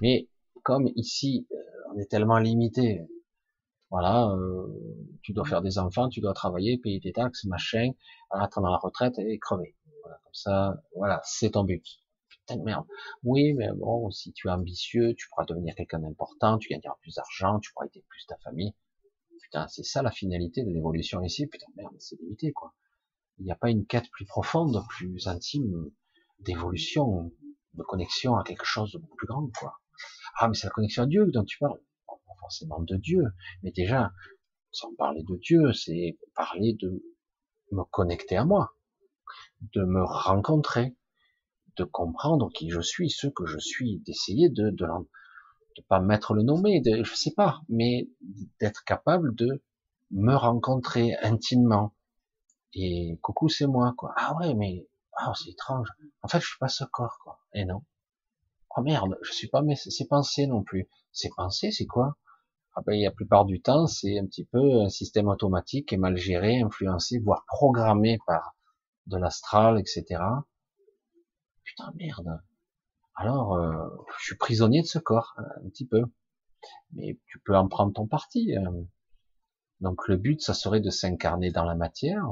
Mais 0.00 0.28
comme 0.62 0.88
ici, 0.96 1.46
euh, 1.52 1.56
on 1.94 1.98
est 1.98 2.10
tellement 2.10 2.38
limité. 2.38 3.06
Voilà, 3.90 4.30
euh, 4.30 4.66
tu 5.22 5.32
dois 5.32 5.46
faire 5.46 5.62
des 5.62 5.78
enfants, 5.78 6.08
tu 6.10 6.20
dois 6.20 6.34
travailler, 6.34 6.76
payer 6.78 7.00
tes 7.00 7.12
taxes, 7.12 7.44
machin, 7.44 7.92
attendre 8.30 8.68
la 8.68 8.76
retraite 8.76 9.18
et 9.18 9.38
crever. 9.38 9.76
Voilà, 10.02 10.18
comme 10.24 10.34
ça, 10.34 10.82
voilà, 10.94 11.20
c'est 11.24 11.52
ton 11.52 11.64
but. 11.64 11.84
Oui, 13.22 13.52
mais 13.54 13.70
bon, 13.72 14.10
si 14.10 14.32
tu 14.32 14.48
es 14.48 14.50
ambitieux, 14.50 15.14
tu 15.14 15.28
pourras 15.28 15.44
devenir 15.44 15.74
quelqu'un 15.74 15.98
d'important, 15.98 16.58
tu 16.58 16.68
gagneras 16.68 16.96
plus 17.00 17.14
d'argent, 17.14 17.58
tu 17.60 17.72
pourras 17.72 17.86
aider 17.86 18.04
plus 18.08 18.26
ta 18.26 18.36
famille. 18.38 18.74
Putain, 19.42 19.66
c'est 19.68 19.84
ça 19.84 20.02
la 20.02 20.10
finalité 20.10 20.62
de 20.62 20.70
l'évolution 20.70 21.22
ici. 21.22 21.46
Putain, 21.46 21.66
merde, 21.76 21.94
c'est 21.98 22.20
limité, 22.20 22.52
quoi. 22.52 22.74
Il 23.38 23.44
n'y 23.44 23.52
a 23.52 23.56
pas 23.56 23.70
une 23.70 23.86
quête 23.86 24.10
plus 24.10 24.26
profonde, 24.26 24.82
plus 24.88 25.26
intime 25.26 25.90
d'évolution, 26.40 27.32
de 27.74 27.82
connexion 27.82 28.36
à 28.36 28.44
quelque 28.44 28.64
chose 28.64 28.92
de 28.92 28.98
plus 29.16 29.26
grand, 29.26 29.48
quoi. 29.58 29.80
Ah, 30.36 30.48
mais 30.48 30.54
c'est 30.54 30.66
la 30.66 30.72
connexion 30.72 31.04
à 31.04 31.06
Dieu 31.06 31.26
dont 31.26 31.44
tu 31.44 31.58
parles. 31.58 31.80
pas 32.06 32.34
forcément 32.40 32.80
de 32.80 32.96
Dieu, 32.96 33.24
mais 33.62 33.72
déjà, 33.72 34.12
sans 34.70 34.94
parler 34.94 35.22
de 35.22 35.36
Dieu, 35.36 35.72
c'est 35.72 36.18
parler 36.34 36.74
de 36.80 37.02
me 37.72 37.84
connecter 37.84 38.36
à 38.36 38.44
moi, 38.44 38.74
de 39.60 39.84
me 39.84 40.02
rencontrer, 40.02 40.96
de 41.78 41.84
comprendre 41.84 42.50
qui 42.52 42.70
je 42.70 42.80
suis, 42.80 43.10
ce 43.10 43.26
que 43.28 43.46
je 43.46 43.58
suis, 43.58 44.00
d'essayer 44.00 44.48
de, 44.50 44.70
de, 44.70 44.86
de 44.86 45.82
pas 45.88 46.00
mettre 46.00 46.34
le 46.34 46.42
nommer, 46.42 46.80
de, 46.80 47.02
je 47.04 47.14
sais 47.14 47.32
pas, 47.34 47.62
mais 47.68 48.08
d'être 48.60 48.84
capable 48.84 49.34
de 49.34 49.62
me 50.10 50.34
rencontrer 50.34 51.16
intimement. 51.22 51.94
Et 52.74 53.18
coucou, 53.22 53.48
c'est 53.48 53.66
moi, 53.66 53.94
quoi. 53.96 54.12
Ah 54.16 54.36
ouais, 54.36 54.54
mais 54.54 54.88
ah, 55.16 55.32
c'est 55.34 55.50
étrange. 55.50 55.88
En 56.22 56.28
fait, 56.28 56.40
je 56.40 56.46
suis 56.46 56.58
pas 56.58 56.68
ce 56.68 56.84
corps, 56.84 57.18
quoi. 57.22 57.40
Et 57.54 57.64
non. 57.64 57.82
Oh 58.76 58.82
merde, 58.82 59.18
je 59.22 59.32
suis 59.32 59.48
pas 59.48 59.62
mais 59.62 59.76
ces 59.76 60.06
pensées 60.06 60.46
non 60.46 60.62
plus. 60.62 60.88
Ces 61.12 61.30
pensées, 61.36 61.72
c'est 61.72 61.86
quoi? 61.86 62.16
Ah 62.76 62.82
ben, 62.86 63.00
la 63.02 63.10
plupart 63.10 63.44
du 63.44 63.60
temps, 63.60 63.86
c'est 63.88 64.18
un 64.18 64.26
petit 64.26 64.44
peu 64.44 64.82
un 64.82 64.88
système 64.88 65.28
automatique 65.28 65.92
et 65.92 65.96
mal 65.96 66.16
géré, 66.16 66.60
influencé, 66.60 67.18
voire 67.18 67.44
programmé 67.46 68.18
par 68.26 68.54
de 69.06 69.16
l'astral, 69.16 69.80
etc. 69.80 70.22
Putain, 71.68 71.92
merde. 71.96 72.40
Alors, 73.14 73.52
euh, 73.52 73.88
je 74.18 74.24
suis 74.24 74.36
prisonnier 74.36 74.80
de 74.80 74.86
ce 74.86 74.98
corps, 74.98 75.34
un 75.36 75.68
petit 75.68 75.86
peu. 75.86 76.02
Mais 76.92 77.20
tu 77.26 77.38
peux 77.40 77.54
en 77.54 77.68
prendre 77.68 77.92
ton 77.92 78.06
parti. 78.06 78.56
Hein. 78.56 78.72
Donc 79.80 80.08
le 80.08 80.16
but, 80.16 80.40
ça 80.40 80.54
serait 80.54 80.80
de 80.80 80.88
s'incarner 80.88 81.50
dans 81.50 81.64
la 81.64 81.74
matière, 81.74 82.24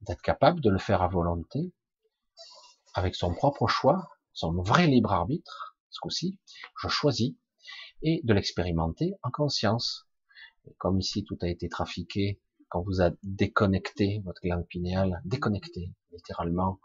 d'être 0.00 0.22
capable 0.22 0.62
de 0.62 0.70
le 0.70 0.78
faire 0.78 1.02
à 1.02 1.08
volonté, 1.08 1.74
avec 2.94 3.14
son 3.14 3.34
propre 3.34 3.66
choix, 3.66 4.08
son 4.32 4.52
vrai 4.62 4.86
libre 4.86 5.12
arbitre, 5.12 5.76
ce 5.90 6.00
coup-ci, 6.00 6.38
je 6.80 6.88
choisis, 6.88 7.34
et 8.00 8.22
de 8.24 8.32
l'expérimenter 8.32 9.12
en 9.22 9.30
conscience. 9.30 10.08
comme 10.78 10.98
ici 10.98 11.24
tout 11.24 11.38
a 11.42 11.48
été 11.48 11.68
trafiqué, 11.68 12.40
quand 12.70 12.80
vous 12.80 13.02
a 13.02 13.10
déconnecté 13.22 14.22
votre 14.24 14.40
glande 14.40 14.66
pinéale, 14.66 15.20
déconnecté 15.26 15.92
littéralement, 16.10 16.80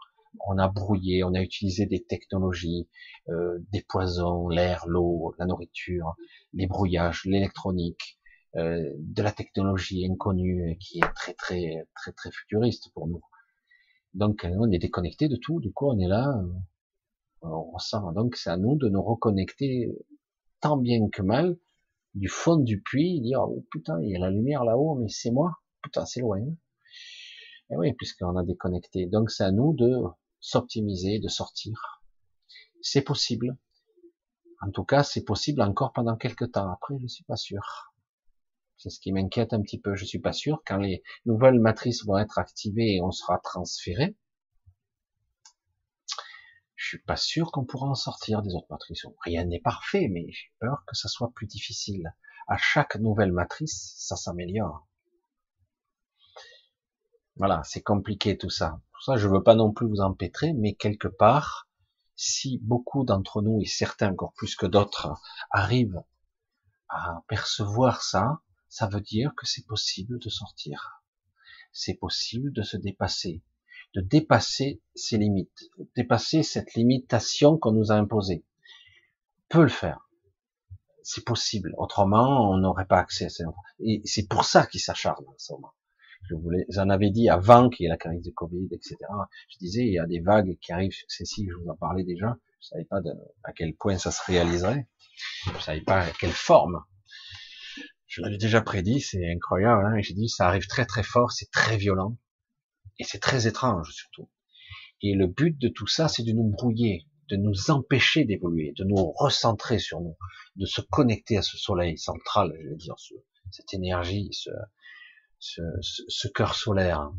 on 0.46 0.58
a 0.58 0.68
brouillé, 0.68 1.24
on 1.24 1.34
a 1.34 1.42
utilisé 1.42 1.86
des 1.86 2.02
technologies, 2.04 2.88
euh, 3.28 3.58
des 3.72 3.82
poisons, 3.82 4.48
l'air, 4.48 4.86
l'eau, 4.86 5.34
la 5.38 5.46
nourriture, 5.46 6.14
les 6.52 6.66
brouillages, 6.66 7.24
l'électronique, 7.24 8.18
euh, 8.56 8.90
de 8.98 9.22
la 9.22 9.32
technologie 9.32 10.06
inconnue 10.10 10.78
qui 10.80 10.98
est 10.98 11.12
très 11.14 11.34
très 11.34 11.86
très 11.94 12.12
très 12.12 12.30
futuriste 12.30 12.90
pour 12.94 13.06
nous. 13.06 13.22
Donc 14.14 14.46
on 14.50 14.70
est 14.70 14.78
déconnecté 14.78 15.28
de 15.28 15.36
tout, 15.36 15.60
du 15.60 15.72
coup 15.72 15.90
on 15.90 15.98
est 15.98 16.08
là, 16.08 16.28
euh, 16.28 16.52
on 17.42 17.70
ressent. 17.72 18.12
Donc 18.12 18.36
c'est 18.36 18.50
à 18.50 18.56
nous 18.56 18.76
de 18.76 18.88
nous 18.88 19.02
reconnecter 19.02 19.90
tant 20.60 20.76
bien 20.76 21.08
que 21.10 21.22
mal 21.22 21.58
du 22.14 22.28
fond 22.28 22.56
du 22.56 22.80
puits, 22.80 23.20
dire 23.20 23.42
oh 23.42 23.64
putain 23.70 24.00
il 24.02 24.10
y 24.10 24.16
a 24.16 24.18
la 24.18 24.30
lumière 24.30 24.64
là-haut, 24.64 24.94
mais 24.94 25.08
c'est 25.08 25.30
moi, 25.30 25.52
putain 25.82 26.06
c'est 26.06 26.20
loin. 26.20 26.40
Et 27.70 27.76
oui, 27.76 27.92
puisqu'on 27.94 28.36
a 28.36 28.44
déconnecté. 28.44 29.06
Donc 29.06 29.30
c'est 29.30 29.44
à 29.44 29.52
nous 29.52 29.74
de 29.74 30.02
s'optimiser, 30.40 31.18
de 31.18 31.28
sortir. 31.28 32.02
C'est 32.82 33.02
possible. 33.02 33.56
En 34.62 34.70
tout 34.70 34.84
cas, 34.84 35.02
c'est 35.02 35.24
possible 35.24 35.60
encore 35.62 35.92
pendant 35.92 36.16
quelques 36.16 36.52
temps. 36.52 36.70
Après, 36.70 36.94
je 37.00 37.06
suis 37.06 37.24
pas 37.24 37.36
sûr. 37.36 37.92
C'est 38.76 38.90
ce 38.90 39.00
qui 39.00 39.12
m'inquiète 39.12 39.52
un 39.52 39.62
petit 39.62 39.80
peu. 39.80 39.96
Je 39.96 40.04
suis 40.04 40.18
pas 40.18 40.32
sûr 40.32 40.62
quand 40.66 40.76
les 40.76 41.02
nouvelles 41.24 41.60
matrices 41.60 42.04
vont 42.04 42.18
être 42.18 42.38
activées 42.38 42.96
et 42.96 43.02
on 43.02 43.10
sera 43.10 43.38
transféré. 43.38 44.16
Je 46.74 46.88
suis 46.88 47.02
pas 47.02 47.16
sûr 47.16 47.50
qu'on 47.50 47.64
pourra 47.64 47.88
en 47.88 47.94
sortir 47.94 48.42
des 48.42 48.54
autres 48.54 48.68
matrices. 48.70 49.06
Rien 49.24 49.44
n'est 49.44 49.60
parfait, 49.60 50.08
mais 50.08 50.26
j'ai 50.30 50.52
peur 50.60 50.84
que 50.86 50.94
ça 50.94 51.08
soit 51.08 51.32
plus 51.34 51.46
difficile. 51.46 52.14
À 52.48 52.58
chaque 52.58 52.96
nouvelle 52.96 53.32
matrice, 53.32 53.94
ça 53.96 54.14
s'améliore. 54.14 54.86
Voilà, 57.36 57.62
c'est 57.64 57.82
compliqué 57.82 58.38
tout 58.38 58.50
ça. 58.50 58.80
Pour 58.92 59.02
ça, 59.02 59.16
je 59.18 59.28
veux 59.28 59.42
pas 59.42 59.54
non 59.54 59.72
plus 59.72 59.86
vous 59.86 60.00
empêtrer, 60.00 60.54
mais 60.54 60.74
quelque 60.74 61.08
part, 61.08 61.68
si 62.16 62.58
beaucoup 62.62 63.04
d'entre 63.04 63.42
nous, 63.42 63.60
et 63.60 63.66
certains 63.66 64.12
encore 64.12 64.32
plus 64.32 64.56
que 64.56 64.64
d'autres, 64.64 65.12
arrivent 65.50 66.02
à 66.88 67.22
percevoir 67.28 68.02
ça, 68.02 68.40
ça 68.70 68.86
veut 68.86 69.02
dire 69.02 69.32
que 69.36 69.46
c'est 69.46 69.66
possible 69.66 70.18
de 70.18 70.30
sortir. 70.30 71.02
C'est 71.72 71.94
possible 71.94 72.52
de 72.52 72.62
se 72.62 72.78
dépasser, 72.78 73.42
de 73.94 74.00
dépasser 74.00 74.80
ses 74.94 75.18
limites, 75.18 75.70
dépasser 75.94 76.42
cette 76.42 76.72
limitation 76.72 77.58
qu'on 77.58 77.72
nous 77.72 77.92
a 77.92 77.96
imposée. 77.96 78.46
On 79.50 79.58
peut 79.58 79.62
le 79.62 79.68
faire. 79.68 80.08
C'est 81.02 81.24
possible. 81.24 81.74
Autrement, 81.76 82.50
on 82.50 82.56
n'aurait 82.56 82.86
pas 82.86 82.98
accès 82.98 83.26
à 83.26 83.28
ces 83.28 83.44
Et 83.80 84.00
c'est 84.06 84.26
pour 84.26 84.44
ça 84.44 84.66
qu'il 84.66 84.80
s'acharne 84.80 85.24
en 85.28 85.34
ce 85.36 85.52
moment. 85.52 85.75
Je 86.28 86.34
vous 86.34 86.78
en 86.78 86.90
avais 86.90 87.10
dit 87.10 87.28
avant 87.28 87.68
qu'il 87.68 87.84
y 87.84 87.86
ait 87.86 87.90
la 87.90 87.96
crise 87.96 88.22
de 88.22 88.30
Covid, 88.30 88.68
etc. 88.72 88.96
Je 89.48 89.58
disais, 89.58 89.82
il 89.82 89.92
y 89.92 89.98
a 89.98 90.06
des 90.06 90.20
vagues 90.20 90.58
qui 90.60 90.72
arrivent 90.72 90.92
successives, 90.92 91.48
je 91.50 91.62
vous 91.62 91.70
en 91.70 91.76
parlais 91.76 92.04
déjà. 92.04 92.36
Je 92.60 92.68
savais 92.68 92.84
pas 92.84 93.00
à 93.44 93.52
quel 93.52 93.74
point 93.74 93.98
ça 93.98 94.10
se 94.10 94.22
réaliserait. 94.24 94.88
Je 95.54 95.62
savais 95.62 95.82
pas 95.82 96.00
à 96.00 96.10
quelle 96.10 96.32
forme. 96.32 96.82
Je 98.06 98.22
l'avais 98.22 98.38
déjà 98.38 98.60
prédit, 98.60 99.00
c'est 99.00 99.30
incroyable. 99.30 99.84
Hein 99.86 100.00
J'ai 100.00 100.14
dit, 100.14 100.28
ça 100.28 100.48
arrive 100.48 100.66
très 100.66 100.86
très 100.86 101.02
fort, 101.02 101.32
c'est 101.32 101.50
très 101.50 101.76
violent 101.76 102.16
et 102.98 103.04
c'est 103.04 103.20
très 103.20 103.46
étrange 103.46 103.92
surtout. 103.92 104.28
Et 105.02 105.14
le 105.14 105.26
but 105.26 105.56
de 105.58 105.68
tout 105.68 105.86
ça, 105.86 106.08
c'est 106.08 106.22
de 106.22 106.32
nous 106.32 106.48
brouiller, 106.48 107.06
de 107.28 107.36
nous 107.36 107.70
empêcher 107.70 108.24
d'évoluer, 108.24 108.72
de 108.76 108.84
nous 108.84 109.12
recentrer 109.12 109.78
sur 109.78 110.00
nous, 110.00 110.16
de 110.56 110.64
se 110.64 110.80
connecter 110.80 111.36
à 111.36 111.42
ce 111.42 111.58
soleil 111.58 111.98
central, 111.98 112.56
je 112.62 112.68
vais 112.70 112.76
dire, 112.76 112.94
cette 113.50 113.74
énergie, 113.74 114.30
ce, 114.32 114.50
ce, 115.38 115.62
ce, 115.80 116.28
cœur 116.28 116.54
solaire, 116.54 117.00
hein. 117.00 117.18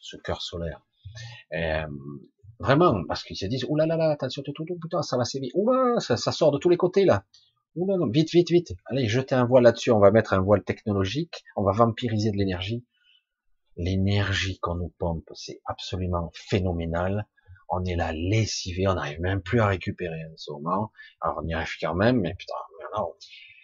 ce 0.00 0.16
cœur 0.16 0.42
solaire. 0.42 0.80
Euh, 1.52 1.86
vraiment, 2.58 3.04
parce 3.06 3.22
qu'ils 3.22 3.36
se 3.36 3.46
disent, 3.46 3.64
oulala, 3.68 3.96
là 3.96 4.08
là 4.08 4.12
attention, 4.12 4.42
tout, 4.42 4.52
tout, 4.52 4.64
tout, 4.64 4.78
putain, 4.78 5.02
ça 5.02 5.16
va 5.16 5.24
sévir, 5.24 5.50
oula, 5.54 6.00
ça, 6.00 6.16
ça 6.16 6.32
sort 6.32 6.50
de 6.50 6.58
tous 6.58 6.68
les 6.68 6.76
côtés 6.76 7.04
là. 7.04 7.24
Oula, 7.76 7.96
non, 7.96 8.08
vite, 8.08 8.30
vite, 8.30 8.50
vite. 8.50 8.74
Allez, 8.86 9.06
jetez 9.06 9.34
un 9.34 9.44
voile 9.44 9.64
là-dessus, 9.64 9.90
on 9.90 10.00
va 10.00 10.10
mettre 10.10 10.32
un 10.32 10.40
voile 10.40 10.64
technologique, 10.64 11.44
on 11.54 11.62
va 11.62 11.72
vampiriser 11.72 12.32
de 12.32 12.36
l'énergie. 12.36 12.84
L'énergie 13.76 14.58
qu'on 14.58 14.74
nous 14.74 14.92
pompe, 14.98 15.30
c'est 15.34 15.60
absolument 15.64 16.30
phénoménal. 16.34 17.28
On 17.68 17.84
est 17.84 17.94
là 17.94 18.12
lessivé, 18.12 18.88
on 18.88 18.94
n'arrive 18.94 19.20
même 19.20 19.42
plus 19.42 19.60
à 19.60 19.66
récupérer 19.66 20.24
en 20.24 20.36
ce 20.36 20.50
moment. 20.50 20.90
Alors 21.20 21.40
on 21.42 21.46
y 21.46 21.52
arrive 21.52 21.76
quand 21.80 21.94
même, 21.94 22.20
mais 22.20 22.34
putain, 22.34 22.54
maintenant, 22.80 23.14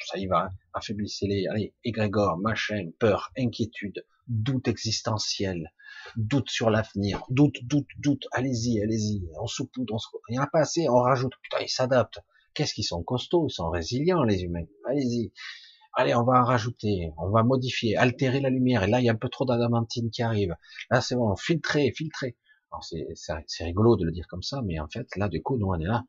ça 0.06 0.18
y 0.18 0.26
va, 0.26 0.50
affaiblissez-les, 0.72 1.46
allez, 1.48 1.74
égrégore, 1.84 2.38
machin, 2.38 2.90
peur, 2.98 3.32
inquiétude, 3.38 4.04
doute 4.28 4.68
existentiel, 4.68 5.72
doute 6.16 6.50
sur 6.50 6.70
l'avenir, 6.70 7.22
doute, 7.30 7.58
doute, 7.64 7.88
doute, 7.98 8.26
allez-y, 8.32 8.82
allez-y, 8.82 9.28
on 9.40 9.46
saupoudre, 9.46 9.94
on 9.94 9.98
se... 9.98 10.08
il 10.28 10.32
n'y 10.32 10.38
en 10.38 10.42
a 10.42 10.46
pas 10.46 10.60
assez, 10.60 10.88
on 10.88 11.00
rajoute, 11.00 11.32
putain, 11.42 11.58
ils 11.62 11.68
s'adaptent. 11.68 12.20
Qu'est-ce 12.54 12.74
qu'ils 12.74 12.84
sont 12.84 13.02
costauds, 13.02 13.48
ils 13.48 13.52
sont 13.52 13.68
résilients, 13.68 14.22
les 14.22 14.42
humains. 14.42 14.66
Allez-y. 14.88 15.32
Allez, 15.92 16.14
on 16.14 16.24
va 16.24 16.40
en 16.40 16.44
rajouter, 16.44 17.12
on 17.18 17.30
va 17.30 17.42
modifier, 17.42 17.96
altérer 17.96 18.40
la 18.40 18.50
lumière. 18.50 18.84
Et 18.84 18.86
là, 18.88 19.00
il 19.00 19.04
y 19.04 19.08
a 19.08 19.12
un 19.12 19.16
peu 19.16 19.28
trop 19.28 19.44
d'adamantine 19.44 20.10
qui 20.10 20.22
arrive. 20.22 20.54
Là, 20.90 21.00
c'est 21.00 21.16
bon, 21.16 21.34
filtrer, 21.36 21.92
filtrer. 21.96 22.36
c'est 23.46 23.64
rigolo 23.64 23.96
de 23.96 24.04
le 24.04 24.12
dire 24.12 24.26
comme 24.28 24.42
ça, 24.42 24.62
mais 24.62 24.78
en 24.78 24.88
fait, 24.88 25.06
là, 25.16 25.28
du 25.28 25.42
coup, 25.42 25.58
nous, 25.58 25.66
on 25.66 25.78
est 25.78 25.84
là. 25.84 26.04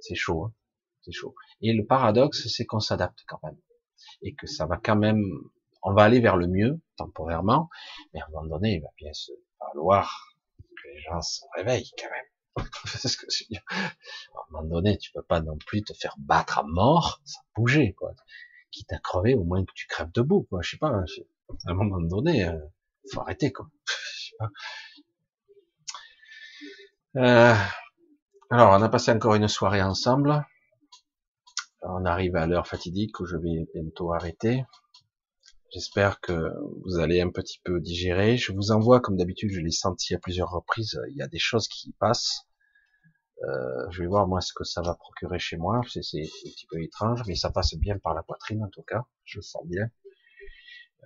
C'est 0.00 0.14
chaud, 0.14 0.44
hein 0.44 0.52
Et 1.60 1.72
le 1.72 1.86
paradoxe, 1.86 2.48
c'est 2.48 2.64
qu'on 2.64 2.80
s'adapte 2.80 3.20
quand 3.26 3.40
même. 3.42 3.58
Et 4.22 4.34
que 4.34 4.46
ça 4.46 4.66
va 4.66 4.76
quand 4.76 4.96
même, 4.96 5.22
on 5.82 5.92
va 5.92 6.04
aller 6.04 6.20
vers 6.20 6.36
le 6.36 6.46
mieux, 6.46 6.80
temporairement, 6.96 7.68
mais 8.12 8.20
à 8.20 8.26
un 8.26 8.30
moment 8.30 8.56
donné, 8.56 8.74
il 8.74 8.82
va 8.82 8.88
bien 8.96 9.12
se 9.12 9.32
falloir 9.58 10.34
que 10.58 10.88
les 10.88 11.00
gens 11.00 11.20
se 11.20 11.40
réveillent 11.56 11.92
quand 11.98 12.10
même. 12.10 12.66
c'est 12.86 13.08
ce 13.08 13.16
que. 13.16 13.26
À 13.26 13.58
un 13.68 14.52
moment 14.52 14.76
donné, 14.76 14.98
tu 14.98 15.10
peux 15.12 15.22
pas 15.22 15.40
non 15.40 15.56
plus 15.58 15.82
te 15.82 15.92
faire 15.92 16.14
battre 16.18 16.58
à 16.58 16.62
mort 16.62 17.20
sans 17.24 17.40
bouger, 17.56 17.94
quoi. 17.94 18.14
Quitte 18.70 18.92
à 18.92 18.98
crever, 18.98 19.34
au 19.34 19.44
moins 19.44 19.64
que 19.64 19.72
tu 19.74 19.86
crèves 19.86 20.12
debout, 20.12 20.46
quoi. 20.48 20.60
Je 20.62 20.70
sais 20.70 20.78
pas, 20.78 20.88
à 20.88 21.70
un 21.70 21.74
moment 21.74 22.00
donné, 22.00 22.44
euh, 22.44 22.58
faut 23.12 23.20
arrêter, 23.20 23.52
quoi. 23.52 23.68
Je 23.86 24.28
sais 24.28 24.36
pas. 24.38 24.50
Euh, 27.16 27.54
alors, 28.50 28.72
on 28.72 28.82
a 28.82 28.88
passé 28.88 29.12
encore 29.12 29.34
une 29.34 29.48
soirée 29.48 29.82
ensemble. 29.82 30.44
On 31.86 32.04
arrive 32.04 32.36
à 32.36 32.46
l'heure 32.46 32.66
fatidique 32.66 33.20
où 33.20 33.26
je 33.26 33.36
vais 33.36 33.66
bientôt 33.74 34.12
arrêter. 34.12 34.64
J'espère 35.70 36.20
que 36.20 36.52
vous 36.84 36.98
allez 36.98 37.20
un 37.20 37.30
petit 37.30 37.60
peu 37.64 37.80
digérer. 37.80 38.36
Je 38.36 38.52
vous 38.52 38.70
envoie, 38.70 39.00
comme 39.00 39.16
d'habitude, 39.16 39.50
je 39.50 39.60
l'ai 39.60 39.70
senti 39.70 40.14
à 40.14 40.18
plusieurs 40.18 40.50
reprises, 40.50 41.00
il 41.10 41.16
y 41.16 41.22
a 41.22 41.26
des 41.26 41.38
choses 41.38 41.68
qui 41.68 41.92
passent. 41.98 42.46
Euh, 43.42 43.90
je 43.90 44.02
vais 44.02 44.08
voir 44.08 44.26
moi 44.26 44.40
ce 44.40 44.52
que 44.54 44.64
ça 44.64 44.80
va 44.82 44.94
procurer 44.94 45.38
chez 45.38 45.56
moi. 45.56 45.80
C'est 45.88 46.00
un 46.00 46.50
petit 46.50 46.66
peu 46.70 46.82
étrange, 46.82 47.22
mais 47.26 47.34
ça 47.34 47.50
passe 47.50 47.74
bien 47.74 47.98
par 47.98 48.14
la 48.14 48.22
poitrine 48.22 48.62
en 48.62 48.68
tout 48.68 48.82
cas. 48.82 49.04
Je 49.24 49.38
le 49.38 49.42
sens 49.42 49.66
bien. 49.66 49.90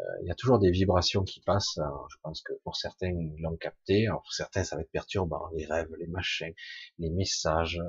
Euh, 0.00 0.04
il 0.22 0.28
y 0.28 0.30
a 0.30 0.34
toujours 0.34 0.58
des 0.58 0.70
vibrations 0.70 1.24
qui 1.24 1.40
passent. 1.40 1.78
je 2.10 2.16
pense 2.22 2.42
que 2.42 2.52
pour 2.64 2.76
certains 2.76 3.10
ils 3.10 3.40
l'ont 3.40 3.56
capté. 3.56 4.06
Alors 4.06 4.22
pour 4.22 4.32
certains 4.32 4.64
ça 4.64 4.76
va 4.76 4.82
être 4.82 4.90
perturbant. 4.90 5.48
Les 5.54 5.66
rêves, 5.66 5.90
les 5.98 6.06
machins, 6.06 6.52
les 6.98 7.10
messages. 7.10 7.80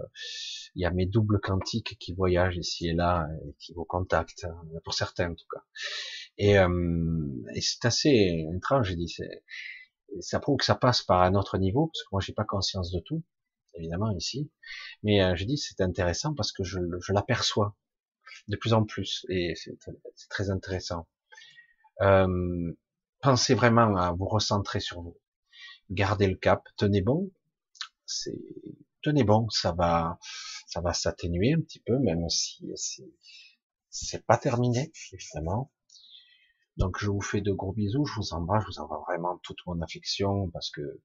Il 0.76 0.82
y 0.82 0.86
a 0.86 0.92
mes 0.92 1.06
doubles 1.06 1.40
quantiques 1.40 1.98
qui 2.00 2.14
voyagent 2.14 2.58
ici 2.58 2.88
et 2.88 2.94
là 2.94 3.28
et 3.46 3.54
qui 3.60 3.74
vous 3.74 3.86
contactent. 3.86 4.48
Pour 4.84 4.94
certains 4.94 5.32
en 5.32 5.36
tout 5.36 5.48
cas. 5.52 5.64
Et, 6.38 6.58
euh, 6.58 6.70
et 7.56 7.62
c'est 7.62 7.86
assez 7.86 8.48
étrange. 8.56 8.90
J'ai 8.90 8.96
dit. 8.96 9.16
Ça 10.22 10.40
prouve 10.40 10.58
que 10.58 10.66
ça 10.66 10.76
passe 10.76 11.04
par 11.04 11.22
un 11.22 11.36
autre 11.36 11.58
niveau 11.60 11.88
parce 11.88 12.04
que 12.04 12.10
moi 12.12 12.22
j'ai 12.22 12.34
pas 12.34 12.44
conscience 12.46 12.92
de 12.92 13.00
tout 13.00 13.24
évidemment 13.76 14.12
ici. 14.12 14.52
Mais 15.04 15.24
euh, 15.24 15.36
je 15.36 15.46
dis 15.46 15.58
c'est 15.58 15.82
intéressant 15.82 16.34
parce 16.34 16.52
que 16.52 16.64
je, 16.64 16.80
je 17.02 17.14
l'aperçois 17.14 17.76
de 18.48 18.58
plus 18.58 18.74
en 18.74 18.84
plus 18.86 19.26
et 19.30 19.54
c'est 19.56 19.78
très 20.30 20.50
intéressant. 20.50 21.08
Euh, 22.02 22.74
pensez 23.22 23.54
vraiment 23.56 23.96
à 23.98 24.12
vous 24.12 24.28
recentrer 24.28 24.80
sur 24.80 25.02
vous, 25.02 25.18
gardez 25.90 26.28
le 26.28 26.36
cap, 26.36 26.64
tenez 26.78 27.02
bon. 27.02 27.32
C'est 28.06 28.40
tenez 29.02 29.24
bon, 29.24 29.50
ça 29.50 29.72
va, 29.72 30.20
ça 30.68 30.82
va 30.82 30.94
s'atténuer 30.94 31.54
un 31.54 31.62
petit 31.62 31.80
peu, 31.80 31.98
même 32.00 32.30
si 32.30 32.72
c'est 33.90 34.26
pas 34.26 34.38
terminé 34.38 34.92
évidemment. 35.12 35.72
Donc 36.78 36.98
je 37.00 37.10
vous 37.10 37.22
fais 37.22 37.42
de 37.42 37.52
gros 37.52 37.74
bisous, 37.74 38.06
je 38.06 38.16
vous 38.16 38.34
embrasse, 38.34 38.64
je 38.64 38.68
vous 38.68 38.80
envoie 38.80 39.04
vraiment 39.08 39.38
toute 39.44 39.60
mon 39.66 39.82
affection 39.82 40.50
parce 40.52 40.70
que 40.70 41.02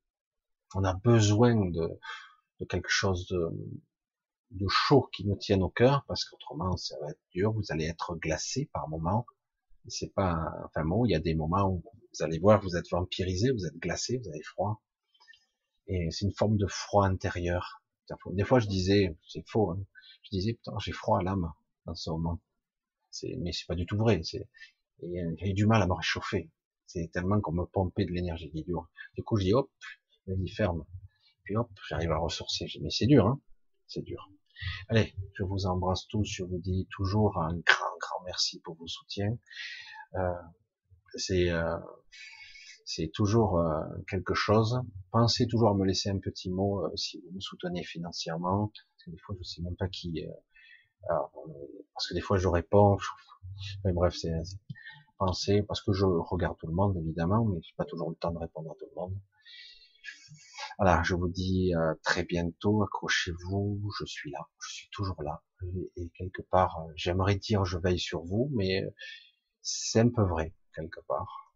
on 0.75 0.85
a 0.85 0.95
besoin 0.95 1.55
de, 1.71 1.99
quelque 2.69 2.89
chose 2.89 3.27
de, 3.29 3.49
de 4.51 4.67
chaud 4.69 5.09
qui 5.13 5.25
nous 5.27 5.37
tienne 5.37 5.63
au 5.63 5.69
cœur, 5.69 6.05
parce 6.07 6.25
qu'autrement 6.25 6.77
ça 6.77 6.97
va 7.01 7.11
être 7.11 7.21
dur, 7.31 7.53
vous 7.53 7.71
allez 7.71 7.87
être 7.87 8.17
glacé 8.17 8.71
par 8.73 8.89
moments. 8.89 9.27
C'est 9.89 10.13
pas, 10.15 10.51
enfin 10.65 10.85
bon, 10.85 11.05
il 11.05 11.11
y 11.11 11.15
a 11.15 11.21
des 11.21 11.35
moments 11.35 11.69
où 11.69 11.83
vous 11.83 12.23
allez 12.23 12.39
voir, 12.39 12.61
vous 12.63 12.77
êtes 12.77 12.89
vampirisé, 12.91 13.51
vous 13.51 13.67
êtes 13.67 13.77
glacé, 13.77 14.19
vous 14.19 14.29
avez 14.29 14.43
froid, 14.43 14.83
et 15.87 16.11
c'est 16.11 16.25
une 16.25 16.35
forme 16.35 16.57
de 16.57 16.67
froid 16.67 17.07
intérieur. 17.07 17.83
Des 18.33 18.45
fois, 18.45 18.61
je 18.61 18.67
disais, 18.67 19.17
c'est 19.29 19.47
faux, 19.49 19.71
hein. 19.71 19.85
je 20.23 20.31
disais, 20.31 20.55
putain, 20.55 20.73
j'ai 20.79 20.93
froid 20.93 21.19
à 21.19 21.23
l'âme 21.23 21.53
dans 21.87 21.95
ce 21.95 22.11
moment. 22.11 22.41
C'est, 23.11 23.37
mais 23.39 23.53
c'est 23.53 23.67
pas 23.67 23.75
du 23.75 23.87
tout 23.87 23.97
vrai. 23.97 24.23
C'est, 24.23 24.47
j'ai 25.01 25.53
du 25.53 25.67
mal 25.67 25.83
à 25.83 25.87
me 25.87 25.93
réchauffer. 25.93 26.51
C'est 26.87 27.11
tellement 27.13 27.41
qu'on 27.41 27.53
me 27.53 27.65
pompait 27.65 28.05
de 28.05 28.13
l'énergie 28.13 28.51
qui 28.51 28.65
dure. 28.65 28.89
Du 29.15 29.23
coup, 29.23 29.37
je 29.37 29.45
dis, 29.45 29.55
hop, 29.55 29.71
vas-y, 30.27 30.49
ferme. 30.49 30.85
Puis 31.45 31.57
hop, 31.57 31.71
j'arrive 31.89 32.13
à 32.13 32.19
ressourcer. 32.19 32.67
Mais 32.81 32.91
c'est 32.91 33.07
dur, 33.07 33.27
hein 33.27 33.41
c'est 33.87 34.03
dur. 34.03 34.31
Allez, 34.89 35.15
je 35.35 35.45
vous 35.45 35.67
embrasse 35.67 36.07
tous. 36.09 36.25
Je 36.25 36.45
vous 36.45 36.59
dis 36.59 36.87
toujours 36.91 37.39
un 37.39 37.55
grand, 37.55 37.97
grand 38.01 38.25
merci 38.25 38.61
pour 38.61 38.77
vos 38.77 38.87
soutiens. 38.87 39.37
Euh, 40.15 40.33
c'est 41.17 41.51
euh, 41.51 41.79
c'est 42.85 43.11
toujours 43.13 43.59
euh, 43.59 43.81
quelque 44.09 44.35
chose. 44.35 44.81
Pensez 45.11 45.47
toujours 45.47 45.71
à 45.71 45.75
me 45.75 45.85
laisser 45.85 46.11
un 46.11 46.19
petit 46.19 46.51
mot 46.51 46.85
si 46.97 47.21
vous 47.21 47.33
me 47.33 47.41
soutenez 47.41 47.83
financièrement. 47.83 48.73
Parce 48.75 49.05
que 49.05 49.11
des 49.11 49.19
fois, 49.19 49.35
je 49.39 49.45
sais 49.45 49.63
même 49.63 49.77
pas 49.77 49.89
qui. 49.89 50.25
Parce 51.07 52.09
que 52.09 52.15
des 52.15 52.21
fois, 52.21 52.39
je 52.39 52.49
réponds. 52.49 52.97
Mais 53.85 53.93
bref, 53.93 54.15
c'est 54.17 54.33
pensez 55.19 55.63
parce 55.63 55.83
que 55.83 55.93
je 55.93 56.05
regarde 56.05 56.57
tout 56.59 56.67
le 56.67 56.75
monde 56.75 56.97
évidemment, 56.97 57.45
mais 57.45 57.61
j'ai 57.63 57.75
pas 57.77 57.85
toujours 57.85 58.11
le 58.11 58.17
temps 58.17 58.33
de 58.33 58.39
répondre 58.39 58.71
à 58.71 58.75
tout 58.75 58.87
le 58.95 59.01
monde. 59.01 59.15
Voilà, 60.79 61.03
je 61.05 61.15
vous 61.15 61.29
dis 61.29 61.75
euh, 61.75 61.95
très 62.03 62.25
bientôt, 62.25 62.83
accrochez-vous, 62.83 63.93
je 63.99 64.05
suis 64.07 64.31
là, 64.31 64.49
je 64.61 64.75
suis 64.75 64.89
toujours 64.91 65.23
là. 65.23 65.43
Et, 65.97 66.11
quelque 66.11 66.43
part, 66.43 66.79
euh, 66.81 66.93
j'aimerais 66.97 67.37
dire 67.37 67.65
je 67.65 67.79
veille 67.79 67.99
sur 67.99 68.25
vous, 68.25 68.51
mais 68.55 68.83
euh, 68.83 68.91
c'est 69.63 70.01
un 70.01 70.11
peu 70.11 70.23
vrai, 70.25 70.55
quelque 70.75 71.01
part. 71.09 71.55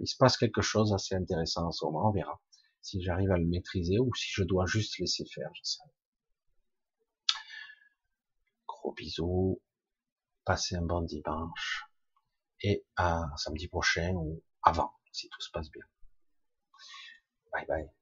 il 0.00 0.06
se 0.06 0.16
passe 0.16 0.36
quelque 0.36 0.62
chose 0.62 0.92
assez 0.92 1.14
intéressant 1.14 1.66
en 1.66 1.72
ce 1.72 1.84
moment, 1.86 2.08
on 2.08 2.12
verra. 2.12 2.40
Si 2.82 3.02
j'arrive 3.02 3.30
à 3.32 3.38
le 3.38 3.46
maîtriser 3.46 3.98
ou 3.98 4.14
si 4.14 4.28
je 4.30 4.44
dois 4.44 4.66
juste 4.66 4.98
laisser 4.98 5.24
faire, 5.26 5.50
je 5.54 5.62
sais. 5.64 5.82
Gros 8.66 8.92
bisous, 8.92 9.60
passez 10.44 10.76
un 10.76 10.82
bon 10.82 11.02
dimanche 11.02 11.84
et 12.62 12.84
à 12.96 13.24
samedi 13.36 13.68
prochain 13.68 14.12
ou 14.14 14.42
avant, 14.62 14.92
si 15.12 15.28
tout 15.28 15.40
se 15.40 15.50
passe 15.50 15.70
bien. 15.70 15.84
Bye 17.52 17.66
bye. 17.66 17.97